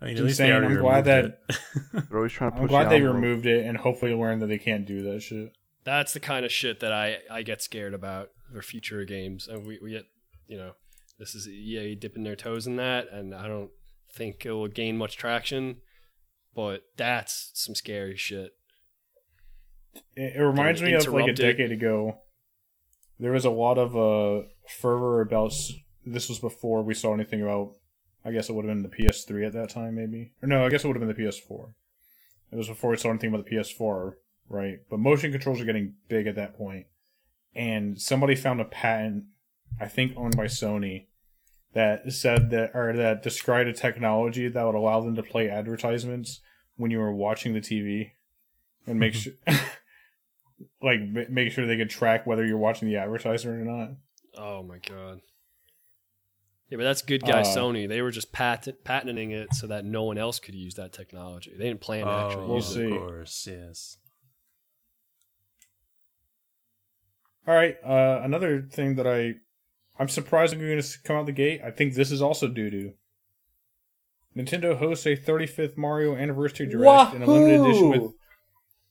I 0.00 0.06
mean, 0.06 0.16
at 0.18 0.24
least 0.24 0.38
they 0.38 0.46
insane. 0.50 0.56
already 0.56 0.74
I'm 0.74 0.80
glad 0.80 1.06
removed 1.06 1.34
it. 1.48 1.56
They're 2.10 2.18
always 2.18 2.32
trying 2.32 2.50
to 2.50 2.56
push 2.56 2.62
I'm 2.62 2.66
glad 2.68 2.84
the 2.84 2.88
they 2.90 2.96
envelope. 2.96 3.14
removed 3.14 3.46
it 3.46 3.64
and 3.64 3.76
hopefully 3.78 4.12
learned 4.12 4.42
that 4.42 4.48
they 4.48 4.58
can't 4.58 4.84
do 4.86 5.02
that 5.12 5.22
shit. 5.22 5.52
That's 5.84 6.12
the 6.12 6.20
kind 6.20 6.44
of 6.44 6.50
shit 6.50 6.80
that 6.80 6.92
I, 6.92 7.18
I 7.30 7.42
get 7.42 7.62
scared 7.62 7.94
about 7.94 8.30
for 8.52 8.60
future 8.60 9.04
games. 9.04 9.46
And 9.46 9.64
we, 9.66 9.78
we 9.80 9.92
get, 9.92 10.04
you 10.48 10.56
know, 10.58 10.72
this 11.18 11.34
is 11.34 11.48
EA 11.48 11.94
dipping 11.94 12.24
their 12.24 12.36
toes 12.36 12.66
in 12.66 12.76
that, 12.76 13.08
and 13.12 13.34
I 13.34 13.46
don't 13.46 13.70
think 14.12 14.44
it 14.44 14.52
will 14.52 14.68
gain 14.68 14.96
much 14.96 15.16
traction. 15.16 15.76
But 16.54 16.82
that's 16.96 17.50
some 17.54 17.74
scary 17.74 18.16
shit. 18.16 18.52
It, 20.16 20.36
it 20.36 20.40
reminds 20.40 20.82
me 20.82 20.92
of 20.92 21.06
like 21.08 21.28
a 21.28 21.32
decade 21.32 21.72
ago. 21.72 22.18
There 23.18 23.32
was 23.32 23.44
a 23.44 23.50
lot 23.50 23.78
of 23.78 23.96
uh 23.96 24.46
fervor 24.68 25.20
about 25.20 25.52
this 26.04 26.28
was 26.28 26.38
before 26.38 26.82
we 26.82 26.94
saw 26.94 27.14
anything 27.14 27.42
about 27.42 27.72
I 28.24 28.32
guess 28.32 28.48
it 28.48 28.54
would 28.54 28.64
have 28.64 28.74
been 28.74 28.82
the 28.82 28.96
PS3 28.96 29.46
at 29.46 29.52
that 29.52 29.70
time 29.70 29.96
maybe. 29.96 30.32
Or 30.42 30.48
no, 30.48 30.64
I 30.64 30.68
guess 30.68 30.84
it 30.84 30.88
would 30.88 30.96
have 30.96 31.06
been 31.06 31.14
the 31.14 31.22
PS4. 31.22 31.74
It 32.52 32.56
was 32.56 32.68
before 32.68 32.90
we 32.90 32.96
saw 32.96 33.10
anything 33.10 33.34
about 33.34 33.44
the 33.44 33.56
PS4, 33.56 34.12
right? 34.48 34.78
But 34.88 35.00
motion 35.00 35.32
controls 35.32 35.60
are 35.60 35.64
getting 35.64 35.94
big 36.08 36.26
at 36.26 36.36
that. 36.36 36.54
And 37.54 38.00
somebody 38.00 38.36
found 38.36 38.60
a 38.60 38.64
patent 38.64 39.24
I 39.80 39.88
think 39.88 40.12
owned 40.16 40.36
by 40.36 40.46
Sony 40.46 41.06
that 41.72 42.12
said 42.12 42.50
that 42.50 42.70
or 42.74 42.92
that 42.96 43.22
described 43.22 43.68
a 43.68 43.72
technology 43.72 44.48
that 44.48 44.64
would 44.64 44.74
allow 44.76 45.00
them 45.00 45.16
to 45.16 45.22
play 45.22 45.48
advertisements 45.48 46.40
when 46.76 46.90
you 46.90 46.98
were 46.98 47.12
watching 47.12 47.52
the 47.54 47.60
TV 47.60 48.10
and 48.86 48.98
make 49.00 49.14
sure 49.14 49.32
like 50.82 51.00
make 51.28 51.50
sure 51.52 51.66
they 51.66 51.76
could 51.76 51.90
track 51.90 52.26
whether 52.26 52.44
you're 52.46 52.58
watching 52.58 52.88
the 52.88 52.96
advertisement 52.96 53.60
or 53.60 53.64
not. 53.64 53.90
Oh 54.36 54.62
my 54.62 54.78
god. 54.78 55.20
Yeah, 56.70 56.78
but 56.78 56.84
that's 56.84 57.02
good 57.02 57.24
guy 57.24 57.40
Uh, 57.40 57.44
Sony. 57.44 57.88
They 57.88 58.00
were 58.02 58.10
just 58.10 58.32
patent, 58.32 58.82
patenting 58.84 59.32
it 59.32 59.52
so 59.54 59.66
that 59.66 59.84
no 59.84 60.04
one 60.04 60.16
else 60.18 60.38
could 60.40 60.54
use 60.54 60.74
that 60.74 60.92
technology. 60.92 61.52
They 61.56 61.64
didn't 61.64 61.80
plan 61.82 62.06
to 62.06 62.12
actually 62.12 62.44
Oh, 62.44 62.48
We'll 62.48 62.56
use 62.56 62.74
see. 62.74 62.80
it. 62.80 62.92
of 62.92 62.98
course, 63.00 63.48
yes. 63.50 63.98
All 67.46 67.54
right, 67.54 67.76
uh, 67.84 68.22
another 68.24 68.62
thing 68.62 68.94
that 68.96 69.06
I 69.06 69.34
I'm 69.98 70.08
surprised 70.08 70.56
we're 70.56 70.68
going 70.70 70.82
to 70.82 70.98
come 71.04 71.16
out 71.16 71.26
the 71.26 71.32
gate. 71.32 71.60
I 71.64 71.70
think 71.70 71.94
this 71.94 72.10
is 72.10 72.20
also 72.20 72.48
doo 72.48 72.70
doo. 72.70 72.92
Nintendo 74.36 74.76
hosts 74.76 75.06
a 75.06 75.16
35th 75.16 75.76
Mario 75.76 76.16
Anniversary 76.16 76.66
Direct 76.66 77.14
in 77.14 77.22
a 77.22 77.26
limited 77.26 77.60
edition 77.60 77.88
with 77.90 78.12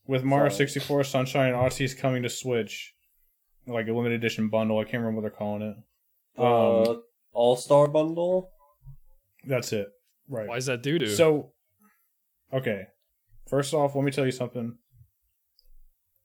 with 0.06 0.24
Mario 0.24 0.50
64, 0.50 1.04
Sunshine, 1.06 1.48
and 1.48 1.56
Odyssey 1.56 1.86
is 1.86 1.94
coming 1.94 2.24
to 2.24 2.30
Switch, 2.30 2.94
like 3.66 3.88
a 3.88 3.94
limited 3.94 4.16
edition 4.16 4.50
bundle. 4.50 4.78
I 4.80 4.84
can't 4.84 4.96
remember 5.04 5.22
what 5.22 5.22
they're 5.22 5.38
calling 5.38 5.62
it. 5.62 5.76
Uh, 6.38 6.82
Um, 6.92 7.04
All 7.32 7.56
Star 7.56 7.88
Bundle. 7.88 8.50
That's 9.46 9.72
it. 9.74 9.88
Right. 10.30 10.48
Why 10.48 10.58
is 10.58 10.66
that 10.66 10.84
doo 10.84 11.00
doo? 11.00 11.08
So, 11.08 11.52
okay. 12.54 12.88
First 13.50 13.74
off, 13.74 13.96
let 13.96 14.04
me 14.04 14.12
tell 14.12 14.26
you 14.26 14.32
something. 14.32 14.78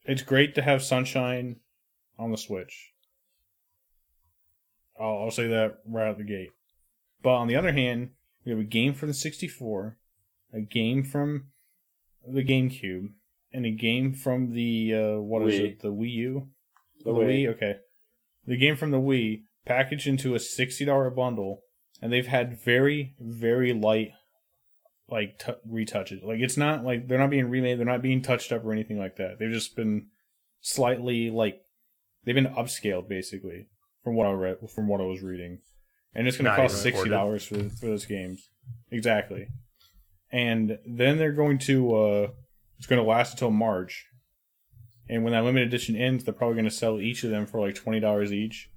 It's 0.04 0.22
great 0.22 0.54
to 0.56 0.62
have 0.62 0.82
Sunshine 0.82 1.56
on 2.18 2.30
the 2.32 2.38
Switch. 2.38 2.92
I'll, 5.00 5.24
I'll 5.24 5.30
say 5.30 5.48
that 5.48 5.78
right 5.86 6.08
out 6.08 6.18
the 6.18 6.24
gate. 6.24 6.50
But 7.22 7.34
on 7.34 7.48
the 7.48 7.56
other 7.56 7.72
hand, 7.72 8.10
we 8.44 8.52
have 8.52 8.60
a 8.60 8.64
game 8.64 8.94
from 8.94 9.08
the 9.08 9.14
64, 9.14 9.96
a 10.52 10.60
game 10.60 11.04
from 11.04 11.48
the 12.26 12.44
GameCube, 12.44 13.10
and 13.52 13.66
a 13.66 13.70
game 13.70 14.12
from 14.12 14.52
the 14.52 14.94
uh, 14.94 15.20
what 15.20 15.42
is 15.48 15.54
Wii. 15.54 15.64
it? 15.64 15.80
The 15.80 15.88
Wii 15.92 16.12
U. 16.12 16.48
The 17.04 17.10
Wii. 17.10 17.48
Okay. 17.48 17.76
The 18.46 18.56
game 18.56 18.76
from 18.76 18.90
the 18.90 18.98
Wii 18.98 19.42
packaged 19.66 20.06
into 20.06 20.34
a 20.34 20.40
sixty 20.40 20.84
dollar 20.84 21.10
bundle, 21.10 21.62
and 22.00 22.12
they've 22.12 22.26
had 22.26 22.58
very 22.58 23.14
very 23.20 23.72
light 23.72 24.12
like 25.10 25.38
t- 25.38 25.52
retouches. 25.68 26.22
Like 26.22 26.40
it's 26.40 26.56
not 26.56 26.84
like 26.84 27.08
they're 27.08 27.18
not 27.18 27.30
being 27.30 27.48
remade, 27.48 27.78
they're 27.78 27.86
not 27.86 28.02
being 28.02 28.22
touched 28.22 28.52
up 28.52 28.64
or 28.64 28.72
anything 28.72 28.98
like 28.98 29.16
that. 29.16 29.38
They've 29.38 29.50
just 29.50 29.76
been 29.76 30.08
slightly 30.60 31.30
like 31.30 31.60
they've 32.24 32.34
been 32.34 32.46
upscaled 32.46 33.08
basically 33.08 33.68
from 34.08 34.16
what 34.16 34.26
I 34.26 34.32
read 34.32 34.56
from 34.74 34.88
what 34.88 35.02
I 35.02 35.04
was 35.04 35.20
reading, 35.20 35.58
and 36.14 36.26
it's 36.26 36.38
going 36.38 36.50
to 36.50 36.56
cost 36.56 36.82
sixty 36.82 37.10
dollars 37.10 37.44
for 37.44 37.68
for 37.68 37.86
those 37.86 38.06
games 38.06 38.48
exactly. 38.90 39.48
And 40.32 40.78
then 40.86 41.18
they're 41.18 41.32
going 41.32 41.58
to 41.58 41.94
uh 41.94 42.28
it's 42.78 42.86
going 42.86 43.02
to 43.02 43.06
last 43.06 43.32
until 43.32 43.50
March. 43.50 44.06
And 45.10 45.24
when 45.24 45.34
that 45.34 45.44
limited 45.44 45.68
edition 45.68 45.94
ends, 45.94 46.24
they're 46.24 46.32
probably 46.32 46.54
going 46.54 46.64
to 46.64 46.70
sell 46.70 47.00
each 47.00 47.22
of 47.22 47.30
them 47.30 47.44
for 47.44 47.60
like 47.60 47.74
twenty 47.74 48.00
dollars 48.00 48.32
each, 48.32 48.70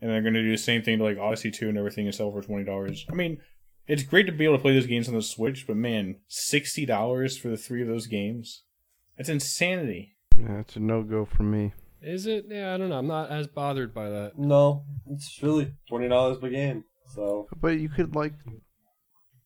and 0.00 0.10
they're 0.10 0.20
going 0.20 0.34
to 0.34 0.42
do 0.42 0.50
the 0.50 0.58
same 0.58 0.82
thing 0.82 0.98
to 0.98 1.04
like 1.04 1.18
Odyssey 1.18 1.52
Two 1.52 1.68
and 1.68 1.78
everything 1.78 2.06
and 2.06 2.14
sell 2.14 2.32
for 2.32 2.42
twenty 2.42 2.64
dollars. 2.64 3.06
I 3.08 3.14
mean, 3.14 3.38
it's 3.86 4.02
great 4.02 4.26
to 4.26 4.32
be 4.32 4.46
able 4.46 4.56
to 4.56 4.62
play 4.62 4.74
those 4.74 4.86
games 4.86 5.08
on 5.08 5.14
the 5.14 5.22
Switch, 5.22 5.64
but 5.64 5.76
man, 5.76 6.16
sixty 6.26 6.84
dollars 6.84 7.38
for 7.38 7.50
the 7.50 7.56
three 7.56 7.82
of 7.82 7.88
those 7.88 8.08
games—that's 8.08 9.28
insanity. 9.28 10.16
Yeah, 10.36 10.58
it's 10.58 10.74
a 10.74 10.80
no 10.80 11.04
go 11.04 11.24
for 11.24 11.44
me. 11.44 11.72
Is 12.02 12.26
it? 12.26 12.46
Yeah, 12.48 12.74
I 12.74 12.76
don't 12.78 12.88
know. 12.88 12.98
I'm 12.98 13.06
not 13.06 13.30
as 13.30 13.46
bothered 13.46 13.94
by 13.94 14.08
that. 14.10 14.38
No, 14.38 14.84
it's 15.10 15.42
really 15.42 15.72
twenty 15.88 16.08
dollars 16.08 16.38
per 16.38 16.48
game. 16.48 16.84
So 17.14 17.46
But 17.60 17.78
you 17.78 17.88
could 17.88 18.14
like 18.14 18.32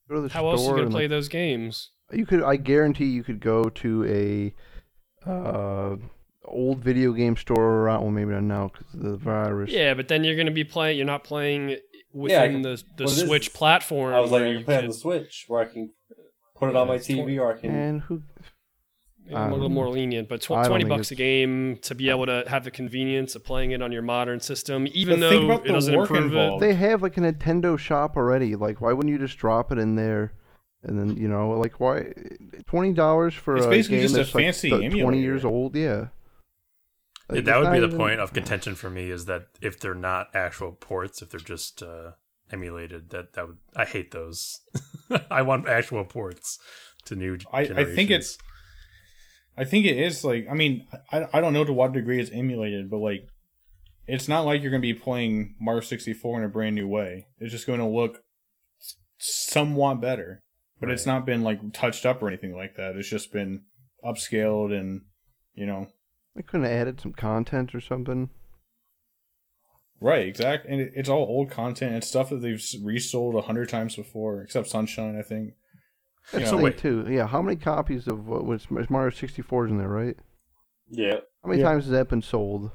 go 0.09 0.15
to 0.15 0.21
the 0.21 0.29
How 0.29 0.39
store 0.41 0.51
else 0.51 0.61
are 0.61 0.63
you 0.65 0.69
gonna 0.71 0.81
and, 0.83 0.91
play 0.91 1.03
like, 1.03 1.09
those 1.09 1.27
games? 1.27 1.91
You 2.11 2.25
could. 2.25 2.41
I 2.43 2.55
guarantee 2.55 3.05
you 3.05 3.23
could 3.23 3.39
go 3.41 3.63
to 3.65 4.05
a 4.05 5.29
uh, 5.29 5.95
old 6.45 6.79
video 6.83 7.11
game 7.11 7.35
store 7.35 7.63
around. 7.81 8.01
Well, 8.03 8.11
maybe 8.11 8.31
not 8.31 8.43
now 8.43 8.71
because 8.73 8.93
of 8.93 9.01
the 9.01 9.17
virus. 9.17 9.71
Yeah, 9.71 9.93
but 9.93 10.07
then 10.07 10.23
you're 10.23 10.37
gonna 10.37 10.51
be 10.51 10.63
playing. 10.63 10.97
You're 10.97 11.05
not 11.05 11.23
playing 11.25 11.69
Yeah, 11.71 11.77
within 12.13 12.51
can- 12.53 12.61
the 12.61 12.83
the 12.97 13.03
what 13.03 13.13
it 13.13 13.17
is- 13.21 13.27
Switch 13.27 13.53
platform. 13.53 14.13
I 14.13 14.19
was 14.21 14.31
like, 14.31 14.47
you 14.47 14.55
can 14.55 14.63
play 14.63 14.77
on 14.77 14.87
the 14.87 14.93
Switch 14.93 15.45
where 15.47 15.61
I 15.61 15.65
can 15.65 15.91
put 16.55 16.69
it 16.69 16.75
on 16.75 16.87
my 16.87 16.93
Yeah, 16.93 16.97
it's 16.99 17.07
twen- 17.07 17.27
TV, 17.27 17.39
or 17.41 17.55
I 17.55 17.59
can. 17.59 17.75
And 17.75 18.01
who? 18.01 18.23
Maybe 19.27 19.35
I'm 19.35 19.49
a 19.49 19.53
little 19.53 19.67
Um, 19.67 19.73
more 19.73 19.89
lenient, 19.89 20.27
but 20.29 20.41
tw- 20.41 20.47
twenty 20.65 20.85
bucks 20.85 21.11
a 21.11 21.15
game 21.15 21.77
to 21.83 21.93
be 21.93 22.09
able 22.09 22.25
to 22.25 22.43
have 22.47 22.63
the 22.63 22.71
convenience 22.71 23.35
of 23.35 23.43
playing 23.43 23.71
it 23.71 23.81
on 23.81 23.91
your 23.91 24.01
modern 24.01 24.39
system, 24.39 24.87
even 24.93 25.19
though 25.19 25.51
it 25.53 25.65
doesn't 25.65 25.93
improve 25.93 26.25
involved. 26.25 26.63
it. 26.63 26.67
They 26.67 26.73
have 26.73 27.01
like 27.03 27.17
a 27.17 27.21
Nintendo 27.21 27.77
shop 27.77 28.17
already. 28.17 28.55
Like, 28.55 28.81
why 28.81 28.93
wouldn't 28.93 29.11
you 29.11 29.19
just 29.19 29.37
drop 29.37 29.71
it 29.71 29.77
in 29.77 29.95
there? 29.95 30.33
And 30.83 30.97
then 30.97 31.17
you 31.17 31.27
know, 31.27 31.51
like, 31.51 31.79
why 31.79 32.13
twenty 32.65 32.93
dollars 32.93 33.33
for 33.33 33.57
It's 33.57 33.65
a 33.65 33.69
basically 33.69 33.97
game 33.97 34.03
just 34.03 34.15
a 34.15 34.17
that's 34.19 34.35
like 34.35 34.43
fancy 34.45 34.69
th- 34.69 35.01
twenty 35.01 35.21
years 35.21 35.43
old? 35.45 35.75
Yeah. 35.75 36.07
Yeah, 37.29 37.35
Like, 37.35 37.45
that 37.45 37.59
would 37.59 37.71
be 37.73 37.79
the 37.79 37.87
even- 37.87 37.97
point 37.97 38.19
of 38.21 38.31
contention 38.31 38.75
for 38.75 38.89
me 38.89 39.11
is 39.11 39.25
that 39.25 39.47
if 39.61 39.79
they're 39.79 39.93
not 39.93 40.33
actual 40.33 40.71
ports, 40.71 41.21
if 41.21 41.29
they're 41.29 41.41
just 41.41 41.83
uh, 41.83 42.11
emulated, 42.53 43.09
that 43.09 43.33
that 43.33 43.47
would 43.47 43.57
I 43.75 43.83
hate 43.83 44.11
those. 44.11 44.61
I 45.29 45.41
want 45.41 45.67
actual 45.67 46.05
ports 46.05 46.57
to 47.05 47.15
new 47.15 47.37
I- 47.51 47.61
I 47.63 47.83
think 47.83 48.11
it's- 48.11 48.37
I 49.57 49.65
think 49.65 49.85
it 49.85 49.97
is 49.97 50.23
like 50.23 50.47
I 50.49 50.53
mean 50.53 50.87
I, 51.11 51.27
I 51.33 51.41
don't 51.41 51.53
know 51.53 51.63
to 51.63 51.73
what 51.73 51.93
degree 51.93 52.21
it's 52.21 52.31
emulated, 52.31 52.89
but 52.89 52.97
like 52.97 53.27
it's 54.07 54.27
not 54.27 54.45
like 54.45 54.61
you're 54.61 54.71
going 54.71 54.81
to 54.81 54.93
be 54.93 54.97
playing 54.97 55.55
Mario 55.59 55.81
64 55.81 56.39
in 56.39 56.45
a 56.45 56.49
brand 56.49 56.75
new 56.75 56.87
way. 56.87 57.27
It's 57.39 57.51
just 57.51 57.67
going 57.67 57.79
to 57.79 57.85
look 57.85 58.23
somewhat 59.17 59.99
better, 59.99 60.43
but 60.79 60.89
it's 60.89 61.05
not 61.05 61.25
been 61.25 61.43
like 61.43 61.73
touched 61.73 62.05
up 62.05 62.21
or 62.21 62.27
anything 62.27 62.55
like 62.55 62.75
that. 62.77 62.95
It's 62.95 63.09
just 63.09 63.33
been 63.33 63.63
upscaled 64.05 64.77
and 64.77 65.01
you 65.55 65.65
know 65.65 65.87
They 66.35 66.43
couldn't 66.43 66.67
have 66.67 66.79
added 66.79 67.01
some 67.01 67.13
content 67.13 67.73
or 67.73 67.81
something. 67.81 68.29
right 69.99 70.27
exact 70.27 70.67
and 70.67 70.79
it's 70.79 71.09
all 71.09 71.25
old 71.25 71.49
content 71.49 71.93
and 71.93 72.03
stuff 72.03 72.29
that 72.29 72.41
they've 72.41 72.63
resold 72.83 73.35
a 73.35 73.41
hundred 73.41 73.69
times 73.69 73.95
before, 73.95 74.41
except 74.41 74.67
Sunshine, 74.67 75.17
I 75.17 75.23
think. 75.23 75.53
That's 76.31 76.43
Yeah. 76.45 76.51
the 76.51 76.55
thing 76.57 76.63
Wait. 76.63 76.77
too. 76.77 77.05
Yeah, 77.09 77.27
how 77.27 77.41
many 77.41 77.55
copies 77.57 78.07
of 78.07 78.27
what 78.27 78.45
was 78.45 78.69
Mario 78.89 79.09
64 79.11 79.65
is 79.65 79.71
in 79.71 79.77
there, 79.77 79.87
right? 79.87 80.17
Yeah. 80.89 81.19
How 81.43 81.49
many 81.49 81.61
Yeah. 81.61 81.69
times 81.69 81.85
has 81.85 81.91
that 81.91 82.09
been 82.09 82.21
sold? 82.21 82.71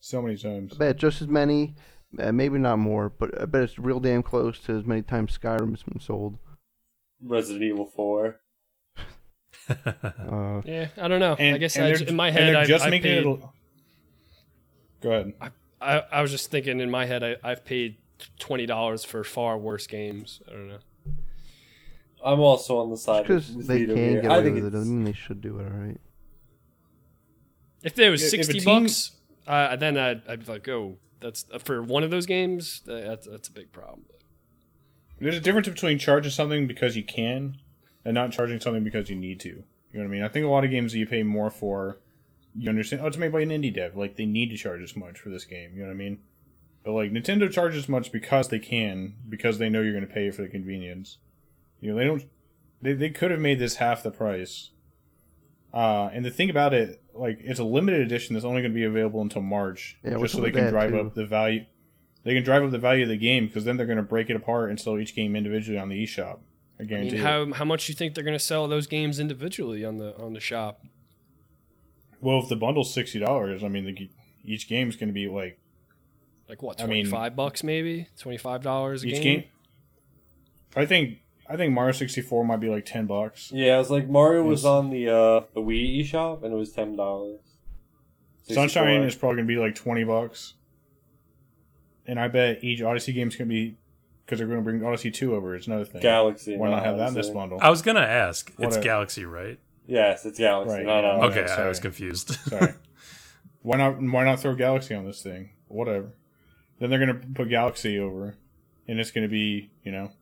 So 0.00 0.22
many 0.22 0.36
times. 0.36 0.72
I 0.74 0.78
bet 0.78 0.96
just 0.96 1.20
as 1.22 1.28
many, 1.28 1.74
uh, 2.18 2.32
maybe 2.32 2.58
not 2.58 2.78
more, 2.78 3.08
but 3.08 3.40
I 3.40 3.44
bet 3.44 3.62
it's 3.62 3.78
real 3.78 4.00
damn 4.00 4.22
close 4.22 4.58
to 4.60 4.76
as 4.76 4.84
many 4.86 5.02
times 5.02 5.36
Skyrim 5.38 5.70
has 5.70 5.82
been 5.82 6.00
sold. 6.00 6.38
Resident 7.22 7.64
Evil 7.64 7.86
4. 7.86 8.40
Uh, 9.68 10.62
Yeah, 10.64 10.88
I 10.96 11.08
don't 11.08 11.20
know. 11.20 11.34
And, 11.38 11.54
I 11.54 11.58
guess 11.58 11.76
I, 11.78 11.88
in 11.90 12.16
my 12.16 12.30
head, 12.30 12.54
they're 12.54 12.62
I, 12.62 12.64
just 12.64 12.86
I 12.86 12.90
making 12.90 13.22
paid, 13.24 13.26
it. 13.26 13.40
Go 15.02 15.10
ahead. 15.12 15.32
I, 15.80 15.98
I 16.10 16.22
was 16.22 16.30
just 16.30 16.50
thinking 16.50 16.80
in 16.80 16.90
my 16.90 17.04
head, 17.04 17.22
I, 17.22 17.36
I've 17.44 17.64
paid 17.66 17.98
twenty 18.38 18.64
dollars 18.66 19.04
for 19.04 19.22
far 19.24 19.58
worse 19.58 19.86
games. 19.86 20.40
I 20.48 20.52
don't 20.52 20.68
know. 20.68 20.78
I'm 22.24 22.40
also 22.40 22.78
on 22.78 22.90
the 22.90 22.96
side 22.96 23.22
because 23.24 23.54
they 23.66 23.86
can 23.86 23.96
here. 23.96 24.22
get 24.22 24.30
I 24.30 24.36
away 24.36 24.44
think 24.44 24.54
with 24.56 24.64
it 24.64 24.66
it's, 24.68 24.74
doesn't 24.76 24.94
mean 24.96 25.04
they 25.04 25.12
should 25.12 25.40
do 25.40 25.58
it. 25.60 25.64
All 25.64 25.78
right. 25.78 26.00
If 27.82 27.94
there 27.94 28.10
was 28.10 28.22
If- 28.22 28.34
if 28.34 28.40
a 28.40 28.44
sixty 28.44 28.60
team- 28.60 28.82
bucks, 28.82 29.12
uh, 29.46 29.76
then 29.76 29.96
I'd, 29.96 30.22
I'd 30.28 30.44
be 30.44 30.52
like, 30.52 30.68
oh, 30.68 30.98
that's 31.20 31.44
for 31.64 31.82
one 31.82 32.02
of 32.04 32.10
those 32.10 32.26
games. 32.26 32.82
uh, 32.88 32.94
That's 33.00 33.26
that's 33.26 33.48
a 33.48 33.52
big 33.52 33.72
problem. 33.72 34.04
There's 35.20 35.36
a 35.36 35.40
difference 35.40 35.68
between 35.68 35.98
charging 35.98 36.30
something 36.30 36.66
because 36.68 36.96
you 36.96 37.02
can 37.02 37.56
and 38.04 38.14
not 38.14 38.30
charging 38.30 38.60
something 38.60 38.84
because 38.84 39.10
you 39.10 39.16
need 39.16 39.40
to. 39.40 39.48
You 39.48 39.64
know 39.94 40.00
what 40.00 40.04
I 40.06 40.08
mean? 40.10 40.22
I 40.22 40.28
think 40.28 40.44
a 40.46 40.48
lot 40.48 40.64
of 40.64 40.70
games 40.70 40.92
that 40.92 40.98
you 40.98 41.06
pay 41.06 41.22
more 41.24 41.50
for, 41.50 41.98
you 42.56 42.68
understand, 42.68 43.02
oh, 43.02 43.06
it's 43.06 43.16
made 43.16 43.32
by 43.32 43.40
an 43.40 43.48
indie 43.48 43.74
dev. 43.74 43.96
Like, 43.96 44.16
they 44.16 44.26
need 44.26 44.50
to 44.50 44.56
charge 44.56 44.80
as 44.82 44.94
much 44.96 45.18
for 45.18 45.30
this 45.30 45.44
game. 45.44 45.72
You 45.74 45.80
know 45.80 45.86
what 45.86 45.94
I 45.94 45.96
mean? 45.96 46.18
But, 46.84 46.92
like, 46.92 47.10
Nintendo 47.10 47.50
charges 47.50 47.88
much 47.88 48.12
because 48.12 48.48
they 48.48 48.58
can, 48.60 49.14
because 49.28 49.58
they 49.58 49.68
know 49.68 49.80
you're 49.80 49.92
going 49.94 50.06
to 50.06 50.12
pay 50.12 50.30
for 50.30 50.42
the 50.42 50.48
convenience. 50.48 51.18
You 51.80 51.92
know, 51.92 51.98
they 51.98 52.04
don't. 52.04 52.24
They, 52.82 52.92
they 52.92 53.10
could 53.10 53.30
have 53.30 53.40
made 53.40 53.58
this 53.58 53.76
half 53.76 54.02
the 54.02 54.10
price. 54.10 54.70
Uh, 55.74 56.08
and 56.12 56.24
the 56.24 56.30
thing 56.30 56.48
about 56.48 56.72
it, 56.72 57.02
like, 57.12 57.38
it's 57.40 57.58
a 57.60 57.64
limited 57.64 58.00
edition 58.00 58.34
that's 58.34 58.44
only 58.44 58.62
going 58.62 58.72
to 58.72 58.74
be 58.74 58.84
available 58.84 59.20
until 59.20 59.42
March. 59.42 59.98
Yeah, 60.04 60.16
just 60.18 60.34
so 60.34 60.40
they 60.40 60.50
can 60.50 60.70
drive 60.70 60.90
too? 60.92 61.00
up 61.00 61.14
the 61.14 61.26
value. 61.26 61.64
They 62.24 62.34
can 62.34 62.42
drive 62.44 62.62
up 62.64 62.70
the 62.70 62.78
value 62.78 63.02
of 63.02 63.08
the 63.08 63.16
game 63.16 63.46
because 63.46 63.64
then 63.64 63.76
they're 63.76 63.86
going 63.86 63.96
to 63.98 64.02
break 64.02 64.30
it 64.30 64.36
apart 64.36 64.70
and 64.70 64.80
sell 64.80 64.98
each 64.98 65.14
game 65.14 65.34
individually 65.36 65.78
on 65.78 65.88
the 65.88 66.02
eShop. 66.04 66.38
I 66.80 66.82
I 66.82 66.86
guarantee. 66.86 67.12
mean, 67.16 67.20
how 67.22 67.52
how 67.52 67.64
much 67.64 67.88
you 67.88 67.94
think 67.94 68.14
they're 68.14 68.24
going 68.24 68.38
to 68.38 68.44
sell 68.44 68.66
those 68.68 68.86
games 68.86 69.18
individually 69.18 69.84
on 69.84 69.98
the 69.98 70.16
on 70.18 70.32
the 70.32 70.40
shop? 70.40 70.80
Well, 72.20 72.40
if 72.40 72.48
the 72.48 72.56
bundle's 72.56 72.92
sixty 72.94 73.18
dollars, 73.18 73.62
I 73.64 73.68
mean, 73.68 73.84
the, 73.84 74.10
each 74.44 74.68
game's 74.68 74.96
going 74.96 75.08
to 75.08 75.12
be 75.14 75.28
like 75.28 75.58
Like 76.48 76.62
what, 76.62 76.80
I 76.80 76.86
mean- 76.86 77.06
five 77.06 77.34
bucks 77.36 77.62
maybe, 77.64 78.08
twenty 78.18 78.38
five 78.38 78.62
dollars 78.62 79.04
a 79.04 79.08
each 79.08 79.14
game? 79.22 79.40
game. 79.40 79.44
I 80.76 80.86
think 80.86 81.18
I 81.48 81.56
think 81.56 81.72
Mario 81.72 81.92
sixty 81.92 82.20
four 82.20 82.44
might 82.44 82.60
be 82.60 82.68
like 82.68 82.84
ten 82.84 83.06
bucks. 83.06 83.50
yeah, 83.52 83.76
it 83.76 83.78
was 83.78 83.90
like 83.90 84.08
Mario 84.08 84.42
was 84.42 84.64
on 84.64 84.90
the 84.90 85.08
uh 85.08 85.40
the 85.54 85.60
Wii 85.60 86.00
eShop 86.00 86.42
and 86.44 86.52
it 86.52 86.56
was 86.56 86.72
ten 86.72 86.96
dollars. 86.96 87.40
Sunshine 88.42 89.02
is 89.02 89.14
probably 89.14 89.36
going 89.36 89.48
to 89.48 89.54
be 89.54 89.60
like 89.60 89.74
twenty 89.74 90.04
bucks, 90.04 90.54
and 92.06 92.18
I 92.18 92.28
bet 92.28 92.64
each 92.64 92.80
Odyssey 92.82 93.12
game's 93.12 93.36
going 93.36 93.48
to 93.48 93.52
be 93.54 93.76
because 94.24 94.38
they're 94.38 94.46
going 94.48 94.60
to 94.60 94.64
bring 94.64 94.84
Odyssey 94.84 95.10
two 95.10 95.34
over. 95.34 95.54
It's 95.54 95.66
another 95.66 95.84
thing. 95.84 96.00
Galaxy. 96.00 96.56
Why 96.56 96.70
not 96.70 96.84
have 96.84 96.96
that 96.98 97.08
in 97.08 97.14
this 97.14 97.26
Odyssey. 97.26 97.34
bundle? 97.34 97.58
I 97.60 97.70
was 97.70 97.82
gonna 97.82 98.00
ask. 98.00 98.48
It's 98.50 98.58
Whatever. 98.58 98.82
Galaxy, 98.82 99.24
right? 99.24 99.58
Yes, 99.86 100.24
it's 100.26 100.38
Galaxy. 100.38 100.76
Right, 100.76 100.86
no, 100.86 100.96
yeah. 100.96 101.18
no. 101.18 101.22
Okay, 101.28 101.44
I 101.44 101.46
sorry. 101.46 101.68
was 101.68 101.80
confused. 101.80 102.30
Sorry. 102.48 102.74
why 103.62 103.76
not? 103.78 104.00
Why 104.00 104.24
not 104.24 104.40
throw 104.40 104.54
Galaxy 104.54 104.94
on 104.94 105.06
this 105.06 105.22
thing? 105.22 105.50
Whatever. 105.68 106.12
Then 106.78 106.90
they're 106.90 106.98
gonna 106.98 107.20
put 107.34 107.48
Galaxy 107.48 107.98
over, 107.98 108.36
and 108.86 109.00
it's 109.00 109.10
gonna 109.10 109.28
be 109.28 109.70
you 109.84 109.92
know 109.92 110.12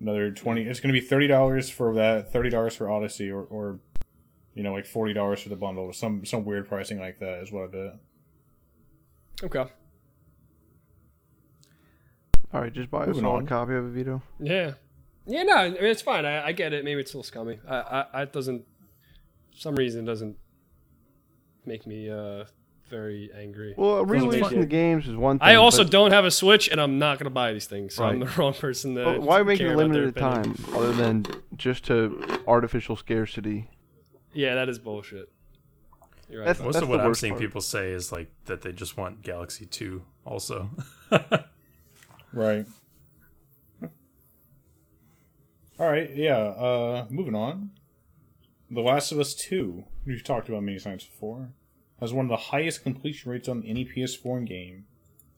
another 0.00 0.30
twenty. 0.30 0.62
It's 0.62 0.80
gonna 0.80 0.92
be 0.92 1.00
thirty 1.00 1.26
dollars 1.26 1.68
for 1.70 1.94
that, 1.94 2.32
thirty 2.32 2.50
dollars 2.50 2.74
for 2.76 2.90
Odyssey, 2.90 3.30
or 3.30 3.42
or 3.42 3.80
you 4.54 4.62
know 4.62 4.72
like 4.72 4.86
forty 4.86 5.12
dollars 5.12 5.40
for 5.42 5.48
the 5.48 5.56
bundle. 5.56 5.92
Some 5.92 6.24
some 6.24 6.44
weird 6.44 6.68
pricing 6.68 6.98
like 6.98 7.18
that 7.20 7.42
is 7.42 7.52
what 7.52 7.64
I 7.64 7.66
bet. 7.68 7.94
Okay. 9.44 9.70
All 12.54 12.60
right, 12.60 12.72
just 12.72 12.90
buy 12.90 13.04
a 13.04 13.06
Moving 13.08 13.22
solid 13.22 13.38
on. 13.40 13.46
copy 13.46 13.74
of 13.74 13.86
it, 13.86 13.90
Vito. 13.90 14.22
Yeah. 14.40 14.74
Yeah, 15.26 15.42
no, 15.42 15.54
I 15.54 15.70
mean, 15.70 15.84
it's 15.84 16.02
fine. 16.02 16.24
I, 16.24 16.46
I 16.46 16.52
get 16.52 16.72
it. 16.72 16.84
Maybe 16.84 17.00
it's 17.00 17.12
a 17.12 17.16
little 17.16 17.24
scummy. 17.24 17.58
I, 17.68 17.76
I, 17.76 18.06
I 18.14 18.22
it 18.22 18.32
doesn't, 18.32 18.64
for 19.52 19.58
some 19.58 19.74
reason, 19.74 20.04
it 20.04 20.06
doesn't 20.06 20.36
make 21.66 21.84
me 21.86 22.08
uh 22.08 22.44
very 22.88 23.30
angry. 23.36 23.74
Well, 23.76 24.04
make 24.04 24.22
releasing 24.22 24.58
it- 24.58 24.60
the 24.60 24.66
games 24.66 25.08
is 25.08 25.16
one 25.16 25.38
thing. 25.38 25.48
I 25.48 25.54
also 25.56 25.82
but- 25.84 25.90
don't 25.92 26.12
have 26.12 26.24
a 26.24 26.30
Switch, 26.30 26.68
and 26.68 26.80
I'm 26.80 26.98
not 26.98 27.18
gonna 27.18 27.30
buy 27.30 27.52
these 27.52 27.66
things, 27.66 27.94
so 27.94 28.04
I'm 28.04 28.20
the 28.20 28.26
wrong 28.38 28.54
person 28.54 28.94
to. 28.94 29.04
but 29.04 29.20
why 29.22 29.42
make 29.42 29.58
care 29.58 29.72
it 29.72 29.76
limited 29.76 30.14
their 30.14 30.22
time 30.22 30.54
other 30.74 30.92
than 30.92 31.26
just 31.56 31.84
to 31.86 32.40
artificial 32.46 32.96
scarcity? 32.96 33.68
Yeah, 34.32 34.54
that 34.54 34.68
is 34.68 34.78
bullshit. 34.78 35.30
You're 36.28 36.40
right. 36.40 36.46
That's- 36.46 36.58
Bob. 36.58 36.66
Most 36.66 36.82
of 36.82 36.88
what 36.88 37.00
I'm 37.00 37.14
seeing 37.14 37.32
part. 37.34 37.40
people 37.42 37.60
say 37.60 37.90
is 37.92 38.12
like 38.12 38.30
that 38.46 38.62
they 38.62 38.72
just 38.72 38.96
want 38.96 39.22
Galaxy 39.22 39.64
2 39.66 40.02
also. 40.24 40.70
Right. 42.32 42.66
All 45.78 45.88
right. 45.90 46.10
Yeah. 46.14 46.36
Uh, 46.38 47.06
moving 47.10 47.34
on. 47.34 47.70
The 48.70 48.80
Last 48.80 49.12
of 49.12 49.18
Us 49.20 49.34
Two, 49.34 49.84
we've 50.04 50.24
talked 50.24 50.48
about 50.48 50.62
many 50.64 50.80
times 50.80 51.04
before, 51.04 51.50
has 52.00 52.12
one 52.12 52.26
of 52.26 52.30
the 52.30 52.36
highest 52.36 52.82
completion 52.82 53.30
rates 53.32 53.48
on 53.48 53.62
any 53.64 53.84
PS4 53.84 54.46
game. 54.46 54.84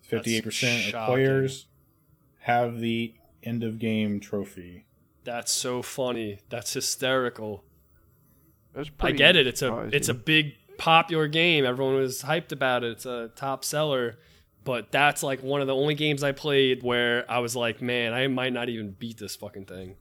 Fifty-eight 0.02 0.44
percent 0.44 0.84
of 0.86 0.90
shocking. 0.90 1.14
players 1.14 1.66
have 2.40 2.80
the 2.80 3.14
end 3.42 3.62
of 3.62 3.78
game 3.78 4.20
trophy. 4.20 4.86
That's 5.24 5.52
so 5.52 5.82
funny. 5.82 6.38
That's 6.48 6.72
hysterical. 6.72 7.62
That's 8.74 8.90
I 9.00 9.12
get 9.12 9.36
it. 9.36 9.46
It's 9.46 9.60
a 9.62 9.66
surprising. 9.66 9.92
it's 9.94 10.08
a 10.08 10.14
big 10.14 10.54
popular 10.78 11.28
game. 11.28 11.66
Everyone 11.66 11.94
was 11.96 12.22
hyped 12.22 12.52
about 12.52 12.84
it. 12.84 12.92
It's 12.92 13.06
a 13.06 13.30
top 13.36 13.64
seller. 13.64 14.18
But 14.64 14.90
that's 14.92 15.22
like 15.22 15.42
one 15.42 15.60
of 15.60 15.66
the 15.66 15.74
only 15.74 15.94
games 15.94 16.22
I 16.22 16.32
played 16.32 16.82
where 16.82 17.30
I 17.30 17.38
was 17.38 17.54
like, 17.56 17.80
man, 17.82 18.12
I 18.12 18.26
might 18.28 18.52
not 18.52 18.68
even 18.68 18.90
beat 18.92 19.18
this 19.18 19.34
fucking 19.36 19.64
thing. 19.66 19.96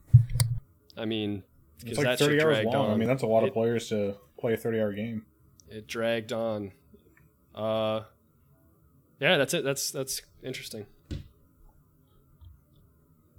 I 0.97 1.05
mean, 1.05 1.43
It's 1.85 1.97
like 1.97 2.05
that 2.07 2.19
thirty 2.19 2.41
hours 2.41 2.65
long. 2.65 2.75
on. 2.75 2.91
I 2.91 2.95
mean, 2.97 3.07
that's 3.07 3.23
a 3.23 3.27
lot 3.27 3.43
of 3.43 3.53
players 3.53 3.89
to 3.89 4.15
play 4.39 4.53
a 4.53 4.57
thirty-hour 4.57 4.93
game. 4.93 5.25
It 5.69 5.87
dragged 5.87 6.31
on. 6.31 6.71
Uh, 7.53 8.01
yeah, 9.19 9.37
that's 9.37 9.53
it. 9.53 9.63
That's 9.63 9.91
that's 9.91 10.21
interesting. 10.43 10.85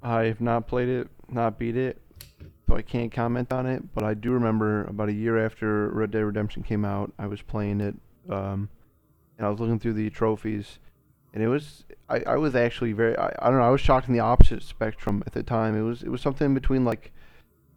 I 0.03 0.25
have 0.25 0.41
not 0.41 0.67
played 0.67 0.89
it, 0.89 1.09
not 1.29 1.59
beat 1.59 1.77
it, 1.77 2.01
so 2.69 2.77
I 2.77 2.83
can't 2.83 3.11
comment 3.13 3.53
on 3.53 3.67
it. 3.67 3.95
But 3.95 4.05
I 4.05 4.15
do 4.15 4.33
remember 4.33 4.85
about 4.85 5.09
a 5.09 5.13
year 5.13 5.45
after 5.45 5.89
Red 5.91 6.11
Dead 6.11 6.21
Redemption 6.21 6.63
came 6.63 6.85
out, 6.85 7.13
I 7.19 7.27
was 7.27 7.43
playing 7.43 7.81
it, 7.81 7.95
um, 8.31 8.69
and 9.37 9.47
I 9.47 9.51
was 9.51 9.61
looking 9.61 9.79
through 9.79 9.95
the 9.95 10.11
trophies, 10.11 10.79
and 11.33 11.43
it 11.43 11.49
was 11.49 11.85
I, 12.09 12.21
I 12.21 12.37
was 12.37 12.55
actually 12.55 12.93
very 12.93 13.17
I, 13.17 13.35
I 13.41 13.51
don't 13.51 13.59
know 13.59 13.67
I 13.67 13.71
was 13.71 13.81
shocked 13.81 14.09
in 14.09 14.15
the 14.15 14.21
opposite 14.21 14.63
spectrum 14.63 15.23
at 15.27 15.33
the 15.33 15.43
time. 15.43 15.77
It 15.77 15.83
was 15.83 16.03
it 16.03 16.09
was 16.09 16.21
something 16.21 16.55
between 16.55 16.85
like 16.85 17.13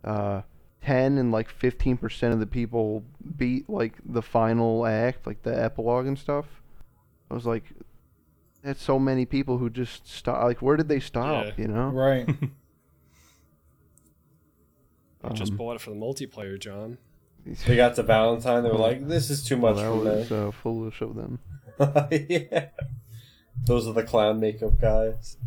uh, 0.03 0.41
ten 0.83 1.17
and 1.17 1.31
like 1.31 1.49
fifteen 1.49 1.97
percent 1.97 2.33
of 2.33 2.39
the 2.39 2.47
people 2.47 3.03
beat 3.37 3.69
like 3.69 3.95
the 4.05 4.21
final 4.21 4.85
act, 4.85 5.25
like 5.27 5.43
the 5.43 5.63
epilogue 5.63 6.05
and 6.07 6.17
stuff. 6.17 6.45
I 7.29 7.33
was 7.33 7.45
like, 7.45 7.63
that's 8.63 8.81
so 8.83 8.99
many 8.99 9.25
people 9.25 9.57
who 9.57 9.69
just 9.69 10.07
stop. 10.07 10.43
Like, 10.43 10.61
where 10.61 10.75
did 10.77 10.87
they 10.89 10.99
stop? 10.99 11.45
Yeah. 11.45 11.53
You 11.57 11.67
know. 11.67 11.89
Right. 11.89 12.27
I 15.23 15.29
just 15.33 15.51
Um, 15.51 15.57
bought 15.57 15.75
it 15.75 15.81
for 15.81 15.91
the 15.91 15.95
multiplayer, 15.95 16.59
John. 16.59 16.97
They 17.65 17.75
got 17.75 17.95
to 17.95 18.03
Valentine. 18.03 18.61
They 18.63 18.69
were 18.69 18.75
like, 18.77 19.07
"This 19.07 19.29
is 19.31 19.43
too 19.43 19.57
Well, 19.57 19.73
much 19.73 19.81
that 19.83 19.89
for 19.89 19.95
me." 19.97 20.03
was 20.19 20.31
uh, 20.31 20.51
foolish 20.51 21.01
of 21.01 21.15
them. 21.15 21.39
yeah. 22.11 22.67
Those 23.65 23.87
are 23.87 23.93
the 23.93 24.03
clown 24.03 24.39
makeup 24.39 24.79
guys. 24.79 25.37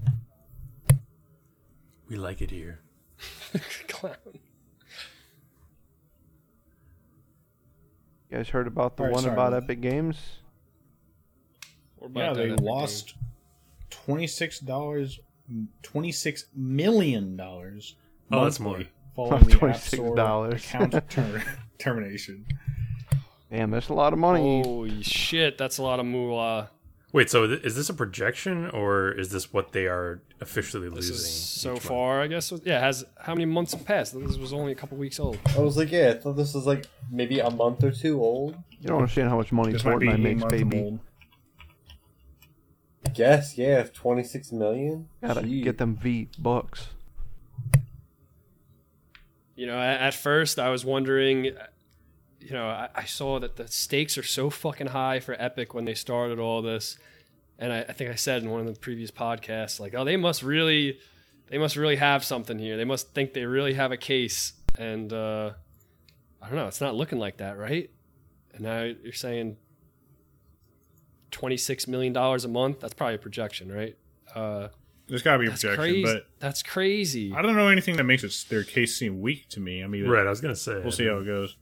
we 2.08 2.16
like 2.16 2.42
it 2.42 2.50
here. 2.50 2.80
Clown. 3.88 4.14
You 8.30 8.38
guys 8.38 8.48
heard 8.48 8.66
about 8.66 8.96
the 8.96 9.04
Alright, 9.04 9.14
one 9.14 9.22
sorry. 9.24 9.34
about 9.34 9.54
Epic 9.54 9.80
Games? 9.80 10.16
What 11.96 12.08
about 12.08 12.20
yeah, 12.20 12.32
they 12.44 12.50
Epic 12.52 12.60
lost 12.64 13.14
twenty-six 13.90 14.60
dollars, 14.60 15.20
twenty-six 15.82 16.46
million 16.54 17.36
dollars. 17.36 17.96
Oh, 18.32 18.44
that's 18.44 18.60
more. 18.60 18.82
following 19.14 19.44
the 19.44 19.54
App 19.54 19.76
$26. 19.76 19.78
Store 19.78 20.50
account 20.50 20.92
ter- 21.10 21.44
termination. 21.78 22.44
Damn, 23.50 23.70
that's 23.70 23.88
a 23.88 23.94
lot 23.94 24.12
of 24.12 24.18
money. 24.18 24.62
Holy 24.64 25.02
shit, 25.02 25.56
that's 25.56 25.78
a 25.78 25.82
lot 25.82 26.00
of 26.00 26.06
moolah. 26.06 26.70
Wait, 27.14 27.30
so 27.30 27.46
th- 27.46 27.62
is 27.62 27.76
this 27.76 27.88
a 27.88 27.94
projection 27.94 28.68
or 28.70 29.12
is 29.12 29.30
this 29.30 29.52
what 29.52 29.70
they 29.70 29.86
are 29.86 30.20
officially 30.40 30.88
This 30.88 30.96
losing? 30.96 31.14
is 31.14 31.30
so 31.32 31.68
each 31.70 31.74
month? 31.76 31.82
far, 31.84 32.20
I 32.20 32.26
guess. 32.26 32.52
Yeah, 32.64 32.80
has 32.80 33.04
how 33.20 33.34
many 33.34 33.44
months 33.46 33.72
have 33.72 33.84
passed? 33.86 34.18
This 34.18 34.36
was 34.36 34.52
only 34.52 34.72
a 34.72 34.74
couple 34.74 34.98
weeks 34.98 35.20
old. 35.20 35.38
I 35.56 35.60
was 35.60 35.76
like, 35.76 35.92
yeah, 35.92 36.10
I 36.10 36.14
thought 36.14 36.32
this 36.36 36.54
was 36.54 36.66
like 36.66 36.86
maybe 37.12 37.38
a 37.38 37.50
month 37.50 37.84
or 37.84 37.92
two 37.92 38.20
old. 38.20 38.56
You 38.80 38.88
don't 38.88 38.98
understand 38.98 39.28
how 39.28 39.36
much 39.36 39.52
money 39.52 39.70
This 39.72 39.82
Fortnite 39.82 40.18
makes, 40.20 40.40
months 40.40 40.56
baby. 40.56 40.80
old. 40.82 40.98
I 43.06 43.10
guess, 43.10 43.56
yeah, 43.56 43.84
twenty 43.84 44.24
six 44.24 44.50
million. 44.50 45.08
Gotta 45.24 45.42
Gee. 45.42 45.62
get 45.62 45.78
them 45.78 45.94
V 45.94 46.28
bucks. 46.36 46.88
You 49.54 49.68
know, 49.68 49.78
at, 49.78 50.00
at 50.00 50.14
first 50.14 50.58
I 50.58 50.70
was 50.70 50.84
wondering. 50.84 51.52
You 52.44 52.52
know, 52.52 52.66
I, 52.66 52.88
I 52.94 53.04
saw 53.04 53.38
that 53.40 53.56
the 53.56 53.66
stakes 53.68 54.18
are 54.18 54.22
so 54.22 54.50
fucking 54.50 54.88
high 54.88 55.18
for 55.20 55.34
Epic 55.38 55.72
when 55.72 55.86
they 55.86 55.94
started 55.94 56.38
all 56.38 56.60
this, 56.60 56.98
and 57.58 57.72
I, 57.72 57.80
I 57.80 57.92
think 57.92 58.10
I 58.10 58.16
said 58.16 58.42
in 58.42 58.50
one 58.50 58.60
of 58.60 58.66
the 58.66 58.78
previous 58.78 59.10
podcasts, 59.10 59.80
like, 59.80 59.94
oh, 59.94 60.04
they 60.04 60.18
must 60.18 60.42
really, 60.42 60.98
they 61.48 61.56
must 61.56 61.74
really 61.76 61.96
have 61.96 62.22
something 62.22 62.58
here. 62.58 62.76
They 62.76 62.84
must 62.84 63.14
think 63.14 63.32
they 63.32 63.46
really 63.46 63.72
have 63.74 63.92
a 63.92 63.96
case, 63.96 64.52
and 64.78 65.10
uh, 65.10 65.52
I 66.42 66.46
don't 66.48 66.56
know. 66.56 66.66
It's 66.68 66.82
not 66.82 66.94
looking 66.94 67.18
like 67.18 67.38
that, 67.38 67.56
right? 67.56 67.88
And 68.52 68.60
now 68.62 68.82
you're 68.82 69.12
saying 69.14 69.56
twenty 71.30 71.56
six 71.56 71.88
million 71.88 72.12
dollars 72.12 72.44
a 72.44 72.48
month. 72.48 72.80
That's 72.80 72.94
probably 72.94 73.14
a 73.14 73.18
projection, 73.18 73.72
right? 73.72 73.96
Uh, 74.34 74.68
There's 75.08 75.22
got 75.22 75.34
to 75.34 75.38
be 75.38 75.46
a 75.46 75.50
projection, 75.50 75.76
crazy. 75.76 76.02
but 76.02 76.26
That's 76.40 76.62
crazy. 76.62 77.32
I 77.34 77.40
don't 77.42 77.56
know 77.56 77.68
anything 77.68 77.96
that 77.96 78.04
makes 78.04 78.22
it, 78.24 78.44
their 78.50 78.64
case 78.64 78.96
seem 78.96 79.20
weak 79.20 79.48
to 79.50 79.60
me. 79.60 79.82
I 79.82 79.86
mean, 79.86 80.06
Right, 80.06 80.26
I 80.26 80.30
was 80.30 80.40
gonna 80.40 80.54
say. 80.56 80.78
we'll 80.80 80.92
see 80.92 81.06
how 81.06 81.18
it 81.18 81.24
goes. 81.24 81.56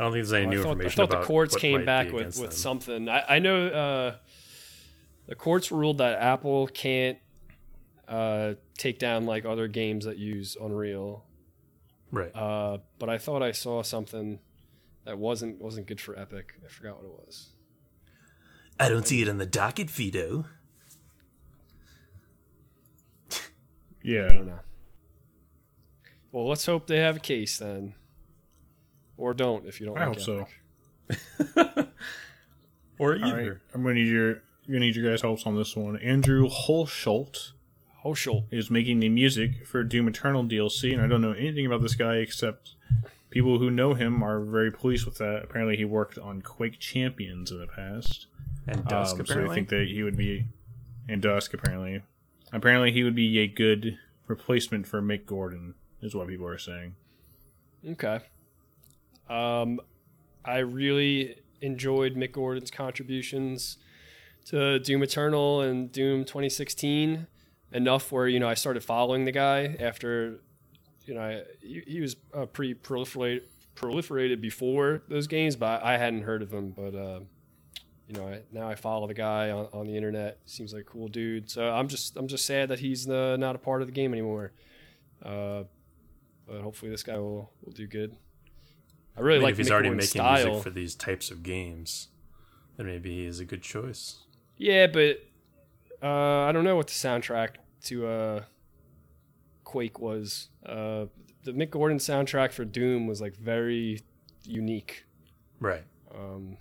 I 0.00 0.04
don't 0.04 0.12
think 0.12 0.24
there's 0.26 0.32
any 0.32 0.46
Well, 0.46 0.54
new 0.54 0.60
I 0.60 0.62
thought, 0.64 0.80
I 0.80 0.88
thought 0.88 1.04
about 1.10 1.20
the 1.20 1.26
courts 1.26 1.56
came 1.56 1.84
back 1.84 2.06
with, 2.10 2.24
with 2.24 2.36
them. 2.36 2.50
something. 2.52 3.06
I, 3.10 3.36
I 3.36 3.38
know 3.38 3.66
uh, 3.66 4.16
the 5.26 5.34
courts 5.34 5.70
ruled 5.70 5.98
that 5.98 6.18
Apple 6.22 6.68
can't 6.68 7.18
uh, 8.08 8.54
take 8.78 8.98
down 8.98 9.26
like 9.26 9.44
other 9.44 9.68
games 9.68 10.06
that 10.06 10.16
use 10.16 10.56
Unreal. 10.58 11.26
Right. 12.10 12.34
Uh, 12.34 12.78
but 12.98 13.10
I 13.10 13.18
thought 13.18 13.42
I 13.42 13.52
saw 13.52 13.82
something 13.82 14.38
that 15.04 15.18
wasn't 15.18 15.60
wasn't 15.60 15.86
good 15.86 16.00
for 16.00 16.18
Epic. 16.18 16.54
I 16.64 16.68
forgot 16.68 16.96
what 16.96 17.04
it 17.04 17.12
was. 17.26 17.50
I 18.80 18.88
don't 18.88 19.06
see 19.06 19.20
it 19.20 19.28
on 19.28 19.36
the 19.36 19.44
docket, 19.44 19.90
Vito. 19.90 20.46
I 23.32 23.36
Yeah, 24.02 24.28
don't 24.28 24.46
know. 24.46 24.60
Well, 26.32 26.48
let's 26.48 26.64
hope 26.64 26.86
they 26.86 27.00
have 27.00 27.16
a 27.16 27.20
case 27.20 27.58
then, 27.58 27.94
or 29.20 29.34
don't 29.34 29.66
if 29.66 29.80
you 29.80 29.86
don't. 29.86 29.98
I 29.98 30.06
like 30.06 30.18
hope 30.18 30.46
so. 31.56 31.86
Or 32.98 33.16
either. 33.16 33.52
right, 33.52 33.58
I'm 33.74 33.82
gonna 33.82 33.94
need 33.94 34.08
your 34.08 34.26
you're 34.26 34.42
gonna 34.68 34.80
need 34.80 34.94
your 34.94 35.10
guys' 35.10 35.22
helps 35.22 35.46
on 35.46 35.56
this 35.56 35.74
one. 35.74 35.96
Andrew 35.96 36.48
Hulshult 36.48 37.52
Hoschel. 38.04 38.44
is 38.50 38.70
making 38.70 39.00
the 39.00 39.08
music 39.08 39.66
for 39.66 39.82
Doom 39.82 40.06
Eternal 40.06 40.44
DLC, 40.44 40.92
and 40.92 41.00
I 41.00 41.06
don't 41.06 41.22
know 41.22 41.32
anything 41.32 41.64
about 41.64 41.80
this 41.80 41.94
guy 41.94 42.16
except 42.16 42.74
people 43.30 43.58
who 43.58 43.70
know 43.70 43.94
him 43.94 44.22
are 44.22 44.40
very 44.40 44.70
pleased 44.70 45.06
with 45.06 45.16
that. 45.16 45.42
Apparently, 45.44 45.76
he 45.78 45.84
worked 45.86 46.18
on 46.18 46.42
Quake 46.42 46.78
Champions 46.78 47.50
in 47.50 47.58
the 47.58 47.66
past, 47.66 48.26
And 48.66 48.84
Dusk, 48.86 49.18
um, 49.18 49.24
so. 49.24 49.50
I 49.50 49.54
think 49.54 49.70
that 49.70 49.88
he 49.88 50.02
would 50.02 50.16
be 50.16 50.48
and 51.08 51.22
Dusk. 51.22 51.54
Apparently, 51.54 52.02
apparently 52.52 52.92
he 52.92 53.02
would 53.02 53.14
be 53.14 53.38
a 53.38 53.46
good 53.48 53.98
replacement 54.26 54.86
for 54.86 55.00
Mick 55.00 55.24
Gordon, 55.24 55.74
is 56.02 56.14
what 56.14 56.28
people 56.28 56.46
are 56.46 56.58
saying. 56.58 56.96
Okay. 57.88 58.20
Um, 59.30 59.80
I 60.44 60.58
really 60.58 61.36
enjoyed 61.60 62.16
Mick 62.16 62.32
Gordon's 62.32 62.70
contributions 62.70 63.78
to 64.46 64.80
Doom 64.80 65.02
Eternal 65.02 65.60
and 65.60 65.92
Doom 65.92 66.24
2016 66.24 67.26
enough 67.72 68.10
where 68.10 68.26
you 68.26 68.40
know 68.40 68.48
I 68.48 68.54
started 68.54 68.82
following 68.82 69.24
the 69.24 69.32
guy 69.32 69.76
after 69.78 70.40
you 71.04 71.14
know 71.14 71.20
I, 71.20 71.42
he, 71.60 71.82
he 71.86 72.00
was 72.00 72.16
uh, 72.34 72.46
pretty 72.46 72.74
proliferate, 72.74 73.42
proliferated 73.76 74.40
before 74.40 75.02
those 75.08 75.26
games, 75.26 75.54
but 75.54 75.82
I 75.84 75.96
hadn't 75.96 76.22
heard 76.22 76.42
of 76.42 76.52
him. 76.52 76.70
But 76.70 76.94
uh, 76.94 77.20
you 78.08 78.14
know 78.14 78.26
I, 78.26 78.40
now 78.50 78.68
I 78.68 78.74
follow 78.74 79.06
the 79.06 79.14
guy 79.14 79.50
on, 79.50 79.68
on 79.72 79.86
the 79.86 79.96
internet. 79.96 80.38
Seems 80.46 80.72
like 80.72 80.82
a 80.82 80.84
cool 80.84 81.06
dude. 81.06 81.48
So 81.48 81.70
I'm 81.70 81.86
just 81.86 82.16
I'm 82.16 82.26
just 82.26 82.46
sad 82.46 82.68
that 82.70 82.80
he's 82.80 83.08
uh, 83.08 83.36
not 83.36 83.54
a 83.54 83.58
part 83.58 83.82
of 83.82 83.88
the 83.88 83.92
game 83.92 84.12
anymore. 84.12 84.52
Uh, 85.22 85.64
but 86.48 86.62
hopefully 86.62 86.90
this 86.90 87.04
guy 87.04 87.16
will, 87.16 87.52
will 87.62 87.72
do 87.72 87.86
good. 87.86 88.16
I 89.20 89.22
I 89.22 89.26
really 89.26 89.38
mean, 89.38 89.44
like 89.44 89.52
if 89.52 89.58
he's 89.58 89.70
already 89.70 89.90
making 89.90 90.06
style. 90.06 90.46
music 90.46 90.62
for 90.62 90.70
these 90.70 90.94
types 90.94 91.30
of 91.30 91.42
games, 91.42 92.08
then 92.76 92.86
maybe 92.86 93.10
he 93.14 93.26
is 93.26 93.38
a 93.40 93.44
good 93.44 93.62
choice. 93.62 94.20
Yeah, 94.56 94.86
but 94.86 95.18
uh, 96.02 96.44
I 96.48 96.52
don't 96.52 96.64
know 96.64 96.76
what 96.76 96.86
the 96.86 96.92
soundtrack 96.94 97.56
to 97.84 98.06
uh, 98.06 98.44
Quake 99.64 99.98
was. 100.00 100.48
Uh, 100.64 101.06
the 101.44 101.52
Mick 101.52 101.70
Gordon 101.70 101.98
soundtrack 101.98 102.52
for 102.52 102.64
Doom 102.64 103.06
was 103.06 103.20
like 103.20 103.36
very 103.36 104.00
unique. 104.44 105.04
Right. 105.58 105.84
Um, 106.14 106.56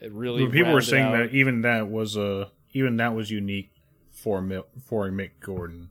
it 0.00 0.12
really 0.12 0.44
But 0.44 0.52
people 0.52 0.72
were 0.72 0.80
saying 0.80 1.06
out- 1.06 1.16
that 1.16 1.34
even 1.34 1.62
that 1.62 1.88
was 1.88 2.16
uh, 2.16 2.48
even 2.72 2.96
that 2.96 3.14
was 3.14 3.30
unique 3.30 3.70
for 4.10 4.40
Mi- 4.42 4.62
for 4.84 5.08
Mick 5.10 5.30
Gordon. 5.40 5.90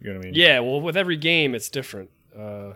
You 0.00 0.10
know 0.12 0.18
what 0.18 0.26
I 0.26 0.28
mean? 0.30 0.34
Yeah, 0.34 0.60
well, 0.60 0.80
with 0.80 0.96
every 0.96 1.16
game, 1.16 1.54
it's 1.54 1.68
different. 1.70 2.10
Uh, 2.38 2.74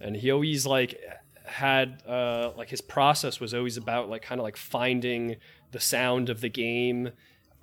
and 0.00 0.16
he 0.16 0.30
always 0.30 0.66
like 0.66 1.00
had 1.44 2.02
uh, 2.06 2.52
like 2.56 2.68
his 2.68 2.80
process 2.80 3.40
was 3.40 3.54
always 3.54 3.76
about 3.76 4.08
like 4.08 4.22
kind 4.22 4.40
of 4.40 4.44
like 4.44 4.56
finding 4.56 5.36
the 5.72 5.80
sound 5.80 6.28
of 6.28 6.40
the 6.40 6.48
game 6.48 7.10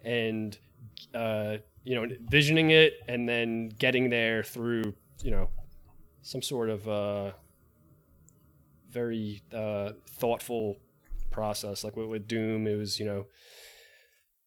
and 0.03 0.57
uh, 1.13 1.57
you 1.83 1.95
know 1.95 2.03
envisioning 2.03 2.71
it 2.71 2.93
and 3.07 3.27
then 3.29 3.69
getting 3.69 4.09
there 4.09 4.43
through 4.43 4.93
you 5.23 5.31
know 5.31 5.49
some 6.21 6.41
sort 6.41 6.69
of 6.69 6.87
uh, 6.87 7.31
very 8.89 9.43
uh, 9.53 9.91
thoughtful 10.07 10.77
process. 11.29 11.83
Like 11.83 11.95
with, 11.95 12.07
with 12.07 12.27
Doom, 12.27 12.65
it 12.65 12.75
was 12.75 12.99
you 12.99 13.05
know 13.05 13.25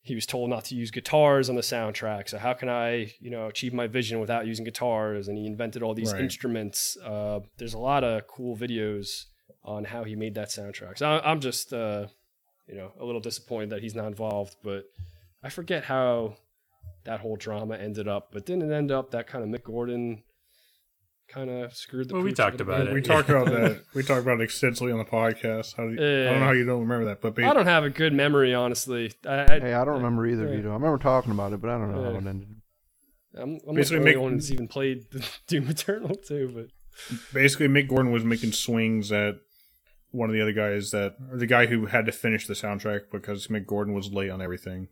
he 0.08 0.14
was 0.14 0.26
told 0.26 0.50
not 0.50 0.64
to 0.64 0.74
use 0.74 0.90
guitars 0.90 1.48
on 1.50 1.54
the 1.56 1.62
soundtrack. 1.62 2.28
So 2.28 2.38
how 2.38 2.54
can 2.54 2.68
I, 2.68 3.12
you 3.20 3.30
know, 3.30 3.46
achieve 3.46 3.72
my 3.72 3.86
vision 3.86 4.20
without 4.20 4.46
using 4.46 4.64
guitars? 4.64 5.28
And 5.28 5.36
he 5.38 5.46
invented 5.46 5.82
all 5.82 5.94
these 5.94 6.12
Right. 6.12 6.22
instruments. 6.22 6.96
Uh, 7.04 7.40
there's 7.58 7.74
a 7.74 7.78
lot 7.78 8.02
of 8.04 8.26
cool 8.26 8.56
videos 8.56 9.26
on 9.62 9.84
how 9.84 10.04
he 10.04 10.16
made 10.16 10.34
that 10.34 10.48
soundtrack. 10.48 10.98
So 10.98 11.06
I- 11.08 11.30
I'm 11.30 11.40
just, 11.40 11.72
uh, 11.72 12.06
you 12.66 12.74
know, 12.74 12.92
a 12.98 13.04
little 13.04 13.20
disappointed 13.20 13.70
that 13.70 13.82
he's 13.82 13.94
not 13.94 14.06
involved. 14.06 14.56
But 14.62 14.84
I 15.42 15.50
forget 15.50 15.84
how 15.84 16.36
that 17.04 17.20
whole 17.20 17.36
drama 17.36 17.76
ended 17.76 18.08
up. 18.08 18.32
But 18.32 18.46
didn't 18.46 18.70
it 18.70 18.74
end 18.74 18.90
up 18.90 19.10
that 19.10 19.26
kind 19.26 19.42
of 19.44 19.50
Mick 19.50 19.64
Gordon 19.64 20.22
kind 21.28 21.50
of 21.50 21.74
screwed 21.74 22.08
the? 22.08 22.14
Well, 22.14 22.22
we 22.22 22.32
talked 22.32 22.60
about 22.60 22.78
bit? 22.80 22.88
it. 22.88 22.94
We 22.94 23.02
talked 23.02 23.28
about 23.28 23.46
that. 23.46 23.82
We 23.94 24.02
talked 24.02 24.22
about 24.22 24.40
it 24.40 24.44
extensively 24.44 24.92
on 24.92 24.98
the 24.98 25.04
podcast. 25.04 25.76
How 25.76 25.84
do 25.86 25.90
you, 25.94 25.96
I 26.00 26.30
don't 26.30 26.40
know 26.40 26.46
how 26.46 26.52
you 26.52 26.64
don't 26.64 26.80
remember 26.80 27.04
that, 27.06 27.20
but 27.20 27.34
ba- 27.34 27.46
I 27.46 27.54
don't 27.54 27.66
have 27.66 27.84
a 27.84 27.90
good 27.90 28.12
memory, 28.12 28.54
honestly. 28.54 29.12
I, 29.26 29.40
I, 29.54 29.60
Hey, 29.60 29.74
I 29.74 29.84
don't 29.84 29.96
remember 29.96 30.26
either, 30.26 30.48
yeah. 30.48 30.56
Vito. 30.56 30.70
I 30.70 30.74
remember 30.74 30.98
talking 30.98 31.32
about 31.32 31.52
it, 31.52 31.60
but 31.60 31.70
I 31.70 31.78
don't 31.78 31.92
know 31.92 32.02
how 32.02 32.10
it 32.10 32.16
ended. 32.26 32.48
I'm, 33.36 33.42
I'm 33.42 33.50
not 33.52 33.66
the 33.66 33.72
Basically 33.74 33.98
only 33.98 34.10
make- 34.12 34.20
one 34.22 34.32
who's 34.32 34.52
even 34.52 34.68
played 34.68 35.04
Doom 35.46 35.68
Eternal 35.68 36.14
too, 36.16 36.50
but. 36.54 36.66
basically 37.32 37.68
Mick 37.68 37.88
Gordon 37.88 38.10
was 38.10 38.24
making 38.24 38.52
swings 38.52 39.12
at 39.12 39.36
one 40.10 40.28
of 40.30 40.34
the 40.34 40.40
other 40.42 40.52
guys 40.52 40.90
that 40.92 41.14
or 41.30 41.36
the 41.36 41.46
guy 41.46 41.66
who 41.66 41.86
had 41.86 42.06
to 42.06 42.12
finish 42.12 42.46
the 42.46 42.54
soundtrack 42.54 43.02
because 43.12 43.46
Mick 43.48 43.66
Gordon 43.66 43.92
was 43.94 44.10
late 44.12 44.30
on 44.30 44.40
everything. 44.42 44.88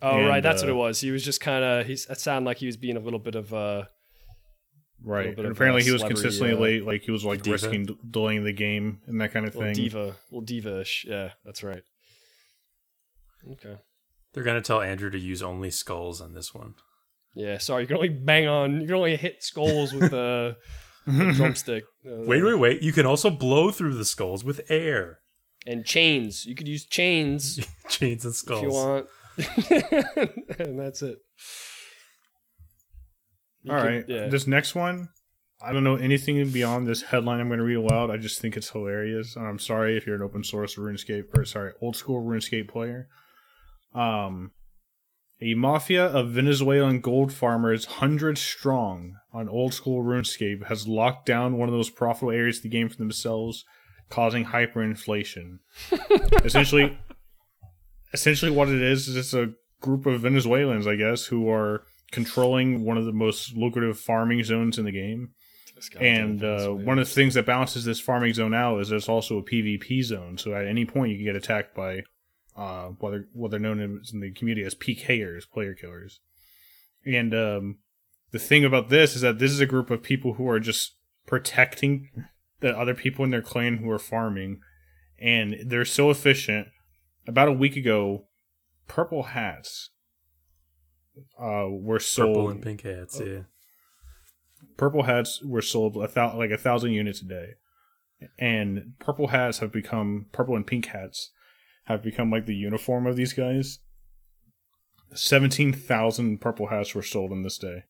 Oh 0.00 0.18
And, 0.18 0.28
right, 0.28 0.42
that's 0.42 0.62
uh, 0.62 0.66
what 0.66 0.70
it 0.70 0.74
was. 0.76 1.00
He 1.00 1.10
was 1.10 1.24
just 1.24 1.40
kind 1.40 1.64
of. 1.64 1.86
He 1.86 1.94
It 1.94 2.20
sounded 2.20 2.46
like 2.46 2.58
he 2.58 2.66
was 2.66 2.76
being 2.76 2.96
a 2.96 3.00
little 3.00 3.18
bit 3.18 3.34
of. 3.34 3.52
uh 3.52 3.84
Right. 5.06 5.36
And 5.38 5.46
apparently 5.48 5.82
uh, 5.82 5.84
he 5.84 5.90
was 5.92 6.02
consistently 6.02 6.54
uh, 6.56 6.58
late, 6.58 6.86
like 6.86 7.02
he 7.02 7.10
was 7.10 7.24
like 7.24 7.42
diva. 7.42 7.52
risking 7.52 7.84
d- 7.84 7.98
delaying 8.10 8.44
the 8.44 8.52
game 8.54 9.00
and 9.06 9.20
that 9.20 9.32
kind 9.32 9.46
of 9.46 9.54
little 9.54 9.68
thing. 9.72 9.74
diva, 9.82 10.16
little 10.30 10.40
diva-ish. 10.40 11.04
Yeah, 11.06 11.30
that's 11.44 11.62
right. 11.62 11.82
Okay. 13.52 13.76
They're 14.32 14.42
gonna 14.44 14.62
tell 14.62 14.80
Andrew 14.80 15.10
to 15.10 15.18
use 15.18 15.42
only 15.42 15.70
skulls 15.70 16.20
on 16.20 16.32
this 16.34 16.54
one. 16.54 16.74
Yeah. 17.34 17.58
Sorry, 17.58 17.82
you 17.82 17.86
can 17.86 17.96
only 17.96 18.08
bang 18.08 18.48
on. 18.48 18.80
You 18.80 18.86
can 18.86 18.96
only 18.96 19.16
hit 19.16 19.42
skulls 19.42 19.92
with 19.92 20.12
a, 20.14 20.56
a 21.06 21.32
drumstick. 21.34 21.84
Uh, 22.06 22.22
Wait, 22.24 22.42
wait, 22.42 22.54
wait! 22.58 22.82
You 22.82 22.92
can 22.92 23.04
also 23.06 23.28
blow 23.30 23.70
through 23.70 23.94
the 23.94 24.04
skulls 24.06 24.42
with 24.42 24.62
air, 24.70 25.20
And 25.66 25.84
chains. 25.84 26.46
You 26.46 26.54
could 26.54 26.66
use 26.68 26.86
chains 26.86 27.60
chains 27.88 28.24
and 28.24 28.34
skulls. 28.34 28.62
if 28.62 28.64
you 28.64 28.70
want. 28.70 29.06
and 30.58 30.78
that's 30.80 31.02
it. 31.02 31.18
You 33.64 33.72
All 33.72 33.80
could- 33.80 33.88
right. 33.88 34.04
Yeah. 34.06 34.28
This 34.28 34.46
next 34.46 34.74
one, 34.74 35.08
I 35.60 35.72
don't 35.72 35.84
know 35.84 35.96
anything 35.96 36.50
beyond 36.50 36.86
this 36.86 37.02
headline 37.02 37.40
I'm 37.40 37.48
going 37.48 37.58
to 37.58 37.64
read 37.64 37.76
aloud. 37.76 38.10
I 38.10 38.18
just 38.18 38.40
think 38.40 38.56
it's 38.56 38.70
hilarious. 38.70 39.36
I'm 39.36 39.58
sorry 39.58 39.96
if 39.96 40.06
you're 40.06 40.16
an 40.16 40.22
open 40.22 40.44
source 40.44 40.76
RuneScape 40.76 41.36
or 41.36 41.44
sorry, 41.44 41.72
old 41.80 41.96
school 41.96 42.22
RuneScape 42.22 42.68
player. 42.68 43.08
Um, 43.94 44.52
a 45.40 45.54
mafia 45.54 46.06
of 46.06 46.30
Venezuelan 46.30 47.00
gold 47.00 47.32
farmers, 47.32 47.84
hundred 47.86 48.38
strong, 48.38 49.16
on 49.32 49.48
old 49.48 49.74
school 49.74 50.04
RuneScape 50.04 50.66
has 50.66 50.86
locked 50.86 51.26
down 51.26 51.56
one 51.56 51.68
of 51.68 51.74
those 51.74 51.90
profitable 51.90 52.32
areas 52.32 52.58
of 52.58 52.64
the 52.64 52.68
game 52.68 52.88
for 52.88 52.96
themselves 52.96 53.64
causing 54.10 54.46
hyperinflation. 54.46 55.58
essentially, 56.44 56.98
essentially, 58.12 58.50
what 58.50 58.68
it 58.68 58.80
is 58.80 59.08
is 59.08 59.16
it's 59.16 59.34
a 59.34 59.52
group 59.80 60.06
of 60.06 60.20
Venezuelans, 60.20 60.86
I 60.86 60.96
guess, 60.96 61.26
who 61.26 61.48
are 61.50 61.82
controlling 62.10 62.84
one 62.84 62.96
of 62.96 63.04
the 63.04 63.12
most 63.12 63.56
lucrative 63.56 63.98
farming 63.98 64.44
zones 64.44 64.78
in 64.78 64.84
the 64.84 64.92
game. 64.92 65.30
And 66.00 66.44
uh, 66.44 66.68
one 66.70 66.98
of 66.98 67.08
the 67.08 67.14
things 67.14 67.34
that 67.34 67.46
balances 67.46 67.84
this 67.84 68.00
farming 68.00 68.34
zone 68.34 68.54
out 68.54 68.80
is 68.80 68.88
there's 68.88 69.08
also 69.08 69.38
a 69.38 69.42
PvP 69.42 70.04
zone. 70.04 70.38
So 70.38 70.54
at 70.54 70.66
any 70.66 70.84
point 70.84 71.10
you 71.10 71.18
can 71.18 71.24
get 71.24 71.36
attacked 71.36 71.74
by 71.74 72.04
uh, 72.56 72.88
what 73.00 73.10
they're 73.10 73.26
what 73.32 73.50
they're 73.50 73.60
known 73.60 73.80
in 73.80 74.20
the 74.20 74.30
community 74.32 74.64
as 74.64 74.74
PKers, 74.74 75.50
player 75.50 75.74
killers. 75.74 76.20
And 77.04 77.34
um, 77.34 77.78
the 78.30 78.38
thing 78.38 78.64
about 78.64 78.88
this 78.88 79.14
is 79.16 79.22
that 79.22 79.38
this 79.38 79.50
is 79.50 79.60
a 79.60 79.66
group 79.66 79.90
of 79.90 80.02
people 80.02 80.34
who 80.34 80.48
are 80.48 80.60
just 80.60 80.96
protecting 81.26 82.10
the 82.60 82.76
other 82.76 82.94
people 82.94 83.24
in 83.24 83.30
their 83.30 83.42
clan 83.42 83.78
who 83.78 83.90
are 83.90 83.98
farming, 83.98 84.60
and 85.18 85.56
they're 85.66 85.84
so 85.84 86.10
efficient. 86.10 86.68
About 87.26 87.48
a 87.48 87.52
week 87.52 87.74
ago, 87.74 88.26
purple 88.86 89.22
hats 89.22 89.90
uh, 91.40 91.66
were 91.68 91.98
sold 92.00 92.34
Purple 92.34 92.48
and 92.50 92.62
pink 92.62 92.82
hats. 92.82 93.20
Yeah. 93.24 93.40
purple 94.76 95.02
hats 95.04 95.42
were 95.42 95.62
sold 95.62 95.96
a 95.96 96.08
thou- 96.08 96.36
like 96.36 96.50
a 96.50 96.58
thousand 96.58 96.92
units 96.92 97.22
a 97.22 97.26
day, 97.26 97.48
and 98.38 98.94
purple 98.98 99.28
hats 99.28 99.58
have 99.58 99.72
become 99.72 100.26
purple 100.32 100.56
and 100.56 100.66
pink 100.66 100.86
hats 100.86 101.30
have 101.84 102.02
become 102.02 102.30
like 102.30 102.46
the 102.46 102.54
uniform 102.54 103.06
of 103.06 103.14
these 103.16 103.32
guys. 103.32 103.78
Seventeen 105.14 105.72
thousand 105.72 106.40
purple 106.40 106.66
hats 106.68 106.94
were 106.94 107.02
sold 107.02 107.30
in 107.30 107.42
this 107.42 107.58
day. 107.58 107.84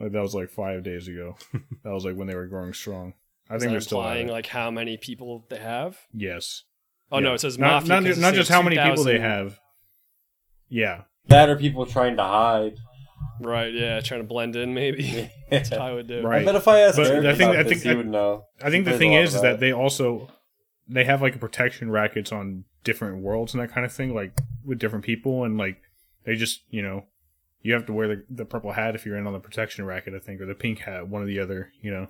Like 0.00 0.12
that 0.12 0.22
was 0.22 0.34
like 0.34 0.50
five 0.50 0.82
days 0.82 1.06
ago. 1.06 1.36
that 1.84 1.90
was 1.92 2.04
like 2.04 2.16
when 2.16 2.26
they 2.26 2.34
were 2.34 2.46
growing 2.48 2.72
strong. 2.72 3.14
I 3.48 3.56
Is 3.56 3.62
think 3.62 3.72
they're 3.72 3.80
still 3.80 4.00
at 4.02 4.06
implying 4.06 4.28
like 4.28 4.46
how 4.46 4.70
many 4.70 4.96
people 4.96 5.44
they 5.48 5.58
have. 5.58 5.98
yes. 6.12 6.64
Oh 7.12 7.18
Yeah. 7.18 7.24
no, 7.24 7.34
it 7.34 7.40
says 7.40 7.58
not 7.58 7.82
mafia. 7.82 7.88
not, 7.88 7.96
'cause 8.00 8.06
just, 8.08 8.20
not 8.20 8.34
just 8.34 8.50
how 8.50 8.62
many 8.62 8.76
people 8.78 9.04
they 9.04 9.18
have. 9.20 9.60
Yeah, 10.68 11.02
That 11.28 11.48
are 11.48 11.56
people 11.56 11.86
trying 11.86 12.16
to 12.16 12.22
hide. 12.22 12.74
Right, 13.40 13.72
yeah, 13.72 14.00
trying 14.00 14.20
to 14.20 14.26
blend 14.26 14.54
in 14.56 14.74
maybe. 14.74 15.30
That's 15.50 15.70
how 15.70 15.78
I 15.78 15.92
would 15.94 16.06
do. 16.06 16.22
Right. 16.22 16.42
I 16.42 16.44
bet 16.44 16.54
if 16.54 16.68
I 16.68 16.80
asked 16.80 16.96
But 16.96 17.06
Eric 17.10 17.24
I 17.26 17.34
think- 17.34 17.50
about 17.50 17.56
I 17.58 17.62
this, 17.64 17.72
think- 17.82 17.82
he 17.84 17.94
would 17.94 18.08
know. 18.08 18.44
I 18.62 18.70
think 18.70 18.84
the 18.84 18.98
thing 18.98 19.14
is, 19.14 19.34
is 19.34 19.42
that 19.42 19.60
they 19.60 19.72
also 19.72 20.30
they 20.88 21.04
have 21.04 21.22
like 21.22 21.38
protection 21.40 21.90
rackets 21.90 22.32
on 22.32 22.64
different 22.84 23.22
worlds 23.22 23.54
and 23.54 23.62
that 23.62 23.70
kind 23.72 23.84
of 23.86 23.92
thing, 23.92 24.14
like 24.14 24.38
with 24.64 24.78
different 24.78 25.04
people, 25.04 25.44
and 25.44 25.56
like 25.58 25.80
they 26.24 26.34
just 26.36 26.62
you 26.70 26.82
know 26.82 27.04
you 27.62 27.72
have 27.74 27.86
to 27.86 27.92
wear 27.92 28.08
the, 28.08 28.24
the 28.28 28.44
purple 28.44 28.72
hat 28.72 28.94
if 28.94 29.06
you're 29.06 29.16
in 29.16 29.26
on 29.26 29.32
the 29.32 29.38
protection 29.38 29.84
racket, 29.84 30.14
I 30.14 30.18
think, 30.18 30.40
or 30.40 30.46
the 30.46 30.54
pink 30.54 30.80
hat, 30.80 31.08
one 31.08 31.22
or 31.22 31.26
the 31.26 31.38
other. 31.38 31.72
You 31.80 31.90
know, 31.92 32.08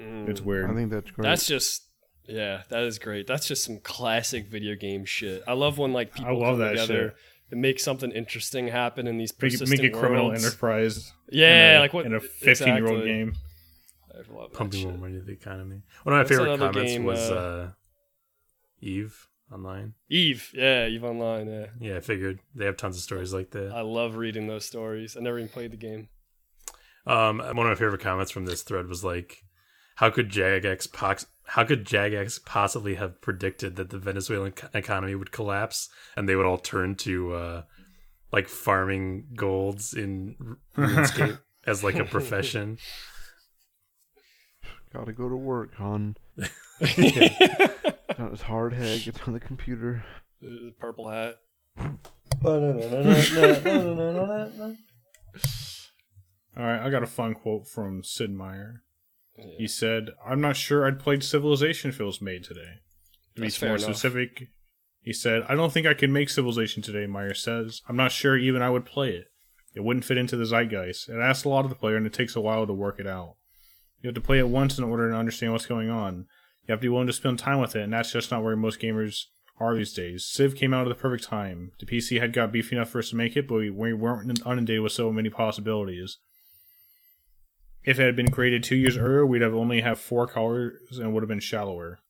Mm. 0.00 0.28
it's 0.28 0.40
weird. 0.40 0.70
I 0.70 0.74
think 0.74 0.90
that's 0.92 1.10
great. 1.10 1.24
That's 1.24 1.46
just 1.46 1.88
yeah, 2.28 2.62
that 2.68 2.82
is 2.84 2.98
great. 2.98 3.26
That's 3.26 3.46
just 3.48 3.64
some 3.64 3.78
classic 3.80 4.46
video 4.48 4.74
game 4.76 5.04
shit. 5.04 5.42
I 5.48 5.54
love 5.54 5.78
when 5.78 5.92
like 5.92 6.14
people 6.14 6.28
I 6.30 6.32
love 6.32 6.52
come 6.52 6.58
that 6.60 6.70
together 6.70 7.08
shit. 7.08 7.16
And 7.50 7.60
make 7.60 7.80
something 7.80 8.10
interesting 8.10 8.68
happen 8.68 9.06
in 9.06 9.18
these 9.18 9.32
make, 9.32 9.52
persistent 9.52 9.82
make 9.82 9.92
a 9.92 9.96
criminal 9.96 10.32
enterprise. 10.32 11.12
Yeah, 11.30 11.72
in 11.72 11.76
a, 11.76 11.80
like 11.80 11.92
what 11.92 12.06
in 12.06 12.14
a 12.14 12.20
15 12.20 12.68
year 12.68 12.86
old 12.86 13.02
exactly. 13.02 13.12
game. 13.12 13.34
I 14.12 14.36
love 14.36 14.52
Pumping 14.52 14.88
more 14.88 14.98
money 14.98 15.18
to 15.18 15.24
the 15.24 15.32
economy. 15.32 15.82
One 16.02 16.14
of 16.14 16.16
my 16.16 16.18
What's 16.18 16.30
favorite 16.30 16.58
comments 16.58 16.92
game, 16.92 17.04
was 17.04 17.30
uh, 17.30 17.34
uh, 17.34 17.70
Eve 18.80 19.28
online. 19.52 19.94
Eve, 20.08 20.50
yeah, 20.54 20.86
Eve 20.86 21.04
Online. 21.04 21.48
Yeah, 21.48 21.66
Yeah, 21.80 21.96
I 21.96 22.00
figured 22.00 22.40
they 22.54 22.64
have 22.64 22.76
tons 22.76 22.96
of 22.96 23.02
stories 23.02 23.32
like 23.32 23.50
that. 23.52 23.72
I 23.72 23.82
love 23.82 24.16
reading 24.16 24.46
those 24.46 24.64
stories. 24.64 25.16
I 25.16 25.20
never 25.20 25.38
even 25.38 25.48
played 25.48 25.70
the 25.70 25.76
game. 25.76 26.08
Um, 27.06 27.38
one 27.38 27.50
of 27.50 27.56
my 27.56 27.74
favorite 27.74 28.02
comments 28.02 28.30
from 28.30 28.44
this 28.44 28.62
thread 28.62 28.86
was 28.86 29.02
like, 29.02 29.42
"How 29.98 30.10
could 30.10 30.30
Jagex 30.30 30.92
pox- 30.92 31.26
How 31.44 31.64
could 31.64 31.84
Jagex 31.84 32.44
possibly 32.44 32.94
have 32.94 33.20
predicted 33.20 33.74
that 33.76 33.90
the 33.90 33.98
Venezuelan 33.98 34.54
economy 34.72 35.16
would 35.16 35.32
collapse 35.32 35.88
and 36.16 36.28
they 36.28 36.36
would 36.36 36.46
all 36.46 36.58
turn 36.58 36.94
to 36.96 37.34
uh, 37.34 37.62
like 38.32 38.48
farming 38.48 39.26
golds 39.34 39.94
in 39.94 40.56
RuneScape 40.76 41.40
as 41.66 41.82
like 41.82 41.96
a 41.96 42.04
profession?" 42.04 42.78
Gotta 44.92 45.12
go 45.12 45.28
to 45.28 45.36
work, 45.36 45.74
hon. 45.74 46.16
The 46.36 46.48
Not 48.18 48.32
as 48.32 48.42
hard 48.42 48.72
head 48.72 49.02
gets 49.02 49.20
on 49.26 49.32
the 49.32 49.40
computer. 49.40 50.04
Purple 50.78 51.10
hat. 51.10 51.40
All 56.56 56.64
right, 56.64 56.80
I 56.80 56.90
got 56.90 57.02
a 57.02 57.06
fun 57.06 57.34
quote 57.34 57.66
from 57.66 58.04
Sid 58.04 58.30
Meier. 58.30 58.84
Yeah. 59.38 59.58
He 59.58 59.68
said, 59.68 60.10
"I'm 60.26 60.40
not 60.40 60.56
sure 60.56 60.86
I'd 60.86 60.98
played 60.98 61.22
Civilization 61.22 61.90
if 61.90 62.00
it 62.00 62.04
was 62.04 62.20
made 62.20 62.44
today." 62.44 62.80
To 63.36 63.42
That's 63.42 63.58
be 63.58 63.66
more 63.66 63.76
enough. 63.76 63.84
specific, 63.84 64.48
he 65.00 65.12
said, 65.12 65.44
"I 65.48 65.54
don't 65.54 65.72
think 65.72 65.86
I 65.86 65.94
could 65.94 66.10
make 66.10 66.28
Civilization 66.28 66.82
today." 66.82 67.06
Meier 67.06 67.34
says, 67.34 67.82
"I'm 67.88 67.96
not 67.96 68.12
sure 68.12 68.36
even 68.36 68.62
I 68.62 68.70
would 68.70 68.84
play 68.84 69.10
it. 69.10 69.26
It 69.74 69.84
wouldn't 69.84 70.04
fit 70.04 70.18
into 70.18 70.36
the 70.36 70.46
zeitgeist. 70.46 71.08
It 71.08 71.20
asks 71.20 71.44
a 71.44 71.48
lot 71.48 71.64
of 71.64 71.70
the 71.70 71.76
player, 71.76 71.96
and 71.96 72.06
it 72.06 72.12
takes 72.12 72.34
a 72.34 72.40
while 72.40 72.66
to 72.66 72.72
work 72.72 72.98
it 72.98 73.06
out. 73.06 73.36
You 74.02 74.08
have 74.08 74.14
to 74.14 74.20
play 74.20 74.38
it 74.38 74.48
once 74.48 74.78
in 74.78 74.84
order 74.84 75.10
to 75.10 75.16
understand 75.16 75.52
what's 75.52 75.66
going 75.66 75.90
on. 75.90 76.26
You 76.66 76.72
have 76.72 76.80
to 76.80 76.84
be 76.84 76.88
willing 76.88 77.06
to 77.06 77.12
spend 77.12 77.38
time 77.38 77.60
with 77.60 77.76
it, 77.76 77.82
and 77.82 77.92
that's 77.92 78.12
just 78.12 78.30
not 78.30 78.42
where 78.42 78.56
most 78.56 78.80
gamers 78.80 79.26
are 79.60 79.74
these 79.74 79.92
days. 79.92 80.24
Civ 80.24 80.56
came 80.56 80.72
out 80.74 80.86
at 80.86 80.88
the 80.88 81.00
perfect 81.00 81.24
time. 81.24 81.72
The 81.78 81.86
PC 81.86 82.20
had 82.20 82.32
got 82.32 82.52
beefy 82.52 82.76
enough 82.76 82.90
for 82.90 82.98
us 82.98 83.10
to 83.10 83.16
make 83.16 83.36
it, 83.36 83.48
but 83.48 83.56
we, 83.56 83.70
we 83.70 83.92
weren't 83.92 84.40
inundated 84.44 84.82
with 84.82 84.92
so 84.92 85.12
many 85.12 85.30
possibilities." 85.30 86.18
If 87.84 87.98
it 87.98 88.04
had 88.04 88.16
been 88.16 88.30
created 88.30 88.62
two 88.62 88.76
years 88.76 88.96
earlier, 88.96 89.24
we'd 89.24 89.42
have 89.42 89.54
only 89.54 89.80
have 89.80 89.98
four 89.98 90.26
colors 90.26 90.98
and 90.98 91.12
would 91.14 91.22
have 91.22 91.28
been 91.28 91.40
shallower. 91.40 92.00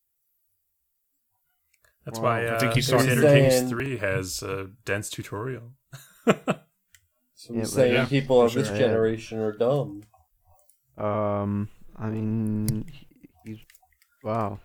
That's 2.05 2.19
Wow. 2.19 2.23
why 2.25 2.47
uh, 2.47 2.55
I 2.55 2.59
think 2.59 2.73
he's 2.73 2.89
Crusader 2.89 3.21
talking- 3.21 3.41
Kings 3.43 3.53
Saying- 3.53 3.69
Three 3.69 3.97
has 3.97 4.41
a 4.43 4.71
dense 4.85 5.09
tutorial. 5.09 5.73
So 6.25 6.33
Yeah, 7.53 7.55
I'm 7.55 7.59
but 7.61 7.67
saying 7.69 7.93
yeah, 7.93 8.05
people 8.05 8.39
for 8.41 8.45
of 8.47 8.53
this 8.53 8.67
sure, 8.67 8.75
yeah. 8.75 8.81
generation 8.87 9.39
are 9.39 9.51
dumb. 9.53 10.03
Um, 10.97 11.69
I 11.95 12.09
mean, 12.09 12.85
he, 12.91 13.07
he's 13.45 13.59
wow. 14.23 14.59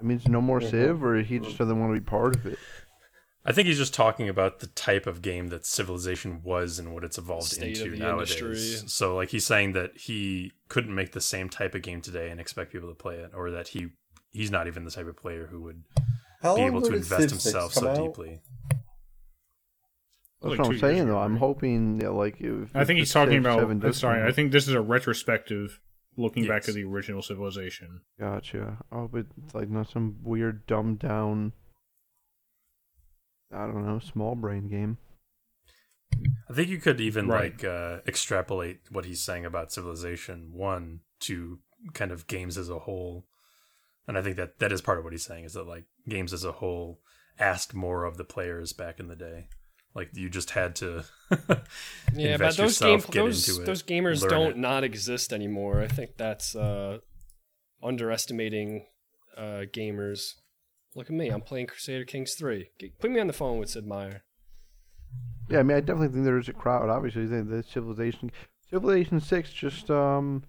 It 0.00 0.04
means 0.06 0.28
no 0.28 0.40
more 0.40 0.60
Yeah. 0.62 0.70
Civ, 0.70 1.02
or 1.02 1.16
he 1.22 1.40
just 1.40 1.58
doesn't 1.58 1.80
want 1.80 1.92
to 1.94 2.00
be 2.00 2.04
part 2.04 2.36
of 2.36 2.46
it. 2.46 2.58
I 3.48 3.52
think 3.52 3.66
he's 3.66 3.78
just 3.78 3.94
talking 3.94 4.28
about 4.28 4.60
the 4.60 4.66
type 4.66 5.06
of 5.06 5.22
game 5.22 5.46
that 5.48 5.64
Civilization 5.64 6.42
was 6.44 6.78
and 6.78 6.92
what 6.92 7.02
it's 7.02 7.16
evolved 7.16 7.46
State 7.46 7.78
into 7.78 7.94
of 7.94 7.98
nowadays. 7.98 8.36
industry. 8.40 8.88
So, 8.88 9.16
like, 9.16 9.30
he's 9.30 9.46
saying 9.46 9.72
that 9.72 9.96
he 9.96 10.52
couldn't 10.68 10.94
make 10.94 11.12
the 11.12 11.20
same 11.22 11.48
type 11.48 11.74
of 11.74 11.80
game 11.80 12.02
today 12.02 12.28
and 12.30 12.38
expect 12.40 12.72
people 12.72 12.90
to 12.90 12.94
play 12.94 13.14
it, 13.16 13.30
or 13.34 13.50
that 13.50 13.68
he 13.68 13.88
he's 14.30 14.50
not 14.50 14.66
even 14.66 14.84
the 14.84 14.90
type 14.90 15.06
of 15.06 15.16
player 15.16 15.46
who 15.46 15.62
would 15.62 15.82
How 16.42 16.56
be 16.56 16.62
able 16.62 16.82
to 16.82 16.94
invest 16.94 17.30
himself 17.30 17.72
so 17.72 17.88
out? 17.88 17.96
deeply. 17.96 18.40
That's 20.40 20.50
Like 20.50 20.58
what 20.60 20.68
I'm 20.68 20.78
saying, 20.78 21.00
ago, 21.00 21.12
though. 21.12 21.18
I'm 21.18 21.36
hoping 21.38 21.98
that, 21.98 22.12
like, 22.12 22.36
if 22.40 22.76
I 22.76 22.84
think 22.84 22.98
the 22.98 23.00
he's 23.00 23.12
talking 23.12 23.38
about. 23.38 23.58
7 23.60 23.82
I'm 23.82 23.92
sorry, 23.94 24.22
I 24.28 24.30
think 24.30 24.52
this 24.52 24.68
is 24.68 24.74
a 24.74 24.80
retrospective 24.80 25.80
looking 26.16 26.44
back 26.44 26.62
Yes. 26.62 26.68
at 26.68 26.74
the 26.74 26.84
original 26.84 27.22
Civilization. 27.22 28.02
Gotcha. 28.20 28.78
Oh, 28.92 29.08
but 29.08 29.26
it's 29.42 29.54
like 29.54 29.68
not 29.70 29.88
some 29.88 30.16
weird 30.22 30.66
dumbed 30.66 30.98
down. 30.98 31.54
I 33.52 33.66
don't 33.66 33.86
know, 33.86 33.98
small 33.98 34.34
brain 34.34 34.68
game. 34.68 34.98
I 36.50 36.54
think 36.54 36.68
you 36.68 36.78
could 36.78 37.00
even 37.00 37.28
Right. 37.28 37.52
like 37.52 37.64
uh, 37.64 37.98
extrapolate 38.06 38.80
what 38.90 39.04
he's 39.04 39.22
saying 39.22 39.44
about 39.44 39.72
Civilization 39.72 40.50
One 40.52 41.00
to 41.20 41.58
kind 41.94 42.10
of 42.12 42.26
games 42.26 42.58
as 42.58 42.68
a 42.70 42.78
whole, 42.80 43.26
and 44.06 44.16
I 44.18 44.22
think 44.22 44.36
that 44.36 44.58
that 44.58 44.72
is 44.72 44.80
part 44.80 44.98
of 44.98 45.04
what 45.04 45.12
he's 45.12 45.24
saying 45.24 45.44
is 45.44 45.52
that 45.54 45.66
like 45.66 45.84
games 46.08 46.32
as 46.32 46.44
a 46.44 46.52
whole 46.52 47.00
asked 47.38 47.74
more 47.74 48.04
of 48.04 48.16
the 48.16 48.24
players 48.24 48.72
back 48.72 48.98
in 48.98 49.08
the 49.08 49.16
day. 49.16 49.48
Like 49.94 50.10
you 50.14 50.28
just 50.28 50.50
had 50.50 50.74
to 50.76 51.04
Yeah, 52.14 52.32
invest 52.32 52.56
but 52.58 52.62
those 52.62 52.80
yourself, 52.80 53.10
get 53.10 53.20
those 53.24 53.48
into 53.48 53.62
it, 53.62 53.66
those 53.66 53.82
gamers 53.82 54.28
don't 54.28 54.50
it. 54.52 54.56
not 54.56 54.84
exist 54.84 55.32
anymore. 55.32 55.80
I 55.82 55.88
think 55.88 56.16
that's 56.16 56.54
uh, 56.56 56.98
underestimating 57.82 58.86
uh, 59.36 59.64
gamers. 59.72 60.34
Look 60.98 61.10
at 61.10 61.14
me, 61.14 61.28
I'm 61.28 61.42
playing 61.42 61.68
Crusader 61.68 62.04
Kings 62.04 62.34
three. 62.34 62.70
Put 62.98 63.12
me 63.12 63.20
on 63.20 63.28
the 63.28 63.32
phone 63.32 63.58
with 63.58 63.70
Sid 63.70 63.86
Meier. 63.86 64.24
Yeah, 65.48 65.60
I 65.60 65.62
mean, 65.62 65.76
I 65.76 65.80
definitely 65.80 66.08
think 66.08 66.24
there's 66.24 66.48
a 66.48 66.52
crowd. 66.52 66.90
Obviously, 66.90 67.24
the, 67.24 67.44
the 67.44 67.62
Civilization, 67.62 68.32
Civilization 68.68 69.20
Six, 69.20 69.52
just 69.52 69.92
um, 69.92 70.42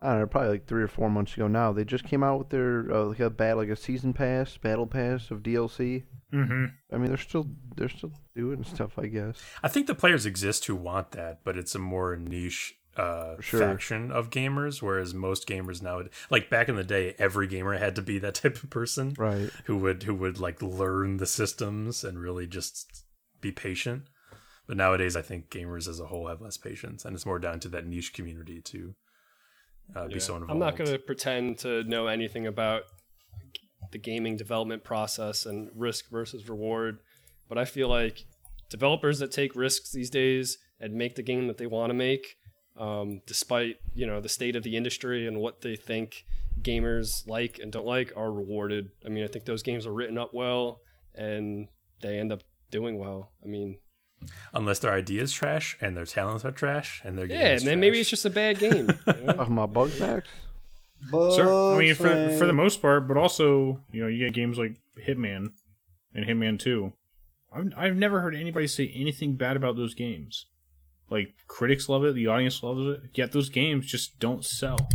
I 0.00 0.12
don't 0.12 0.20
know, 0.20 0.26
probably 0.26 0.52
like 0.52 0.66
three 0.66 0.82
or 0.82 0.88
four 0.88 1.10
months 1.10 1.34
ago 1.34 1.48
now. 1.48 1.70
They 1.74 1.84
just 1.84 2.04
came 2.04 2.22
out 2.22 2.38
with 2.38 2.48
their 2.48 2.90
uh, 2.90 3.04
like 3.04 3.20
a 3.20 3.28
bat, 3.28 3.58
like 3.58 3.68
a 3.68 3.76
season 3.76 4.14
pass, 4.14 4.56
battle 4.56 4.86
pass 4.86 5.30
of 5.30 5.42
DLC. 5.42 6.04
Mm-hmm. 6.32 6.64
I 6.90 6.96
mean, 6.96 7.08
they're 7.08 7.18
still 7.18 7.46
they're 7.76 7.90
still 7.90 8.12
doing 8.34 8.64
stuff, 8.64 8.98
I 8.98 9.08
guess. 9.08 9.36
I 9.62 9.68
think 9.68 9.86
the 9.86 9.94
players 9.94 10.24
exist 10.24 10.64
who 10.64 10.76
want 10.76 11.10
that, 11.10 11.40
but 11.44 11.58
it's 11.58 11.74
a 11.74 11.78
more 11.78 12.16
niche 12.16 12.74
uh, 12.96 13.36
sure. 13.40 13.60
faction 13.60 14.10
of 14.10 14.30
gamers. 14.30 14.80
Whereas 14.82 15.14
most 15.14 15.48
gamers 15.48 15.82
now, 15.82 16.02
like 16.30 16.48
back 16.50 16.68
in 16.68 16.76
the 16.76 16.84
day, 16.84 17.14
every 17.18 17.46
gamer 17.46 17.76
had 17.78 17.96
to 17.96 18.02
be 18.02 18.18
that 18.20 18.34
type 18.42 18.62
of 18.62 18.70
person 18.70 19.14
Right. 19.18 19.50
who 19.64 19.76
would 19.78 20.04
who 20.04 20.14
would 20.14 20.38
like 20.38 20.62
learn 20.62 21.16
the 21.18 21.26
systems 21.26 22.04
and 22.04 22.18
really 22.20 22.46
just 22.46 23.04
be 23.40 23.52
patient. 23.52 24.04
But 24.66 24.76
nowadays, 24.78 25.14
I 25.14 25.22
think 25.22 25.50
gamers 25.50 25.86
as 25.88 26.00
a 26.00 26.06
whole 26.06 26.28
have 26.28 26.40
less 26.40 26.56
patience, 26.56 27.04
and 27.04 27.14
it's 27.14 27.26
more 27.26 27.38
down 27.38 27.60
to 27.60 27.68
that 27.68 27.86
niche 27.86 28.14
community 28.14 28.62
to 28.62 28.94
uh, 29.94 30.08
be 30.08 30.18
so 30.20 30.34
involved. 30.36 30.52
I'm 30.52 30.58
not 30.58 30.76
going 30.76 30.90
to 30.90 30.98
pretend 30.98 31.58
to 31.58 31.84
know 31.84 32.06
anything 32.06 32.46
about 32.46 32.84
the 33.92 33.98
gaming 33.98 34.36
development 34.36 34.82
process 34.82 35.44
and 35.44 35.68
risk 35.74 36.10
versus 36.10 36.48
reward. 36.48 36.98
But 37.46 37.58
I 37.58 37.66
feel 37.66 37.88
like 37.88 38.24
developers 38.70 39.18
that 39.18 39.30
take 39.30 39.54
risks 39.54 39.92
these 39.92 40.08
days 40.08 40.56
and 40.80 40.94
make 40.94 41.14
the 41.14 41.22
game 41.22 41.46
that 41.48 41.58
they 41.58 41.66
want 41.66 41.90
to 41.90 41.94
make, 41.94 42.36
um, 42.76 43.20
despite 43.26 43.76
you 43.94 44.06
know 44.06 44.20
the 44.20 44.28
state 44.28 44.56
of 44.56 44.62
the 44.62 44.76
industry 44.76 45.26
and 45.26 45.40
what 45.40 45.60
they 45.60 45.76
think 45.76 46.24
gamers 46.60 47.26
like 47.26 47.58
and 47.58 47.72
don't 47.72 47.86
like, 47.86 48.12
are 48.16 48.32
rewarded. 48.32 48.90
I 49.04 49.08
mean, 49.08 49.24
I 49.24 49.28
think 49.28 49.44
those 49.44 49.62
games 49.62 49.86
are 49.86 49.92
written 49.92 50.18
up 50.18 50.32
well 50.32 50.80
and 51.14 51.68
they 52.00 52.18
end 52.18 52.32
up 52.32 52.42
doing 52.70 52.98
well. 52.98 53.32
I 53.42 53.46
mean, 53.46 53.78
Unless 54.52 54.78
their 54.80 54.92
ideas 54.92 55.32
trash 55.32 55.76
and 55.80 55.96
their 55.96 56.06
talents 56.06 56.44
are 56.44 56.50
trash 56.50 57.02
and 57.04 57.18
their 57.18 57.26
game 57.26 57.40
yeah, 57.40 57.48
and 57.48 57.62
then 57.62 57.80
maybe 57.80 58.00
it's 58.00 58.08
just 58.08 58.24
a 58.24 58.30
bad 58.30 58.58
game. 58.58 58.88
you 59.06 59.12
know? 59.24 59.32
Talking 59.34 59.52
about 59.52 59.72
bug 59.72 59.90
snacks. 59.90 60.28
Sir, 61.10 61.74
I 61.74 61.78
mean, 61.78 61.94
for, 61.94 62.08
for 62.38 62.46
the 62.46 62.54
most 62.54 62.80
part, 62.80 63.06
but 63.06 63.18
also, 63.18 63.80
you 63.92 64.00
know, 64.00 64.08
you 64.08 64.24
get 64.24 64.32
games 64.32 64.56
like 64.56 64.76
Hitman 65.06 65.48
and 66.14 66.24
Hitman 66.24 66.58
2. 66.58 66.92
I've, 67.54 67.72
I've 67.76 67.96
never 67.96 68.20
heard 68.20 68.34
anybody 68.34 68.66
say 68.66 68.90
anything 68.94 69.36
bad 69.36 69.56
about 69.56 69.76
those 69.76 69.92
games. 69.92 70.46
Like, 71.10 71.34
critics 71.46 71.88
love 71.88 72.04
it, 72.04 72.14
the 72.14 72.26
audience 72.28 72.62
loves 72.62 72.86
it, 72.86 73.00
yet 73.14 73.32
those 73.32 73.48
games 73.50 73.86
just 73.86 74.18
don't 74.18 74.44
sell. 74.44 74.88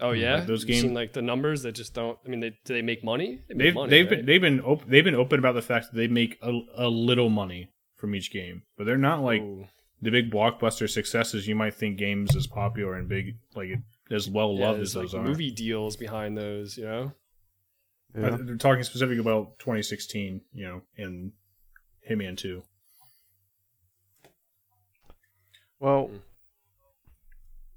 Oh 0.00 0.10
yeah, 0.10 0.36
Like 0.38 0.46
those 0.46 0.64
You've 0.64 0.78
seen 0.80 0.94
like 0.94 1.12
the 1.12 1.22
numbers 1.22 1.62
that 1.62 1.72
just 1.72 1.94
don't. 1.94 2.18
I 2.24 2.28
mean, 2.28 2.40
they 2.40 2.50
do 2.64 2.74
they 2.74 2.82
make 2.82 3.04
money? 3.04 3.40
They 3.48 3.54
make 3.54 3.64
They've 3.66 3.74
money, 3.74 3.90
they've 3.90 4.06
right? 4.10 4.16
been 4.18 4.26
they've 4.26 4.40
been 4.40 4.60
op- 4.60 4.86
they've 4.88 5.04
been 5.04 5.14
open 5.14 5.38
about 5.38 5.54
the 5.54 5.62
fact 5.62 5.86
that 5.92 5.96
they 5.96 6.08
make 6.08 6.36
a, 6.42 6.60
a 6.76 6.88
little 6.88 7.28
money 7.30 7.70
from 7.96 8.14
each 8.14 8.32
game, 8.32 8.62
but 8.76 8.84
they're 8.86 8.98
not 8.98 9.22
like 9.22 9.40
Ooh. 9.40 9.66
the 10.02 10.10
big 10.10 10.30
blockbuster 10.32 10.90
successes 10.90 11.46
you 11.46 11.54
might 11.54 11.74
think 11.74 11.96
games 11.96 12.34
as 12.34 12.46
popular 12.48 12.94
and 12.94 13.08
big 13.08 13.36
like 13.54 13.70
as 14.10 14.28
well 14.28 14.58
loved 14.58 14.78
there's 14.80 14.90
as 14.90 14.96
like 14.96 15.04
those 15.04 15.14
are. 15.14 15.22
movie 15.22 15.50
deals 15.52 15.96
behind 15.96 16.36
those. 16.36 16.76
You 16.76 16.84
know, 16.84 17.12
Yeah. 18.16 18.26
Uh, 18.30 18.36
They're 18.40 18.56
talking 18.56 18.82
specifically 18.82 19.20
about 19.20 19.58
2016, 19.60 20.40
you 20.52 20.66
know, 20.66 20.82
in 20.96 21.32
Hitman 22.10 22.36
2. 22.36 22.62
Well, 25.80 26.08
Mm. 26.08 26.22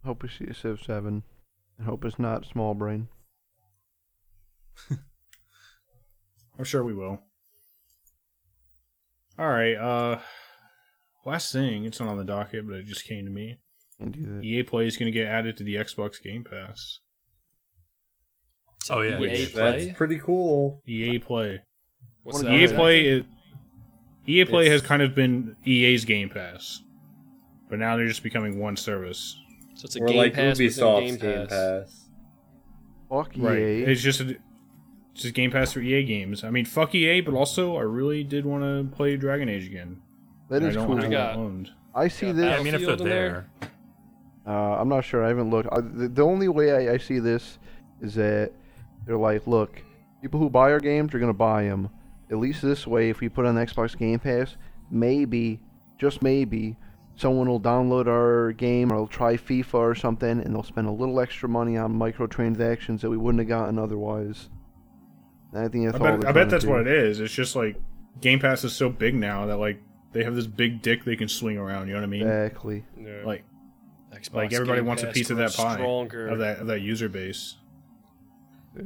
hope 0.05 0.23
we 0.23 0.29
see 0.29 0.45
a 0.45 0.53
Civ 0.53 0.81
7. 0.81 1.23
I 1.79 1.83
hope 1.83 2.05
it's 2.05 2.19
not 2.19 2.45
small 2.45 2.73
brain. 2.73 3.09
I'm 6.57 6.63
sure 6.65 6.83
we 6.83 6.93
will. 6.93 7.21
All 9.37 9.47
right. 9.49 9.75
Uh, 9.75 10.19
last 11.25 11.51
thing. 11.53 11.85
It's 11.85 11.99
not 11.99 12.09
on 12.09 12.17
the 12.17 12.23
docket, 12.23 12.65
but 12.67 12.77
it 12.77 12.85
just 12.87 13.05
came 13.05 13.25
to 13.25 13.31
me. 13.31 13.59
Can't 13.99 14.11
do 14.11 14.25
that. 14.35 14.43
EA 14.43 14.63
Play 14.63 14.87
is 14.87 14.97
going 14.97 15.11
to 15.11 15.17
get 15.17 15.27
added 15.27 15.57
to 15.57 15.63
the 15.63 15.75
Xbox 15.75 16.21
Game 16.21 16.43
Pass. 16.43 16.99
Oh 18.89 19.01
yeah. 19.01 19.19
EA 19.19 19.45
That's 19.45 19.51
Play. 19.85 19.93
pretty 19.95 20.19
cool. 20.19 20.81
EA 20.87 21.19
Play. 21.19 21.61
What's 22.23 22.39
What 22.39 22.45
that? 22.45 22.53
EA 22.55 22.67
Play. 22.67 23.05
Is, 23.07 23.23
EA 24.27 24.45
Play 24.45 24.65
It's- 24.65 24.81
has 24.81 24.87
kind 24.87 25.01
of 25.01 25.13
been 25.13 25.55
EA's 25.65 26.05
Game 26.05 26.29
Pass, 26.29 26.81
but 27.69 27.79
now 27.79 27.97
they're 27.97 28.07
just 28.07 28.23
becoming 28.23 28.59
one 28.59 28.75
service. 28.77 29.39
So 29.75 29.85
it's 29.85 29.95
a 29.95 30.01
Or 30.01 30.07
Game 30.07 30.17
like 30.17 30.33
Pass 30.33 30.57
within 30.59 30.67
Ubisoft's 30.83 30.99
Game 31.11 31.17
Game 31.17 31.47
Pass. 31.47 31.49
Pass. 31.49 32.03
Fuck 33.09 33.31
Right. 33.37 33.57
EA. 33.59 33.83
It's 33.83 34.01
just 34.01 34.19
a, 34.21 34.29
it's 35.13 35.21
just 35.23 35.33
Game 35.33 35.51
Pass 35.51 35.71
for 35.73 35.79
EA 35.81 36.03
games. 36.03 36.43
I 36.43 36.49
mean, 36.49 36.65
fuck 36.65 36.93
EA, 36.95 37.21
but 37.21 37.33
also 37.33 37.77
I 37.77 37.81
really 37.81 38.23
did 38.23 38.45
want 38.45 38.63
to 38.63 38.95
play 38.95 39.15
Dragon 39.17 39.49
Age 39.49 39.65
again. 39.67 40.01
that 40.49 40.57
And 40.63 40.67
I 40.67 40.71
don't 40.73 40.87
cool. 40.87 40.95
have 40.97 41.05
We 41.05 41.11
got- 41.11 41.35
owned. 41.35 41.71
I 41.95 42.07
see 42.09 42.27
got 42.27 42.35
this. 42.35 42.59
I 42.59 42.63
mean, 42.63 42.75
if 42.75 42.81
they're 42.85 42.95
there? 42.95 43.47
there, 43.61 43.69
Uh, 44.45 44.79
I'm 44.79 44.87
not 44.87 45.03
sure. 45.03 45.23
I 45.25 45.29
haven't 45.29 45.49
looked. 45.49 45.67
Uh, 45.69 45.81
the, 45.81 46.07
the 46.09 46.21
only 46.21 46.47
way 46.47 46.87
I, 46.89 46.93
I 46.93 46.97
see 46.97 47.17
this 47.19 47.57
is 48.01 48.13
that 48.15 48.51
they're 49.05 49.17
like, 49.17 49.47
look, 49.47 49.81
people 50.21 50.39
who 50.39 50.49
buy 50.49 50.71
our 50.71 50.79
games 50.79 51.13
are 51.15 51.19
gonna 51.19 51.33
buy 51.33 51.63
them. 51.63 51.89
At 52.29 52.37
least 52.37 52.61
this 52.61 52.85
way, 52.85 53.09
if 53.09 53.19
we 53.19 53.29
put 53.29 53.45
on 53.45 53.55
the 53.55 53.61
Xbox 53.65 53.97
Game 53.97 54.19
Pass, 54.19 54.57
maybe, 54.91 55.59
just 55.97 56.21
maybe, 56.21 56.75
someone 57.17 57.49
will 57.49 57.59
download 57.59 58.07
our 58.07 58.53
game 58.53 58.91
or 58.91 58.97
they'll 58.97 59.07
try 59.07 59.35
FIFA 59.35 59.73
or 59.73 59.95
something, 59.95 60.39
and 60.39 60.55
they'll 60.55 60.63
spend 60.63 60.87
a 60.87 60.91
little 60.91 61.19
extra 61.19 61.49
money 61.49 61.75
on 61.75 61.93
microtransactions 61.93 63.01
that 63.01 63.09
we 63.09 63.17
wouldn't 63.17 63.39
have 63.39 63.49
gotten 63.49 63.77
otherwise. 63.77 64.49
And 65.51 65.65
I 65.65 65.67
think 65.67 65.85
that's 65.85 65.95
I 65.95 66.11
bet, 66.11 66.21
they're 66.21 66.29
I 66.29 66.31
bet 66.31 66.49
that's 66.49 66.65
what 66.65 66.81
it 66.81 66.87
is. 66.87 67.19
It's 67.19 67.33
just 67.33 67.55
like 67.55 67.75
Game 68.21 68.39
Pass 68.39 68.63
is 68.63 68.73
so 68.73 68.89
big 68.89 69.15
now 69.15 69.47
that 69.47 69.57
like 69.57 69.81
they 70.13 70.23
have 70.23 70.35
this 70.35 70.47
big 70.47 70.81
dick 70.81 71.03
they 71.03 71.15
can 71.15 71.27
swing 71.27 71.57
around. 71.57 71.87
You 71.87 71.93
know 71.93 71.99
what 72.01 72.05
I 72.05 72.09
mean? 72.09 72.21
Exactly. 72.21 72.85
Yeah. 72.99 73.23
Like 73.25 73.43
Xbox 74.11 74.33
like 74.33 74.53
everybody 74.53 74.79
Game 74.79 74.87
wants 74.87 75.03
a 75.03 75.07
piece 75.07 75.29
of 75.29 75.37
that 75.37 75.53
pie 75.53 75.75
Stronger. 75.75 76.27
of 76.27 76.39
that 76.39 76.59
of 76.59 76.67
that 76.67 76.81
user 76.81 77.09
base. 77.09 77.55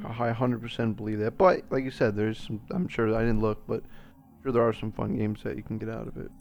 I 0.06 0.32
100% 0.32 0.96
believe 0.96 1.20
that. 1.20 1.38
But 1.38 1.64
like 1.70 1.84
you 1.84 1.92
said, 1.92 2.16
there's 2.16 2.40
some. 2.40 2.62
I'm 2.70 2.88
sure 2.88 3.14
I 3.14 3.20
didn't 3.22 3.42
look, 3.42 3.68
but 3.68 3.84
I'm 3.84 4.44
sure 4.44 4.52
there 4.54 4.66
are 4.66 4.74
some 4.74 4.94
fun 4.94 5.18
games 5.18 5.44
that 5.44 5.58
you 5.58 5.64
can 5.64 5.78
get 5.78 5.90
out 5.90 6.08
of 6.08 6.16
it. 6.16 6.32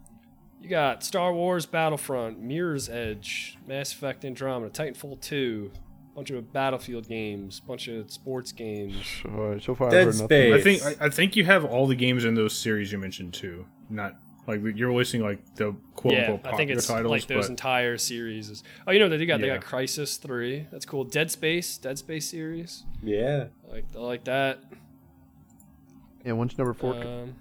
You 0.61 0.69
got 0.69 1.03
Star 1.03 1.33
Wars 1.33 1.67
Battlefront, 1.67 2.41
Mirror's 2.41 2.89
Edge, 2.89 3.59
Mass 3.67 3.93
Effect 3.93 4.25
Andromeda, 4.25 4.71
Titanfall 4.71 5.21
2, 5.21 5.71
bunch 6.15 6.31
of 6.31 6.53
Battlefield 6.53 7.09
games, 7.09 7.61
bunch 7.61 7.89
of 7.89 8.11
sports 8.11 8.53
games. 8.53 8.95
So, 9.23 9.59
so 9.61 9.75
far, 9.75 9.91
Dead 9.91 10.01
I've 10.01 10.07
heard 10.07 10.15
Space. 10.15 10.53
I 10.55 10.61
think 10.61 10.83
I, 11.01 11.07
I 11.07 11.09
think 11.09 11.37
you 11.37 11.45
have 11.45 11.65
all 11.65 11.87
the 11.87 11.95
games 11.95 12.25
in 12.25 12.35
those 12.35 12.57
series 12.57 12.93
you 12.93 12.99
mentioned 12.99 13.33
too. 13.33 13.65
Not 13.89 14.17
like 14.47 14.61
you're 14.75 14.93
listing 14.93 15.23
like 15.23 15.55
the 15.55 15.75
quote 15.95 16.15
yeah, 16.15 16.21
unquote 16.21 16.41
I 16.41 16.43
popular 16.43 16.57
think 16.59 16.71
it's 16.71 16.87
titles, 16.87 17.11
like 17.11 17.27
those 17.27 17.45
but 17.47 17.51
entire 17.51 17.97
series. 17.97 18.63
Oh, 18.87 18.91
you 18.91 18.99
know 18.99 19.09
they 19.09 19.25
got 19.25 19.41
they 19.41 19.47
got 19.47 19.61
Crysis 19.61 20.19
3. 20.19 20.67
That's 20.71 20.85
cool. 20.85 21.05
Dead 21.05 21.31
Space, 21.31 21.79
Dead 21.79 21.99
Space 21.99 22.29
series. 22.29 22.85
Yeah. 23.03 23.47
I 23.69 23.73
like 23.73 23.85
I 23.97 23.99
like 23.99 24.25
that. 24.25 24.63
nothing. 24.63 24.79
Yeah, 26.25 26.33
once 26.33 26.59
number 26.59 26.75
four. 26.75 26.97
Um, 26.97 27.35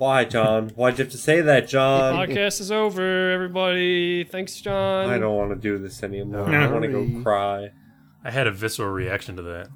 Why, 0.00 0.24
John? 0.24 0.70
Why'd 0.70 0.96
you 0.98 1.04
have 1.04 1.12
to 1.12 1.18
say 1.18 1.42
that, 1.42 1.68
John? 1.68 2.14
podcast 2.14 2.58
is 2.62 2.72
over, 2.72 3.32
everybody. 3.32 4.24
Thanks, 4.24 4.58
John. 4.58 5.10
I 5.10 5.18
don't 5.18 5.36
want 5.36 5.50
to 5.50 5.56
do 5.56 5.76
this 5.76 6.02
anymore. 6.02 6.48
No. 6.48 6.58
I 6.58 6.66
want 6.68 6.84
to 6.84 6.88
go 6.88 7.22
cry. 7.22 7.68
I 8.24 8.30
had 8.30 8.46
a 8.46 8.50
visceral 8.50 8.88
reaction 8.88 9.36
to 9.36 9.42
that. 9.42 9.68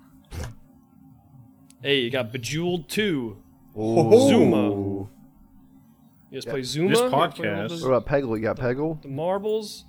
Hey, 1.83 1.99
you 2.01 2.11
got 2.11 2.33
Bejeweled 2.33 2.89
2. 2.89 3.37
Oh. 3.77 4.29
Zuma. 4.31 4.71
You 4.71 5.11
guys 6.33 6.47
play 6.47 6.63
Zuma? 6.63 6.89
This 6.89 6.99
You 7.01 7.05
guys 7.05 7.11
play 7.11 7.21
all 7.21 7.29
podcast- 7.29 7.69
those- 7.69 7.83
What 7.83 7.91
about 7.93 8.07
Peggle? 8.07 8.35
You 8.39 8.43
got 8.45 8.57
Peggle? 8.57 9.03
The 9.03 9.09
marbles. 9.09 9.85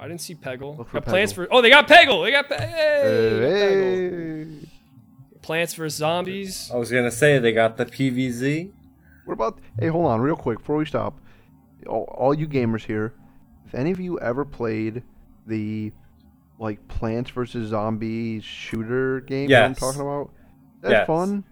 I 0.00 0.08
didn't 0.08 0.22
see 0.22 0.34
Peggle. 0.36 0.78
Look 0.78 0.88
for 0.88 1.00
got 1.00 1.04
plans 1.04 1.32
Peggle. 1.34 1.36
for. 1.36 1.48
Oh, 1.50 1.60
they 1.60 1.68
got 1.68 1.86
Peggle. 1.86 2.24
They 2.24 2.30
got, 2.30 2.48
Pe- 2.48 2.56
hey, 2.56 3.02
they 3.04 3.40
got 3.40 3.50
Peggle. 3.50 4.60
Hey. 4.62 4.68
Plants 5.42 5.74
vs 5.74 5.98
Zombies. 5.98 6.70
I 6.72 6.76
was 6.78 6.90
gonna 6.90 7.10
say 7.10 7.38
they 7.38 7.52
got 7.52 7.76
the 7.76 7.84
PVZ. 7.84 8.70
What 9.26 9.34
about? 9.34 9.58
Hey, 9.78 9.88
hold 9.88 10.06
on, 10.06 10.20
real 10.20 10.36
quick 10.36 10.58
before 10.60 10.76
we 10.76 10.86
stop. 10.86 11.20
All, 11.86 12.04
all 12.16 12.32
you 12.34 12.46
gamers 12.48 12.84
here, 12.84 13.12
if 13.66 13.74
any 13.74 13.90
of 13.90 14.00
you 14.00 14.18
ever 14.20 14.44
played 14.44 15.02
the 15.46 15.92
like 16.58 16.86
Plants 16.88 17.30
vs 17.30 17.68
Zombies 17.68 18.42
shooter 18.44 19.20
game 19.20 19.50
that 19.50 19.64
I'm 19.64 19.74
talking 19.74 20.00
about, 20.00 20.30
that's 20.80 20.92
Yes. 20.92 21.06
fun. 21.06 21.44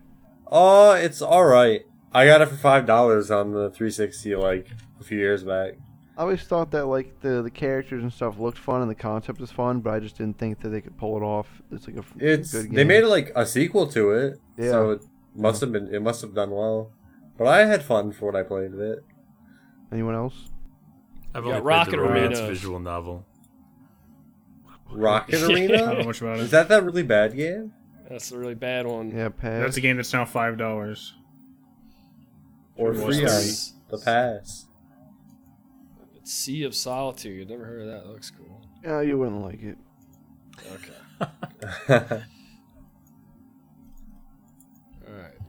Oh, 0.46 0.92
it's 0.92 1.20
all 1.20 1.44
right. 1.44 1.82
I 2.12 2.26
got 2.26 2.40
it 2.40 2.46
for 2.46 2.56
five 2.56 2.86
dollars 2.86 3.30
on 3.30 3.52
the 3.52 3.70
360 3.70 4.34
like 4.36 4.68
a 5.00 5.04
few 5.04 5.18
years 5.18 5.42
back. 5.44 5.74
I 6.16 6.22
always 6.22 6.44
thought 6.44 6.70
that 6.70 6.86
like 6.86 7.20
the 7.20 7.42
the 7.42 7.50
characters 7.50 8.02
and 8.04 8.12
stuff 8.12 8.38
looked 8.38 8.58
fun 8.58 8.80
and 8.82 8.90
the 8.90 8.94
concept 8.94 9.40
was 9.40 9.50
fun, 9.50 9.80
but 9.80 9.92
I 9.94 9.98
just 9.98 10.16
didn't 10.16 10.38
think 10.38 10.60
that 10.60 10.68
they 10.68 10.80
could 10.80 10.96
pull 10.96 11.16
it 11.16 11.22
off. 11.24 11.48
It's 11.72 11.88
like 11.88 11.96
a 11.96 12.04
It's 12.18 12.52
good 12.52 12.66
game. 12.66 12.74
they 12.74 12.84
made 12.84 13.02
like 13.02 13.32
a 13.34 13.44
sequel 13.44 13.88
to 13.88 14.12
it, 14.12 14.40
Yeah. 14.56 14.70
so 14.70 14.90
it 14.92 15.02
must 15.34 15.60
have 15.60 15.72
been 15.72 15.92
it 15.92 16.00
must 16.02 16.20
have 16.22 16.34
done 16.34 16.50
well. 16.52 16.92
But 17.36 17.46
I 17.48 17.64
had 17.66 17.82
fun 17.82 18.12
for 18.12 18.26
what 18.26 18.36
I 18.36 18.42
played 18.42 18.72
of 18.72 18.80
it. 18.80 19.04
Anyone 19.92 20.14
else? 20.14 20.50
I've 21.34 21.42
You 21.44 21.50
only 21.50 21.60
got 21.60 21.64
Rocket 21.64 21.90
the 21.92 22.00
romance 22.00 22.38
Arena. 22.38 22.48
visual 22.52 22.78
novel. 22.78 23.26
Rocket 24.90 25.42
Arena? 25.50 25.74
I 25.74 25.76
don't 25.78 25.86
know 25.86 25.92
Arena 25.94 26.04
much 26.04 26.20
about 26.20 26.38
is 26.38 26.48
it. 26.48 26.50
that 26.52 26.68
that 26.68 26.84
really 26.84 27.02
bad 27.02 27.34
game? 27.36 27.72
That's 28.08 28.30
a 28.32 28.38
really 28.38 28.54
bad 28.54 28.86
one. 28.86 29.10
Yeah, 29.10 29.30
Pat. 29.30 29.62
That's 29.62 29.76
a 29.76 29.80
game 29.80 29.96
that's 29.96 30.12
now 30.12 30.24
five 30.24 30.56
dollars. 30.58 31.14
Or 32.76 32.94
Sure 32.94 33.04
free 33.06 33.18
on 33.18 33.22
It's- 33.24 33.72
the 33.88 33.98
pass? 33.98 34.66
it's 36.16 36.32
Sea 36.32 36.64
of 36.64 36.74
Solitude. 36.74 37.38
You 37.38 37.44
never 37.56 37.64
heard 37.64 37.80
of 37.82 37.86
that. 37.88 38.04
That 38.04 38.10
looks 38.12 38.30
cool. 38.30 38.60
yeah, 38.84 39.00
you 39.00 39.18
wouldn't 39.18 39.42
like 39.42 39.62
it. 39.62 39.78
Okay. 41.88 42.22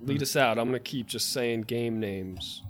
Lead 0.06 0.22
us 0.22 0.36
out. 0.36 0.58
I'm 0.60 0.66
gonna 0.68 0.80
keep 0.80 1.08
just 1.08 1.32
saying 1.34 1.62
game 1.64 2.00
names. 2.00 2.64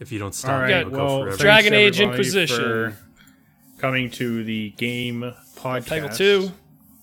If 0.00 0.12
you 0.12 0.18
don't 0.18 0.26
All 0.28 0.32
stop, 0.32 0.60
right. 0.62 0.70
it'll 0.72 0.90
Well, 0.92 0.98
go 1.00 1.08
forever. 1.22 1.28
thanks, 1.30 1.42
Dragon 1.42 1.74
Age 1.74 2.00
Inquisition. 2.00 2.56
for 2.58 2.96
coming 3.78 4.10
to 4.10 4.44
the 4.44 4.70
game 4.70 5.32
podcast 5.56 5.86
Title 5.86 6.08
2. 6.10 6.50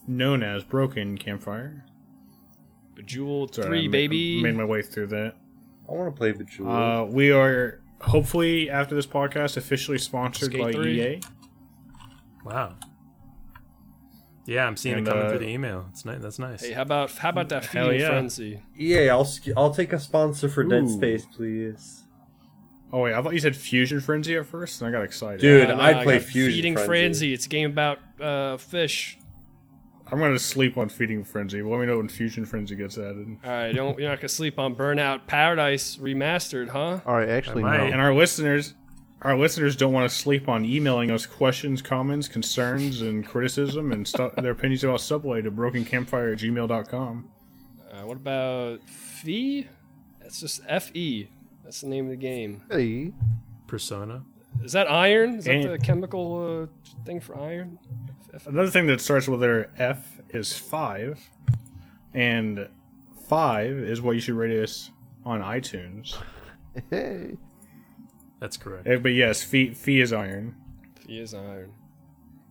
known 0.07 0.43
as 0.43 0.63
Broken 0.63 1.17
Campfire. 1.17 1.85
Bejeweled 2.95 3.55
Sorry, 3.55 3.65
I 3.65 3.69
3, 3.69 3.87
ma- 3.87 3.91
baby. 3.91 4.41
Made 4.43 4.55
my 4.55 4.65
way 4.65 4.81
through 4.83 5.07
that. 5.07 5.33
I 5.89 5.91
want 5.91 6.13
to 6.13 6.17
play 6.17 6.31
Bejeweled. 6.33 6.69
Uh, 6.69 7.05
we 7.11 7.31
are 7.31 7.81
hopefully 8.01 8.69
after 8.69 8.93
this 8.95 9.07
podcast 9.07 9.57
officially 9.57 9.97
sponsored 9.97 10.51
Skate 10.51 10.61
by 10.61 10.71
3. 10.71 11.01
EA. 11.01 11.21
Wow. 12.45 12.75
Yeah, 14.45 14.65
I'm 14.65 14.75
seeing 14.75 14.97
And, 14.97 15.07
it 15.07 15.09
coming 15.09 15.25
uh, 15.25 15.29
through 15.29 15.39
the 15.39 15.47
email. 15.47 15.85
It's 15.91 16.03
nice. 16.05 16.21
That's 16.21 16.37
nice. 16.39 16.61
Hey, 16.63 16.73
how 16.73 16.81
about 16.81 17.11
how 17.11 17.29
about 17.29 17.49
that 17.49 17.65
Hell 17.65 17.85
feeding 17.87 18.01
yeah. 18.01 18.07
frenzy? 18.09 18.61
Yeah, 18.75 19.13
I'll 19.15 19.29
I'll 19.55 19.73
take 19.73 19.93
a 19.93 19.99
sponsor 19.99 20.49
for 20.49 20.63
Dead 20.63 20.89
Space, 20.89 21.25
please. 21.25 22.03
Oh 22.91 22.99
wait, 23.01 23.13
I 23.15 23.21
thought 23.21 23.33
you 23.33 23.39
said 23.39 23.55
Fusion 23.55 23.99
Frenzy 23.99 24.35
at 24.35 24.45
first, 24.45 24.81
and 24.81 24.87
I 24.87 24.91
got 24.91 25.03
excited. 25.03 25.41
Dude, 25.41 25.69
Uh, 25.69 25.75
no, 25.75 25.81
I'd 25.81 25.95
I 25.97 26.03
play 26.03 26.19
Fusion 26.19 26.51
Feeding 26.53 26.73
Frenzy. 26.75 26.87
frenzy. 26.87 27.33
It's 27.33 27.45
a 27.47 27.49
game 27.49 27.71
about 27.71 27.99
uh, 28.21 28.57
fish. 28.57 29.17
I'm 30.11 30.19
gonna 30.19 30.37
sleep 30.37 30.77
on 30.77 30.89
Feeding 30.89 31.23
Frenzy. 31.23 31.63
Let 31.63 31.79
me 31.79 31.87
know 31.87 31.97
when 31.97 32.07
Fusion 32.09 32.45
Frenzy 32.45 32.75
gets 32.75 32.97
added. 32.99 33.37
All 33.43 33.49
right, 33.49 33.71
don't 33.73 33.97
you're 33.97 34.09
not 34.09 34.19
gonna 34.19 34.27
sleep 34.29 34.59
on 34.59 34.75
Burnout 34.75 35.25
Paradise 35.25 35.97
remastered, 35.97 36.69
huh? 36.69 36.99
All 37.05 37.15
right, 37.15 37.29
actually, 37.29 37.63
no. 37.63 37.69
And 37.69 37.99
our 37.99 38.13
listeners, 38.13 38.75
our 39.23 39.37
listeners 39.37 39.75
don't 39.75 39.93
want 39.93 40.09
to 40.09 40.15
sleep 40.15 40.49
on 40.49 40.65
emailing 40.65 41.09
us 41.11 41.25
questions, 41.25 41.81
comments, 41.81 42.27
concerns, 42.27 43.01
and 43.01 43.25
criticism 43.25 43.91
and 43.91 44.07
stu- 44.07 44.31
their 44.37 44.51
opinions 44.51 44.83
about 44.83 45.01
Subway 45.01 45.41
to 45.41 45.51
brokencampfire 45.51 46.33
at 46.33 46.39
gmail.com. 46.39 47.29
Uh, 47.91 48.05
what 48.05 48.17
about 48.17 48.81
Fe? 48.89 49.67
That's 50.21 50.39
just 50.39 50.61
F 50.67 50.93
E. 50.95 51.29
That's 51.63 51.81
the 51.81 51.87
name 51.87 52.05
of 52.05 52.11
the 52.11 52.17
game. 52.17 52.61
Hey, 52.69 53.13
Persona. 53.67 54.23
Is 54.63 54.73
that 54.73 54.89
iron? 54.91 55.35
Is 55.35 55.45
that 55.45 55.55
And- 55.55 55.69
the 55.69 55.77
chemical 55.79 56.69
uh, 56.69 57.03
thing 57.05 57.19
for 57.19 57.37
iron? 57.37 57.79
Another 58.47 58.69
thing 58.69 58.87
that 58.87 58.99
starts 58.99 59.27
with 59.27 59.41
letter 59.41 59.69
F 59.77 60.19
is 60.29 60.57
five, 60.57 61.19
and 62.15 62.67
five 63.27 63.71
is 63.77 64.01
what 64.01 64.13
you 64.15 64.21
should 64.21 64.33
rate 64.35 64.59
us 64.61 64.89
on 65.23 65.41
iTunes. 65.41 66.17
hey. 66.89 67.37
That's 68.43 68.57
correct. 68.57 68.85
Eh, 68.85 68.97
But 68.97 69.13
yes, 69.13 69.41
Fe, 69.41 69.73
Fe 69.73 70.01
is 70.01 70.11
iron. 70.11 70.55
Fe 71.07 71.13
is 71.13 71.33
iron. 71.33 71.71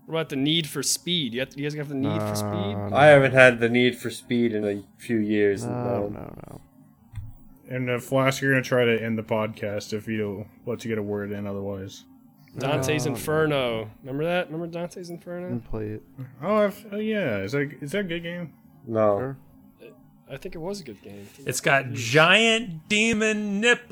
What 0.06 0.14
about 0.14 0.28
the 0.31 0.36
need 0.36 0.66
for 0.66 0.82
speed? 0.82 1.35
You, 1.35 1.40
have, 1.40 1.51
you 1.55 1.64
guys 1.64 1.74
have 1.74 1.90
the 1.90 1.94
need 1.94 2.19
for 2.23 2.35
speed? 2.35 2.48
No, 2.48 2.90
I 2.94 3.06
haven't 3.09 3.32
had 3.32 3.60
the 3.60 3.69
need 3.69 3.98
for 3.98 4.09
speed 4.09 4.55
in 4.55 4.64
a 4.64 4.82
few 4.97 5.19
years. 5.19 5.66
no, 5.66 5.73
no. 5.74 6.09
no, 6.09 6.35
no. 6.48 6.60
And 7.69 7.90
uh, 7.90 7.98
Flash, 7.98 8.40
you're 8.40 8.52
gonna 8.52 8.62
try 8.62 8.86
to 8.86 9.02
end 9.02 9.19
the 9.19 9.23
podcast 9.23 9.93
if 9.93 10.09
you 10.09 10.16
don't 10.16 10.47
let 10.64 10.82
you 10.82 10.89
get 10.89 10.97
a 10.97 11.02
word 11.02 11.31
in. 11.31 11.47
Otherwise, 11.47 12.05
Dante's 12.59 13.05
No, 13.05 13.10
no. 13.10 13.16
Inferno. 13.16 13.90
Remember 14.02 14.24
that? 14.24 14.51
Remember 14.51 14.66
Dante's 14.66 15.10
Inferno? 15.10 15.48
Didn't 15.51 15.70
play 15.70 15.86
it. 15.89 16.02
oh, 16.43 16.56
I've, 16.56 16.86
oh 16.90 16.97
yeah, 16.97 17.39
is 17.40 17.52
that 17.52 17.70
is 17.82 17.93
that 17.93 18.01
a 18.01 18.05
good 18.05 18.23
game? 18.23 18.55
No. 18.86 19.19
Sure. 19.19 19.36
I 20.31 20.39
think 20.39 20.55
it 20.55 20.59
was 20.59 20.81
a 20.81 20.85
good 20.85 21.02
game. 21.02 21.28
It's 21.47 21.60
got 21.60 21.93
giant 21.93 22.89
demon 22.89 23.60
nipples. 23.60 23.89